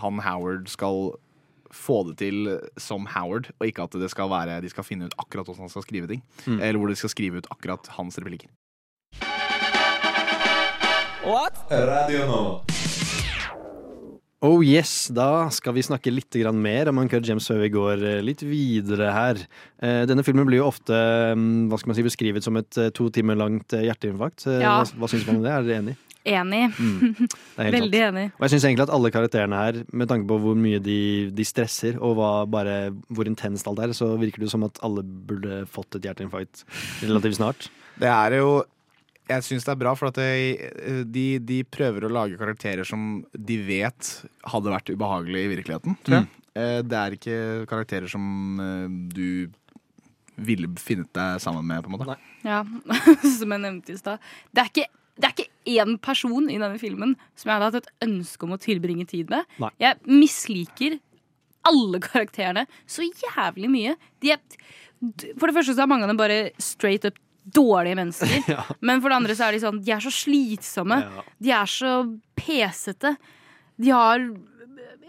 han 0.00 0.22
Howard 0.24 0.70
skal 0.70 1.10
få 1.70 2.00
det 2.08 2.16
til 2.18 2.48
som 2.82 3.06
Howard, 3.12 3.50
og 3.60 3.66
ikke 3.68 3.84
at 3.86 3.94
det 4.02 4.10
skal 4.10 4.30
være, 4.30 4.60
de 4.62 4.70
skal 4.72 4.86
finne 4.86 5.06
ut 5.06 5.14
akkurat 5.22 5.46
hvordan 5.46 5.66
han 5.68 5.72
skal 5.72 5.84
skrive 5.86 6.08
ting. 6.10 6.22
Mm. 6.46 6.58
Eller 6.58 6.78
hvor 6.82 6.90
de 6.90 6.96
skal 6.98 7.12
skrive 7.12 7.38
ut 7.42 7.50
akkurat 7.54 7.86
hans 7.96 8.18
replikker. 8.18 8.50
Radio 11.30 12.24
Nova. 12.26 12.54
Oh 14.42 14.64
yes, 14.66 15.12
da 15.14 15.46
skal 15.54 15.76
vi 15.76 15.84
snakke 15.86 16.10
litt 16.10 16.34
mer 16.56 16.88
om 16.90 16.98
Uncut 16.98 17.22
Gems 17.22 17.46
før 17.46 17.60
vi 17.62 17.68
går 17.70 18.02
eh, 18.02 18.22
litt 18.24 18.42
videre 18.42 19.12
her. 19.14 19.38
Eh, 19.78 20.06
Denne 20.10 20.24
filmen 20.26 20.48
blir 20.48 20.58
jo 20.58 20.66
ofte 20.66 20.96
mm, 21.36 21.68
hva 21.70 21.78
skal 21.78 21.92
man 21.92 21.98
si, 22.00 22.06
beskrevet 22.08 22.42
som 22.42 22.58
et 22.58 22.80
eh, 22.80 22.88
to 22.90 23.06
timer 23.14 23.38
langt 23.38 23.70
hjerteinfarkt. 23.70 24.48
Ja. 24.58 24.80
Hva, 24.80 24.88
hva 25.04 25.10
syns 25.12 25.28
man 25.28 25.38
om 25.38 25.46
det? 25.46 25.52
Er 25.54 25.68
dere 25.68 25.78
enig? 25.84 25.94
Enig. 26.34 26.64
Mm, 26.80 27.30
Veldig 27.60 27.84
sant. 27.84 28.00
enig. 28.08 28.26
Og 28.34 28.48
jeg 28.48 28.54
syns 28.56 28.66
egentlig 28.66 28.88
at 28.88 28.94
alle 28.98 29.14
karakterene 29.14 29.62
her, 29.62 29.80
med 29.92 30.10
tanke 30.10 30.26
på 30.32 30.40
hvor 30.42 30.58
mye 30.58 30.82
de, 30.82 30.98
de 31.30 31.46
stresser, 31.46 32.00
og 32.02 32.18
hva, 32.18 32.32
bare 32.50 32.80
hvor 33.06 33.30
intenst 33.30 33.70
alt 33.70 33.84
er, 33.86 33.94
så 33.94 34.16
virker 34.18 34.42
det 34.42 34.50
jo 34.50 34.56
som 34.56 34.66
at 34.66 34.82
alle 34.82 35.06
burde 35.06 35.62
fått 35.70 36.00
et 36.00 36.10
hjerteinfarkt 36.10 36.66
relativt 37.04 37.38
snart. 37.38 37.70
Det 38.02 38.10
er 38.10 38.40
jo 38.40 38.62
Jeg 39.30 39.46
syns 39.46 39.66
det 39.66 39.72
er 39.72 39.80
bra, 39.80 39.94
for 39.98 40.10
at 40.10 40.18
det, 40.18 41.06
de, 41.14 41.24
de 41.46 41.60
prøver 41.70 42.06
å 42.06 42.12
lage 42.12 42.38
karakterer 42.40 42.86
som 42.88 43.22
de 43.30 43.60
vet 43.62 44.12
hadde 44.50 44.74
vært 44.74 44.90
ubehagelige 44.90 45.46
i 45.46 45.52
virkeligheten, 45.54 45.98
tror 46.04 46.20
jeg. 46.20 46.28
Mm. 46.28 46.36
Det 46.90 46.96
er 46.98 47.14
ikke 47.14 47.36
karakterer 47.70 48.10
som 48.10 48.24
eh, 48.58 48.86
du 49.14 49.26
ville 50.40 50.70
funnet 50.80 51.10
deg 51.14 51.42
sammen 51.42 51.66
med, 51.68 51.84
på 51.84 51.92
en 51.92 51.94
måte. 51.94 52.16
Ja, 52.46 52.64
som 53.38 53.54
jeg 53.54 53.62
nevnte 53.62 53.94
i 53.94 54.00
stad. 54.00 54.24
Det 54.50 54.64
er 54.64 54.72
ikke 54.72 54.88
det 55.20 55.28
er 55.28 55.34
ikke 55.34 55.74
én 55.82 55.98
person 56.00 56.46
i 56.48 56.56
denne 56.56 56.80
filmen 56.80 57.10
som 57.36 57.50
jeg 57.50 57.58
hadde 57.58 57.66
hatt 57.68 57.82
et 57.82 58.06
ønske 58.06 58.46
om 58.46 58.54
å 58.56 58.60
tilbringe 58.60 59.04
tid 59.10 59.28
med. 59.32 59.48
Nei. 59.60 59.68
Jeg 59.82 59.98
misliker 60.08 60.96
alle 61.68 62.00
karakterene 62.00 62.64
så 62.88 63.04
jævlig 63.04 63.68
mye. 63.68 63.96
De 64.24 64.32
er, 64.32 64.40
for 65.36 65.50
det 65.50 65.56
første 65.58 65.74
så 65.74 65.84
er 65.84 65.90
mange 65.92 66.06
av 66.06 66.14
dem 66.14 66.20
bare 66.20 66.38
straight 66.62 67.04
up 67.04 67.20
dårlige 67.46 67.96
mennesker. 67.96 68.36
Ja. 68.54 68.64
Men 68.80 69.00
for 69.00 69.08
det 69.10 69.16
andre 69.20 69.34
så 69.38 69.48
er 69.48 69.52
de 69.56 69.60
sånn 69.64 69.80
De 69.84 69.92
er 69.92 70.00
så 70.04 70.10
slitsomme. 70.12 71.00
Ja. 71.06 71.22
De 71.40 71.50
er 71.56 71.66
så 71.70 71.94
pesete. 72.36 73.16
De 73.80 73.90
har 73.94 74.18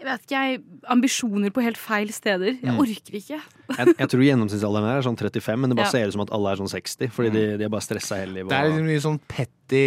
jeg 0.02 0.08
vet 0.10 0.22
ikke, 0.26 0.38
jeg, 0.42 0.60
ambisjoner 0.90 1.52
på 1.54 1.62
helt 1.62 1.78
feil 1.78 2.08
steder. 2.10 2.56
Jeg 2.58 2.72
Mm. 2.74 2.78
orker 2.82 3.14
ikke. 3.14 3.36
Jeg, 3.78 3.92
jeg 4.00 4.08
tror 4.10 4.22
gjennomsnittsalderen 4.26 4.88
er 4.90 5.04
sånn 5.06 5.14
35, 5.16 5.60
men 5.62 5.70
det 5.70 5.76
bare 5.78 5.86
Ja. 5.86 5.90
ser 5.94 6.08
ut 6.10 6.12
som 6.16 6.24
at 6.24 6.32
alle 6.34 6.50
er 6.50 6.56
sånn 6.58 6.68
60. 6.72 7.08
Fordi 7.14 7.30
de, 7.32 7.44
de 7.56 7.64
er 7.64 7.70
bare 7.70 7.84
stressa 7.86 8.18
hele 8.18 8.34
livet. 8.40 8.50
Det 8.50 8.58
er 8.58 8.66
liksom 8.66 8.88
mye 8.90 9.04
sånn 9.04 9.20
petty 9.30 9.84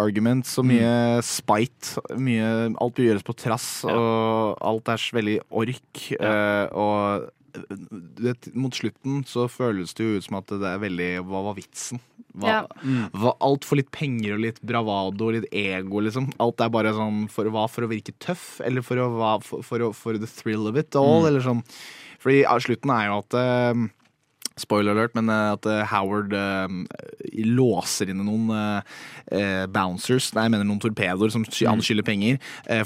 arguments 0.00 0.56
og 0.58 0.64
mye 0.70 0.94
spite. 1.22 2.00
Mye, 2.16 2.48
alt 2.80 2.96
gjøres 3.04 3.22
på 3.22 3.36
trass, 3.36 3.68
og 3.84 4.56
alt 4.64 4.88
er 4.88 4.96
så 5.04 5.18
veldig 5.20 5.36
ork. 5.52 6.06
eh, 6.16 6.66
og 6.72 7.28
vet, 8.20 8.48
mot 8.54 8.74
slutten 8.74 9.22
så 9.28 9.46
føles 9.50 9.94
det 9.96 10.04
jo 10.06 10.16
ut 10.20 10.26
som 10.26 10.38
at 10.40 10.46
det 10.52 10.68
er 10.70 10.80
veldig 10.82 11.08
Hva 11.28 11.42
var 11.48 11.56
vitsen? 11.58 12.00
Hva, 12.30 12.48
Ja. 12.48 12.58
Mm. 12.84 13.10
hva, 13.10 13.32
alt 13.42 13.64
for 13.66 13.76
litt 13.80 13.90
penger 13.90 14.36
og 14.36 14.42
litt 14.44 14.60
bravado 14.62 15.28
og 15.30 15.34
litt 15.34 15.48
ego, 15.52 16.00
liksom. 16.04 16.28
Alt 16.38 16.60
er 16.62 16.70
bare 16.70 16.92
sånn 16.94 17.24
for 17.32 17.44
hva? 17.50 17.64
For 17.68 17.82
å 17.86 17.90
virke 17.90 18.14
tøff, 18.22 18.60
eller 18.64 18.82
for, 18.86 18.96
å, 19.02 19.08
for, 19.42 19.62
for, 19.66 19.88
for 19.92 20.18
the 20.20 20.26
thrill 20.30 20.68
of 20.70 20.76
it 20.78 20.94
all, 20.94 21.22
Mm. 21.24 21.26
eller 21.32 21.40
sånn. 21.40 21.64
Fordi 22.22 22.42
ja, 22.44 22.54
slutten 22.62 22.90
er 22.94 23.08
jo 23.08 23.18
at 23.18 23.34
eh, 23.40 23.82
Spoiler 24.60 24.92
alert, 24.92 25.14
men 25.16 25.30
eh, 25.32 25.52
at 25.54 25.66
eh, 25.70 25.82
Howard 25.90 26.34
eh, 26.36 26.74
låser 27.48 28.12
inne 28.12 28.26
noen 28.26 28.50
bouncers, 29.70 30.30
nei, 30.34 30.44
jeg 30.48 30.52
mener 30.56 30.66
noen 30.66 30.80
torpedoer 30.82 31.30
som 31.32 31.44
sky- 31.46 31.68
han 31.68 31.82
skylder 31.84 32.06
penger, 32.06 32.38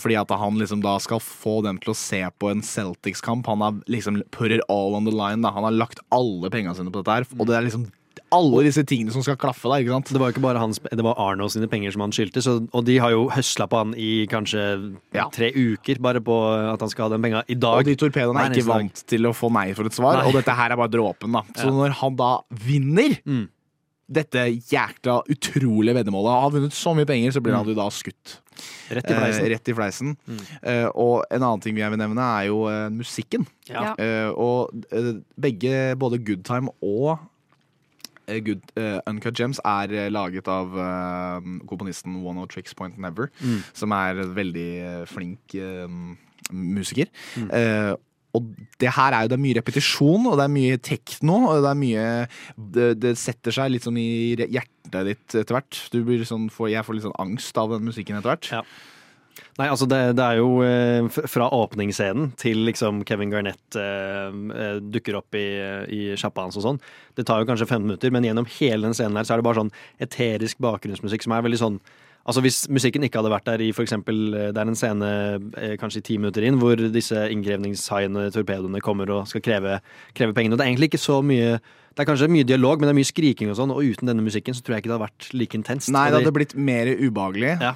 fordi 0.02 0.18
at 0.20 0.32
han 0.36 0.58
liksom 0.60 0.82
da 0.84 0.98
skal 1.00 1.22
få 1.24 1.62
dem 1.64 1.78
til 1.80 1.94
å 1.94 1.96
se 1.96 2.20
på 2.38 2.50
en 2.52 2.60
Celtics-kamp. 2.64 3.48
Han 3.48 3.64
har 3.64 3.78
liksom 3.88 4.20
put 4.34 4.52
it 4.52 4.60
all 4.68 4.94
on 4.98 5.08
the 5.08 5.14
line. 5.14 5.40
Da. 5.40 5.54
Han 5.56 5.64
har 5.64 5.72
lagt 5.74 6.02
alle 6.12 6.50
pengene 6.52 6.76
sine 6.76 6.92
på 6.92 7.00
dette 7.00 7.16
her, 7.16 7.28
og 7.38 7.48
det 7.48 7.56
er 7.56 7.64
liksom 7.70 7.88
alle 8.32 8.62
disse 8.64 8.82
tingene 8.88 9.12
som 9.12 9.22
skal 9.22 9.36
klaffe. 9.36 9.68
da, 9.68 9.76
ikke 9.78 9.90
sant? 9.94 10.08
Det 10.12 10.18
var 10.20 10.30
jo 10.30 10.34
ikke 10.34 10.42
bare 10.42 10.58
hans, 10.58 10.78
det 10.80 11.04
var 11.04 11.14
Arno 11.18 11.48
sine 11.48 11.68
penger 11.70 11.92
som 11.92 12.00
han 12.02 12.10
skyldte, 12.12 12.42
så, 12.42 12.56
og 12.72 12.84
de 12.84 12.96
har 12.98 13.10
jo 13.10 13.28
høsla 13.30 13.66
på 13.70 13.76
han 13.78 13.94
i 13.94 14.26
kanskje 14.26 14.64
tre 15.34 15.52
uker 15.54 16.00
bare 16.02 16.20
på 16.24 16.34
at 16.72 16.80
han 16.80 16.88
skal 16.90 17.06
ha 17.08 17.14
den 17.16 17.22
penga 17.22 17.44
i 17.48 17.54
dag. 17.54 17.78
Og 17.78 17.84
de 17.84 17.94
torpedoene 17.96 18.40
er 18.46 18.50
ikke 18.54 18.66
dag. 18.66 18.74
vant 18.74 19.04
til 19.06 19.26
å 19.26 19.34
få 19.36 19.52
nei 19.52 19.72
for 19.74 19.84
et 19.86 19.92
svar, 19.94 20.18
Nei. 20.22 20.26
og 20.28 20.34
dette 20.34 20.50
her 20.54 20.70
er 20.72 20.76
bare 20.76 20.90
dråpen. 20.94 21.32
da. 21.32 21.42
Så 21.54 21.66
Ja. 21.66 21.70
Mm. 21.70 21.76
når 21.82 21.90
han 22.00 22.16
da 22.16 22.32
vinner 22.50 23.18
dette 24.14 24.42
jækla 24.68 25.22
utrolige 25.32 25.94
veddemålet, 25.96 26.28
og 26.28 26.42
har 26.42 26.50
vunnet 26.52 26.74
så 26.76 26.92
mye 26.94 27.06
penger, 27.08 27.30
så 27.32 27.40
blir 27.40 27.54
han 27.56 27.66
jo 27.66 27.74
da 27.74 27.86
skutt. 27.88 28.40
Rett 28.92 29.08
i 29.10 29.14
fleisen. 29.16 29.44
Eh, 29.44 29.48
rett 29.54 29.68
i 29.68 29.74
fleisen. 29.74 30.16
Eh, 30.62 30.88
og 30.94 31.24
en 31.30 31.40
annen 31.42 31.60
ting 31.64 31.76
jeg 31.80 31.90
vil 31.90 31.98
nevne, 31.98 32.20
er 32.20 32.48
jo 32.50 32.66
eh, 32.68 32.90
musikken. 32.92 33.46
Ja. 33.70 33.94
Eh, 33.96 34.28
og 34.30 34.74
eh, 34.92 35.14
begge, 35.40 35.96
både 35.96 36.20
Good 36.22 36.44
Time 36.44 36.68
og 36.84 37.18
Good, 38.26 38.62
uh, 38.80 39.00
Uncut 39.10 39.36
Gems 39.38 39.60
er 39.64 39.92
eh, 39.92 40.08
laget 40.12 40.48
av 40.48 40.72
uh, 40.78 41.40
komponisten 41.68 42.22
One 42.24 42.40
of 42.40 42.48
Tricks 42.48 42.74
Point 42.74 42.98
Never, 42.98 43.30
Mm. 43.42 43.60
som 43.76 43.92
er 43.92 44.22
veldig 44.34 44.68
eh, 44.80 45.04
flink 45.10 45.54
uh, 45.58 45.88
musiker. 46.52 47.08
Mm. 47.36 47.50
Eh, 47.50 47.94
og 48.34 48.48
det 48.82 48.90
her 48.96 49.14
er 49.14 49.22
jo 49.22 49.28
det 49.30 49.36
er 49.36 49.44
mye 49.44 49.58
repetisjon, 49.60 50.24
og 50.26 50.38
det 50.40 50.44
er 50.48 50.54
mye 50.56 50.78
tekno, 50.82 51.36
og 51.52 51.60
det 51.62 51.70
er 51.70 51.78
mye 51.78 52.06
Det, 52.56 52.88
det 52.98 53.12
setter 53.20 53.54
seg 53.54 53.70
litt 53.70 53.84
sånn 53.86 54.00
i 54.00 54.34
hjertet 54.34 55.06
ditt 55.06 55.36
etter 55.38 55.54
hvert. 55.54 55.78
Du 55.92 56.00
blir 56.04 56.24
sånn, 56.26 56.48
får, 56.50 56.72
jeg 56.72 56.84
får 56.86 56.94
litt 56.98 57.06
sånn 57.06 57.20
angst 57.22 57.56
av 57.62 57.70
den 57.76 57.86
musikken 57.86 58.18
etter 58.18 58.32
hvert. 58.34 58.50
Nei, 59.58 59.66
altså 59.70 59.86
det, 59.90 60.00
det 60.18 60.24
er 60.24 60.38
jo 60.40 60.62
eh, 60.66 61.08
fra 61.30 61.48
åpningsscenen 61.54 62.32
til 62.40 62.64
liksom 62.68 63.02
Kevin 63.08 63.32
Garnett 63.32 63.78
eh, 63.78 64.30
eh, 64.30 64.78
dukker 64.94 65.18
opp 65.20 65.36
i, 65.38 65.46
i 65.94 66.00
sjappa 66.18 66.46
hans 66.46 66.58
og 66.58 66.66
sånn. 66.66 66.80
Det 67.18 67.26
tar 67.26 67.42
jo 67.42 67.48
kanskje 67.50 67.68
15 67.68 67.86
minutter, 67.86 68.14
men 68.14 68.26
gjennom 68.26 68.48
hele 68.56 68.88
den 68.88 68.96
scenen 68.96 69.18
her 69.18 69.26
så 69.26 69.36
er 69.36 69.42
det 69.42 69.48
bare 69.48 69.62
sånn 69.62 69.74
eterisk 70.02 70.62
bakgrunnsmusikk 70.64 71.26
som 71.26 71.36
er 71.36 71.46
veldig 71.46 71.62
sånn 71.66 71.84
Altså 72.24 72.40
Hvis 72.40 72.62
musikken 72.72 73.04
ikke 73.04 73.18
hadde 73.20 73.34
vært 73.34 73.44
der 73.44 73.60
i 73.60 73.66
for 73.76 73.84
eksempel, 73.84 74.20
eh, 74.32 74.50
Det 74.54 74.60
er 74.60 74.70
en 74.70 74.78
scene 74.80 75.08
kanskje 75.76 76.00
ti 76.06 76.14
minutter 76.16 76.46
inn 76.48 76.56
hvor 76.56 76.80
disse 76.80 77.26
innkrevningshaiene, 77.28 78.30
torpedoene, 78.32 78.80
kommer 78.80 79.12
og 79.12 79.28
skal 79.28 79.44
kreve, 79.44 79.74
kreve 80.16 80.32
pengene. 80.32 80.56
Og 80.56 80.60
det 80.60 80.64
er 80.64 80.72
egentlig 80.72 80.88
ikke 80.94 81.04
så 81.04 81.18
mye 81.20 81.58
Det 81.94 82.02
er 82.02 82.08
kanskje 82.08 82.26
mye 82.30 82.46
dialog, 82.46 82.80
men 82.80 82.88
det 82.88 82.94
er 82.94 82.98
mye 82.98 83.06
skriking 83.06 83.50
og 83.52 83.58
sånn, 83.58 83.70
og 83.70 83.84
uten 83.86 84.08
denne 84.10 84.24
musikken 84.26 84.56
så 84.56 84.64
tror 84.66 84.74
jeg 84.76 84.84
ikke 84.84 84.90
det 84.90 84.96
hadde 84.96 85.06
vært 85.06 85.28
like 85.38 85.54
intenst. 85.58 85.90
Nei, 85.94 86.08
det 86.10 86.18
hadde 86.18 86.32
blitt 86.34 86.54
mer 86.58 86.90
ubehagelig. 86.90 87.52
Ja. 87.62 87.74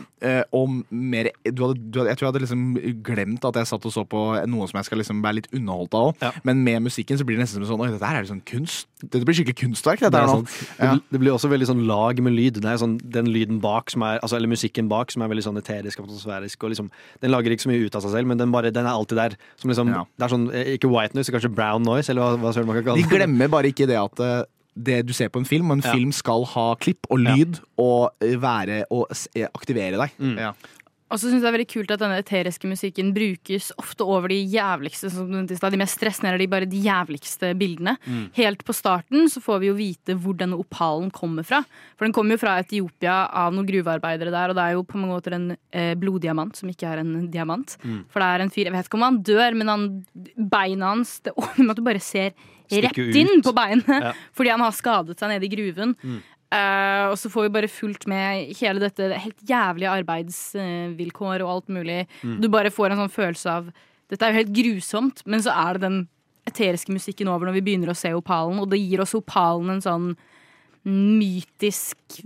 og 0.50 0.80
mer 0.90 1.28
du 1.46 1.60
hadde, 1.62 1.78
du 1.78 2.00
hadde, 2.00 2.08
Jeg 2.10 2.18
tror 2.18 2.26
jeg 2.26 2.32
hadde 2.32 2.42
liksom 2.42 2.62
glemt 3.06 3.44
at 3.46 3.54
jeg 3.60 3.68
satt 3.70 3.84
og 3.86 3.92
så 3.94 4.02
på 4.08 4.22
noe 4.50 4.66
som 4.66 4.80
jeg 4.80 4.88
skal 4.88 4.98
liksom 4.98 5.20
være 5.22 5.38
litt 5.38 5.50
underholdt 5.54 5.94
av 5.94 6.08
òg. 6.10 6.40
Men 6.48 6.64
med 6.66 6.82
musikken 6.88 7.20
så 7.20 7.26
blir 7.28 7.38
det 7.38 7.44
nesten 7.46 7.62
som 7.62 7.70
sånn 7.76 7.84
Oi, 7.86 7.92
dette 7.94 8.08
her 8.10 8.18
er 8.18 8.26
liksom 8.26 8.42
kunst. 8.48 8.88
Dette 9.04 9.22
blir 9.22 9.36
skikkelig 9.38 9.58
kunstverk. 9.60 10.02
Dette 10.02 10.10
Det, 10.16 10.24
er 10.24 10.26
nå. 10.26 10.42
sant. 10.42 11.04
det, 11.12 11.20
blir 11.22 11.36
også 11.36 11.50
veldig 11.52 11.68
sånn 11.70 11.84
lag 11.86 12.18
med 12.24 12.34
lyd. 12.34 12.58
Det 12.58 12.66
er 12.72 12.80
sånn, 12.82 12.96
den 12.98 13.30
lyden 13.30 13.60
bak 13.62 13.92
som 13.94 14.02
er, 14.02 14.18
altså, 14.18 14.40
eller 14.40 14.50
musikken 14.50 14.90
bak 14.90 15.14
som 15.14 15.22
er 15.22 15.30
veldig 15.30 15.46
sånn 15.46 15.60
eterisk 15.62 16.02
atmosfærisk. 16.02 16.58
Og 16.66 16.74
liksom, 16.74 16.90
den 17.22 17.30
lager 17.30 17.54
ikke 17.54 17.68
så 17.68 17.70
mye 17.70 17.86
ut 17.86 17.94
av 17.94 18.02
seg 18.02 18.16
selv, 18.16 18.32
men 18.32 18.42
den, 18.42 18.50
bare, 18.50 18.74
den 18.74 18.88
er 18.88 18.98
alltid 18.98 19.20
der. 19.22 19.38
Som 19.62 19.70
liksom, 19.70 19.94
Det 20.18 20.26
er 20.26 20.34
sånn, 20.34 20.48
eh, 20.50 20.74
ikke 20.74 20.90
white 20.90 21.14
noise, 21.14 21.30
kanskje 21.30 21.52
brown 21.54 21.86
noise, 21.86 22.10
eller 22.10 22.26
hva, 22.26 22.42
hva 22.42 22.54
søren 22.56 22.66
man 22.66 22.80
kan 22.80 22.88
kalle 22.90 23.04
De 23.04 23.14
glemmer 23.14 23.52
bare 23.54 23.70
ikke 23.70 23.86
det 23.86 24.00
at 24.08 24.24
eh, 24.24 24.46
det 24.78 25.00
du 25.08 25.12
ser 25.16 25.30
på 25.34 25.40
en 25.42 25.48
film, 25.48 25.70
og 25.72 25.78
en 25.78 25.86
Ja. 25.86 25.92
film 25.94 26.12
skal 26.14 26.44
ha 26.54 26.68
klipp 26.78 27.06
og 27.10 27.18
lyd 27.18 27.60
og 27.78 28.12
eh, 28.22 28.36
være 28.38 28.84
og 28.90 29.08
eh, 29.34 29.48
aktivere 29.50 29.98
deg. 29.98 30.18
Mm. 30.22 30.36
Ja. 30.38 30.52
Og 31.08 31.16
så 31.16 31.30
synes 31.30 31.40
jeg 31.40 31.46
det 31.46 31.48
er 31.48 31.54
veldig 31.56 31.72
kult 31.72 31.92
at 31.94 32.00
denne 32.02 32.18
eteriske 32.20 32.68
musikken 32.68 33.14
brukes 33.16 33.70
ofte 33.80 34.04
over 34.04 34.28
de 34.28 34.36
jævligste, 34.44 35.08
de 35.08 35.78
mest 35.80 35.96
stressende 35.96 36.28
eller 36.28 36.42
de 36.42 36.48
bare 36.52 36.68
de 36.68 36.82
jævligste 36.84 37.54
bildene. 37.56 37.94
Mm. 38.04 38.26
Helt 38.36 38.64
på 38.68 38.74
starten 38.76 39.24
så 39.32 39.40
får 39.40 39.62
vi 39.62 39.70
jo 39.70 39.76
vite 39.78 40.12
hvor 40.20 40.36
denne 40.36 40.58
opalen 40.60 41.08
kommer 41.10 41.46
fra. 41.48 41.62
For 41.96 42.04
den 42.04 42.12
kommer 42.12 42.36
jo 42.36 42.42
fra 42.42 42.58
Etiopia 42.60 43.22
av 43.32 43.56
noen 43.56 43.66
gruvearbeidere 43.70 44.34
der, 44.34 44.52
og 44.52 44.60
det 44.60 44.66
er 44.66 44.76
jo 44.76 44.84
på 44.84 45.00
mange 45.00 45.16
måter 45.16 45.38
en 45.38 45.48
eh, 45.72 45.94
bloddiamant 45.96 46.60
som 46.60 46.68
ikke 46.68 46.92
er 46.92 47.00
en 47.00 47.30
diamant. 47.32 47.78
Mm. 47.80 48.04
For 48.12 48.20
det 48.20 48.28
er 48.28 48.44
en 48.44 48.52
fyr, 48.52 48.68
jeg 48.68 48.76
vet 48.76 48.92
ikke 48.92 49.00
om 49.00 49.08
han 49.08 49.22
dør, 49.24 49.56
men 49.62 49.72
han, 49.72 49.88
beina 50.36 50.92
hans 50.92 51.20
Det 51.24 51.32
åpner 51.40 51.64
med 51.64 51.72
at 51.72 51.80
du 51.80 51.86
bare 51.88 52.04
ser 52.04 52.36
Rett 52.70 52.98
ut. 52.98 53.14
inn 53.16 53.42
på 53.44 53.54
beinet 53.56 53.88
Ja. 54.08 54.12
fordi 54.36 54.50
han 54.52 54.60
har 54.64 54.74
skadet 54.76 55.18
seg 55.18 55.32
nede 55.32 55.48
i 55.48 55.52
gruven. 55.52 55.94
Mm. 56.02 56.18
Uh, 56.48 57.10
og 57.12 57.16
så 57.20 57.28
får 57.28 57.44
vi 57.44 57.54
bare 57.58 57.68
fulgt 57.68 58.06
med 58.08 58.54
hele 58.56 58.80
dette 58.80 59.10
helt 59.20 59.42
jævlige 59.44 59.90
arbeidsvilkår 59.98 61.42
og 61.44 61.50
alt 61.52 61.68
mulig. 61.68 62.06
Mm. 62.22 62.38
Du 62.40 62.48
bare 62.52 62.72
får 62.72 62.94
en 62.94 63.02
sånn 63.04 63.12
følelse 63.12 63.58
av 63.58 63.70
Dette 64.08 64.24
er 64.24 64.32
jo 64.32 64.38
helt 64.38 64.54
grusomt, 64.56 65.18
men 65.28 65.42
så 65.44 65.52
er 65.52 65.76
det 65.76 65.82
den 65.82 65.96
eteriske 66.48 66.94
musikken 66.94 67.28
over 67.28 67.44
når 67.44 67.58
vi 67.58 67.64
begynner 67.66 67.90
å 67.92 67.96
se 67.98 68.08
opalen, 68.16 68.56
og 68.62 68.70
det 68.72 68.78
gir 68.80 69.02
oss 69.04 69.12
opalen 69.18 69.74
en 69.74 69.82
sånn 69.84 70.06
mytisk 70.88 72.18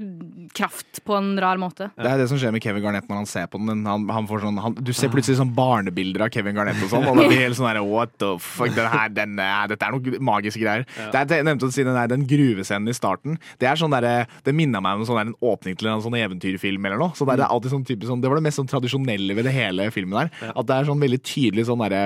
kraft 0.54 1.00
på 1.06 1.14
en 1.18 1.32
rar 1.42 1.58
måte. 1.60 1.88
Det 1.98 2.06
er 2.08 2.20
det 2.20 2.28
som 2.30 2.38
skjer 2.40 2.52
med 2.54 2.62
Kevin 2.64 2.84
Garnett 2.84 3.08
når 3.10 3.18
han 3.22 3.28
ser 3.28 3.48
på 3.50 3.58
den. 3.60 3.82
Han, 3.88 4.04
han 4.14 4.28
får 4.30 4.44
sånn, 4.44 4.60
han, 4.62 4.76
du 4.78 4.92
ser 4.96 5.10
plutselig 5.12 5.38
sånn 5.40 5.50
barnebilder 5.56 6.26
av 6.26 6.30
Kevin 6.34 6.56
Garnett 6.58 6.78
og 6.84 6.92
sånn, 6.92 7.06
og 7.10 7.18
det 7.18 7.26
blir 7.32 7.42
helt 7.44 7.58
sånn 7.58 7.68
der, 7.70 7.80
what 7.86 8.14
the 8.22 8.30
fuck, 8.42 8.72
den 8.76 8.88
her, 8.92 9.10
den, 9.16 9.34
er- 9.42 9.72
dette 9.72 9.88
er 9.88 9.96
noen 9.96 10.18
magiske 10.30 10.62
greier. 10.62 10.86
Ja. 10.98 11.08
Det 11.14 11.22
er, 11.24 11.36
jeg 11.42 11.48
nevnte 11.50 11.68
å 11.68 11.74
si 11.74 11.86
den, 11.86 11.98
der, 11.98 12.12
den 12.14 12.26
gruvescenen 12.30 12.92
i 12.92 12.96
starten, 12.96 13.38
det 13.62 13.70
er 13.72 13.80
sånn 13.80 13.94
der, 13.96 14.08
det 14.46 14.56
minner 14.56 14.84
meg 14.84 15.00
om 15.02 15.06
sånn 15.08 15.20
der, 15.20 15.32
en 15.32 15.52
åpning 15.52 15.78
til 15.80 15.90
en 15.92 16.04
sånn 16.04 16.18
eventyrfilm 16.22 16.86
eller 16.90 17.02
noe. 17.02 17.16
Så 17.18 17.26
det, 17.28 17.38
er 17.40 17.48
alltid 17.50 17.74
sånn 17.74 17.86
type, 17.88 18.06
sånn, 18.08 18.22
det 18.22 18.30
var 18.32 18.38
det 18.40 18.46
mest 18.48 18.62
sånn 18.62 18.70
tradisjonelle 18.70 19.36
ved 19.38 19.48
det 19.48 19.56
hele 19.56 19.90
filmen 19.94 20.22
der. 20.24 20.52
At 20.54 20.68
det 20.70 20.78
er 20.78 20.90
sånn 20.92 21.02
veldig 21.02 21.22
tydelig 21.26 21.66
sånn 21.68 21.82
derre 21.82 22.04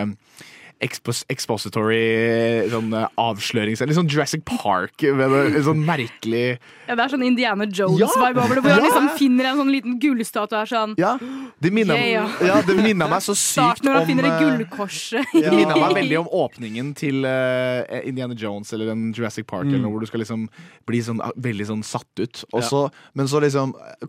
expos 0.84 1.24
expository 1.32 2.68
sånn 2.72 2.92
eh, 2.94 3.06
avslørings... 3.20 3.80
Litt 3.86 3.96
sånn 3.96 4.10
Jurassic 4.12 4.42
Park. 4.48 5.00
Med 5.16 5.32
en 5.56 5.64
sånn 5.64 5.80
merkelig 5.86 6.58
Ja, 6.86 6.94
det 6.94 7.04
er 7.06 7.12
sånn 7.14 7.24
Indiana 7.26 7.64
Jones-vibe 7.66 8.36
Ja! 8.36 8.44
over 8.44 8.58
det, 8.58 8.62
hvor 8.66 8.74
han 8.76 8.84
liksom 8.84 9.08
finner 9.18 9.48
en 9.50 9.60
sånn 9.62 9.72
liten 9.72 9.96
gullstatue 10.02 10.52
og 10.56 10.62
er 10.66 10.70
sånn 10.72 10.94
Ja, 11.00 11.14
det 11.64 11.72
minner, 11.72 11.96
Yeah. 11.96 12.28
ja, 12.44 12.58
det 12.62 12.76
minner 12.76 13.08
meg 13.10 13.24
så 13.24 13.32
sykt 13.34 13.56
Starten 13.56 13.88
når 13.88 13.96
han 13.96 14.02
om 14.04 14.08
finner 14.10 14.26
det 14.28 14.34
gullkorset. 14.44 15.32
Ja. 15.34 15.48
Det 15.50 15.56
minner 15.56 15.80
meg 15.80 15.94
veldig 15.96 16.18
om 16.20 16.28
åpningen 16.44 16.92
til 16.98 17.24
uh, 17.24 17.82
Indiana 18.06 18.36
Jones 18.38 18.70
eller 18.76 18.92
en 18.92 19.08
Jurassic 19.16 19.46
Park, 19.48 19.64
eller 19.66 19.78
Mm. 19.80 19.86
noe, 19.88 19.92
hvor 19.96 20.04
du 20.04 20.06
skal 20.10 20.20
liksom 20.22 20.46
bli 20.86 21.00
sånn, 21.04 21.20
ah, 21.24 21.32
veldig 21.36 21.66
sånn 21.72 21.82
satt 21.84 22.20
ut. 22.22 22.44
Også, 22.52 22.84
Ja. 22.86 23.10
men 23.14 23.26
så 23.32 23.40
liksom 23.42 23.72
eh, 23.74 24.06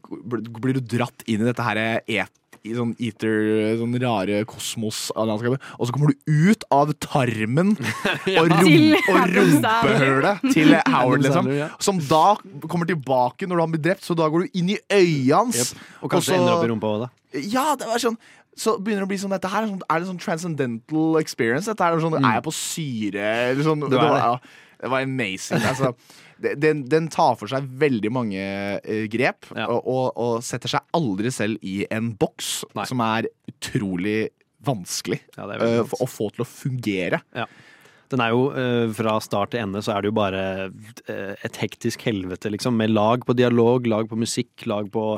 blir 0.59 0.77
du 0.77 0.81
dratt 0.97 1.23
inn 1.27 1.41
i 1.41 1.47
dette 1.49 1.63
her 1.63 1.77
et, 2.07 2.31
sånn 2.75 2.93
eater, 2.99 3.77
sånn 3.79 3.95
rare 4.01 4.41
kosmos-landskapet, 4.49 5.61
og 5.77 5.87
så 5.87 5.95
kommer 5.95 6.11
du 6.13 6.33
ut 6.49 6.65
av 6.73 6.91
tarmen 7.03 7.75
Ja. 8.27 8.43
og, 8.43 8.51
rump 8.51 9.11
og 9.13 9.35
rumpehølet 9.37 10.47
til 10.53 10.73
Howard, 10.93 11.23
liksom. 11.27 11.51
Som 11.83 12.01
da 12.09 12.35
kommer 12.67 12.89
tilbake 12.89 13.47
når 13.49 13.63
han 13.63 13.75
blir 13.75 13.83
drept, 13.89 14.03
så 14.07 14.17
da 14.17 14.27
går 14.31 14.45
du 14.47 14.59
inn 14.61 14.73
i 14.75 14.79
øyet 14.91 15.35
hans. 15.35 15.61
Yep. 15.73 15.85
Og 16.03 16.11
kanskje 16.15 16.33
så- 16.33 16.39
ender 16.41 16.57
opp 16.57 16.65
i 16.67 16.71
rumpa 16.73 16.91
òg, 16.95 17.05
da. 17.05 17.39
ja, 17.43 17.69
det 17.79 17.87
var 17.89 18.03
sånn 18.03 18.17
så 18.57 18.71
begynner 18.81 19.03
det 19.03 19.05
å 19.05 19.09
bli 19.11 19.17
sånn 19.21 19.33
Dette 19.35 19.49
her 19.53 19.61
er, 19.61 19.67
sånn, 19.69 19.81
er 19.85 19.99
det 20.01 20.07
sånn 20.07 20.17
transcendental 20.23 21.19
experience. 21.19 21.67
Dette 21.69 21.85
er, 21.85 21.99
sånn, 22.01 22.15
er 22.17 22.39
jeg 22.39 22.45
på 22.47 22.53
syre? 22.57 23.25
Eller 23.51 23.67
sånn, 23.67 23.83
det, 23.85 23.99
var, 24.01 24.15
det. 24.15 24.23
ja, 24.23 24.63
det 24.81 24.89
var 24.95 25.05
amazing. 25.05 25.61
Altså, 25.61 25.91
den, 26.37 26.83
den 26.89 27.07
tar 27.13 27.37
for 27.39 27.49
seg 27.51 27.67
veldig 27.81 28.11
mange 28.13 28.41
uh, 28.83 29.05
grep, 29.11 29.49
og, 29.53 29.79
og, 29.79 30.05
og 30.13 30.43
setter 30.45 30.71
seg 30.75 30.97
aldri 30.97 31.31
selv 31.33 31.63
i 31.65 31.79
en 31.93 32.11
boks, 32.19 32.51
som 32.89 33.03
er 33.05 33.29
utrolig 33.49 34.19
vanskelig 34.67 35.19
ja, 35.37 35.45
er 35.53 35.61
eh, 35.63 35.81
for 35.85 36.03
å 36.03 36.09
få 36.09 36.29
til 36.33 36.43
å 36.43 36.49
fungere. 36.49 37.21
Ja. 37.37 37.45
Den 38.11 38.23
er 38.23 38.31
jo 38.33 38.47
uh, 38.55 38.87
Fra 38.95 39.17
start 39.23 39.51
til 39.53 39.61
ende 39.61 39.83
så 39.83 39.93
er 39.93 40.03
det 40.03 40.09
jo 40.11 40.17
bare 40.17 40.43
et 41.45 41.59
hektisk 41.61 42.05
helvete, 42.07 42.51
liksom. 42.53 42.77
Med 42.79 42.93
lag 42.93 43.25
på 43.27 43.35
dialog, 43.37 43.87
lag 43.87 44.09
på 44.09 44.19
musikk, 44.19 44.65
lag 44.69 44.89
på 44.93 45.09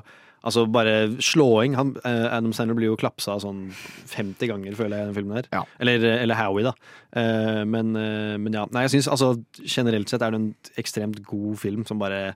Altså 0.45 0.63
bare 0.71 1.17
slåing. 1.19 1.75
Han, 1.75 1.95
eh, 2.05 2.27
Adam 2.31 2.53
Sandler 2.55 2.77
blir 2.77 2.91
jo 2.93 2.99
klapsa 2.99 3.35
sånn 3.43 3.65
50 3.73 4.47
ganger, 4.47 4.77
føler 4.77 4.97
jeg, 4.97 5.03
i 5.03 5.09
den 5.09 5.17
filmen 5.17 5.35
her. 5.39 5.49
Eller, 5.83 6.05
eller 6.21 6.39
Howie, 6.39 6.63
da. 6.69 6.73
Eh, 7.19 7.65
men, 7.67 7.95
eh, 7.99 8.37
men 8.39 8.55
ja. 8.55 8.65
Nei, 8.71 8.85
jeg 8.87 8.95
syns 8.97 9.09
altså 9.11 9.33
generelt 9.65 10.09
sett 10.11 10.23
er 10.23 10.31
det 10.31 10.39
en 10.39 10.53
ekstremt 10.79 11.19
god 11.27 11.59
film 11.59 11.83
som 11.89 11.99
bare 11.99 12.33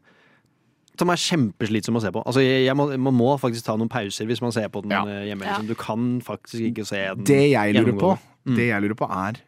som 0.99 1.09
er 1.09 1.17
kjempeslitsom 1.17 1.95
å 1.97 2.01
se 2.03 2.11
på. 2.13 2.21
Altså, 2.21 2.43
jeg, 2.43 2.67
jeg 2.67 2.77
må, 2.77 2.85
man 3.01 3.15
må 3.17 3.31
faktisk 3.41 3.65
ta 3.65 3.73
noen 3.79 3.89
pauser 3.89 4.27
hvis 4.29 4.43
man 4.43 4.53
ser 4.53 4.67
på 4.69 4.83
den 4.85 4.93
ja. 4.93 5.01
hjemme. 5.25 5.47
Liksom. 5.47 5.71
Du 5.71 5.73
kan 5.79 6.11
faktisk 6.21 6.67
ikke 6.69 6.85
se 6.85 6.99
den 7.15 7.25
Det 7.25 7.39
jeg 7.55 7.73
lurer 7.79 7.97
på, 7.97 8.11
mm. 8.45 8.53
det 8.59 8.67
jeg 8.69 8.85
lurer 8.85 8.99
på 8.99 9.09
er 9.09 9.41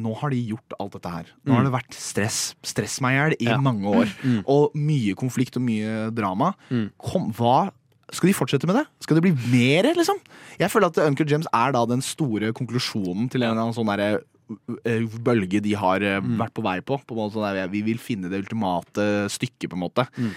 nå 0.00 0.12
har 0.20 0.30
de 0.30 0.38
gjort 0.46 0.74
alt 0.78 0.94
dette 0.94 1.10
her. 1.12 1.30
Nå 1.44 1.54
har 1.56 1.64
Mm. 1.64 1.66
det 1.66 1.72
vært 1.74 1.96
stress. 1.98 2.38
Stress 2.62 3.00
meg 3.02 3.12
i 3.12 3.18
hjel 3.18 3.34
i 3.40 3.48
Ja. 3.50 3.56
mange 3.58 3.86
år. 3.90 4.06
Mm. 4.22 4.44
Og 4.46 4.74
mye 4.74 5.14
konflikt 5.18 5.56
og 5.58 5.62
mye 5.66 6.10
drama. 6.14 6.54
Kom, 6.96 7.32
hva 7.34 7.72
Skal 8.12 8.28
de 8.30 8.34
fortsette 8.34 8.66
med 8.66 8.76
det? 8.80 8.84
Skal 9.04 9.16
det 9.18 9.22
bli 9.28 9.32
mer, 9.52 9.90
liksom? 9.94 10.18
Jeg 10.58 10.70
føler 10.72 10.90
at 10.90 10.98
Uncle 11.04 11.26
James 11.30 11.46
er 11.54 11.72
da 11.76 11.84
den 11.86 12.02
store 12.02 12.52
konklusjonen 12.56 13.28
til 13.30 13.42
en 13.44 13.52
eller 13.52 13.62
annen 13.68 13.76
sånn 13.76 13.86
derre 13.90 14.20
uh, 14.50 15.18
bølge 15.22 15.60
de 15.62 15.74
har 15.78 16.02
uh, 16.02 16.16
Mm. 16.20 16.36
vært 16.40 16.54
på 16.58 16.62
vei 16.66 16.80
på. 16.82 16.98
på 17.06 17.14
en 17.14 17.20
måte 17.20 17.36
sånn 17.38 17.46
der, 17.54 17.68
vi 17.70 17.82
vil 17.86 17.98
finne 18.02 18.28
det 18.28 18.42
ultimate 18.42 19.28
stykket, 19.30 19.70
på 19.70 19.78
en 19.78 19.84
måte. 19.86 20.06
Mm. 20.18 20.32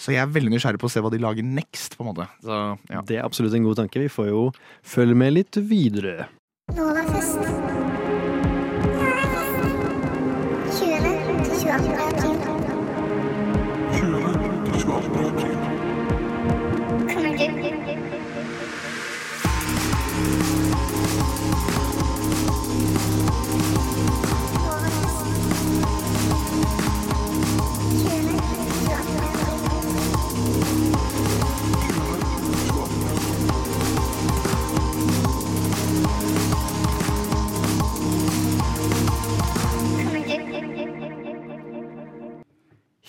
Så 0.00 0.14
jeg 0.14 0.22
er 0.24 0.32
veldig 0.32 0.54
nysgjerrig 0.54 0.80
på 0.80 0.88
å 0.88 0.90
se 0.94 1.00
hva 1.04 1.10
de 1.12 1.18
lager 1.20 1.44
next. 1.44 1.98
på 1.98 2.06
en 2.06 2.14
måte 2.14 2.24
Så, 2.40 2.78
ja. 2.88 3.02
Det 3.04 3.18
er 3.18 3.24
absolutt 3.28 3.52
en 3.54 3.64
god 3.68 3.76
tanke. 3.82 4.00
Vi 4.00 4.08
får 4.08 4.30
jo 4.32 4.46
følge 4.82 5.14
med 5.14 5.34
litt 5.36 5.56
videre. 5.60 6.28
Novafest. 6.72 7.36
20. 7.44 7.89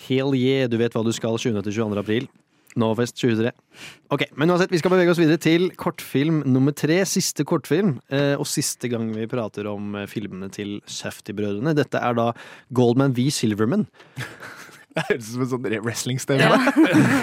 Hell 0.06 0.34
yeah, 0.38 0.68
du 0.70 0.78
vet 0.80 0.94
hva 0.94 1.04
du 1.06 1.12
skal 1.14 1.38
20. 1.38 1.62
til 1.62 1.76
22. 1.82 2.00
april. 2.00 2.30
Nofest 2.80 3.18
23. 3.20 3.50
Ok, 4.14 4.24
men 4.40 4.50
uansett, 4.50 4.72
Vi 4.72 4.80
skal 4.80 4.94
bevege 4.94 5.12
oss 5.12 5.20
videre 5.20 5.40
til 5.40 5.68
kortfilm 5.76 6.40
nummer 6.48 6.72
tre. 6.72 7.02
Siste 7.04 7.44
kortfilm, 7.44 7.98
eh, 8.10 8.32
og 8.40 8.48
siste 8.48 8.88
gang 8.88 9.10
vi 9.12 9.28
prater 9.28 9.68
om 9.68 9.94
eh, 9.94 10.08
filmene 10.08 10.48
til 10.52 10.80
Safety-brødrene. 10.88 11.74
Dette 11.76 12.00
er 12.00 12.16
da 12.16 12.30
Goldman 12.72 13.16
V. 13.16 13.28
Silverman. 13.30 13.86
Det 14.92 15.06
høres 15.08 15.24
ut 15.24 15.32
som 15.32 15.42
en 15.42 15.48
sånn 15.48 15.84
wrestlingstemme. 15.86 16.44
Ja. 16.44 16.56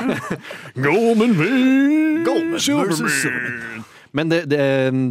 Goldman 0.88 1.36
V. 1.38 1.50
Goldman 2.26 2.64
Silverman. 2.66 3.84
Men 4.18 4.30
det, 4.32 4.40
det, 4.50 4.60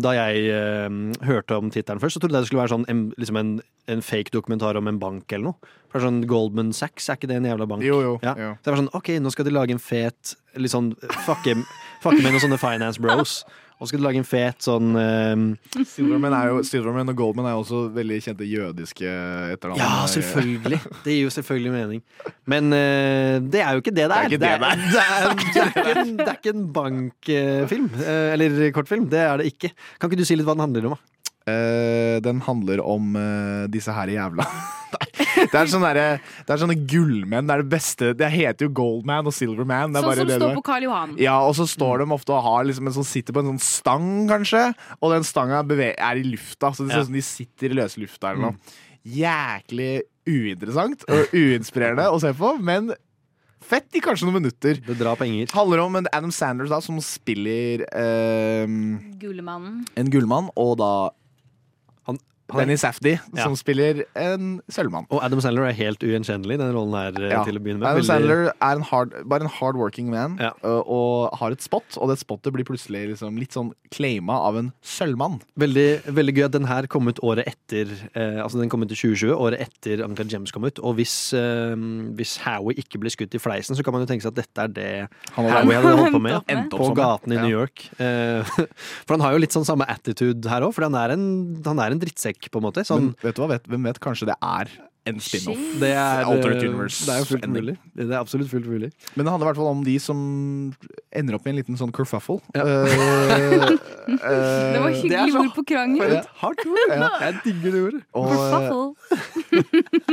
da 0.02 0.12
jeg 0.16 0.48
eh, 0.50 0.88
hørte 1.28 1.58
om 1.58 1.68
tittelen 1.70 2.00
først, 2.02 2.16
så 2.18 2.22
trodde 2.22 2.34
jeg 2.38 2.46
det 2.46 2.50
skulle 2.50 2.64
være 2.64 2.72
sånn, 2.72 2.86
en, 2.90 3.02
liksom 3.20 3.38
en, 3.38 3.52
en 3.94 4.02
fake 4.02 4.32
dokumentar 4.34 4.78
om 4.80 4.88
en 4.90 4.98
bank 4.98 5.30
eller 5.32 5.52
noe. 5.52 5.74
For 5.92 6.02
sånn 6.02 6.24
Goldman 6.28 6.72
Sachs, 6.76 7.06
er 7.08 7.16
ikke 7.20 7.30
det 7.30 7.38
en 7.38 7.46
jævla 7.48 7.68
bank? 7.70 7.84
Jo, 7.86 8.00
jo, 8.02 8.16
Ja. 8.26 8.34
jo. 8.36 8.50
Så 8.58 8.68
jeg 8.68 8.74
var 8.74 8.80
sånn, 8.82 8.90
ok, 8.98 9.12
nå 9.22 9.30
skal 9.32 9.46
de 9.46 9.54
lage 9.54 9.76
en 9.76 9.80
fet 9.82 10.34
Litt 10.58 10.72
sånn 10.74 10.90
fucke, 11.24 11.54
fucke 12.02 12.18
med 12.18 12.32
noen 12.32 12.42
sånne 12.42 12.58
finance 12.58 12.98
bros. 12.98 13.44
Og 13.78 13.86
skal 13.86 14.00
du 14.00 14.04
lage 14.04 14.18
en 14.18 14.26
fet 14.26 14.64
sånn 14.64 14.90
uh, 14.98 15.84
Silverman, 15.86 16.34
er 16.34 16.50
jo, 16.50 16.62
Silverman 16.66 17.12
og 17.12 17.18
Goldman 17.20 17.46
er 17.46 17.54
jo 17.54 17.60
også 17.62 17.82
veldig 17.94 18.16
kjente 18.24 18.48
jødiske 18.48 19.12
etternavn. 19.54 19.78
Ja, 19.78 20.02
selvfølgelig. 20.10 20.80
Det 21.04 21.14
gir 21.14 21.28
jo 21.28 21.34
selvfølgelig 21.34 21.74
mening. 21.76 22.02
Men 22.50 22.72
uh, 22.74 23.38
det 23.38 23.62
er 23.62 23.76
jo 23.76 23.84
ikke 23.84 23.94
det 23.94 24.08
det 24.10 24.16
er. 24.18 24.34
Det 24.34 24.50
er 24.50 26.34
ikke 26.34 26.54
en, 26.56 26.66
bankfilm. 26.74 27.86
Uh, 28.00 28.34
eller 28.34 28.58
kortfilm. 28.74 29.06
Det 29.12 29.22
er 29.22 29.38
det 29.38 29.52
ikke. 29.52 29.70
Kan 29.98 30.10
ikke 30.10 30.24
du 30.24 30.26
si 30.26 30.38
litt 30.38 30.48
hva 30.48 30.58
den 30.58 30.66
handler 30.66 30.90
om? 30.90 30.98
da? 30.98 31.14
Eh, 31.48 32.18
den 32.20 32.42
handler 32.44 32.82
om 32.84 33.14
disse 33.72 33.94
her 33.96 34.10
jævla 34.12 34.44
Nei, 34.92 35.06
det 35.18 35.54
er, 35.58 35.68
sånne 35.70 35.92
det 35.94 36.52
er 36.54 36.60
sånne 36.62 36.76
gullmenn. 36.90 37.46
Det 37.48 37.54
er 37.56 37.62
det 37.64 37.70
beste 37.72 38.10
Det 38.18 38.28
heter 38.32 38.68
jo 38.68 38.72
Goldman 38.78 39.28
og 39.30 39.34
Silverman. 39.36 39.96
Er 39.96 40.04
Sånn 40.06 40.20
som 40.22 40.30
det 40.30 40.38
står 40.40 40.54
på 40.58 40.64
Karl 40.68 40.86
Johan. 40.88 41.14
Ja, 41.20 41.38
og 41.46 41.56
så 41.58 41.66
står 41.68 42.04
de 42.04 42.08
ofte 42.14 42.34
og 42.36 42.44
har 42.46 42.68
liksom 42.68 42.90
en 42.90 42.96
sånn, 42.98 43.08
sitter 43.08 43.36
på 43.36 43.42
en 43.44 43.52
sånn 43.54 43.62
stang, 43.64 44.08
kanskje. 44.30 44.62
Og 45.00 45.14
den 45.14 45.26
stanga 45.26 45.62
er 45.62 46.20
i 46.20 46.26
lufta, 46.26 46.72
så 46.74 46.84
det 46.86 46.92
ser 46.94 47.02
Ja. 47.02 47.08
som 47.10 47.18
de 47.18 47.24
sitter 47.24 47.70
i 47.72 47.78
løse 47.80 48.00
lufta 48.00 48.30
eller 48.32 48.50
noe. 48.50 48.78
Jæklig 49.08 49.92
uinteressant 50.28 51.04
og 51.08 51.30
uinspirerende 51.32 52.08
å 52.12 52.18
se 52.20 52.32
på, 52.36 52.54
men 52.60 52.90
fett 53.64 53.96
i 53.96 54.02
kanskje 54.04 54.26
noen 54.28 54.42
minutter. 54.42 54.78
Det 54.84 54.96
drar 54.98 55.16
penger. 55.20 55.48
Handler 55.54 55.82
om 55.84 55.96
en 56.00 56.08
Adam 56.12 56.32
Sanders 56.34 56.70
da, 56.72 56.80
som 56.84 57.00
spiller 57.04 57.84
eh, 57.88 58.66
Gullmannen. 59.20 59.82
en 59.96 60.10
gullmann, 60.12 60.50
og 60.56 60.76
da 60.80 60.92
Han, 62.50 62.60
Benny 62.62 62.76
Safdie, 62.80 63.18
Ja. 63.36 63.44
som 63.44 63.54
spiller 63.56 64.04
en 64.16 64.60
sølvmann. 64.72 65.06
Og 65.10 65.20
Adam 65.22 65.40
Sandler 65.44 65.66
er 65.68 65.72
helt 65.76 66.00
ugjenkjennelig 66.00 66.56
den 66.58 66.72
rollen 66.72 66.94
her 66.96 67.12
eh, 67.22 67.30
Ja. 67.34 67.42
til 67.44 67.58
å 67.58 67.60
begynne 67.62 67.80
med. 67.82 67.88
Adam 67.90 68.02
Sandler 68.08 68.52
er 68.56 68.72
en 68.78 68.82
hard, 68.88 69.12
bare 69.28 69.42
en 69.44 69.52
hardworking 69.52 70.08
man 70.10 70.38
Ja. 70.40 70.52
og 70.64 71.34
har 71.38 71.50
et 71.52 71.60
spot, 71.62 71.98
og 72.00 72.08
det 72.08 72.18
spottet 72.18 72.52
blir 72.54 72.64
plutselig 72.64 73.08
liksom 73.12 73.36
litt 73.38 73.52
sånn 73.52 73.72
claima 73.90 74.32
av 74.48 74.56
en 74.56 74.72
sølvmann. 74.82 75.40
Veldig, 75.58 76.04
veldig 76.08 76.34
gøy 76.38 76.44
at 76.46 76.52
den 76.52 76.64
her 76.70 76.86
kom 76.86 77.06
ut 77.08 77.18
året 77.22 77.46
etter 77.46 77.88
eh, 78.14 78.38
Altså 78.42 78.58
den 78.60 78.68
kom 78.70 78.82
ut 78.82 78.90
i 78.92 78.94
2020, 78.96 79.34
året 79.36 79.60
etter 79.60 80.02
Uncle 80.04 80.24
James 80.28 80.50
kom 80.50 80.64
ut. 80.64 80.78
Og 80.80 80.96
hvis, 80.96 81.32
eh, 81.34 81.74
hvis 82.16 82.38
Howie 82.46 82.74
ikke 82.80 82.98
ble 83.00 83.10
skutt 83.12 83.34
i 83.34 83.38
fleisen, 83.42 83.76
så 83.76 83.84
kan 83.84 83.92
man 83.92 84.06
jo 84.06 84.08
tenke 84.08 84.22
seg 84.24 84.32
at 84.32 84.40
dette 84.40 84.58
er 84.64 84.68
det 84.68 85.08
Han 85.36 85.44
Howie 85.50 85.76
hadde 85.76 85.96
holdt 85.98 86.14
på 86.16 86.20
med. 86.22 86.32
opp 86.48 86.70
På 86.70 86.94
gaten 86.96 87.32
i. 87.32 87.36
New 87.36 87.50
York. 87.50 87.90
Eh, 88.00 88.42
for 89.06 89.16
han 89.16 89.20
har 89.20 89.32
jo 89.36 89.38
litt 89.44 89.52
sånn 89.52 89.66
samme 89.68 89.84
attitude 89.88 90.48
her 90.48 90.62
òg, 90.62 90.72
for 90.72 90.82
han 90.88 90.94
er, 90.94 91.10
en, 91.16 91.26
han 91.66 91.78
er 91.84 91.92
en 91.92 92.00
drittsekk, 92.00 92.37
på 92.46 92.62
en 92.62 92.68
måte. 92.68 92.86
Sånn, 92.86 93.10
Men 93.10 93.26
vet 93.26 93.34
du 93.34 93.42
hva, 93.42 93.50
vet, 93.56 93.66
hvem 93.66 93.90
vet? 93.90 93.98
Kanskje 94.02 94.30
det 94.30 94.38
er 94.38 94.70
en 95.08 95.20
spin-off. 95.22 95.58
det 95.80 95.90
er, 95.90 96.24
Alternate 96.26 96.64
eh, 96.64 96.68
Universe. 96.68 97.06
Det 97.06 97.14
er 97.14 97.24
fullt 97.24 97.48
mulig. 97.50 97.74
Det 97.96 98.06
er 98.10 98.18
absolutt 98.18 98.50
fullt 98.50 98.66
mulig. 98.68 98.90
Men 99.14 99.26
det 99.26 99.32
handler 99.32 99.46
i 99.46 99.48
hvert 99.48 99.60
fall 99.60 99.70
om 99.72 99.84
de 99.86 99.96
som 100.02 100.18
ender 101.16 101.38
opp 101.38 101.46
med 101.46 101.54
en 101.54 101.60
liten 101.62 101.78
sånn 101.80 101.92
kerfuffle. 101.94 102.38
Ja. 102.56 102.66
Eh, 102.66 103.78
Det 104.08 104.16
eh, 104.24 104.80
var 104.80 104.94
hyggelig 104.96 105.34
ord 105.36 105.50
på 105.52 105.64
krangel. 105.68 106.14
Ja. 106.16 106.22
Hardt 106.40 106.64
ord! 106.64 106.94
Jeg 107.24 107.34
digger 107.44 107.74
det 107.74 107.82
ordet. 107.82 108.02
og, 108.16 108.96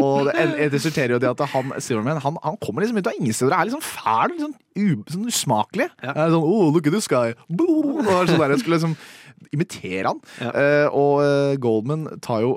og 0.04 0.28
det 0.28 0.48
det 0.56 0.68
resulterer 0.74 1.16
jo 1.16 1.20
i 1.22 1.30
at 1.30 1.44
han, 1.54 1.72
Silverman 1.80 2.20
han, 2.24 2.40
han 2.44 2.58
kommer 2.64 2.84
liksom 2.84 3.00
ut 3.00 3.08
av 3.08 3.16
ingen 3.20 3.36
steder 3.36 3.54
og 3.54 3.60
er 3.60 3.70
liksom 3.70 3.86
fæl. 3.86 4.34
Liksom 4.36 4.56
u, 4.76 4.88
sånn 5.12 5.30
usmakelig. 5.32 5.88
Ja. 6.04 6.28
Sånn, 6.32 6.44
oh, 6.44 6.68
look 6.74 6.88
at 6.90 6.96
this 6.96 7.08
guy 7.12 7.36
Boo! 7.48 8.02
Og 8.02 8.28
sånn 8.28 8.42
der, 8.42 8.56
jeg 8.56 8.64
skulle 8.66 8.80
liksom 8.80 8.98
imitere 9.54 10.08
han. 10.10 10.20
Ja. 10.42 10.52
Uh, 10.56 10.88
og 10.96 11.14
eh, 11.26 11.56
Goldman 11.62 12.08
tar 12.26 12.42
jo 12.46 12.56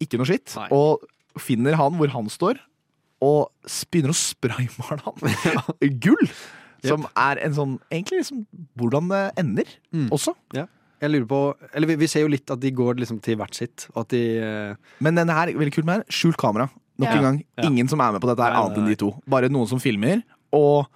ikke 0.00 0.16
noe 0.20 0.28
skitt, 0.30 0.54
Nei. 0.56 0.68
og 0.72 1.04
finner 1.40 1.76
han 1.76 1.98
hvor 1.98 2.08
han 2.14 2.28
står, 2.32 2.58
og 3.20 3.50
begynner 3.92 4.14
å 4.14 4.16
spraymale 4.16 5.02
han. 5.04 5.60
Gull! 6.04 6.30
Som 6.80 7.02
er 7.12 7.36
en 7.44 7.52
sånn 7.52 7.72
Egentlig 7.92 8.22
liksom 8.22 8.46
hvordan 8.80 9.10
det 9.12 9.18
ender 9.42 9.68
Mm. 9.92 10.06
også. 10.16 10.32
Jeg 10.56 11.10
lurer 11.12 11.26
på 11.28 11.40
Eller 11.76 11.90
vi, 11.90 11.96
vi 12.00 12.08
ser 12.08 12.22
jo 12.24 12.30
litt 12.32 12.48
at 12.52 12.60
de 12.62 12.70
går 12.72 12.96
liksom 13.02 13.18
til 13.24 13.36
hvert 13.40 13.56
sitt, 13.56 13.84
og 13.94 14.02
at 14.06 14.14
de 14.14 14.22
uh... 14.40 14.94
Men 15.04 15.16
denne 15.20 15.36
her, 15.36 15.52
veldig 15.52 15.74
kult 15.76 15.88
med 15.88 16.00
her, 16.00 16.06
skjult 16.08 16.38
kamera. 16.40 16.70
Nok 17.00 17.08
Ja. 17.08 17.16
en 17.18 17.26
gang. 17.26 17.38
Ja. 17.60 17.68
Ingen 17.68 17.88
som 17.92 18.00
er 18.00 18.12
med 18.16 18.20
på 18.24 18.28
dette 18.32 18.44
her, 18.44 18.56
annet 18.56 18.80
enn 18.80 18.88
de 18.88 18.96
to. 19.00 19.10
Bare 19.28 19.48
noen 19.52 19.68
som 19.68 19.80
filmer, 19.80 20.22
og 20.56 20.88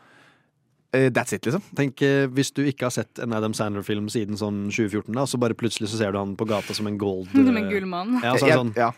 that's 1.14 1.32
it, 1.36 1.44
liksom. 1.46 1.62
Tenk 1.76 2.02
eh, 2.06 2.26
hvis 2.34 2.52
du 2.54 2.62
ikke 2.64 2.86
har 2.88 2.94
sett 2.94 3.18
en 3.24 3.32
Adam 3.34 3.54
Sandler-film 3.56 4.06
siden 4.12 4.36
sånn 4.40 4.68
2014, 4.70 5.10
da, 5.14 5.24
så 5.26 5.40
bare 5.42 5.54
plutselig 5.58 5.88
så 5.92 5.98
ser 6.00 6.12
du 6.14 6.18
han 6.20 6.36
på 6.38 6.46
gata 6.46 6.74
som 6.76 6.86
en 6.90 6.98
gold 7.00 7.28
Som 7.34 7.48
eh, 7.56 7.62
en 7.62 7.70
gullmann. 7.72 8.20
Ja, 8.22 8.36
så 8.38 8.46
er 8.46 8.54
det 8.54 8.60
sånn, 8.62 8.74
ja. 8.78 8.92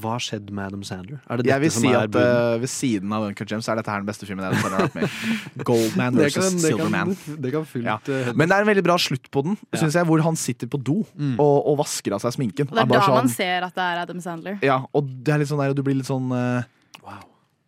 Hva 0.00 0.14
har 0.14 0.22
skjedd 0.24 0.46
med 0.56 0.70
Adam 0.70 0.80
Sandler? 0.88 1.18
Er 1.28 1.36
det 1.42 1.50
Jeg 1.50 1.60
vil 1.60 1.72
si 1.74 1.90
at 1.92 2.14
eh, 2.16 2.54
ved 2.62 2.70
siden 2.72 3.10
av 3.12 3.26
Uncut 3.26 3.50
Gems 3.52 3.66
er 3.68 3.76
dette 3.76 3.92
her 3.92 4.00
den 4.00 4.06
beste 4.08 4.24
filmen 4.24 4.46
jeg 4.48 4.56
har 4.62 4.72
vært 4.78 4.94
med 4.96 5.04
i. 5.04 5.34
Goldman 5.68 6.16
versus 6.16 6.46
det, 6.54 6.62
Silverman. 6.64 7.12
kan, 7.12 7.36
det 7.44 7.50
kan 7.52 7.66
fullt 7.68 7.90
Ja. 7.90 7.98
eh. 8.08 8.30
Men 8.32 8.48
det 8.48 8.56
er 8.56 8.64
en 8.64 8.70
veldig 8.70 8.84
bra 8.86 8.96
slutt 8.96 9.28
på 9.28 9.42
den, 9.44 9.58
Ja. 9.68 9.82
synes 9.82 9.98
jeg, 10.00 10.08
hvor 10.08 10.24
han 10.24 10.38
sitter 10.40 10.70
på 10.72 10.80
do 10.80 11.02
Mm. 11.12 11.34
og, 11.36 11.56
og 11.74 11.76
vasker 11.82 12.16
av 12.16 12.22
seg 12.24 12.32
sminken. 12.38 12.70
Og 12.72 12.78
det 12.78 12.86
er 12.86 12.88
er 12.88 12.94
da 12.94 13.02
man 13.18 13.28
sånn- 13.28 13.36
ser 13.36 13.68
at 13.68 13.74
det 13.76 13.84
er 13.90 14.00
Adam 14.06 14.20
Sandler. 14.24 14.56
Ja, 14.64 14.78
og 14.96 15.12
det 15.28 15.34
er 15.34 15.42
litt 15.44 15.52
sånn 15.52 15.60
der, 15.60 15.74
og 15.76 15.76
du 15.76 15.84
blir 15.84 16.00
litt 16.00 16.08
sånn 16.08 16.32
uh, 16.32 16.62
Wow. 17.04 17.20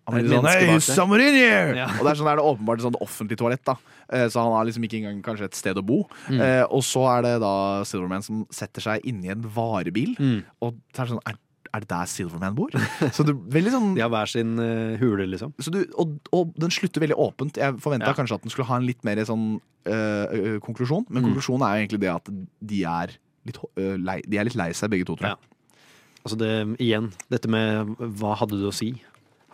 Han 0.06 0.18
blir 0.20 0.28
sånn 0.34 0.46
Hey, 0.50 0.78
someone 0.84 1.22
in 1.24 1.34
here! 1.38 1.74
Ja. 1.78 1.86
Og 1.98 2.04
det 2.04 2.10
er 2.12 2.18
sånn 2.20 2.28
er 2.28 2.36
det 2.36 2.42
er 2.44 2.50
åpenbart 2.52 2.80
et 2.82 2.84
sånn 2.86 2.98
offentlig 3.00 3.38
toalett, 3.40 3.62
da. 3.64 3.76
Eh, 4.12 4.26
Så 4.28 4.42
han 4.42 4.52
har 4.52 4.66
liksom 4.68 4.84
ikke 4.84 4.98
engang 5.00 5.22
kanskje 5.24 5.44
et 5.48 5.54
sted 5.56 5.76
å 5.80 5.84
bo. 5.86 6.02
Mm. 6.28 6.40
Eh, 6.44 6.64
og 6.68 6.82
så 6.84 7.06
er 7.18 7.22
det 7.24 7.32
da 7.40 7.54
Silverman 7.88 8.22
som 8.26 8.42
setter 8.52 8.84
seg 8.84 9.06
inni 9.08 9.30
en 9.32 9.40
varebil. 9.54 10.12
Mm. 10.20 10.42
Og 10.60 10.76
så 10.94 11.02
er 11.06 11.12
sånn 11.14 11.22
Er, 11.26 11.38
er 11.74 11.80
det 11.80 11.88
der 11.88 12.06
Silverman 12.06 12.54
bor? 12.54 12.70
Så 13.16 13.24
det 13.26 13.32
veldig 13.34 13.72
sånn 13.72 13.94
De 13.96 14.02
har 14.04 14.12
hver 14.12 14.28
sin 14.30 14.52
uh, 14.60 14.94
hule, 15.00 15.24
liksom. 15.26 15.54
så 15.58 15.72
du, 15.74 15.80
og, 15.98 16.18
og 16.36 16.52
den 16.60 16.70
slutter 16.70 17.00
veldig 17.02 17.16
åpent. 17.18 17.56
Jeg 17.58 17.80
forventa 17.82 18.12
Ja. 18.12 18.14
kanskje 18.14 18.36
at 18.36 18.42
den 18.44 18.52
skulle 18.52 18.68
ha 18.68 18.76
en 18.76 18.86
litt 18.86 19.02
mer 19.08 19.16
sånn 19.24 19.56
øh, 19.88 20.26
øh, 20.36 20.60
konklusjon, 20.62 21.06
men 21.08 21.22
Mm. 21.24 21.32
konklusjonen 21.32 21.64
er 21.66 21.74
jo 21.74 21.82
egentlig 21.86 22.00
det 22.04 22.12
at 22.12 22.28
de 22.60 22.84
er 22.84 23.16
litt, 23.48 23.58
øh, 23.80 23.96
lei, 24.04 24.20
de 24.28 24.38
er 24.38 24.44
litt 24.44 24.54
lei 24.56 24.70
seg, 24.72 24.88
begge 24.92 25.04
to, 25.08 25.16
tror 25.16 25.32
jeg. 25.32 25.50
Altså 26.24 26.38
det, 26.40 26.52
igjen, 26.80 27.10
dette 27.28 27.48
med 27.52 27.90
hva 28.20 28.36
hadde 28.38 28.56
du 28.56 28.68
å 28.68 28.72
si? 28.72 28.92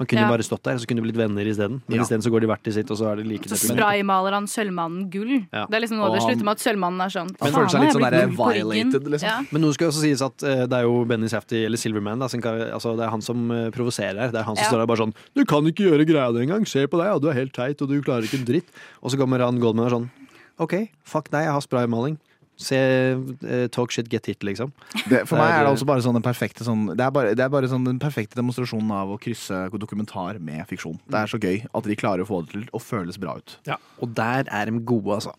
Han 0.00 0.06
kunne 0.08 0.22
Ja. 0.24 0.28
bare 0.32 0.40
stått 0.42 0.62
der, 0.64 0.78
så 0.80 0.86
kunne 0.88 1.02
de 1.04 1.12
blitt 1.12 1.18
venner 1.20 1.44
isteden. 1.44 1.82
Men 1.86 1.98
Ja. 1.98 2.02
isteden 2.02 2.22
så 2.24 2.30
går 2.32 2.40
de 2.40 2.46
hvert 2.48 2.62
til 2.64 2.72
sitt, 2.72 2.90
og 2.90 2.96
så 2.96 3.12
er 3.12 3.16
det 3.20 3.26
like 3.28 3.44
Så 3.52 3.68
spraymaler 3.68 4.32
han 4.32 4.46
sølvmannen 4.48 5.10
gull. 5.12 5.44
Ja. 5.52 5.66
Det 5.68 5.76
er 5.76 5.80
liksom 5.84 5.98
noe 6.00 6.08
Og 6.08 6.14
det 6.16 6.22
slutter 6.24 6.44
med 6.48 6.52
at 6.56 6.58
sølvmannen 6.64 7.00
er 7.04 7.10
sånn 7.12 7.28
Han 7.36 7.36
"Faen, 7.36 7.52
føler 7.52 7.68
seg 7.68 7.80
litt 7.84 7.92
sånn 7.92 8.10
der 8.10 8.26
gull 8.26 8.36
på 8.36 8.46
ryggen?" 8.48 8.90
violated, 8.92 9.08
liksom. 9.12 9.28
Ja. 9.28 9.44
Men 9.52 9.60
nå 9.62 9.72
skal 9.74 9.88
også 9.88 10.00
sies 10.00 10.22
at 10.22 10.42
uh, 10.42 10.64
det 10.66 10.72
er 10.72 10.82
jo 10.88 11.04
Benny 11.04 11.28
Safty, 11.28 11.64
eller 11.66 11.76
Silverman, 11.76 12.18
da, 12.18 12.26
sin, 12.28 12.40
altså, 12.40 12.96
det 12.96 13.04
er 13.04 13.10
han 13.10 13.20
som 13.20 13.50
uh, 13.50 13.68
provoserer 13.70 14.16
her. 14.18 14.30
Det 14.32 14.40
er 14.40 14.44
han 14.44 14.56
som 14.56 14.64
Ja. 14.64 14.70
står 14.70 14.78
der 14.80 14.86
bare 14.86 14.96
sånn 15.04 15.14
'Du 15.36 15.44
kan 15.44 15.62
ikke 15.68 15.84
gjøre 15.84 16.06
greia 16.08 16.32
di 16.32 16.40
engang! 16.46 16.64
Se 16.66 16.86
på 16.86 16.96
deg, 16.96 17.06
ja, 17.12 17.18
du 17.18 17.28
er 17.28 17.34
helt 17.34 17.52
teit, 17.52 17.82
og 17.82 17.88
du 17.88 18.00
klarer 18.00 18.24
ikke 18.24 18.38
en 18.40 18.46
dritt'. 18.46 18.72
Og 19.02 19.10
så 19.12 19.18
kommer 19.18 19.38
han 19.44 19.60
Goldman 19.60 19.84
og 19.84 19.92
er 19.92 19.96
sånn 20.00 20.10
'OK, 20.58 20.88
fuck 21.04 21.28
deg, 21.30 21.44
jeg 21.44 21.52
har 21.52 21.60
spraymaling'. 21.60 22.16
Se 22.60 22.76
uh, 23.16 23.66
talk 23.72 23.90
shit, 23.94 24.08
get 24.12 24.26
hit, 24.28 24.42
liksom. 24.44 24.68
Det, 25.08 25.22
for 25.28 25.40
meg 25.40 25.48
er- 25.54 25.64
det 25.64 25.72
også 25.72 25.86
bare 25.88 26.02
sånn 26.04 26.18
den 26.18 26.24
perfekte 26.26 26.66
sånn, 26.66 26.90
Det 26.94 27.00
er 27.06 27.10
bare, 27.14 27.34
det 27.34 27.40
er 27.46 27.48
bare 27.52 27.70
sånn 27.72 27.86
den 27.88 27.98
perfekte 28.02 28.36
demonstrasjonen 28.36 28.90
av 28.92 29.08
å 29.14 29.16
krysse 29.20 29.62
dokumentar 29.80 30.36
med 30.44 30.66
fiksjon. 30.68 30.98
Det 31.08 31.22
er 31.22 31.30
så 31.32 31.40
gøy 31.40 31.62
at 31.72 31.88
de 31.88 31.96
klarer 31.96 32.20
å 32.26 32.28
få 32.28 32.42
det 32.44 32.52
til 32.52 32.66
å 32.76 32.80
føles 32.84 33.16
bra 33.20 33.38
ut. 33.40 33.56
Og 34.02 34.12
der 34.14 34.44
er 34.52 34.68
de 34.68 34.76
gode, 34.84 35.16
altså. 35.16 35.32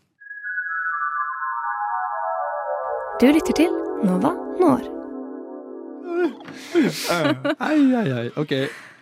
Du 3.22 3.28
lytter 3.30 3.53
til 3.53 3.69
Nova 4.03 4.34
Når. 4.59 4.89
Ei, 7.61 7.80
ei, 7.93 8.07
ei. 8.11 8.30
Ok. 8.38 8.51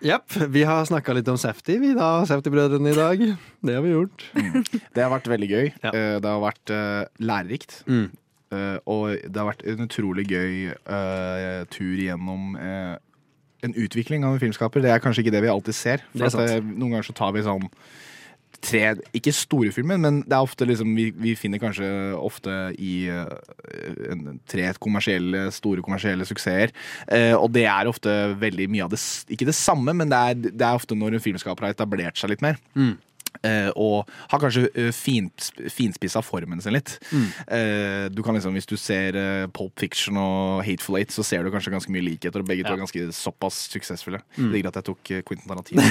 Jepp. 0.06 0.32
Vi 0.56 0.64
har 0.64 0.86
snakka 0.88 1.14
litt 1.18 1.28
om 1.32 1.38
Safety, 1.39 1.76
vi 1.82 1.91
da, 1.97 2.24
Safety-brødrene 2.30 2.93
i 2.93 2.97
dag. 2.97 3.26
Det 3.66 3.76
har 3.76 3.84
vi 3.84 3.91
gjort. 3.91 4.24
Det 4.95 5.04
har 5.04 5.12
vært 5.12 5.28
veldig 5.32 5.50
gøy. 5.50 5.68
Ja. 5.84 5.91
Eh, 5.91 6.16
Det 6.24 6.30
har 6.30 6.41
vært 6.43 6.74
eh, 6.76 7.04
lærerikt. 7.20 7.82
Mm. 7.89 8.08
Eh, 8.56 8.78
og 8.89 9.12
det 9.20 9.38
har 9.41 9.50
vært 9.52 9.66
en 9.68 9.86
utrolig 9.86 10.26
gøy 10.32 10.72
uh, 10.89 11.68
tur 11.70 12.00
gjennom 12.00 12.56
uh, 12.58 12.95
en 13.66 13.76
utvikling 13.76 14.26
av 14.26 14.36
en 14.36 14.41
filmskaper. 14.41 14.84
Det 14.84 14.91
er 14.93 15.02
kanskje 15.04 15.26
ikke 15.26 15.36
det 15.36 15.43
vi 15.43 15.52
alltid 15.52 15.76
ser. 15.76 16.06
Det 16.16 16.32
eh, 16.32 16.60
noen 16.64 16.95
ganger 16.95 17.10
så 17.10 17.16
tar 17.18 17.36
vi 17.36 17.43
sånn 17.45 17.68
tre 18.64 18.95
Ikke 19.16 19.34
store 19.36 19.72
filmer, 19.76 19.99
men 20.01 20.22
det 20.26 20.36
er 20.36 20.45
ofte 20.45 20.68
liksom 20.68 20.91
Vi, 20.97 21.10
vi 21.16 21.36
finner 21.39 21.62
kanskje 21.62 21.89
ofte 22.18 22.55
i 22.78 23.10
uh, 23.12 23.28
tre 24.49 24.70
kommersielle, 24.82 25.47
store 25.55 25.84
kommersielle 25.86 26.28
suksesser. 26.28 26.74
Uh, 27.07 27.36
og 27.39 27.49
det 27.55 27.66
er 27.70 27.89
ofte 27.89 28.16
veldig 28.39 28.70
mye 28.72 28.88
av 28.88 28.93
det 28.93 29.01
Ikke 29.32 29.47
det 29.49 29.57
samme, 29.57 29.95
men 29.95 30.12
det 30.12 30.20
er, 30.20 30.41
det 30.49 30.66
er 30.66 30.80
ofte 30.80 30.97
når 30.97 31.18
en 31.18 31.26
filmskaper 31.30 31.68
har 31.68 31.78
etablert 31.78 32.20
seg 32.20 32.34
litt 32.34 32.45
mer. 32.45 32.60
Eh, 32.76 32.97
og 33.79 34.09
har 34.31 34.41
kanskje 34.41 34.65
uh, 34.75 34.89
fint, 34.95 35.49
finspissa 35.71 36.21
formen 36.25 36.59
sin 36.61 36.73
litt. 36.75 36.97
Mm. 37.11 37.27
Eh, 37.55 38.05
du 38.11 38.21
kan 38.25 38.35
liksom, 38.35 38.53
Hvis 38.57 38.67
du 38.67 38.75
ser 38.77 39.15
uh, 39.15 39.47
Pulp 39.55 39.79
Fiction 39.79 40.17
og 40.19 40.63
Hateful 40.67 40.97
Eight, 40.99 41.13
så 41.15 41.23
ser 41.23 41.43
du 41.45 41.51
kanskje 41.53 41.71
ganske 41.71 41.93
mye 41.93 42.03
likheter. 42.03 42.41
Og 42.43 42.49
begge 42.49 42.65
to 42.67 42.73
er 42.73 42.81
ganske 42.81 43.05
såpass 43.15 43.61
suksessfulle. 43.71 44.19
Mm. 44.35 44.43
Det 44.49 44.51
ligger 44.57 44.73
at 44.73 44.79
jeg 44.81 44.87
tok 44.89 45.13
uh, 45.13 45.21
Quentin 45.29 45.53
Tarantino. 45.53 45.85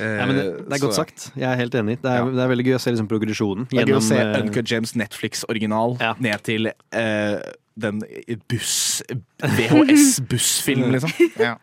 Eh, 0.00 0.14
Ja, 0.24 0.26
men 0.26 0.36
det, 0.38 0.44
det 0.68 0.78
er 0.78 0.82
godt 0.82 0.94
så- 0.94 1.02
sagt. 1.04 1.26
Jeg 1.36 1.48
er 1.50 1.56
helt 1.60 1.74
enig. 1.74 1.98
Det 2.02 2.10
er, 2.10 2.24
det 2.32 2.42
er 2.44 2.48
veldig 2.54 2.66
gøy 2.70 2.78
å 2.78 2.80
se 2.82 2.94
liksom 2.94 3.10
progresjonen. 3.10 3.68
Det 3.70 3.82
er 3.84 3.90
gøy 3.92 3.98
å 3.98 4.04
se 4.04 4.18
eh, 4.20 4.32
Uncut 4.40 4.70
James 4.70 4.94
Netflix-original 4.98 5.98
ned 6.24 6.44
til 6.46 6.70
eh, 6.72 7.36
den 7.80 8.00
buss 8.48 9.02
VHS-bussfilm, 9.42 10.90
liksom. 10.94 11.10
Ja. 11.48 11.56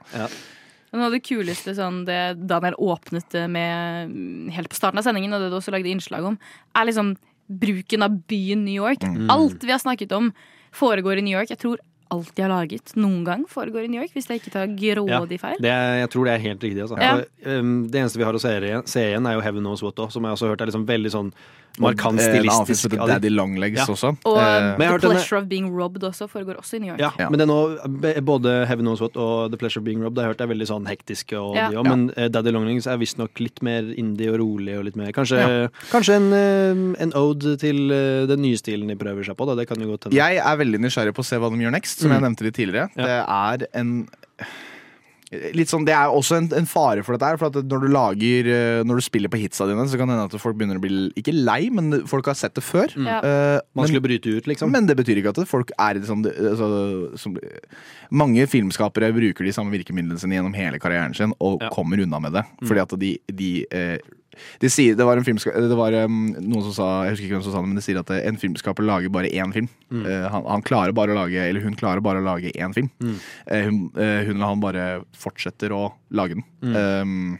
Noe 0.91 1.07
av 1.07 1.13
det 1.15 1.21
kuleste 1.23 1.73
sånn, 1.77 2.01
det 2.07 2.19
Daniel 2.49 2.75
åpnet 2.75 3.35
med 3.51 4.51
helt 4.51 4.71
på 4.71 4.75
starten 4.75 4.99
av 4.99 5.05
sendingen, 5.07 5.31
og 5.33 5.43
det 5.43 5.51
du 5.51 5.55
også 5.59 5.71
lagde 5.71 5.91
innslag 5.91 6.25
om, 6.27 6.35
er 6.75 6.89
liksom 6.89 7.13
bruken 7.61 8.03
av 8.03 8.17
byen 8.27 8.65
New 8.65 8.75
York. 8.75 9.03
Mm. 9.03 9.29
Alt 9.31 9.63
vi 9.63 9.71
har 9.71 9.79
snakket 9.79 10.11
om, 10.15 10.31
foregår 10.75 11.19
i 11.19 11.23
New 11.25 11.37
York. 11.37 11.51
Jeg 11.51 11.61
tror 11.63 11.79
alt 12.11 12.35
de 12.35 12.43
har 12.43 12.51
laget 12.51 12.91
noen 12.99 13.23
gang, 13.23 13.43
foregår 13.47 13.85
i 13.87 13.91
New 13.91 14.01
York, 14.01 14.11
hvis 14.15 14.27
jeg 14.27 14.41
ikke 14.41 14.51
tar 14.51 14.71
grådig 14.75 15.39
feil. 15.39 15.59
Det 15.63 15.71
er, 15.71 16.01
jeg 16.01 16.11
tror 16.11 16.27
det 16.27 16.33
er 16.33 16.43
helt 16.43 16.65
riktig. 16.67 16.83
Altså. 16.83 16.99
Ja. 16.99 17.13
Um, 17.47 17.73
det 17.91 18.01
eneste 18.03 18.19
vi 18.19 18.27
har 18.27 18.35
å 18.35 18.41
se 18.43 18.51
igjen, 18.57 18.83
se 18.89 19.05
igjen 19.13 19.27
er 19.29 19.37
jo 19.37 19.43
Heaven 19.45 19.63
Knows 19.63 19.83
What 19.85 20.01
som 20.11 20.27
jeg 20.27 20.35
også 20.35 20.47
har 20.47 20.55
hørt 20.55 20.65
er 20.65 20.71
liksom 20.71 20.87
veldig 20.89 21.13
sånn 21.13 21.31
markant 21.79 22.19
stilistisk. 22.19 22.27
eh, 22.27 22.37
en 22.41 22.49
annen 22.49 22.65
film 22.65 22.75
stilistisk. 22.75 22.89
de- 22.91 23.07
Daddy 23.07 23.29
Longlegs 23.29 23.87
også. 23.89 24.17
Og 24.25 24.35
uh, 24.37 24.41
The 24.41 24.75
Pleasure 24.77 25.37
denne- 25.39 25.41
of 25.43 25.47
Being 25.49 25.69
Robbed 25.77 26.03
også 26.03 26.27
foregår 26.29 26.57
også 26.59 26.75
i 26.75 26.79
New 26.79 26.91
York. 26.95 26.99
Ja, 27.19 27.29
men 27.29 27.39
det 27.39 27.47
er 27.47 27.51
nå, 27.51 28.21
både 28.25 28.65
Heaven 28.67 28.85
Knows 28.85 28.99
What 29.01 29.15
og 29.17 29.51
The 29.51 29.57
Pleasure 29.57 29.81
of 29.81 29.85
Being 29.85 30.03
Robbed 30.03 30.17
har 30.21 30.29
jeg 30.29 30.35
hørt 30.35 30.41
er 30.41 30.51
veldig 30.53 30.67
sånn 30.67 30.85
hektiske. 30.87 31.37
Og 31.39 31.55
Ja. 31.55 31.69
de 31.69 31.83
Men 31.83 32.07
Daddy 32.31 32.51
Longlegs 32.51 32.87
er 32.87 32.97
visstnok 32.97 33.39
litt 33.39 33.61
mer 33.61 33.83
indie 33.97 34.29
og 34.31 34.39
rolig. 34.39 34.77
Og 34.77 34.85
litt 34.85 34.95
mer, 34.95 35.11
kanskje 35.11 35.37
Ja. 35.39 35.67
kanskje 35.91 36.15
en, 36.15 36.95
en 36.99 37.13
ode 37.15 37.57
til 37.57 37.87
den 38.27 38.41
nye 38.41 38.57
stilen 38.57 38.87
de 38.87 38.95
prøver 38.95 39.23
seg 39.25 39.35
på. 39.37 39.45
Da. 39.47 39.55
Det 39.55 39.67
kan 39.67 39.77
jo 39.79 39.87
godt 39.95 40.05
hende. 40.09 40.15
Jeg 40.15 40.37
er 40.37 40.57
veldig 40.57 40.79
nysgjerrig 40.79 41.13
på 41.13 41.21
å 41.21 41.25
se 41.25 41.37
hva 41.37 41.49
de 41.49 41.57
gjør 41.57 41.71
next, 41.71 41.99
som 41.99 42.09
Mm. 42.11 42.13
jeg 42.13 42.21
nevnte 42.21 42.41
litt 42.43 42.55
tidligere. 42.55 42.89
Det 42.95 43.05
er 43.27 43.67
en 43.73 44.07
Litt 45.55 45.71
sånn, 45.71 45.85
Det 45.87 45.93
er 45.95 46.11
også 46.11 46.35
en, 46.41 46.49
en 46.57 46.65
fare 46.67 47.05
for 47.07 47.15
dette 47.15 47.29
her. 47.29 47.37
For 47.39 47.47
at 47.47 47.63
når 47.63 47.85
du 47.85 47.89
lager 47.93 48.49
eh, 48.51 48.81
Når 48.83 48.99
du 48.99 49.05
spiller 49.05 49.31
på 49.31 49.39
hitsa 49.39 49.67
dine, 49.69 49.85
så 49.87 49.99
kan 49.99 50.09
det 50.09 50.17
hende 50.17 50.27
at 50.27 50.43
folk 50.43 50.57
begynner 50.59 50.79
å 50.79 50.83
bli 50.83 51.05
ikke 51.19 51.35
lei, 51.35 51.69
men 51.71 52.01
folk 52.09 52.27
har 52.27 52.35
sett 52.35 52.57
det 52.57 52.65
før. 52.65 52.91
Mm. 52.97 53.07
Uh, 53.07 53.31
Eh, 53.31 53.59
men- 53.75 54.01
bryte 54.01 54.29
ut, 54.29 54.47
liksom. 54.47 54.71
Men 54.71 54.85
det 54.85 54.97
betyr 54.97 55.21
ikke 55.21 55.31
at 55.31 55.47
folk 55.47 55.71
er 55.79 55.99
sånn 56.05 56.23
altså, 56.25 57.17
som, 57.17 57.37
Mange 58.11 58.47
filmskapere 58.47 59.11
bruker 59.13 59.45
de 59.45 59.53
samme 59.55 59.71
virkemidlene 59.71 60.19
sine 60.19 60.35
gjennom 60.35 60.55
hele 60.55 60.79
karrieren 60.79 61.15
sin 61.15 61.33
og 61.39 61.61
kommer 61.71 62.01
unna 62.01 62.19
med 62.19 62.33
det. 62.33 62.43
Mm. 62.61 62.67
Fordi 62.67 62.81
at 62.81 62.99
de, 62.99 63.11
de 63.31 63.51
eh, 63.71 63.97
de 64.61 64.69
sier, 64.71 64.95
det 64.97 65.05
var, 65.05 65.19
en 65.19 65.25
det 65.25 65.77
var 65.77 65.95
um, 66.05 66.17
noen 66.39 66.63
som 66.69 66.73
sa 66.75 66.87
Jeg 67.05 67.15
husker 67.15 67.27
ikke 67.27 67.35
hvem 67.37 67.45
som 67.45 67.55
sa 67.55 67.61
det, 67.61 67.69
men 67.71 67.79
de 67.79 67.83
sier 67.85 67.99
at 68.01 68.13
eh, 68.15 68.23
en 68.29 68.39
filmskaper 68.39 68.85
lager 68.87 69.13
bare 69.13 69.31
én 69.31 69.53
film. 69.55 69.69
Mm. 69.91 70.03
Uh, 70.07 70.25
han, 70.31 70.47
han 70.47 70.65
klarer 70.65 70.95
bare 70.95 71.13
å 71.13 71.19
lage 71.19 71.45
Eller 71.49 71.65
hun 71.65 71.77
klarer 71.79 72.03
bare 72.03 72.21
å 72.21 72.25
lage 72.25 72.53
én 72.55 72.75
film. 72.75 72.89
Mm. 73.03 73.15
Uh, 73.45 73.61
hun, 73.67 73.79
uh, 73.97 74.19
hun 74.27 74.35
eller 74.35 74.47
han 74.47 74.63
bare 74.63 74.89
fortsetter 75.19 75.75
å 75.75 75.85
lage 76.15 76.39
den. 76.39 76.45
Mm. 76.63 76.75
Um, 77.01 77.39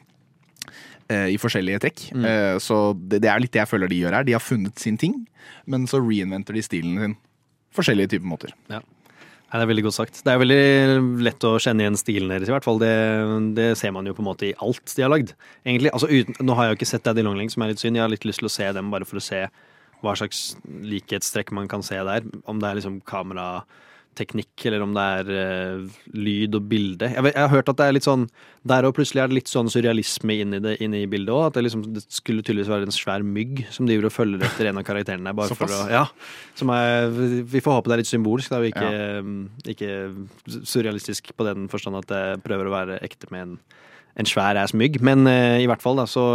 I 1.12 1.36
forskjellige 1.42 1.82
trekk. 1.84 2.06
Mm. 2.16 2.26
Så 2.64 2.76
det, 2.96 3.18
det 3.26 3.28
er 3.28 3.42
litt 3.44 3.52
det 3.52 3.60
jeg 3.60 3.68
føler 3.68 3.92
de 3.92 3.98
gjør 4.00 4.16
her. 4.16 4.24
De 4.24 4.32
har 4.32 4.44
funnet 4.44 4.80
sin 4.80 4.96
ting, 4.96 5.18
men 5.68 5.84
så 5.92 6.00
reinventer 6.00 6.56
de 6.56 6.64
stilen 6.64 7.02
sin. 7.02 7.16
Forskjellige 7.76 8.14
typer 8.14 8.30
måter. 8.32 8.54
Ja. 8.72 8.80
Nei, 9.52 9.60
det 9.60 9.66
er 9.66 9.70
veldig 9.74 9.84
godt 9.84 9.97
sagt. 9.97 10.20
Det 10.24 10.32
er 10.32 10.39
veldig 10.39 11.24
lett 11.28 11.43
å 11.43 11.58
kjenne 11.60 11.84
igjen 11.84 11.97
stilen 11.99 12.30
deres, 12.32 12.47
i 12.47 12.54
hvert 12.54 12.64
fall. 12.64 12.78
Det, 12.80 12.91
det 13.58 13.66
ser 13.76 13.91
man 13.91 14.08
jo 14.08 14.14
på 14.16 14.24
en 14.24 14.30
måte 14.30 14.47
i 14.47 14.54
alt 14.64 14.93
de 14.95 15.04
har 15.04 15.12
lagd. 15.12 15.34
Egentlig, 15.66 15.91
altså 15.91 16.08
uten, 16.08 16.38
Nå 16.47 16.56
har 16.56 16.70
jeg 16.70 16.72
jo 16.72 16.78
ikke 16.80 16.88
sett 16.93 17.04
Daddy 17.04 17.26
Longling, 17.28 17.52
som 17.52 17.66
er 17.66 17.74
litt 17.74 17.84
synd. 17.84 17.99
Jeg 17.99 18.06
har 18.06 18.14
litt 18.14 18.28
lyst 18.30 18.39
til 18.39 18.47
å 18.47 18.54
se 18.54 18.70
dem 18.78 18.93
bare 18.93 19.08
for 19.10 19.20
å 19.20 19.26
se 19.26 19.41
hva 20.02 20.14
slags 20.16 20.56
likhetstrekk 20.88 21.52
man 21.58 21.68
kan 21.72 21.84
se 21.84 21.99
der. 21.99 22.24
Om 22.47 22.64
det 22.64 22.70
er 22.70 22.80
liksom 22.80 23.02
kamerateknikk, 24.12 24.66
eller 24.66 24.82
om 24.84 24.93
det 24.93 25.01
er 25.01 25.30
uh, 25.32 25.89
lyd 26.14 26.55
og 26.55 26.68
bilde. 26.70 27.09
Jeg, 27.09 27.24
jeg 27.34 27.41
har 27.41 27.49
hørt 27.49 27.70
at 27.70 27.78
det 27.78 27.86
er 27.88 27.93
litt 27.93 28.05
sånn 28.05 28.28
Der 28.64 28.86
og 28.86 28.95
plutselig 28.95 29.22
er 29.22 29.28
det 29.28 29.38
litt 29.39 29.49
sånn 29.49 29.70
surrealisme 29.70 30.34
inni, 30.43 30.59
det, 30.59 30.78
inni 30.82 31.07
bildet 31.07 31.34
òg. 31.34 31.47
At 31.47 31.55
det, 31.55 31.64
liksom, 31.66 31.86
det 31.93 32.03
skulle 32.09 32.43
tydeligvis 32.43 32.70
være 32.70 32.86
en 32.86 32.93
svær 32.93 33.24
mygg 33.24 33.66
som 33.72 33.88
driver 33.88 34.09
og 34.09 34.14
følger 34.14 34.43
etter 34.45 34.70
en 34.70 34.78
av 34.78 34.86
karakterene. 34.86 35.34
Bare 35.34 35.55
for 35.55 35.72
å, 35.72 35.88
ja, 35.89 36.05
som 36.55 36.70
er, 36.70 37.09
vi 37.09 37.62
får 37.62 37.80
håpe 37.80 37.89
det 37.89 37.97
er 37.97 38.03
litt 38.03 38.12
symbolsk, 38.12 38.51
da, 38.51 38.62
og 38.62 38.70
ikke, 38.70 38.91
ikke 39.74 40.62
surrealistisk 40.68 41.34
på 41.36 41.47
den 41.47 41.70
forstand 41.72 41.97
at 42.01 42.12
det 42.12 42.26
prøver 42.45 42.70
å 42.70 42.76
være 42.76 42.99
ekte 43.05 43.32
med 43.34 43.47
en, 43.47 43.55
en 44.20 44.26
svær 44.28 44.57
ass 44.62 44.74
mygg. 44.74 44.99
Men 45.01 45.26
eh, 45.28 45.59
i 45.64 45.68
hvert 45.70 45.82
fall 45.82 45.95
da, 46.01 46.05
så, 46.09 46.26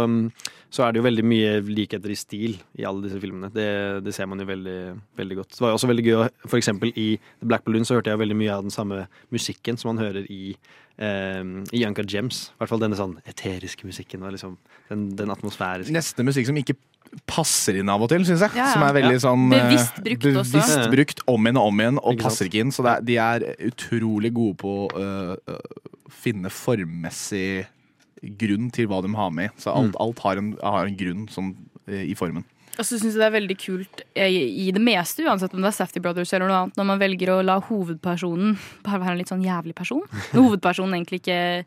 så 0.73 0.83
er 0.87 0.91
det 0.95 1.01
jo 1.01 1.05
veldig 1.07 1.25
mye 1.27 1.51
likheter 1.67 2.09
i 2.11 2.17
stil 2.17 2.57
i 2.79 2.83
alle 2.87 3.03
disse 3.05 3.19
filmene. 3.21 3.51
Det, 3.53 3.67
det 4.05 4.13
ser 4.15 4.25
man 4.27 4.39
jo 4.41 4.47
veldig, 4.49 4.77
veldig 5.19 5.37
godt. 5.43 5.53
Det 5.55 5.61
var 5.63 5.71
jo 5.73 5.77
også 5.79 5.91
veldig 5.93 6.07
gøy, 6.09 6.17
å- 6.25 6.49
for 6.49 6.57
eksempel 6.59 6.91
i 6.95 7.07
The 7.39 7.47
Black 7.47 7.63
Balloon 7.67 7.85
så 7.87 7.95
hørte 7.99 8.11
jeg 8.13 8.19
veldig 8.23 8.35
mye 8.41 8.55
av 8.57 8.65
den 8.67 8.73
samme 8.73 9.05
musikken 9.31 9.77
som 9.77 9.93
man 9.95 10.03
hører 10.03 10.25
i 10.29 10.55
eh, 10.97 11.43
i 11.77 11.85
Anka 11.85 12.03
Gems. 12.09 12.47
I 12.55 12.61
hvert 12.63 12.73
fall 12.73 12.81
denne 12.83 12.97
sånn 12.99 13.17
eteriske 13.29 13.85
musikken 13.87 14.23
og 14.25 14.33
liksom 14.35 14.57
den, 14.89 15.09
den 15.19 15.29
atmosfæriske. 15.33 15.93
Neste 15.93 16.25
musikk 16.25 16.49
som 16.49 16.57
ikke 16.57 16.75
passer 17.29 17.77
inn 17.79 17.87
av 17.87 18.01
og 18.03 18.09
til, 18.11 18.25
syns 18.27 18.41
jeg. 18.43 18.51
Ja, 18.57 18.65
ja. 18.67 18.73
Som 18.73 18.83
er 18.83 18.95
veldig 18.97 19.13
Ja. 19.15 19.21
sånn 19.29 19.45
eh, 19.55 19.61
Bevisst 19.69 20.01
brukt 20.03 20.25
også. 20.41 20.57
bevisst 20.57 20.89
brukt 20.91 21.21
om 21.31 21.45
igjen 21.47 21.59
og 21.61 21.69
om 21.69 21.79
igjen, 21.79 21.99
og 22.01 22.11
Ikke 22.17 22.25
sant? 22.25 22.27
passer 22.27 22.49
ikke 22.49 22.59
inn. 22.65 22.73
Så 22.75 22.83
det 22.83 22.91
er, 22.91 23.05
de 23.07 23.15
er 23.23 23.69
utrolig 23.69 24.33
gode 24.35 24.57
på 24.59 24.73
øh, 24.91 25.37
finne 26.09 26.49
formmessig 26.53 27.65
grunn 28.37 28.71
til 28.73 28.87
hva 28.89 29.01
de 29.05 29.11
har 29.15 29.31
med. 29.31 29.49
Så 29.61 29.71
alt, 29.73 29.93
Mm. 29.93 30.01
alt 30.01 30.19
har, 30.19 30.37
en, 30.37 30.57
har 30.63 30.85
en 30.87 30.97
grunn 30.97 31.27
sånn, 31.29 31.55
øh, 31.87 32.03
i 32.11 32.15
formen. 32.15 32.43
Og 32.77 32.85
så 32.85 32.97
syns 32.99 33.13
jeg 33.15 33.21
det 33.21 33.25
er 33.25 33.39
veldig 33.39 33.57
kult 33.57 34.01
eh, 34.15 34.29
i 34.29 34.71
det 34.71 34.81
meste, 34.81 35.23
uansett 35.25 35.53
om 35.53 35.61
det 35.61 35.67
er 35.71 35.77
Safety 35.77 35.99
Brothers 35.99 36.31
eller 36.33 36.47
noe 36.47 36.57
annet, 36.63 36.75
når 36.77 36.85
man 36.85 36.99
velger 36.99 37.29
å 37.33 37.43
la 37.45 37.59
hovedpersonen 37.59 38.57
bare 38.85 38.99
være 39.01 39.11
en 39.15 39.17
litt 39.17 39.29
sånn 39.31 39.43
jævlig 39.45 39.73
person. 39.75 40.03
Når 40.33 40.43
hovedpersonen 40.49 40.93
egentlig 40.93 41.21
ikke 41.23 41.65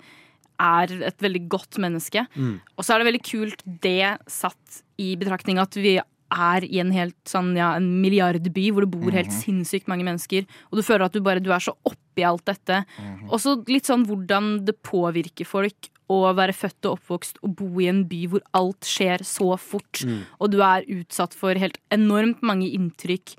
er 0.60 0.92
et 1.08 1.18
veldig 1.24 1.48
godt 1.48 1.78
menneske. 1.80 2.26
Mm. 2.36 2.60
Og 2.76 2.84
så 2.84 2.94
er 2.94 2.98
det 3.02 3.08
veldig 3.12 3.24
kult 3.26 3.62
det 3.80 4.18
satt 4.28 4.82
i 5.00 5.14
betraktning 5.16 5.58
at 5.58 5.74
vi 5.74 5.96
er 6.30 6.62
i 6.62 6.78
en 6.78 6.92
helt 6.94 7.16
sånn, 7.26 7.56
ja, 7.58 7.72
en 7.74 7.88
milliardby 8.02 8.68
hvor 8.70 8.84
det 8.84 8.90
bor 8.92 9.10
helt 9.10 9.32
Mhm. 9.32 9.40
sinnssykt 9.64 9.88
mange 9.88 10.04
mennesker, 10.06 10.44
og 10.70 10.78
du 10.78 10.82
føler 10.86 11.06
at 11.06 11.12
du 11.12 11.20
bare 11.20 11.40
du 11.42 11.50
er 11.50 11.58
så 11.58 11.74
oppi 12.20 12.26
alt 12.28 12.44
dette. 12.44 12.84
Mm 12.98 13.18
-hmm. 13.18 13.30
Også 13.30 13.68
litt 13.68 13.84
sånn 13.86 14.06
hvordan 14.06 14.64
det 14.64 14.82
påvirker 14.82 15.46
folk 15.46 15.88
å 16.08 16.34
være 16.34 16.52
født 16.52 16.84
og 16.86 16.98
oppvokst 16.98 17.36
og 17.42 17.54
bo 17.56 17.80
i 17.80 17.86
en 17.88 18.04
by 18.04 18.26
hvor 18.28 18.40
alt 18.54 18.80
skjer 18.80 19.18
så 19.22 19.58
fort, 19.58 20.04
Mm. 20.04 20.22
og 20.40 20.50
du 20.50 20.60
er 20.60 20.82
utsatt 20.88 21.34
for 21.34 21.54
helt 21.54 21.78
enormt 21.90 22.42
mange 22.42 22.66
inntrykk 22.72 23.36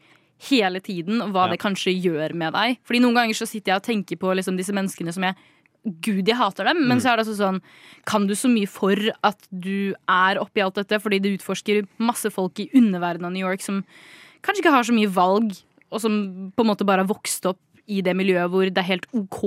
hele 0.49 0.79
tiden, 0.79 1.21
og 1.21 1.32
hva 1.34 1.45
Ja. 1.47 1.51
det 1.51 1.59
kanskje 1.59 2.01
gjør 2.01 2.34
med 2.34 2.53
deg. 2.53 2.77
Fordi 2.84 2.99
noen 3.01 3.13
ganger 3.13 3.34
så 3.34 3.45
sitter 3.47 3.73
jeg 3.73 3.75
og 3.75 3.84
tenker 3.84 4.15
på 4.17 4.34
liksom 4.36 4.57
disse 4.57 4.71
menneskene 4.73 5.13
som 5.13 5.23
jeg 5.23 5.36
Gud, 5.99 6.27
jeg 6.27 6.36
hater 6.38 6.63
dem, 6.63 6.88
men 6.88 6.97
Mm. 6.99 7.01
så 7.01 7.09
er 7.11 7.15
det 7.17 7.25
altså 7.27 7.38
sånn 7.38 7.61
Kan 8.05 8.27
du 8.27 8.34
så 8.36 8.47
mye 8.47 8.67
for 8.67 8.95
at 9.23 9.47
du 9.51 9.93
er 10.07 10.36
oppi 10.38 10.61
alt 10.61 10.75
dette, 10.75 10.99
fordi 11.01 11.19
det 11.19 11.39
utforsker 11.39 11.88
masse 11.99 12.29
folk 12.32 12.59
i 12.59 12.69
underverdenen 12.73 13.25
av 13.25 13.32
New 13.34 13.45
York 13.47 13.61
som 13.61 13.84
kanskje 14.43 14.61
ikke 14.63 14.71
har 14.71 14.84
så 14.84 14.93
mye 14.93 15.09
valg, 15.09 15.57
og 15.91 15.99
som 16.01 16.51
på 16.55 16.61
en 16.61 16.67
måte 16.67 16.86
bare 16.86 16.99
har 17.05 17.07
vokst 17.07 17.45
opp 17.45 17.57
i 17.88 18.01
det 18.05 18.15
miljøet 18.17 18.51
hvor 18.51 18.67
det 18.67 18.82
er 18.82 18.89
helt 18.89 19.07
OK 19.17 19.41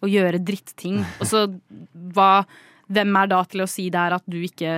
å 0.00 0.08
gjøre 0.08 0.40
dritting. 0.42 1.00
Og 1.20 1.28
så 1.28 1.46
hva 2.14 2.44
Hvem 2.90 3.16
er 3.20 3.28
da 3.30 3.36
til 3.46 3.62
å 3.62 3.68
si 3.70 3.84
der 3.94 4.16
at 4.16 4.24
du 4.26 4.40
ikke 4.42 4.70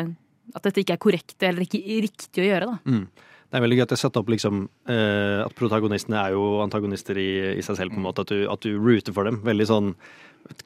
At 0.52 0.66
dette 0.66 0.82
ikke 0.82 0.98
er 0.98 1.00
korrekt 1.00 1.44
eller 1.48 1.64
ikke 1.64 1.80
riktig 2.04 2.42
å 2.42 2.48
gjøre, 2.48 2.66
da? 2.74 2.80
Mm. 2.84 3.06
Det 3.52 3.58
er 3.60 3.64
veldig 3.66 3.76
gøy 3.78 3.84
at 3.84 3.92
jeg 3.92 4.00
setter 4.00 4.22
opp 4.24 4.30
liksom 4.32 4.62
eh, 4.88 5.44
At 5.44 5.52
protagonistene 5.58 6.16
er 6.24 6.32
jo 6.32 6.62
antagonister 6.64 7.18
i, 7.20 7.28
i 7.58 7.62
seg 7.62 7.76
selv, 7.76 7.92
på 7.92 8.00
en 8.00 8.06
måte. 8.08 8.24
At 8.24 8.32
du, 8.32 8.46
at 8.48 8.64
du 8.64 8.72
rooter 8.80 9.12
for 9.12 9.28
dem. 9.28 9.42
Veldig 9.44 9.66
sånn 9.68 9.94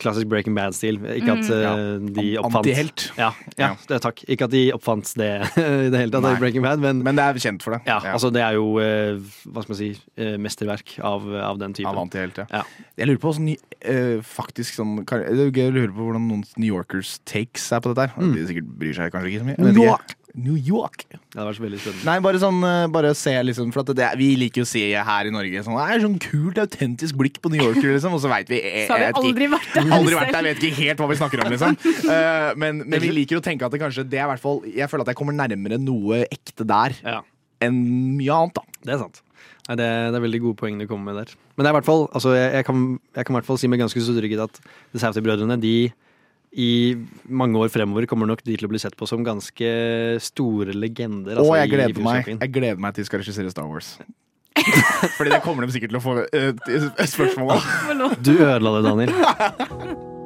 klassisk 0.00 0.30
Breaking 0.32 0.54
Bad-stil. 0.56 0.96
Ikke 1.18 1.34
at 1.34 1.50
Mm. 1.50 1.50
eh, 1.52 2.12
de 2.16 2.22
oppfant 2.40 2.62
Antihelt. 2.64 3.02
Ja, 3.18 3.32
ja, 3.60 3.74
det, 3.90 3.98
takk. 4.06 4.22
Ikke 4.32 4.46
at 4.48 4.50
de 4.54 4.62
oppfant 4.72 5.10
det 5.20 5.28
i 5.58 5.90
det 5.92 6.00
hele 6.00 6.14
tatt, 6.14 6.24
i 6.30 6.40
Breaking 6.40 6.62
Bad, 6.64 6.80
men, 6.80 7.02
Men 7.04 7.18
det 7.18 7.26
er 7.26 7.34
kjent 7.44 7.62
for 7.66 7.76
det. 7.76 7.82
Ja, 7.86 7.98
Ja. 8.02 8.14
altså 8.16 8.30
det 8.32 8.40
er 8.46 8.56
jo 8.56 8.78
eh, 8.80 9.18
hva 9.50 9.62
skal 9.66 9.74
man 9.74 9.80
si 9.82 9.90
eh, 10.16 10.36
mesterverk 10.40 10.96
av, 11.04 11.26
av 11.52 11.58
den 11.60 11.74
typen. 11.76 11.90
Av 11.92 12.00
antihelt, 12.06 12.38
ja. 12.40 12.46
Ja. 12.50 12.62
Jeg 12.96 13.10
lurer 13.10 13.20
på 13.20 13.34
hvordan 13.34 13.52
eh, 13.82 14.22
faktisk 14.24 14.78
sånn 14.80 15.04
kan- 15.04 15.26
Det 15.28 15.44
er 15.50 15.52
gøy 15.52 15.68
å 15.68 15.74
lure 15.76 15.92
på 15.92 16.06
hvordan 16.08 16.24
noen 16.30 16.46
New 16.56 16.70
Yorkers 16.72 17.18
takes 17.28 17.68
er 17.76 17.80
på 17.84 17.92
dette 17.92 18.08
her. 18.08 18.16
Mm. 18.16 18.32
De 18.38 18.46
sikkert 18.48 18.72
bryr 18.80 18.94
seg 18.96 19.12
kanskje 19.12 19.34
ikke 19.34 19.44
så 19.44 19.50
mye. 19.50 19.74
Ikke. 19.76 20.22
New 20.36 20.56
York. 20.56 21.06
Det 21.08 21.38
hadde 21.38 21.46
vært 21.48 21.58
så 21.58 21.64
veldig 21.64 21.78
spennende. 21.80 22.06
Nei, 22.08 22.16
bare 22.24 22.40
sånn 22.42 22.58
eh, 22.68 22.86
Bare 22.92 23.12
se, 23.16 23.32
liksom. 23.48 23.70
For 23.74 23.82
at 23.82 23.92
det, 23.96 24.08
vi 24.20 24.28
liker 24.40 24.62
jo 24.62 24.66
å 24.66 24.70
se 24.70 24.82
her 25.08 25.28
i 25.28 25.32
Norge 25.32 25.62
sånn, 25.64 25.76
det 25.78 25.86
er 25.94 26.02
sånn 26.04 26.18
kult, 26.22 26.60
autentisk 26.60 27.18
blikk 27.20 27.40
på 27.44 27.52
New 27.52 27.62
Yorker, 27.62 27.88
liksom. 27.94 28.16
Og 28.16 28.22
så 28.24 28.30
veit 28.32 28.52
vi 28.52 28.60
jeg, 28.60 28.86
Så 28.90 28.96
har 28.96 29.04
vi 29.06 29.30
aldri 29.30 29.50
vært 29.56 29.76
der 29.76 29.94
Aldri 29.96 30.18
vært 30.18 30.34
der, 30.36 30.48
vet 30.50 30.66
ikke 30.68 30.82
helt 30.82 31.02
hva 31.02 31.10
vi 31.10 31.18
snakker 31.22 31.44
om, 31.44 31.52
liksom. 31.54 31.78
Uh, 32.04 32.50
men, 32.62 32.82
men 32.84 33.02
vi 33.02 33.12
liker 33.22 33.40
å 33.40 33.44
tenke 33.44 33.66
at 33.66 33.74
det 33.74 33.80
kanskje 33.82 34.06
Det 34.08 34.20
er 34.20 34.26
i 34.26 34.30
hvert 34.34 34.42
fall 34.42 34.60
Jeg 34.68 34.90
føler 34.92 35.06
at 35.06 35.12
jeg 35.12 35.18
kommer 35.18 35.36
nærmere 35.36 35.80
noe 35.80 36.24
ekte 36.28 36.66
der 36.68 36.98
enn 37.64 37.76
mye 38.18 38.34
annet, 38.36 38.58
da. 38.58 38.80
Det 38.84 38.92
er 38.92 38.98
sant. 39.00 39.22
Nei, 39.66 39.76
det, 39.80 39.86
det 40.12 40.18
er 40.18 40.22
veldig 40.22 40.40
gode 40.44 40.58
poeng 40.60 40.76
du 40.78 40.84
kommer 40.86 41.10
med 41.10 41.22
der. 41.22 41.32
Men 41.56 41.64
det 41.64 41.70
er 41.70 41.72
i 41.72 41.76
hvert 41.78 41.88
fall, 41.88 42.04
altså, 42.12 42.34
jeg, 42.36 42.50
jeg, 42.52 42.66
kan, 42.68 42.82
jeg 43.16 43.26
kan 43.26 43.32
i 43.32 43.38
hvert 43.38 43.48
fall 43.48 43.58
si 43.62 43.70
med 43.72 43.80
ganske 43.80 44.02
så 44.04 44.14
trygghet 44.14 44.42
at 44.44 44.60
The 44.60 45.00
Southey-brødrene 45.00 45.56
de 45.62 45.76
i 46.56 46.96
mange 47.28 47.60
år 47.60 47.68
fremover 47.68 48.06
kommer 48.08 48.28
nok 48.30 48.40
de 48.46 48.54
til 48.56 48.64
å 48.64 48.70
bli 48.72 48.80
sett 48.80 48.96
på 48.96 49.04
som 49.08 49.24
ganske 49.26 49.72
store 50.24 50.72
legender. 50.72 51.36
altså, 51.36 51.50
Og 51.52 51.58
jeg 51.60 51.68
i 51.68 51.74
gleder 51.74 52.00
meg. 52.06 52.30
Jeg 52.32 52.52
gleder 52.54 52.80
meg 52.80 52.96
til 52.96 53.04
de 53.04 53.10
skal 53.10 53.20
regissere 53.20 53.52
Star 53.52 53.68
Wars. 53.68 53.98
Fordi 55.18 55.30
det 55.34 55.42
kommer 55.44 55.66
de 55.66 55.76
sikkert 55.76 55.92
til 55.92 56.00
å 56.00 56.04
få 56.04 56.16
uh, 56.24 56.52
spørsmål 57.04 57.58
om. 57.58 57.62
Du 58.24 58.32
ødela 58.40 58.78
det, 58.78 58.84
Daniel. 58.88 59.12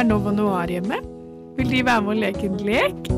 Er 0.00 0.04
Novo 0.08 0.30
Noir 0.32 0.70
hjemme? 0.72 0.96
Vil 1.58 1.70
de 1.70 1.80
være 1.84 2.02
med 2.02 2.10
å 2.10 2.20
leke 2.22 2.46
en 2.48 2.56
lek? 2.64 3.08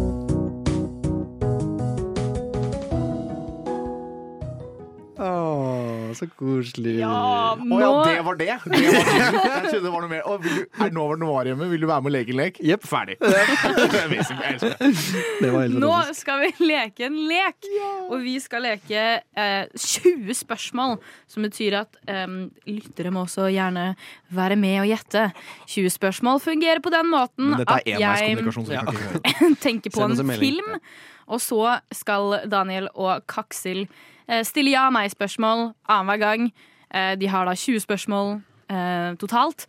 Å, 5.22 5.30
så 6.18 6.28
koselig. 6.38 6.94
Ja, 7.00 7.12
Å 7.56 7.80
ja, 7.82 7.90
det 8.06 8.22
var 8.26 8.38
det? 8.40 8.48
det 8.72 8.80
var 8.80 9.02
det. 9.02 9.42
Jeg 9.42 9.64
trodde 9.66 9.82
det 9.86 9.92
var 9.94 10.04
noe 10.04 10.12
mer. 10.12 10.22
Å, 10.28 10.36
vil 10.42 10.58
du, 10.60 10.62
er 10.86 10.94
Nova 10.94 11.18
Noir 11.20 11.50
hjemme? 11.50 11.68
Vil 11.72 11.84
du 11.84 11.88
være 11.90 12.04
med 12.04 12.12
og 12.12 12.16
leke 12.16 12.34
en 12.34 12.40
lek? 12.42 12.60
Jepp. 12.72 12.86
Ferdig. 12.88 13.18
Det. 14.62 14.78
Det 15.42 15.50
var 15.50 15.72
Nå 15.82 15.90
skal 16.16 16.42
vi 16.42 16.66
leke 16.68 17.06
en 17.06 17.16
lek, 17.28 17.66
og 18.08 18.22
vi 18.22 18.34
skal 18.42 18.64
leke 18.66 19.02
eh, 19.20 19.64
20 19.74 20.36
spørsmål. 20.36 20.96
Som 21.30 21.46
betyr 21.46 21.78
at 21.82 21.98
eh, 22.10 22.26
lyttere 22.68 23.12
må 23.14 23.24
også 23.26 23.48
gjerne 23.52 23.92
være 24.34 24.58
med 24.60 24.82
og 24.84 24.90
gjette. 24.90 25.28
20 25.72 25.94
spørsmål 25.96 26.42
fungerer 26.44 26.82
på 26.84 26.92
den 26.92 27.10
måten 27.10 27.56
at 27.62 27.88
jeg 27.88 28.38
tenker 29.64 29.92
på 29.92 30.04
en 30.06 30.12
en 30.22 30.38
film, 30.38 30.76
og 31.26 31.40
så 31.40 31.78
skal 31.94 32.42
Daniel 32.50 32.88
og 32.94 33.24
Kaksel 33.30 33.86
eh, 34.28 34.42
stille 34.46 34.74
ja-nei-spørsmål 34.74 35.72
annenhver 35.88 36.18
gang. 36.22 36.52
Eh, 36.92 37.14
de 37.16 37.26
har 37.32 37.46
da 37.48 37.52
20 37.56 37.80
spørsmål 37.86 38.40
eh, 38.70 39.14
totalt 39.20 39.66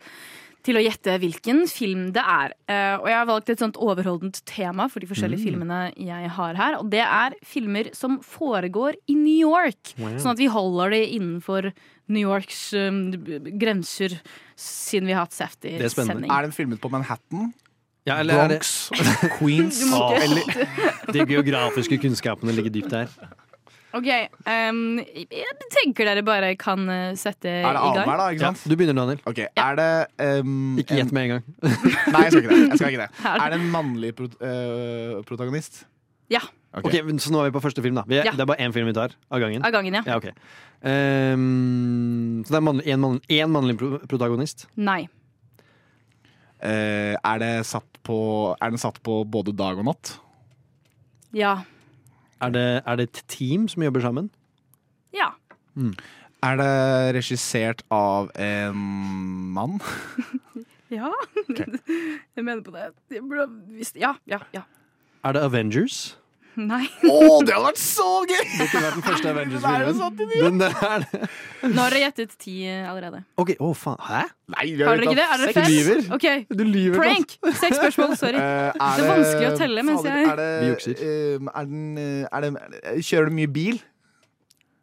til 0.64 0.78
å 0.78 0.80
gjette 0.80 1.18
hvilken 1.20 1.66
film 1.68 2.06
det 2.16 2.22
er. 2.24 2.54
Eh, 2.72 2.94
og 2.96 3.04
jeg 3.10 3.16
har 3.18 3.26
valgt 3.28 3.50
et 3.52 3.60
sånt 3.60 3.76
overholdent 3.76 4.38
tema 4.48 4.86
for 4.88 5.00
de 5.04 5.06
forskjellige 5.10 5.42
Mm. 5.42 5.44
filmene 5.44 5.80
jeg 6.00 6.30
har 6.38 6.54
her. 6.56 6.78
Og 6.78 6.88
det 6.88 7.02
er 7.04 7.34
filmer 7.44 7.90
som 7.94 8.18
foregår 8.24 8.94
i 9.08 9.14
New 9.14 9.50
York. 9.50 9.92
Wow. 9.98 10.16
Sånn 10.16 10.32
at 10.32 10.38
vi 10.40 10.46
holder 10.48 10.90
det 10.96 11.02
innenfor 11.18 11.68
New 12.08 12.20
Yorks 12.30 12.72
um, 12.76 13.10
grenser, 13.60 14.16
siden 14.56 15.06
vi 15.08 15.12
har 15.12 15.24
hatt 15.26 15.32
Safety 15.36 15.76
det 15.78 15.84
er 15.84 15.88
sending. 15.92 16.30
Er 16.32 16.42
den 16.48 16.52
filmet 16.52 16.80
på 16.80 16.90
Manhattan? 16.92 17.52
Ja, 18.06 18.18
eller 18.20 18.34
er 18.34 18.48
Bronx? 18.48 18.90
Queens? 19.38 19.78
Eller 20.24 21.12
De 21.12 21.24
geografiske 21.24 21.96
kunnskapene 22.02 22.52
ligger 22.52 22.70
dypt 22.72 22.90
der. 22.92 23.08
Ok, 23.94 24.08
um, 24.50 24.98
jeg 25.14 25.54
tenker 25.70 26.08
dere 26.08 26.22
bare 26.26 26.48
kan 26.58 26.80
uh, 26.90 27.12
sette 27.14 27.46
i 27.46 27.60
Er 27.60 27.68
det 27.68 27.78
gang. 27.78 27.92
annenhver, 27.92 28.18
da? 28.18 28.26
Ikke 28.34 28.42
sant? 28.48 28.64
Du 28.66 28.74
begynner, 28.74 28.96
Daniel. 28.98 29.20
Ok, 29.30 29.38
Er 29.54 29.76
det 29.78 29.88
um, 30.42 30.74
Ikke 30.82 30.98
gjett 30.98 31.12
med 31.14 31.28
en 31.28 31.32
gang. 31.36 31.44
Nei, 32.14 32.24
jeg 32.26 32.32
skal 32.34 32.42
ikke 32.42 32.50
det. 32.56 32.58
Jeg 32.72 32.80
skal 32.80 32.90
ikke 32.96 33.04
det. 33.04 33.08
Er 33.24 33.36
det- 33.38 33.44
Er 33.44 33.54
det 33.54 33.60
en 33.60 33.70
mannlig 33.70 34.10
pro 34.18 34.26
eh, 34.42 35.22
protagonist? 35.28 35.84
Ja, 36.32 36.40
Ok, 36.74 36.90
Så 37.22 37.30
nå 37.30 37.38
er 37.38 37.50
vi 37.52 37.54
på 37.54 37.60
første 37.62 37.82
film, 37.84 37.94
da. 37.94 38.02
Vi 38.10 38.16
er, 38.18 38.24
Ja. 38.26 38.32
Det 38.34 38.42
er 38.42 38.48
bare 38.50 38.58
én 38.66 38.72
film 38.74 38.88
vi 38.90 38.94
tar 38.96 39.12
av 39.30 39.38
gangen? 39.38 39.62
av 39.62 39.70
gangen, 39.70 39.94
ja. 39.94 40.02
Ja, 40.10 40.16
ok. 40.18 40.26
Ehm, 40.82 42.42
så 42.44 42.50
det 42.50 42.58
er 42.58 42.64
mannlig, 42.66 42.86
en, 42.90 43.00
mann, 43.04 43.20
en 43.30 43.52
mannlig 43.54 43.76
pro 43.78 43.98
protagonist? 44.10 44.66
Nei. 44.74 45.04
Eh, 46.64 47.14
er, 47.14 47.38
det 47.44 47.52
satt 47.68 48.00
på, 48.02 48.16
er 48.58 48.72
den 48.74 48.80
satt 48.82 48.98
på 49.06 49.20
både 49.28 49.54
dag 49.54 49.78
og 49.78 49.86
natt? 49.86 50.16
Ja. 51.36 51.60
Er 52.42 52.50
det, 52.50 52.82
er 52.86 52.96
det 52.96 53.08
et 53.08 53.22
team 53.28 53.68
som 53.68 53.82
jobber 53.82 54.00
sammen? 54.00 54.30
Ja. 55.14 55.30
Er 56.44 56.56
det 56.60 56.72
regissert 57.16 57.82
av 57.94 58.30
en 58.36 58.76
mann? 59.54 59.80
Ja. 60.92 61.08
jeg 62.36 62.44
mener 62.44 62.60
på 62.62 62.70
det. 62.70 62.92
Ja, 63.98 64.12
ja, 64.30 64.38
ja. 64.54 64.60
Er 65.24 65.32
det 65.32 65.40
Avengers? 65.42 66.18
Nei. 66.70 66.84
Å, 67.02 67.14
det 67.42 67.54
hadde 67.54 67.64
vært 67.64 67.80
så 67.82 68.06
gøy! 68.28 68.42
Det 68.44 68.66
kunne 68.70 68.82
vært 68.84 68.94
den 68.98 69.04
første 69.06 69.26
er 69.30 69.34
Avengers-filmen. 69.34 70.44
Den 70.44 70.60
der 70.60 70.76
er 70.88 71.04
det. 71.04 71.20
Nå 71.64 71.82
har 71.82 71.94
dere 71.96 72.02
gjettet 72.04 72.34
ti 72.44 72.54
allerede. 72.70 73.22
Ok, 73.42 73.50
å 73.58 73.70
faen. 73.78 73.98
Hæ? 74.06 74.20
Nei, 74.54 74.66
Har 74.78 75.00
dere 75.00 75.08
ikke 75.08 75.18
det? 75.18 75.26
Er 75.26 75.42
dere 75.42 75.54
fem? 75.56 75.66
Du 75.66 75.74
lyver. 75.74 76.02
Ok, 76.14 76.26
Du 76.50 76.64
lyver. 76.68 76.98
Prank! 77.00 77.34
Seks 77.58 77.78
spørsmål, 77.80 78.14
sorry. 78.22 78.38
Eh, 78.38 78.78
det 78.78 79.06
er 79.06 79.10
vanskelig 79.10 79.48
å 79.48 79.54
telle 79.64 79.84
mens 79.88 80.06
jeg 80.06 80.28
er 80.30 80.40
det, 80.42 80.48
Vi 80.62 80.70
jukser. 80.70 81.02
Uh, 81.02 81.50
er 81.54 81.70
den, 81.72 81.84
er 81.98 82.46
det, 82.46 82.52
er 82.54 82.74
det, 82.78 82.96
Kjører 83.10 83.30
du 83.32 83.38
mye 83.40 83.52
bil? 83.58 83.80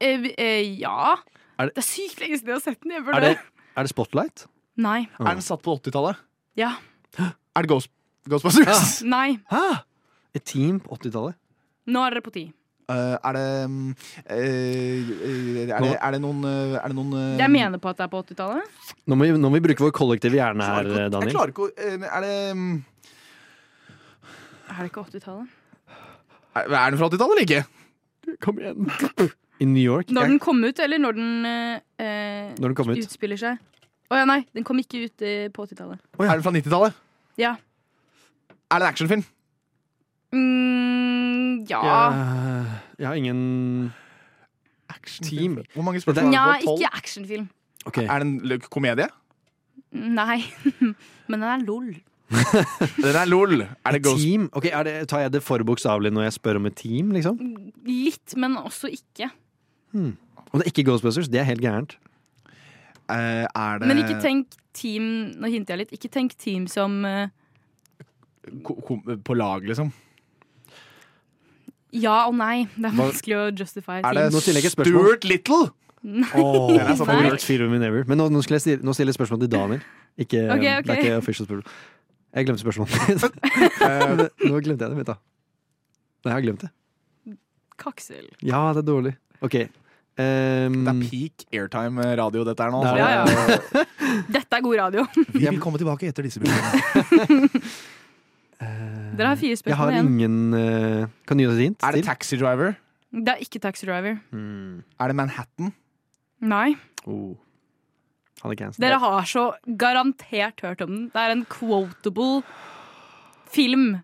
Uh, 0.02 0.30
eh, 0.36 0.64
Ja. 0.82 1.16
Er 1.62 1.70
det- 1.70 1.76
Det 1.78 1.84
er 1.84 1.88
sykt 1.88 2.20
lenge 2.24 2.40
siden 2.42 2.52
jeg 2.52 2.58
har 2.58 2.66
sett 2.66 2.82
den. 2.82 2.92
Jeg 2.98 3.06
Er 3.16 3.20
det, 3.30 3.36
er 3.78 3.88
det 3.88 3.94
Spotlight? 3.94 4.48
Nei. 4.82 5.00
Er 5.20 5.34
den 5.36 5.46
satt 5.46 5.62
på 5.64 5.78
80-tallet? 5.78 6.20
Ja. 6.58 6.76
Er 7.56 7.66
det 7.66 7.70
Ghost, 7.70 7.90
Ghostbusters? 8.32 9.02
Nei. 9.04 9.38
Hæ? 9.52 9.84
Et 10.34 10.44
team 10.48 10.80
på 10.80 10.96
80-tallet? 10.96 11.36
Nå 11.90 12.04
er 12.06 12.14
dere 12.14 12.26
på 12.26 12.34
ti. 12.36 12.44
Uh, 12.92 13.16
er 13.24 13.38
det 13.38 13.44
eh, 14.26 15.12
er, 15.70 15.80
det, 15.80 15.92
er 15.96 16.16
det 16.16 16.20
noen 16.20 16.44
Er 16.44 16.90
det 16.90 16.96
noen 16.98 17.14
uh, 17.14 17.38
Jeg 17.40 17.48
mener 17.54 17.80
på 17.80 17.92
at 17.92 18.00
det 18.00 18.04
er 18.08 18.12
på 18.12 18.20
80-tallet. 18.26 18.80
Nå 19.08 19.16
må, 19.16 19.28
vi, 19.28 19.36
nå 19.38 19.52
må 19.52 19.60
vi 19.60 19.64
bruke 19.68 19.86
vår 19.86 19.94
kollektive 19.96 20.40
hjerne 20.40 20.66
her, 20.66 20.90
på, 20.90 20.98
Daniel. 21.14 21.30
Jeg 21.30 21.36
klarer 21.38 21.54
ikke 21.54 21.68
å 21.68 22.10
Er 22.10 22.26
det 22.26 22.34
um, 22.58 22.66
Er 24.74 24.82
det 24.82 24.90
ikke 24.90 25.06
80-tallet? 25.06 25.58
Er 26.60 26.68
er 26.68 26.92
den 26.92 27.00
fra 27.00 27.08
80-tallet 27.08 27.38
eller 27.38 27.48
ikke? 27.48 28.38
Kom 28.44 28.60
igjen. 28.60 28.92
I 29.62 29.70
New 29.70 29.84
York? 29.84 30.12
Når 30.12 30.34
den 30.34 30.40
kom 30.42 30.60
ut, 30.66 30.82
eller 30.84 31.00
når 31.00 31.16
den 31.16 31.46
eh, 31.48 32.52
Når 32.60 32.74
den 32.76 32.92
ut. 32.92 33.04
utspiller 33.06 33.40
seg? 33.40 33.62
Å 34.12 34.20
ja, 34.20 34.26
nei. 34.28 34.42
Den 34.58 34.66
kom 34.68 34.82
ikke 34.82 35.06
ut 35.06 35.24
på 35.56 35.68
80-tallet. 35.70 36.02
Er 36.20 36.34
den 36.34 36.44
fra 36.44 36.54
90-tallet? 36.58 36.98
Ja. 37.40 37.54
Er 38.68 38.82
det 38.82 38.84
en 38.84 38.90
actionfilm? 38.90 39.24
Mm, 40.32 41.66
ja. 41.70 41.82
Jeg, 41.86 42.66
jeg 43.00 43.08
har 43.08 43.14
ingen 43.20 43.92
Actionfilm. 44.92 45.58
Hvor 45.74 45.84
mange 45.88 46.00
spørsmål 46.04 46.34
er 46.34 46.54
det 46.62 46.66
på? 46.68 46.76
ikke 46.78 46.90
actionfilm. 46.94 47.50
Okay. 47.86 48.06
Er 48.06 48.20
det 48.24 48.28
en 48.54 48.62
komedie? 48.72 49.08
Nei. 49.92 50.40
Men 51.30 51.42
den 51.42 51.50
er 51.50 51.66
lol. 51.66 51.92
Den 53.04 53.16
er 53.20 53.26
LOL. 53.28 53.62
Er 53.86 53.92
det 53.92 54.04
Ghost... 54.06 54.24
team? 54.24 54.46
Okay, 54.56 54.70
er 54.72 54.84
det, 54.88 54.94
Tar 55.12 55.20
jeg 55.26 55.34
det 55.34 55.42
for 55.44 55.60
bokstavelig 55.68 56.14
når 56.16 56.24
jeg 56.30 56.34
spør 56.38 56.60
om 56.62 56.66
et 56.70 56.76
team, 56.80 57.10
liksom? 57.12 57.36
Litt, 57.84 58.38
men 58.40 58.56
også 58.56 58.88
ikke. 58.88 59.28
Hmm. 59.92 60.14
Og 60.46 60.54
det 60.54 60.62
er 60.64 60.70
ikke 60.72 60.86
Ghostbusters? 60.88 61.28
Det 61.28 61.42
er 61.42 61.48
helt 61.50 61.60
gærent. 61.64 61.98
Uh, 63.12 63.44
er 63.52 63.82
det 63.82 63.88
Men 63.90 64.00
ikke 64.00 64.22
tenk 64.24 64.54
team 64.78 65.04
Nå 65.44 65.50
hinter 65.52 65.74
jeg 65.76 65.82
litt. 65.84 65.92
Ikke 65.98 66.08
tenk 66.14 66.38
team 66.40 66.70
som 66.72 67.02
uh... 67.04 67.28
ko- 68.64 68.80
ko- 68.80 69.18
På 69.28 69.36
lag, 69.36 69.68
liksom? 69.68 69.92
Ja 71.92 72.18
og 72.30 72.36
nei. 72.40 72.68
Det 72.76 72.90
er 72.92 72.98
vanskelig 72.98 73.38
å 73.38 73.46
justify 73.52 74.02
Er 74.02 74.18
det 74.18 74.28
spørsmål. 74.34 74.86
Stuart 74.86 75.28
Little? 75.28 75.64
Nei. 76.02 76.30
Oh, 76.40 76.70
Den 76.76 76.80
er 76.82 76.96
sånn. 76.98 78.06
Men 78.10 78.18
nå, 78.18 78.30
nå, 78.34 78.44
jeg 78.48 78.64
stille, 78.64 78.86
nå 78.86 78.96
stiller 78.98 79.14
jeg 79.14 79.20
spørsmål 79.20 79.44
til 79.44 79.52
Daniel. 79.54 79.84
Ikke, 80.20 80.46
Ok, 80.56 80.64
Det 80.64 80.96
er 80.96 81.04
ikke 81.04 81.18
official 81.20 81.48
spørsmål. 81.50 81.76
Jeg 82.32 82.48
glemte 82.48 82.64
spørsmålet. 82.64 82.94
mitt. 83.12 84.40
nå 84.52 84.62
glemte 84.64 84.88
jeg 84.88 84.94
det. 84.94 84.98
mitt, 84.98 85.12
da. 85.12 85.18
Nei, 86.22 86.32
jeg 86.32 86.38
har 86.38 86.46
glemt 86.48 86.66
det. 86.66 86.72
Kaksel. 87.82 88.28
Ja, 88.46 88.70
det 88.76 88.84
er 88.84 88.88
dårlig. 88.88 89.16
OK. 89.42 89.56
Um, 90.22 90.76
Det 90.86 90.92
er 90.92 91.00
peak 91.08 91.46
airtime-radio, 91.56 92.44
dette 92.46 92.66
her 92.66 92.74
nå. 92.74 92.82
Ja, 92.86 93.22
ja. 93.22 93.86
Dette 94.36 94.58
er 94.60 94.64
god 94.64 94.78
radio. 94.78 95.06
Vi 95.32 95.46
vil 95.48 95.60
komme 95.64 95.80
tilbake 95.82 96.12
etter 96.12 96.28
disse 96.28 96.42
bildene. 96.44 97.60
Dere 98.62 99.34
har 99.34 99.40
fire 99.40 99.56
jeg 99.56 99.62
spørsmål 99.62 99.80
har 99.82 99.96
igjen. 99.96 100.10
ingen 100.14 100.54
uh, 100.54 101.08
Kan 101.28 101.38
du 101.38 101.44
gi 101.44 101.50
oss 101.50 101.58
et 101.58 101.66
hint? 101.66 101.84
Er 101.84 101.96
det 101.96 102.04
til? 102.04 102.10
Taxi 102.12 102.38
Driver? 102.40 102.76
Det 103.12 103.34
er 103.34 103.42
ikke 103.44 103.60
Taxi 103.60 103.88
Driver. 103.90 104.20
Mm. 104.32 104.84
Er 105.00 105.12
det 105.12 105.16
Manhattan? 105.20 105.74
Nei. 106.42 106.76
Oh. 107.06 107.36
Er. 108.42 108.72
Dere 108.82 108.98
har 108.98 109.26
så 109.30 109.52
garantert 109.78 110.62
hørt 110.64 110.82
om 110.82 110.90
den. 110.90 111.04
Det 111.14 111.22
er 111.22 111.34
en 111.36 111.44
quotable 111.46 112.42
film. 113.52 114.00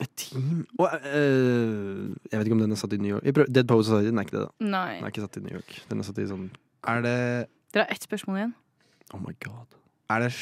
Et 0.00 0.10
team 0.16 0.66
oh, 0.80 0.88
uh, 0.88 2.08
Jeg 2.32 2.38
vet 2.38 2.48
ikke 2.48 2.56
om 2.56 2.62
den 2.64 2.72
er 2.72 2.80
satt 2.80 2.94
i 2.96 2.98
New 2.98 3.12
York. 3.12 3.26
Prøver, 3.36 3.52
Dead 3.52 3.68
Poets 3.68 3.90
Society 3.90 4.08
den 4.08 4.18
er 4.18 4.26
ikke 4.26 4.38
det, 4.38 4.46
da. 4.46 4.52
Nei. 4.64 4.94
Den 4.96 5.04
er 5.04 5.12
ikke 5.12 5.26
satt 5.26 5.36
i 5.36 5.44
New 5.44 5.54
York. 5.58 5.74
Den 5.90 6.00
er 6.00 6.08
satt 6.08 6.20
i 6.22 6.26
sånn 6.30 6.46
Er 6.88 7.02
det 7.04 7.18
Dere 7.74 7.84
har 7.84 7.92
ett 7.94 8.06
spørsmål 8.06 8.40
igjen. 8.40 8.54
Oh 9.14 9.20
my 9.20 9.34
god. 9.44 9.76
Er 10.10 10.24
det 10.24 10.32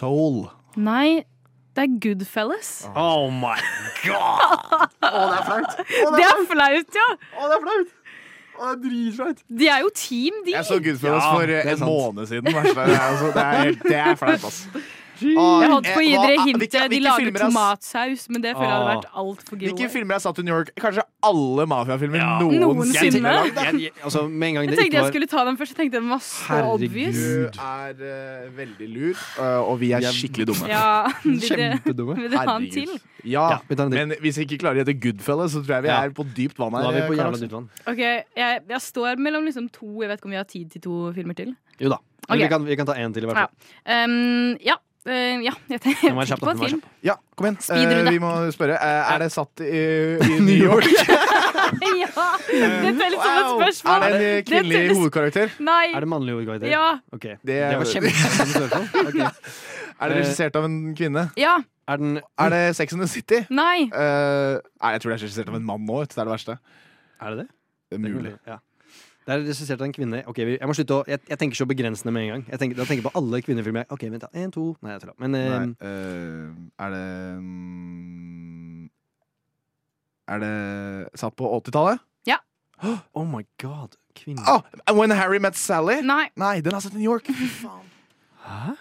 Soul? 0.00 0.50
Nei. 0.76 1.22
Det 1.76 1.84
er 1.86 1.92
Goodfellas. 2.02 2.70
Oh 2.98 3.30
my 3.32 3.56
god! 4.02 4.84
Å, 5.06 5.22
det 5.30 5.38
er 5.38 5.44
flaut! 5.46 5.80
Oh, 5.80 6.16
Det 6.16 6.26
er 6.26 6.44
flaut, 6.50 6.98
ja! 7.00 7.08
Å, 7.14 7.50
det 7.50 7.58
er 7.58 7.64
flaut! 7.66 7.96
Å, 8.60 8.62
det 8.66 8.70
er 8.70 8.80
dritflaut. 8.84 9.38
De 9.60 9.68
er 9.72 9.84
jo 9.86 9.90
team, 9.96 10.40
de. 10.44 10.52
Jeg 10.52 10.66
så 10.68 10.76
Goodfellas 10.84 11.22
Ja, 11.24 11.30
for 11.32 11.52
eh, 11.54 11.70
en 11.72 11.84
måned 11.86 12.28
siden. 12.28 12.50
Det 12.50 12.56
er, 12.60 12.90
altså, 13.06 13.30
det 13.36 13.44
er, 13.46 13.70
det 13.86 14.00
er 14.02 14.18
flaut, 14.20 14.44
ass. 14.50 14.58
Jeg 15.20 15.70
holdt 15.70 15.88
på 15.92 16.00
å 16.00 16.04
gi 16.04 16.12
dere 16.16 16.44
hintet. 16.46 16.76
De 16.90 17.00
lager 17.04 17.28
er- 17.28 17.38
tomatsaus, 17.44 18.28
men 18.30 18.40
det 18.42 18.54
føler 18.56 18.68
jeg 18.68 18.76
hadde 18.76 18.88
Ah. 18.90 18.96
vært 18.96 19.08
altfor 19.22 19.56
Hvilke 19.60 19.76
grove. 19.76 19.90
filmer 19.92 20.14
er 20.14 20.18
satt 20.24 20.38
i 20.38 20.42
New 20.42 20.54
York? 20.54 20.70
Kanskje 20.80 21.02
alle 21.22 21.66
mafiafilmer 21.66 22.16
ja. 22.16 22.38
noensinne 22.40 23.22
da. 23.22 23.44
Jeg, 23.44 23.80
jeg, 23.80 23.92
altså, 24.02 24.28
med 24.28 24.48
en 24.48 24.54
gang 24.54 24.68
Jeg 24.70 24.78
tenkte 24.78 24.98
jeg 25.00 25.12
skulle 25.12 25.26
ta 25.28 25.44
den 25.44 25.56
først. 25.60 25.74
Jeg 25.76 25.78
tenkte 25.82 26.00
den 26.00 26.08
var 26.08 26.18
så 26.24 26.46
Herregud. 26.48 26.88
obvious. 26.88 27.20
Du 27.20 27.60
er 27.60 27.94
uh, 28.00 28.50
veldig 28.56 28.88
lur, 28.94 29.14
uh, 29.38 29.70
og 29.70 29.78
vi 29.80 29.92
er 29.92 30.00
skikkelig 30.00 30.46
dumme. 30.50 30.68
Ja, 30.68 31.06
Kjempedumme. 31.50 32.16
vil 32.16 32.30
du 32.30 32.36
ha 32.38 32.56
en 32.56 32.70
til? 32.70 32.98
Ja, 33.24 33.58
men 33.68 34.14
hvis 34.22 34.38
vi 34.40 34.46
ikke 34.46 34.58
klarer 34.62 34.80
å 34.80 34.84
gjette 34.84 34.96
Goodfellas, 35.00 35.52
så 35.52 35.60
tror 35.64 35.76
jeg 35.76 35.82
vi 35.84 35.88
er 35.92 36.10
på 36.16 36.24
dypt 36.34 36.56
vann 36.56 36.72
Da 36.72 36.86
her. 36.86 36.88
er 36.88 37.00
vi 37.02 37.14
på 37.14 37.18
jævla 37.20 37.40
dypt 37.42 37.52
vann. 37.52 37.66
Ok, 37.86 37.98
jeg, 38.00 38.62
jeg 38.70 38.80
står 38.80 39.18
mellom 39.20 39.44
liksom 39.44 39.68
to 39.70 40.00
Jeg 40.00 40.08
vet 40.08 40.18
ikke 40.22 40.24
om 40.30 40.30
vi 40.30 40.36
har 40.40 40.48
tid 40.48 40.70
til 40.72 40.80
to 40.80 41.12
filmer 41.12 41.36
til. 41.36 41.54
Jo 41.80 41.90
da. 41.92 41.98
Okay. 42.30 42.44
Vi, 42.44 42.48
kan, 42.48 42.64
vi 42.64 42.76
kan 42.76 42.86
ta 42.86 42.94
én 42.94 43.12
til, 43.12 43.24
i 43.24 43.26
hvert 43.26 43.36
Ja. 43.36 44.04
Um, 44.04 44.56
ja. 44.64 44.76
Eh, 45.08 45.40
ja, 45.46 45.52
jeg 45.70 45.80
tenker 45.80 46.14
var 46.16 46.30
på 46.40 46.50
en 46.52 46.60
film. 46.60 46.82
Ja, 47.06 47.16
kom 47.38 47.48
igjen. 47.48 47.58
Eh, 47.72 48.10
vi 48.10 48.20
må 48.22 48.32
spørre. 48.52 48.76
Uh, 48.76 49.12
er 49.14 49.22
det 49.24 49.30
satt 49.32 49.62
i, 49.64 49.82
i 50.20 50.38
New 50.46 50.56
York? 50.56 50.88
ja! 52.02 52.26
Det 52.50 52.94
teller 52.98 53.16
som 53.16 53.34
et 53.34 53.50
spørsmål. 53.54 54.06
Er 54.06 54.14
det 54.14 54.30
en 54.30 54.46
kvinnelig 54.48 54.80
Det 54.80 54.96
hovedkarakter? 54.98 55.52
Nei. 55.64 55.84
Er 55.94 56.04
det 56.04 56.10
mannlig 56.12 56.36
hovedkarakter? 56.36 56.70
Ja. 56.72 56.86
Okay. 57.12 57.36
Det, 57.40 57.58
Det 57.70 57.76
var 57.82 57.92
kjempespørsmål. 57.94 58.88
Okay. 59.10 59.26
Er 60.00 60.08
det 60.08 60.16
regissert 60.22 60.56
av 60.56 60.64
en 60.64 60.76
kvinne? 60.96 61.26
Ja. 61.36 61.58
Er 61.90 61.98
den 62.00 62.20
Er 62.20 62.52
det 62.52 62.76
Sex 62.76 62.94
and 62.94 63.02
the 63.02 63.08
City? 63.10 63.42
Nei. 63.50 63.88
Eh, 63.88 64.56
nei, 64.80 64.92
jeg 64.94 65.02
tror 65.02 65.12
det 65.12 65.16
er 65.18 65.24
regissert 65.26 65.50
av 65.50 65.58
en 65.58 65.66
mann 65.66 65.84
nå. 65.88 66.02
Det 66.06 66.16
er 66.16 66.28
det 66.28 66.32
verste. 66.32 66.56
Er 67.20 67.34
det 67.34 67.42
det? 67.42 67.46
Det 67.90 67.98
er 67.98 68.04
mulig. 68.04 68.32
Ja. 68.46 68.56
Det 68.56 68.56
er 68.56 68.69
regissert 69.38 69.80
av 69.80 69.86
en 69.86 69.92
kvinne. 69.94 70.22
Ok, 70.30 70.38
jeg 70.42 70.66
må 70.68 70.74
slutte 70.76 70.96
å 70.96 71.04
Jeg, 71.08 71.20
jeg 71.28 71.38
tenker 71.38 71.58
så 71.58 71.66
begrensende 71.68 72.12
med 72.14 72.24
en 72.24 72.32
gang. 72.34 72.44
Jeg 72.50 72.60
tenker, 72.62 72.78
da 72.78 72.86
tenker 72.88 73.02
jeg 73.02 73.06
på 73.06 73.12
alle 73.20 73.40
kvinnefilmer. 73.44 73.86
Ok, 73.94 74.04
vent 74.10 74.24
da. 74.24 74.30
En, 74.34 74.50
to 74.54 74.64
Nei, 74.82 74.94
jeg 74.94 75.02
tuller. 75.04 75.16
Men 75.22 75.36
eh, 75.38 75.48
Nei, 75.50 75.90
øh, 75.90 76.48
er 76.86 76.94
det 76.94 77.04
mm, 77.44 78.84
Er 80.34 80.42
det 80.44 81.20
satt 81.20 81.36
på 81.36 81.50
80-tallet? 81.60 82.02
Ja. 82.26 82.40
Oh 83.14 83.26
my 83.28 83.44
god. 83.62 83.98
Kvinne. 84.16 84.42
Oh, 84.48 84.64
When 84.96 85.10
Harry 85.14 85.38
Met 85.38 85.56
Sally? 85.56 86.00
Nei. 86.02 86.28
Nei, 86.36 86.60
den 86.64 86.74
er 86.74 86.82
satt 86.82 86.96
i 86.96 86.98
New 86.98 87.06
York. 87.06 87.30
Faen. 87.60 87.86
Hæ? 88.46 88.74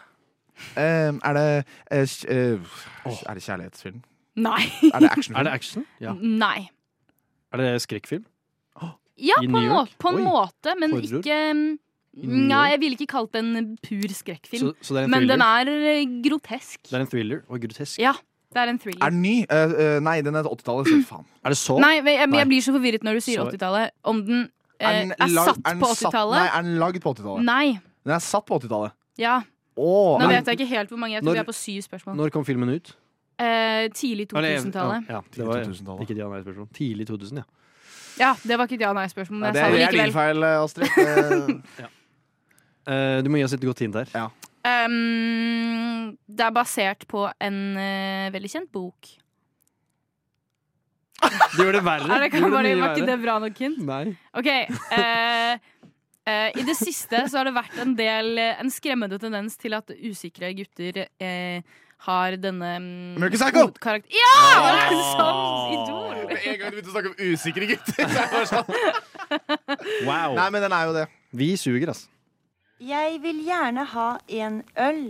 Um, 0.76 1.22
er 1.24 1.34
det 1.38 1.46
eh, 1.92 2.60
Er 3.30 3.34
det 3.34 3.44
kjærlighetsfilm? 3.44 4.02
Nei. 4.36 4.66
Er 4.94 5.00
det 5.00 5.12
actionfilm? 5.12 5.40
Er 5.40 5.44
det 5.48 5.54
action? 5.54 5.86
Ja. 6.02 6.14
Nei. 6.20 6.70
Er 7.54 7.58
det 7.62 7.82
skrekkfilm? 7.82 8.26
Ja, 9.20 9.36
I 9.42 9.48
på 9.48 9.52
New 9.52 9.62
en, 9.62 9.70
York? 9.70 9.90
måte, 9.90 9.98
på 10.00 10.10
en 10.10 10.16
Oi. 10.20 10.24
måte, 10.26 10.76
men 10.80 10.92
Horror? 10.96 11.20
ikke 11.20 11.38
Nei, 12.20 12.48
York? 12.50 12.72
jeg 12.72 12.80
ville 12.82 12.96
ikke 12.98 13.08
kalt 13.12 13.32
det 13.36 13.42
en 13.46 13.78
pur 13.84 14.08
skrekkfilm. 14.16 14.70
Så, 14.72 14.74
så 14.82 14.96
det 14.96 15.02
er 15.02 15.04
en 15.06 15.12
Men 15.14 15.28
den 15.30 15.42
er 15.46 15.70
eh, 15.70 16.06
grotesk. 16.26 16.82
Det 16.90 16.94
er 16.98 17.04
en 17.06 17.08
thriller 17.12 17.44
og 17.48 17.60
grotesk. 17.62 18.00
Ja, 18.02 18.14
det 18.54 18.58
er 18.64 18.72
en 18.72 18.76
Er 18.76 18.84
thriller. 18.84 19.10
den 19.12 19.22
ny? 19.22 19.36
Eh, 19.50 19.76
eh, 19.86 20.00
nei, 20.02 20.22
den 20.26 20.36
er 20.36 20.44
80-tallet. 20.50 20.88
Så 20.90 21.04
faen. 21.06 21.26
Er 21.46 21.50
det 21.54 21.58
så? 21.62 21.78
Nei, 21.80 22.02
men 22.02 22.16
jeg, 22.18 22.30
Nei. 22.30 22.40
jeg 22.40 22.48
blir 22.50 22.62
så 22.66 22.74
forvirret 22.76 23.04
når 23.06 23.14
du 23.20 23.22
sier 23.28 23.44
Så- 23.44 23.52
80-tallet. 23.52 23.92
Om 24.04 24.24
den 24.26 24.40
eh, 24.80 24.88
Er 24.90 25.00
den 25.04 25.12
er 25.20 25.28
lag- 25.36 25.52
satt 25.54 25.60
er 25.66 25.70
den 25.76 25.80
på 25.84 25.92
satt- 25.94 26.02
Nei, 26.02 26.10
80-tallet? 26.10 26.50
er 26.58 26.62
den 26.64 26.80
lagd 26.80 27.00
på 27.04 27.14
80-tallet? 27.14 27.46
Nei. 27.46 27.66
Den 28.08 28.16
er 28.16 28.20
satt 28.26 28.46
på 28.50 28.60
80-tallet. 28.60 28.92
Ja. 29.20 29.38
Åh, 29.78 30.18
Nå 30.20 30.26
men- 30.28 30.30
vet 30.36 30.46
jeg 30.50 30.58
ikke 30.60 30.68
helt 30.74 30.90
hvor 30.90 30.98
mange. 31.00 31.14
Jeg 31.14 31.24
tror 31.24 31.30
Når- 31.30 31.40
vi 31.40 31.46
er 31.46 31.52
på 31.54 31.56
syv 31.60 31.82
spørsmål. 31.86 32.16
Når 32.20 32.32
kom 32.32 32.44
filmen 32.46 32.70
ut? 32.74 32.96
Eh, 33.40 33.88
tidlig 33.96 34.28
Eller, 34.36 34.58
2000-tallet. 34.60 35.08
Ja, 35.08 35.22
det 35.32 35.46
var 35.46 35.62
Tidlig 35.64 35.78
2000-tallet. 35.80 36.02
ikke 36.04 36.16
de 36.16 36.20
ja-nei-spørsmål. 36.26 36.68
Tidlig 36.76 37.06
2000, 37.08 37.38
ja. 37.38 37.44
Ja, 38.20 38.34
det 38.44 38.58
var 38.60 38.68
ikke 38.68 38.76
et 38.80 38.84
ja-nei-spørsmål, 38.88 39.40
men 39.40 39.48
jeg 39.50 39.56
det 39.56 39.62
sa 39.62 39.68
er, 39.68 39.72
det 39.72 39.80
det 39.80 39.88
er 39.88 39.92
din 39.92 40.00
likevel. 40.00 40.14
feil, 40.20 40.44
eh, 40.44 40.64
Astrid. 40.64 40.90
Eh, 41.80 41.96
Eh, 42.90 43.20
du 43.22 43.28
må 43.30 43.38
gi 43.38 43.44
oss 43.46 43.54
et 43.54 43.62
godt 43.62 43.80
hint 43.84 43.94
her. 44.00 44.08
Ja. 44.16 44.24
Um, 44.66 46.16
det 46.26 46.42
er 46.42 46.54
basert 46.56 47.04
på 47.12 47.28
en 47.46 47.58
eh, 47.78 48.32
veldig 48.34 48.50
kjent 48.50 48.72
bok. 48.74 49.12
Du 51.54 51.60
gjør 51.62 51.76
det 51.78 51.84
verre. 51.86 52.08
Er 52.16 52.24
det, 52.24 52.32
Du 52.32 52.40
gjør 52.48 52.64
det, 52.64 52.72
mye 52.74 52.82
var 52.82 52.96
ikke 52.96 53.04
verre. 53.04 53.12
det 53.12 53.18
bra 53.26 53.36
nok 53.44 53.60
hint? 53.62 53.82
Nei. 53.86 54.16
OK. 54.40 54.50
eh, 54.50 55.54
eh, 56.32 56.50
I 56.58 56.66
det 56.66 56.78
siste 56.80 57.22
så 57.30 57.42
har 57.42 57.50
det 57.50 57.54
vært 57.60 57.78
en 57.84 57.94
del 58.00 58.32
eh, 58.40 58.56
En 58.64 58.72
skremmende 58.74 59.20
tendens 59.22 59.58
til 59.60 59.76
at 59.78 59.92
usikre 60.00 60.50
gutter 60.58 61.04
eh, 61.20 61.62
har 62.08 62.36
denne 62.40 62.70
mm, 62.80 63.18
American 63.18 63.40
Psycho! 63.42 63.64
hovedkarakter- 63.68 64.16
Ja! 64.16 64.36
Det 64.64 64.84
er 64.84 65.02
sånn 65.14 65.74
Idol! 65.76 66.16
Med 66.30 66.46
en 66.46 66.60
gang 66.62 66.72
du 66.72 66.78
begynte 66.78 66.90
å 66.90 66.96
snakke 66.96 67.12
om 67.12 67.18
usikre 67.34 67.68
gutter, 67.70 68.04
er 68.06 68.36
det 68.36 68.48
sånn. 68.50 68.70
Wow. 70.08 70.34
Nei, 70.40 70.48
men 70.56 70.64
den 70.66 70.74
er 70.74 70.86
jo 70.90 70.94
det. 70.96 71.04
Vi 71.38 71.52
suger, 71.60 71.92
altså. 71.92 72.08
Jeg 72.82 73.20
vil 73.22 73.42
gjerne 73.46 73.84
ha 73.92 74.08
en 74.40 74.62
øl, 74.80 75.02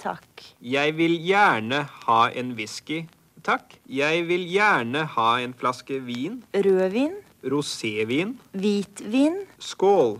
takk. 0.00 0.44
Jeg 0.62 0.94
vil 0.96 1.16
gjerne 1.26 1.82
ha 2.06 2.20
en 2.30 2.52
whisky, 2.56 3.02
takk. 3.44 3.74
Jeg 3.90 4.22
vil 4.28 4.46
gjerne 4.48 5.02
ha 5.16 5.30
en 5.42 5.52
flaske 5.58 5.98
vin. 6.06 6.40
Rødvin, 6.54 7.18
Rosévin. 7.44 8.36
hvitvin. 8.54 9.42
Skål. 9.58 10.16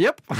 Jepp. 0.00 0.20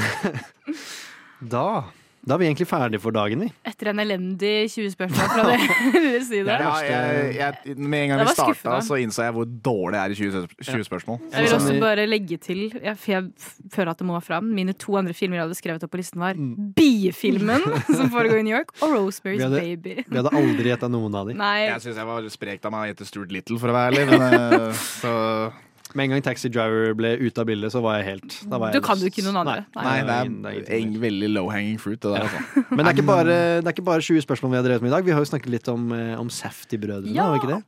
Da 1.44 1.84
Da 2.24 2.38
er 2.38 2.40
vi 2.40 2.46
egentlig 2.48 2.64
ferdige 2.70 3.02
for 3.04 3.12
dagen, 3.12 3.42
vi. 3.44 3.50
Etter 3.68 3.90
en 3.90 3.98
elendig 4.00 4.52
20 4.72 4.94
spørsmål 4.94 5.26
fra 5.28 5.42
deres 5.44 6.30
side. 6.30 6.46
Det 6.46 6.54
det 6.54 6.54
Ja, 6.62 6.70
jeg, 6.88 7.34
jeg, 7.36 7.74
med 7.76 7.98
en 7.98 8.12
gang 8.14 8.22
vi 8.22 8.28
var 8.30 8.38
starta, 8.38 8.78
så 8.86 8.96
innså 9.02 9.26
jeg 9.26 9.34
hvor 9.36 9.44
dårlig 9.66 9.98
jeg 9.98 10.04
er 10.06 10.14
i 10.14 10.16
20, 10.22 10.46
20 10.70 10.86
spørsmål. 10.88 11.18
Jeg 11.34 11.44
vil 11.44 11.56
også 11.58 11.74
bare 11.82 12.06
legge 12.08 12.38
til 12.40 12.62
jeg, 12.72 12.96
for 12.96 13.12
jeg 13.12 13.28
føler 13.74 13.92
at 13.92 14.00
det 14.00 14.08
må 14.08 14.22
fram 14.24 14.48
Mine 14.56 14.72
to 14.72 14.96
andre 14.96 15.12
filmer 15.12 15.36
jeg 15.36 15.44
hadde 15.50 15.58
skrevet 15.58 15.84
opp 15.84 15.92
på 15.92 16.00
listen, 16.00 16.24
var 16.24 16.32
Mm. 16.34 16.72
Biefilmen, 16.74 17.62
som 17.98 18.08
foregår 18.10 18.40
i 18.40 18.46
New 18.48 18.56
York, 18.56 18.72
og 18.80 19.12
Vi 19.22 19.36
hadde, 19.42 19.60
Baby. 19.60 20.00
vi 20.08 20.16
hadde 20.16 20.32
aldri 20.32 20.72
gjetta 20.72 20.88
noen 20.88 21.14
av 21.14 21.28
dem. 21.28 21.38
Jeg 21.38 21.84
syns 21.84 22.00
jeg 22.00 22.08
var 22.08 22.32
sprekt 22.32 22.64
av 22.64 22.72
meg 22.72 22.86
å 22.88 22.90
gjette 22.94 23.06
Stuart 23.06 23.30
Little, 23.36 23.60
for 23.60 23.68
å 23.68 23.76
være 23.76 23.92
ærlig. 23.92 24.08
Men, 24.08 24.24
eh, 24.24 24.82
så 25.02 25.12
Med 25.94 26.04
en 26.04 26.10
gang 26.10 26.22
Taxi 26.26 26.48
Driver 26.50 26.94
ble 26.98 27.12
ute 27.22 27.38
av 27.38 27.46
bildet, 27.46 27.70
så 27.72 27.80
var 27.84 28.00
jeg 28.00 28.06
helt 28.08 28.36
da 28.50 28.58
var 28.58 28.72
jeg 28.72 28.80
Du 28.82 28.86
kan 28.86 28.98
jo 28.98 29.06
ikke 29.06 29.22
noen 29.22 29.36
andre. 29.44 29.64
Nei, 29.76 29.84
Nei, 29.84 30.00
det 30.02 30.10
er 30.10 30.24
ingen- 30.24 30.42
det 30.42 30.54
det 30.66 30.74
er 30.74 30.82
en 30.82 31.00
veldig 31.00 31.28
low 31.34 31.48
hanging 31.50 31.78
fruit, 31.78 32.00
det 32.00 32.10
der, 32.10 32.18
Ja. 32.18 32.24
altså. 32.26 32.64
Men 32.70 32.78
det 32.78 32.86
er, 32.86 32.94
ikke 32.96 33.06
bare, 33.06 33.24
det 33.62 33.66
er 33.66 33.72
ikke 33.76 33.84
bare 33.84 34.00
20 34.02 34.20
spørsmål 34.26 34.50
vi 34.50 34.56
har 34.56 34.64
drevet 34.66 34.82
med 34.82 34.90
i 34.90 34.94
dag. 34.96 35.04
Vi 35.04 35.10
har 35.12 35.20
jo 35.20 35.30
snakket 35.30 35.50
litt 35.54 35.68
om, 35.68 35.92
eh, 35.92 36.18
om 36.18 36.28
Safety-brødrene. 36.28 37.14
Ja. 37.14 37.60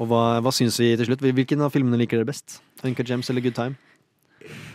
Og 0.00 0.08
hva, 0.08 0.40
hva 0.40 0.50
syns 0.50 0.78
vi 0.80 0.96
til 0.96 1.06
slutt? 1.06 1.20
Hvilken 1.20 1.60
av 1.62 1.70
filmene 1.70 1.98
liker 2.00 2.16
dere 2.18 2.26
best? 2.26 2.60
Uncut 2.82 3.06
Gems 3.06 3.28
eller 3.30 3.42
Good 3.44 3.54
Time? 3.54 3.76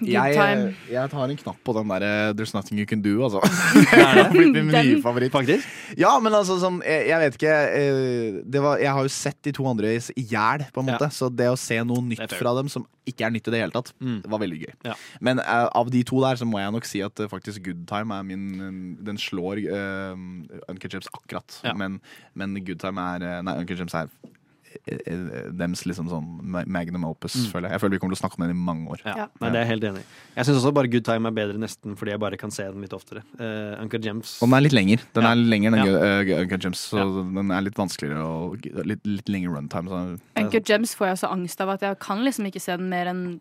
Jeg, 0.02 0.74
jeg 0.92 1.10
tar 1.14 1.30
en 1.32 1.40
knapp 1.40 1.60
på 1.66 1.74
den 1.78 1.90
der 1.94 2.34
There's 2.38 2.54
Nothing 2.56 2.80
You 2.82 2.86
Can 2.90 3.02
Do, 3.06 3.16
altså. 3.26 3.42
Det 3.74 3.98
er 3.98 4.14
Det 4.18 4.24
har 4.26 4.32
blitt 4.34 4.54
min 4.58 4.68
nye 4.76 5.00
favoritt. 5.04 5.32
Faktisk? 5.34 5.68
Ja, 6.00 6.16
men 6.24 6.36
altså 6.38 6.60
sånn 6.62 6.82
Jeg, 6.86 7.08
jeg 7.12 7.22
vet 7.24 7.40
ikke 7.40 7.56
eh, 7.80 8.38
det 8.48 8.62
var, 8.64 8.78
Jeg 8.84 8.94
har 8.98 9.08
jo 9.08 9.14
sett 9.14 9.40
de 9.48 9.54
to 9.58 9.66
andre 9.70 9.96
i 9.98 10.28
hjel, 10.30 10.68
på 10.74 10.84
en 10.86 10.94
Ja. 10.94 11.00
Så 11.14 11.30
det 11.34 11.50
å 11.52 11.58
se 11.60 11.78
noe 11.84 12.02
nytt 12.06 12.32
fra 12.38 12.54
dem 12.58 12.70
som 12.72 12.86
ikke 13.08 13.24
er 13.24 13.32
nytt 13.32 13.48
i 13.48 13.52
det 13.54 13.60
hele 13.62 13.72
tatt, 13.72 13.94
Mm. 14.04 14.18
var 14.28 14.40
veldig 14.42 14.58
gøy. 14.66 14.74
Ja. 14.90 14.94
Men 15.24 15.40
uh, 15.40 15.70
av 15.80 15.88
de 15.94 16.02
to 16.04 16.20
der 16.22 16.36
så 16.40 16.46
må 16.48 16.60
jeg 16.60 16.74
nok 16.76 16.86
si 16.90 17.00
at 17.06 17.20
eh, 17.24 17.30
faktisk 17.32 17.64
Good 17.64 17.86
Time 17.88 18.12
er 18.18 18.26
min 18.28 18.98
Den 19.04 19.18
slår 19.22 19.62
uh, 19.64 20.12
Uncut 20.68 20.92
Gems 20.94 21.08
akkurat. 21.16 21.60
Ja. 21.64 21.74
Men, 21.80 22.00
men 22.36 22.58
Good 22.68 22.82
Time 22.84 23.00
er 23.16 23.24
eh, 23.24 23.38
Nei, 23.48 23.56
Uncut 23.64 23.80
Gems 23.80 23.96
er 23.96 24.10
eh, 24.12 24.28
eh, 24.28 24.34
dems 25.58 25.84
liksom 25.86 26.10
sånn 26.12 26.28
magnum 26.68 27.06
opus, 27.06 27.36
Mm. 27.36 27.52
føler 27.52 27.62
jeg. 27.70 27.72
Jeg 27.72 27.82
føler 27.82 27.92
vi 27.92 28.00
kommer 28.00 28.16
til 28.16 28.20
å 28.20 28.30
snakke 28.30 28.40
om 28.40 28.48
den 28.48 28.56
i 28.56 28.60
mange 28.60 28.88
år. 28.90 29.02
Ja. 29.06 29.16
Ja. 29.18 29.28
Nei, 29.42 29.50
det 29.50 29.56
er 29.56 29.66
jeg 29.66 29.72
helt 29.72 29.84
enig 29.84 30.00
i. 30.02 30.06
Jeg 30.38 30.46
syns 30.46 30.58
også 30.62 30.74
bare 30.74 30.88
Good 30.92 31.06
Time 31.06 31.26
er 31.28 31.32
bedre 31.32 31.58
nesten 31.58 31.96
fordi 31.98 32.12
jeg 32.12 32.20
bare 32.20 32.38
kan 32.38 32.52
se 32.52 32.64
den 32.64 32.82
litt 32.82 32.94
oftere. 32.94 33.24
Uh, 33.40 33.82
Uncle 33.82 34.00
Gems 34.00 34.42
Og 34.42 34.50
den 34.50 34.58
er 34.58 34.62
litt 34.62 34.74
lenger. 34.74 35.00
Den 35.14 35.24
Ja. 35.24 35.32
er 35.32 35.36
lenger 35.36 35.72
enn 35.74 35.86
Ja. 35.86 36.38
uh, 36.38 36.42
Uncle 36.42 36.58
Gems, 36.58 36.80
så 36.92 36.98
Ja. 36.98 37.06
den 37.42 37.52
er 37.52 37.62
litt 37.62 37.76
vanskeligere 37.76 38.24
og 38.24 38.66
litt, 38.86 39.06
litt 39.06 39.26
lengre 39.30 39.56
runtime. 39.56 39.88
Så 39.90 40.20
Uncle 40.36 40.62
Gems 40.62 40.96
får 40.96 41.08
jeg 41.08 41.18
så 41.18 41.32
angst 41.32 41.62
av 41.62 41.70
at 41.70 41.82
jeg 41.82 42.00
kan 42.00 42.20
liksom 42.24 42.46
ikke 42.52 42.62
se 42.62 42.76
den 42.78 42.90
mer 42.90 43.06
enn 43.08 43.40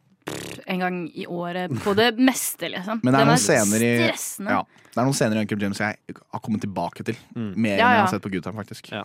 en 0.67 0.79
gang 0.81 1.09
i 1.15 1.25
året 1.27 1.71
på 1.85 1.95
det 1.95 2.19
meste, 2.19 2.69
liksom. 2.69 3.01
Men 3.05 3.15
det 3.15 3.21
er 3.21 3.27
noen 3.27 3.39
scener 3.39 3.79
i 3.79 4.11
stressende. 4.11 4.49
ja, 4.51 4.63
Det 4.93 4.97
er 4.99 5.05
noen 5.05 5.15
scener 5.15 5.37
i 5.37 5.41
Uncle 5.41 5.59
James 5.61 5.79
jeg 5.79 5.97
har 6.33 6.41
kommet 6.41 6.61
tilbake 6.63 7.05
til. 7.05 7.15
Mm. 7.37 7.57
Mer 7.57 7.79
Ja, 7.79 7.87
enn 7.87 7.95
jeg 7.95 8.01
har 8.01 8.09
sett 8.09 8.23
på 8.23 8.33
Good 8.33 8.43
Time, 8.43 8.55
faktisk. 8.57 8.91
Ja. 8.91 9.05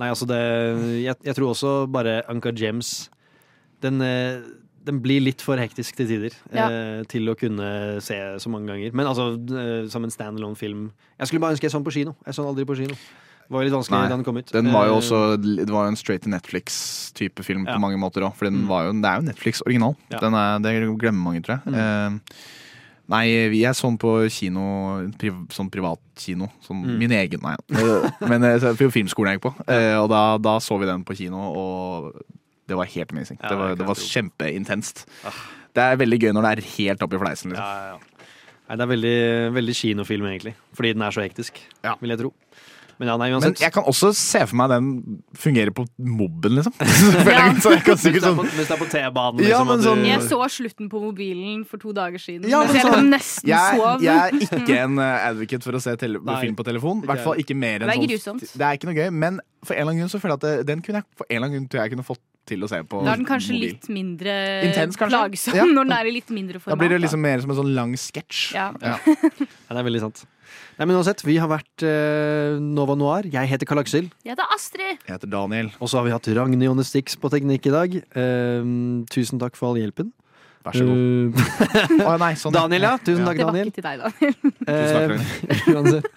Nei, 0.00 0.08
altså 0.08 0.26
det 0.30 0.40
Jeg, 1.04 1.16
jeg 1.28 1.36
tror 1.36 1.52
også 1.52 1.74
bare 1.92 2.22
Anka 2.32 2.52
James 2.56 3.08
den, 3.84 4.00
eh, 4.04 4.40
den 4.84 4.98
blir 5.04 5.20
litt 5.24 5.40
for 5.44 5.56
hektisk 5.60 5.96
til 5.96 6.06
tider 6.08 6.34
Ja. 6.52 6.66
eh, 6.68 7.02
til 7.08 7.28
å 7.28 7.34
kunne 7.36 8.00
se 8.04 8.16
så 8.40 8.48
mange 8.52 8.68
ganger. 8.72 8.92
Men 8.96 9.06
altså, 9.08 9.34
eh, 9.36 9.88
som 9.92 10.04
en 10.04 10.10
standalone-film 10.12 10.90
Jeg 11.18 11.28
skulle 11.28 11.40
bare 11.44 11.52
ønske 11.56 11.68
jeg 11.68 11.72
så 11.72 11.78
den 11.80 11.84
på 11.88 11.92
kino. 11.92 12.16
Jeg 12.26 12.34
så 12.34 12.42
den 12.44 12.50
aldri 12.54 12.64
på 12.68 12.76
kino. 12.80 12.96
Det 13.50 13.56
var 13.56 13.64
litt 13.66 13.72
vanskelig 13.74 13.98
Nei, 13.98 14.08
da 14.08 14.16
den 14.16 14.24
kom 14.24 14.36
ut. 14.38 14.52
Den 14.54 14.68
var 14.72 14.86
jo 14.86 14.92
Eh, 14.94 15.00
også 15.00 15.20
Det 15.42 15.68
var 15.74 15.84
jo 15.84 15.88
en 15.90 15.96
straight 15.96 16.22
to 16.22 16.30
Netflix-type 16.30 17.42
film 17.44 17.66
Ja. 17.66 17.74
på 17.76 17.80
mange 17.80 17.98
måter 17.98 18.22
òg. 18.22 18.34
For 18.36 18.44
den 18.46 18.62
Mm. 18.64 18.68
var 18.68 18.84
jo, 18.86 18.92
det 18.92 19.04
er 19.10 19.16
jo 19.20 19.26
Netflix 19.26 19.62
original. 19.66 19.96
Ja. 20.10 20.18
Er, 20.22 20.58
det 20.60 20.98
glemmer 20.98 21.24
mange, 21.24 21.42
tror 21.42 21.60
jeg. 21.60 21.72
Mm. 21.72 21.74
Eh, 21.74 22.20
Nei, 23.10 23.24
jeg 23.58 23.74
så 23.74 23.88
den 23.90 23.96
på 23.98 24.12
kino, 24.30 24.64
priv, 25.18 25.34
sånn 25.50 25.70
privatkino. 25.72 26.46
Sånn 26.62 26.84
Mm. 26.86 26.98
min 27.00 27.10
egen, 27.16 27.40
nei. 27.42 27.56
Men 28.30 28.44
eh, 28.46 28.68
på 28.78 28.86
filmskolen 28.94 29.32
jeg 29.34 29.40
gikk 29.40 29.48
på. 29.48 29.54
Eh, 29.66 29.96
Og 29.98 30.08
da, 30.12 30.38
da 30.38 30.58
så 30.62 30.78
vi 30.78 30.86
den 30.86 31.02
på 31.04 31.16
kino, 31.18 31.40
og 31.50 32.12
det 32.70 32.76
var 32.78 32.86
helt 32.86 33.10
amazing. 33.12 33.38
Ja, 33.42 33.48
det, 33.50 33.58
var, 33.58 33.74
det 33.80 33.86
var 33.88 33.98
kjempeintenst. 33.98 35.02
Det 35.74 35.82
er 35.82 35.98
veldig 35.98 36.20
gøy 36.22 36.32
når 36.36 36.46
det 36.46 36.52
er 36.52 36.68
helt 36.76 37.02
oppi 37.02 37.18
fleisen. 37.18 37.50
Liksom. 37.50 37.66
Ja, 37.66 37.74
ja, 37.82 37.96
ja. 37.96 38.26
Nei, 38.70 38.76
det 38.78 38.84
er 38.86 38.90
veldig, 38.92 39.16
veldig 39.56 39.74
kinofilm, 39.74 40.26
egentlig. 40.30 40.54
Fordi 40.78 40.92
den 40.94 41.02
er 41.02 41.10
så 41.10 41.24
hektisk, 41.26 41.58
vil 42.00 42.12
jeg 42.14 42.20
tro. 42.22 42.30
Men 43.00 43.08
ja, 43.08 43.14
nei, 43.16 43.30
Men 43.32 43.54
jeg 43.56 43.72
kan 43.72 43.86
også 43.88 44.10
se 44.12 44.42
for 44.44 44.58
meg 44.60 44.68
den 44.74 44.88
fungerer 45.40 45.72
på 45.72 45.86
mobben, 46.04 46.52
liksom. 46.58 46.74
Så 47.64 47.72
jeg 47.72 47.80
kan 47.86 47.96
Hvis 47.96 48.02
sikkert 48.04 48.20
det 48.20 48.20
er 48.20 48.26
sånn 48.26 48.36
på, 48.36 48.44
hvis 48.58 48.68
det 48.68 48.74
er 48.76 48.80
på 48.82 48.88
T-banen, 48.92 49.40
Ja, 49.40 49.46
liksom. 49.48 49.70
men 49.70 49.84
sånn- 49.86 50.04
Jeg 50.04 50.20
så 50.28 50.40
slutten 50.52 50.90
på 50.92 51.00
mobilen 51.06 51.62
for 51.64 51.80
to 51.80 51.94
dager 51.96 52.20
siden. 52.20 52.44
Ja, 52.52 52.60
men 52.68 52.76
jeg 52.76 52.84
sånn- 52.84 53.08
nesten 53.08 53.48
jeg, 53.48 53.80
sov. 53.80 54.04
jeg 54.04 54.16
er 54.20 54.58
ikke 54.60 54.76
en 54.84 54.98
eh, 55.00 55.28
advocate 55.30 55.64
for 55.64 55.72
å 55.72 55.80
se 55.80 55.96
tele 55.96 56.20
film 56.44 56.56
på 56.60 56.66
telefon. 56.68 57.00
I 57.02 57.08
hvert 57.08 57.24
fall 57.24 57.40
ikke 57.40 57.56
mer 57.56 57.80
enn 57.80 57.88
Det 57.88 58.12
er 58.20 58.24
sånn. 58.28 58.38
Det 58.44 58.60
er 58.68 58.76
ikke 58.76 58.90
noe 58.92 58.98
gøy, 59.00 59.08
men 59.10 59.40
for 59.64 59.72
en 59.74 59.80
eller 59.80 59.92
annen 59.94 60.02
grunn 60.04 60.12
så 60.12 60.20
føler 60.20 60.36
jeg 60.36 60.40
at 60.42 60.44
det, 60.60 60.66
den 60.74 60.82
kunne 60.84 61.00
jeg 61.00 61.08
for 61.16 61.24
en 61.30 61.36
eller 61.36 61.48
annen 61.48 61.56
grunn 61.56 61.70
tror 61.72 61.82
jeg 61.86 61.94
kunne 61.96 62.04
fått 62.10 62.20
til 62.50 62.64
å 62.64 62.68
se 62.68 62.78
på 62.88 63.00
Da 63.04 63.12
er 63.12 63.20
den 63.20 63.26
kanskje 63.28 63.52
mobil. 63.54 63.68
litt 63.68 63.88
mindre 63.92 64.34
Intens, 64.66 64.96
kanskje? 65.00 65.18
plagsom 65.24 65.56
Ja. 65.56 65.64
når 65.76 65.84
den 65.88 65.92
er 65.96 66.08
i 66.08 66.12
litt 66.16 66.30
mindre 66.34 66.60
Da 66.64 66.76
blir 66.80 66.88
det 66.92 67.00
liksom 67.04 67.20
mer 67.24 67.40
som 67.44 67.52
en 67.52 67.58
sånn 67.60 67.72
lang 67.76 67.92
sketsj. 68.00 68.54
Ja. 68.56 68.70
Ja. 68.80 68.96
Ja, 69.06 69.72
det 69.72 69.80
er 69.80 69.86
veldig 69.88 70.00
sant. 70.04 70.24
Nei, 70.80 70.86
men 70.88 70.96
uansett, 70.96 71.20
vi 71.28 71.34
har 71.36 71.50
vært 71.50 71.82
eh, 71.84 72.54
Nova 72.56 72.94
Noir. 72.96 73.26
Jeg 73.28 73.50
heter 73.50 73.68
Karl 73.68 73.82
Aksel. 73.82 74.06
Jeg 74.24 74.32
heter 74.32 74.48
Astrid. 74.54 75.02
Jeg 75.04 75.12
heter 75.12 75.28
Daniel. 75.28 75.66
Og 75.76 75.90
så 75.92 75.98
har 75.98 76.06
vi 76.06 76.14
hatt 76.14 76.28
Ragnhild 76.38 76.64
Jonne 76.64 76.86
Stix 76.88 77.18
på 77.20 77.28
teknikk 77.34 77.68
i 77.68 77.72
dag. 77.74 77.96
Eh, 78.00 78.70
tusen 79.12 79.42
takk 79.42 79.58
for 79.60 79.68
all 79.68 79.76
hjelpen. 79.76 80.08
Vær 80.64 80.78
så 80.80 80.86
god. 80.88 81.36
Å, 82.00 82.14
nei, 82.24 82.30
sånn. 82.40 82.56
Daniel, 82.56 82.86
ja. 82.88 82.94
Tusen 82.96 83.28
takk, 83.28 83.42
Daniel. 83.42 83.68
Det 83.76 83.84
var 83.84 84.00
ikke 84.00 84.16
til 84.16 84.24
deg, 84.24 84.40
Daniel. 84.64 85.20
Eh, 85.68 85.74
uansett, 85.76 86.10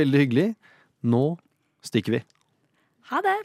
veldig 0.00 0.24
hyggelig. 0.24 0.48
Nå 1.12 1.22
stikker 1.84 2.16
vi. 2.16 2.24
Ha 3.12 3.20
det. 3.28 3.36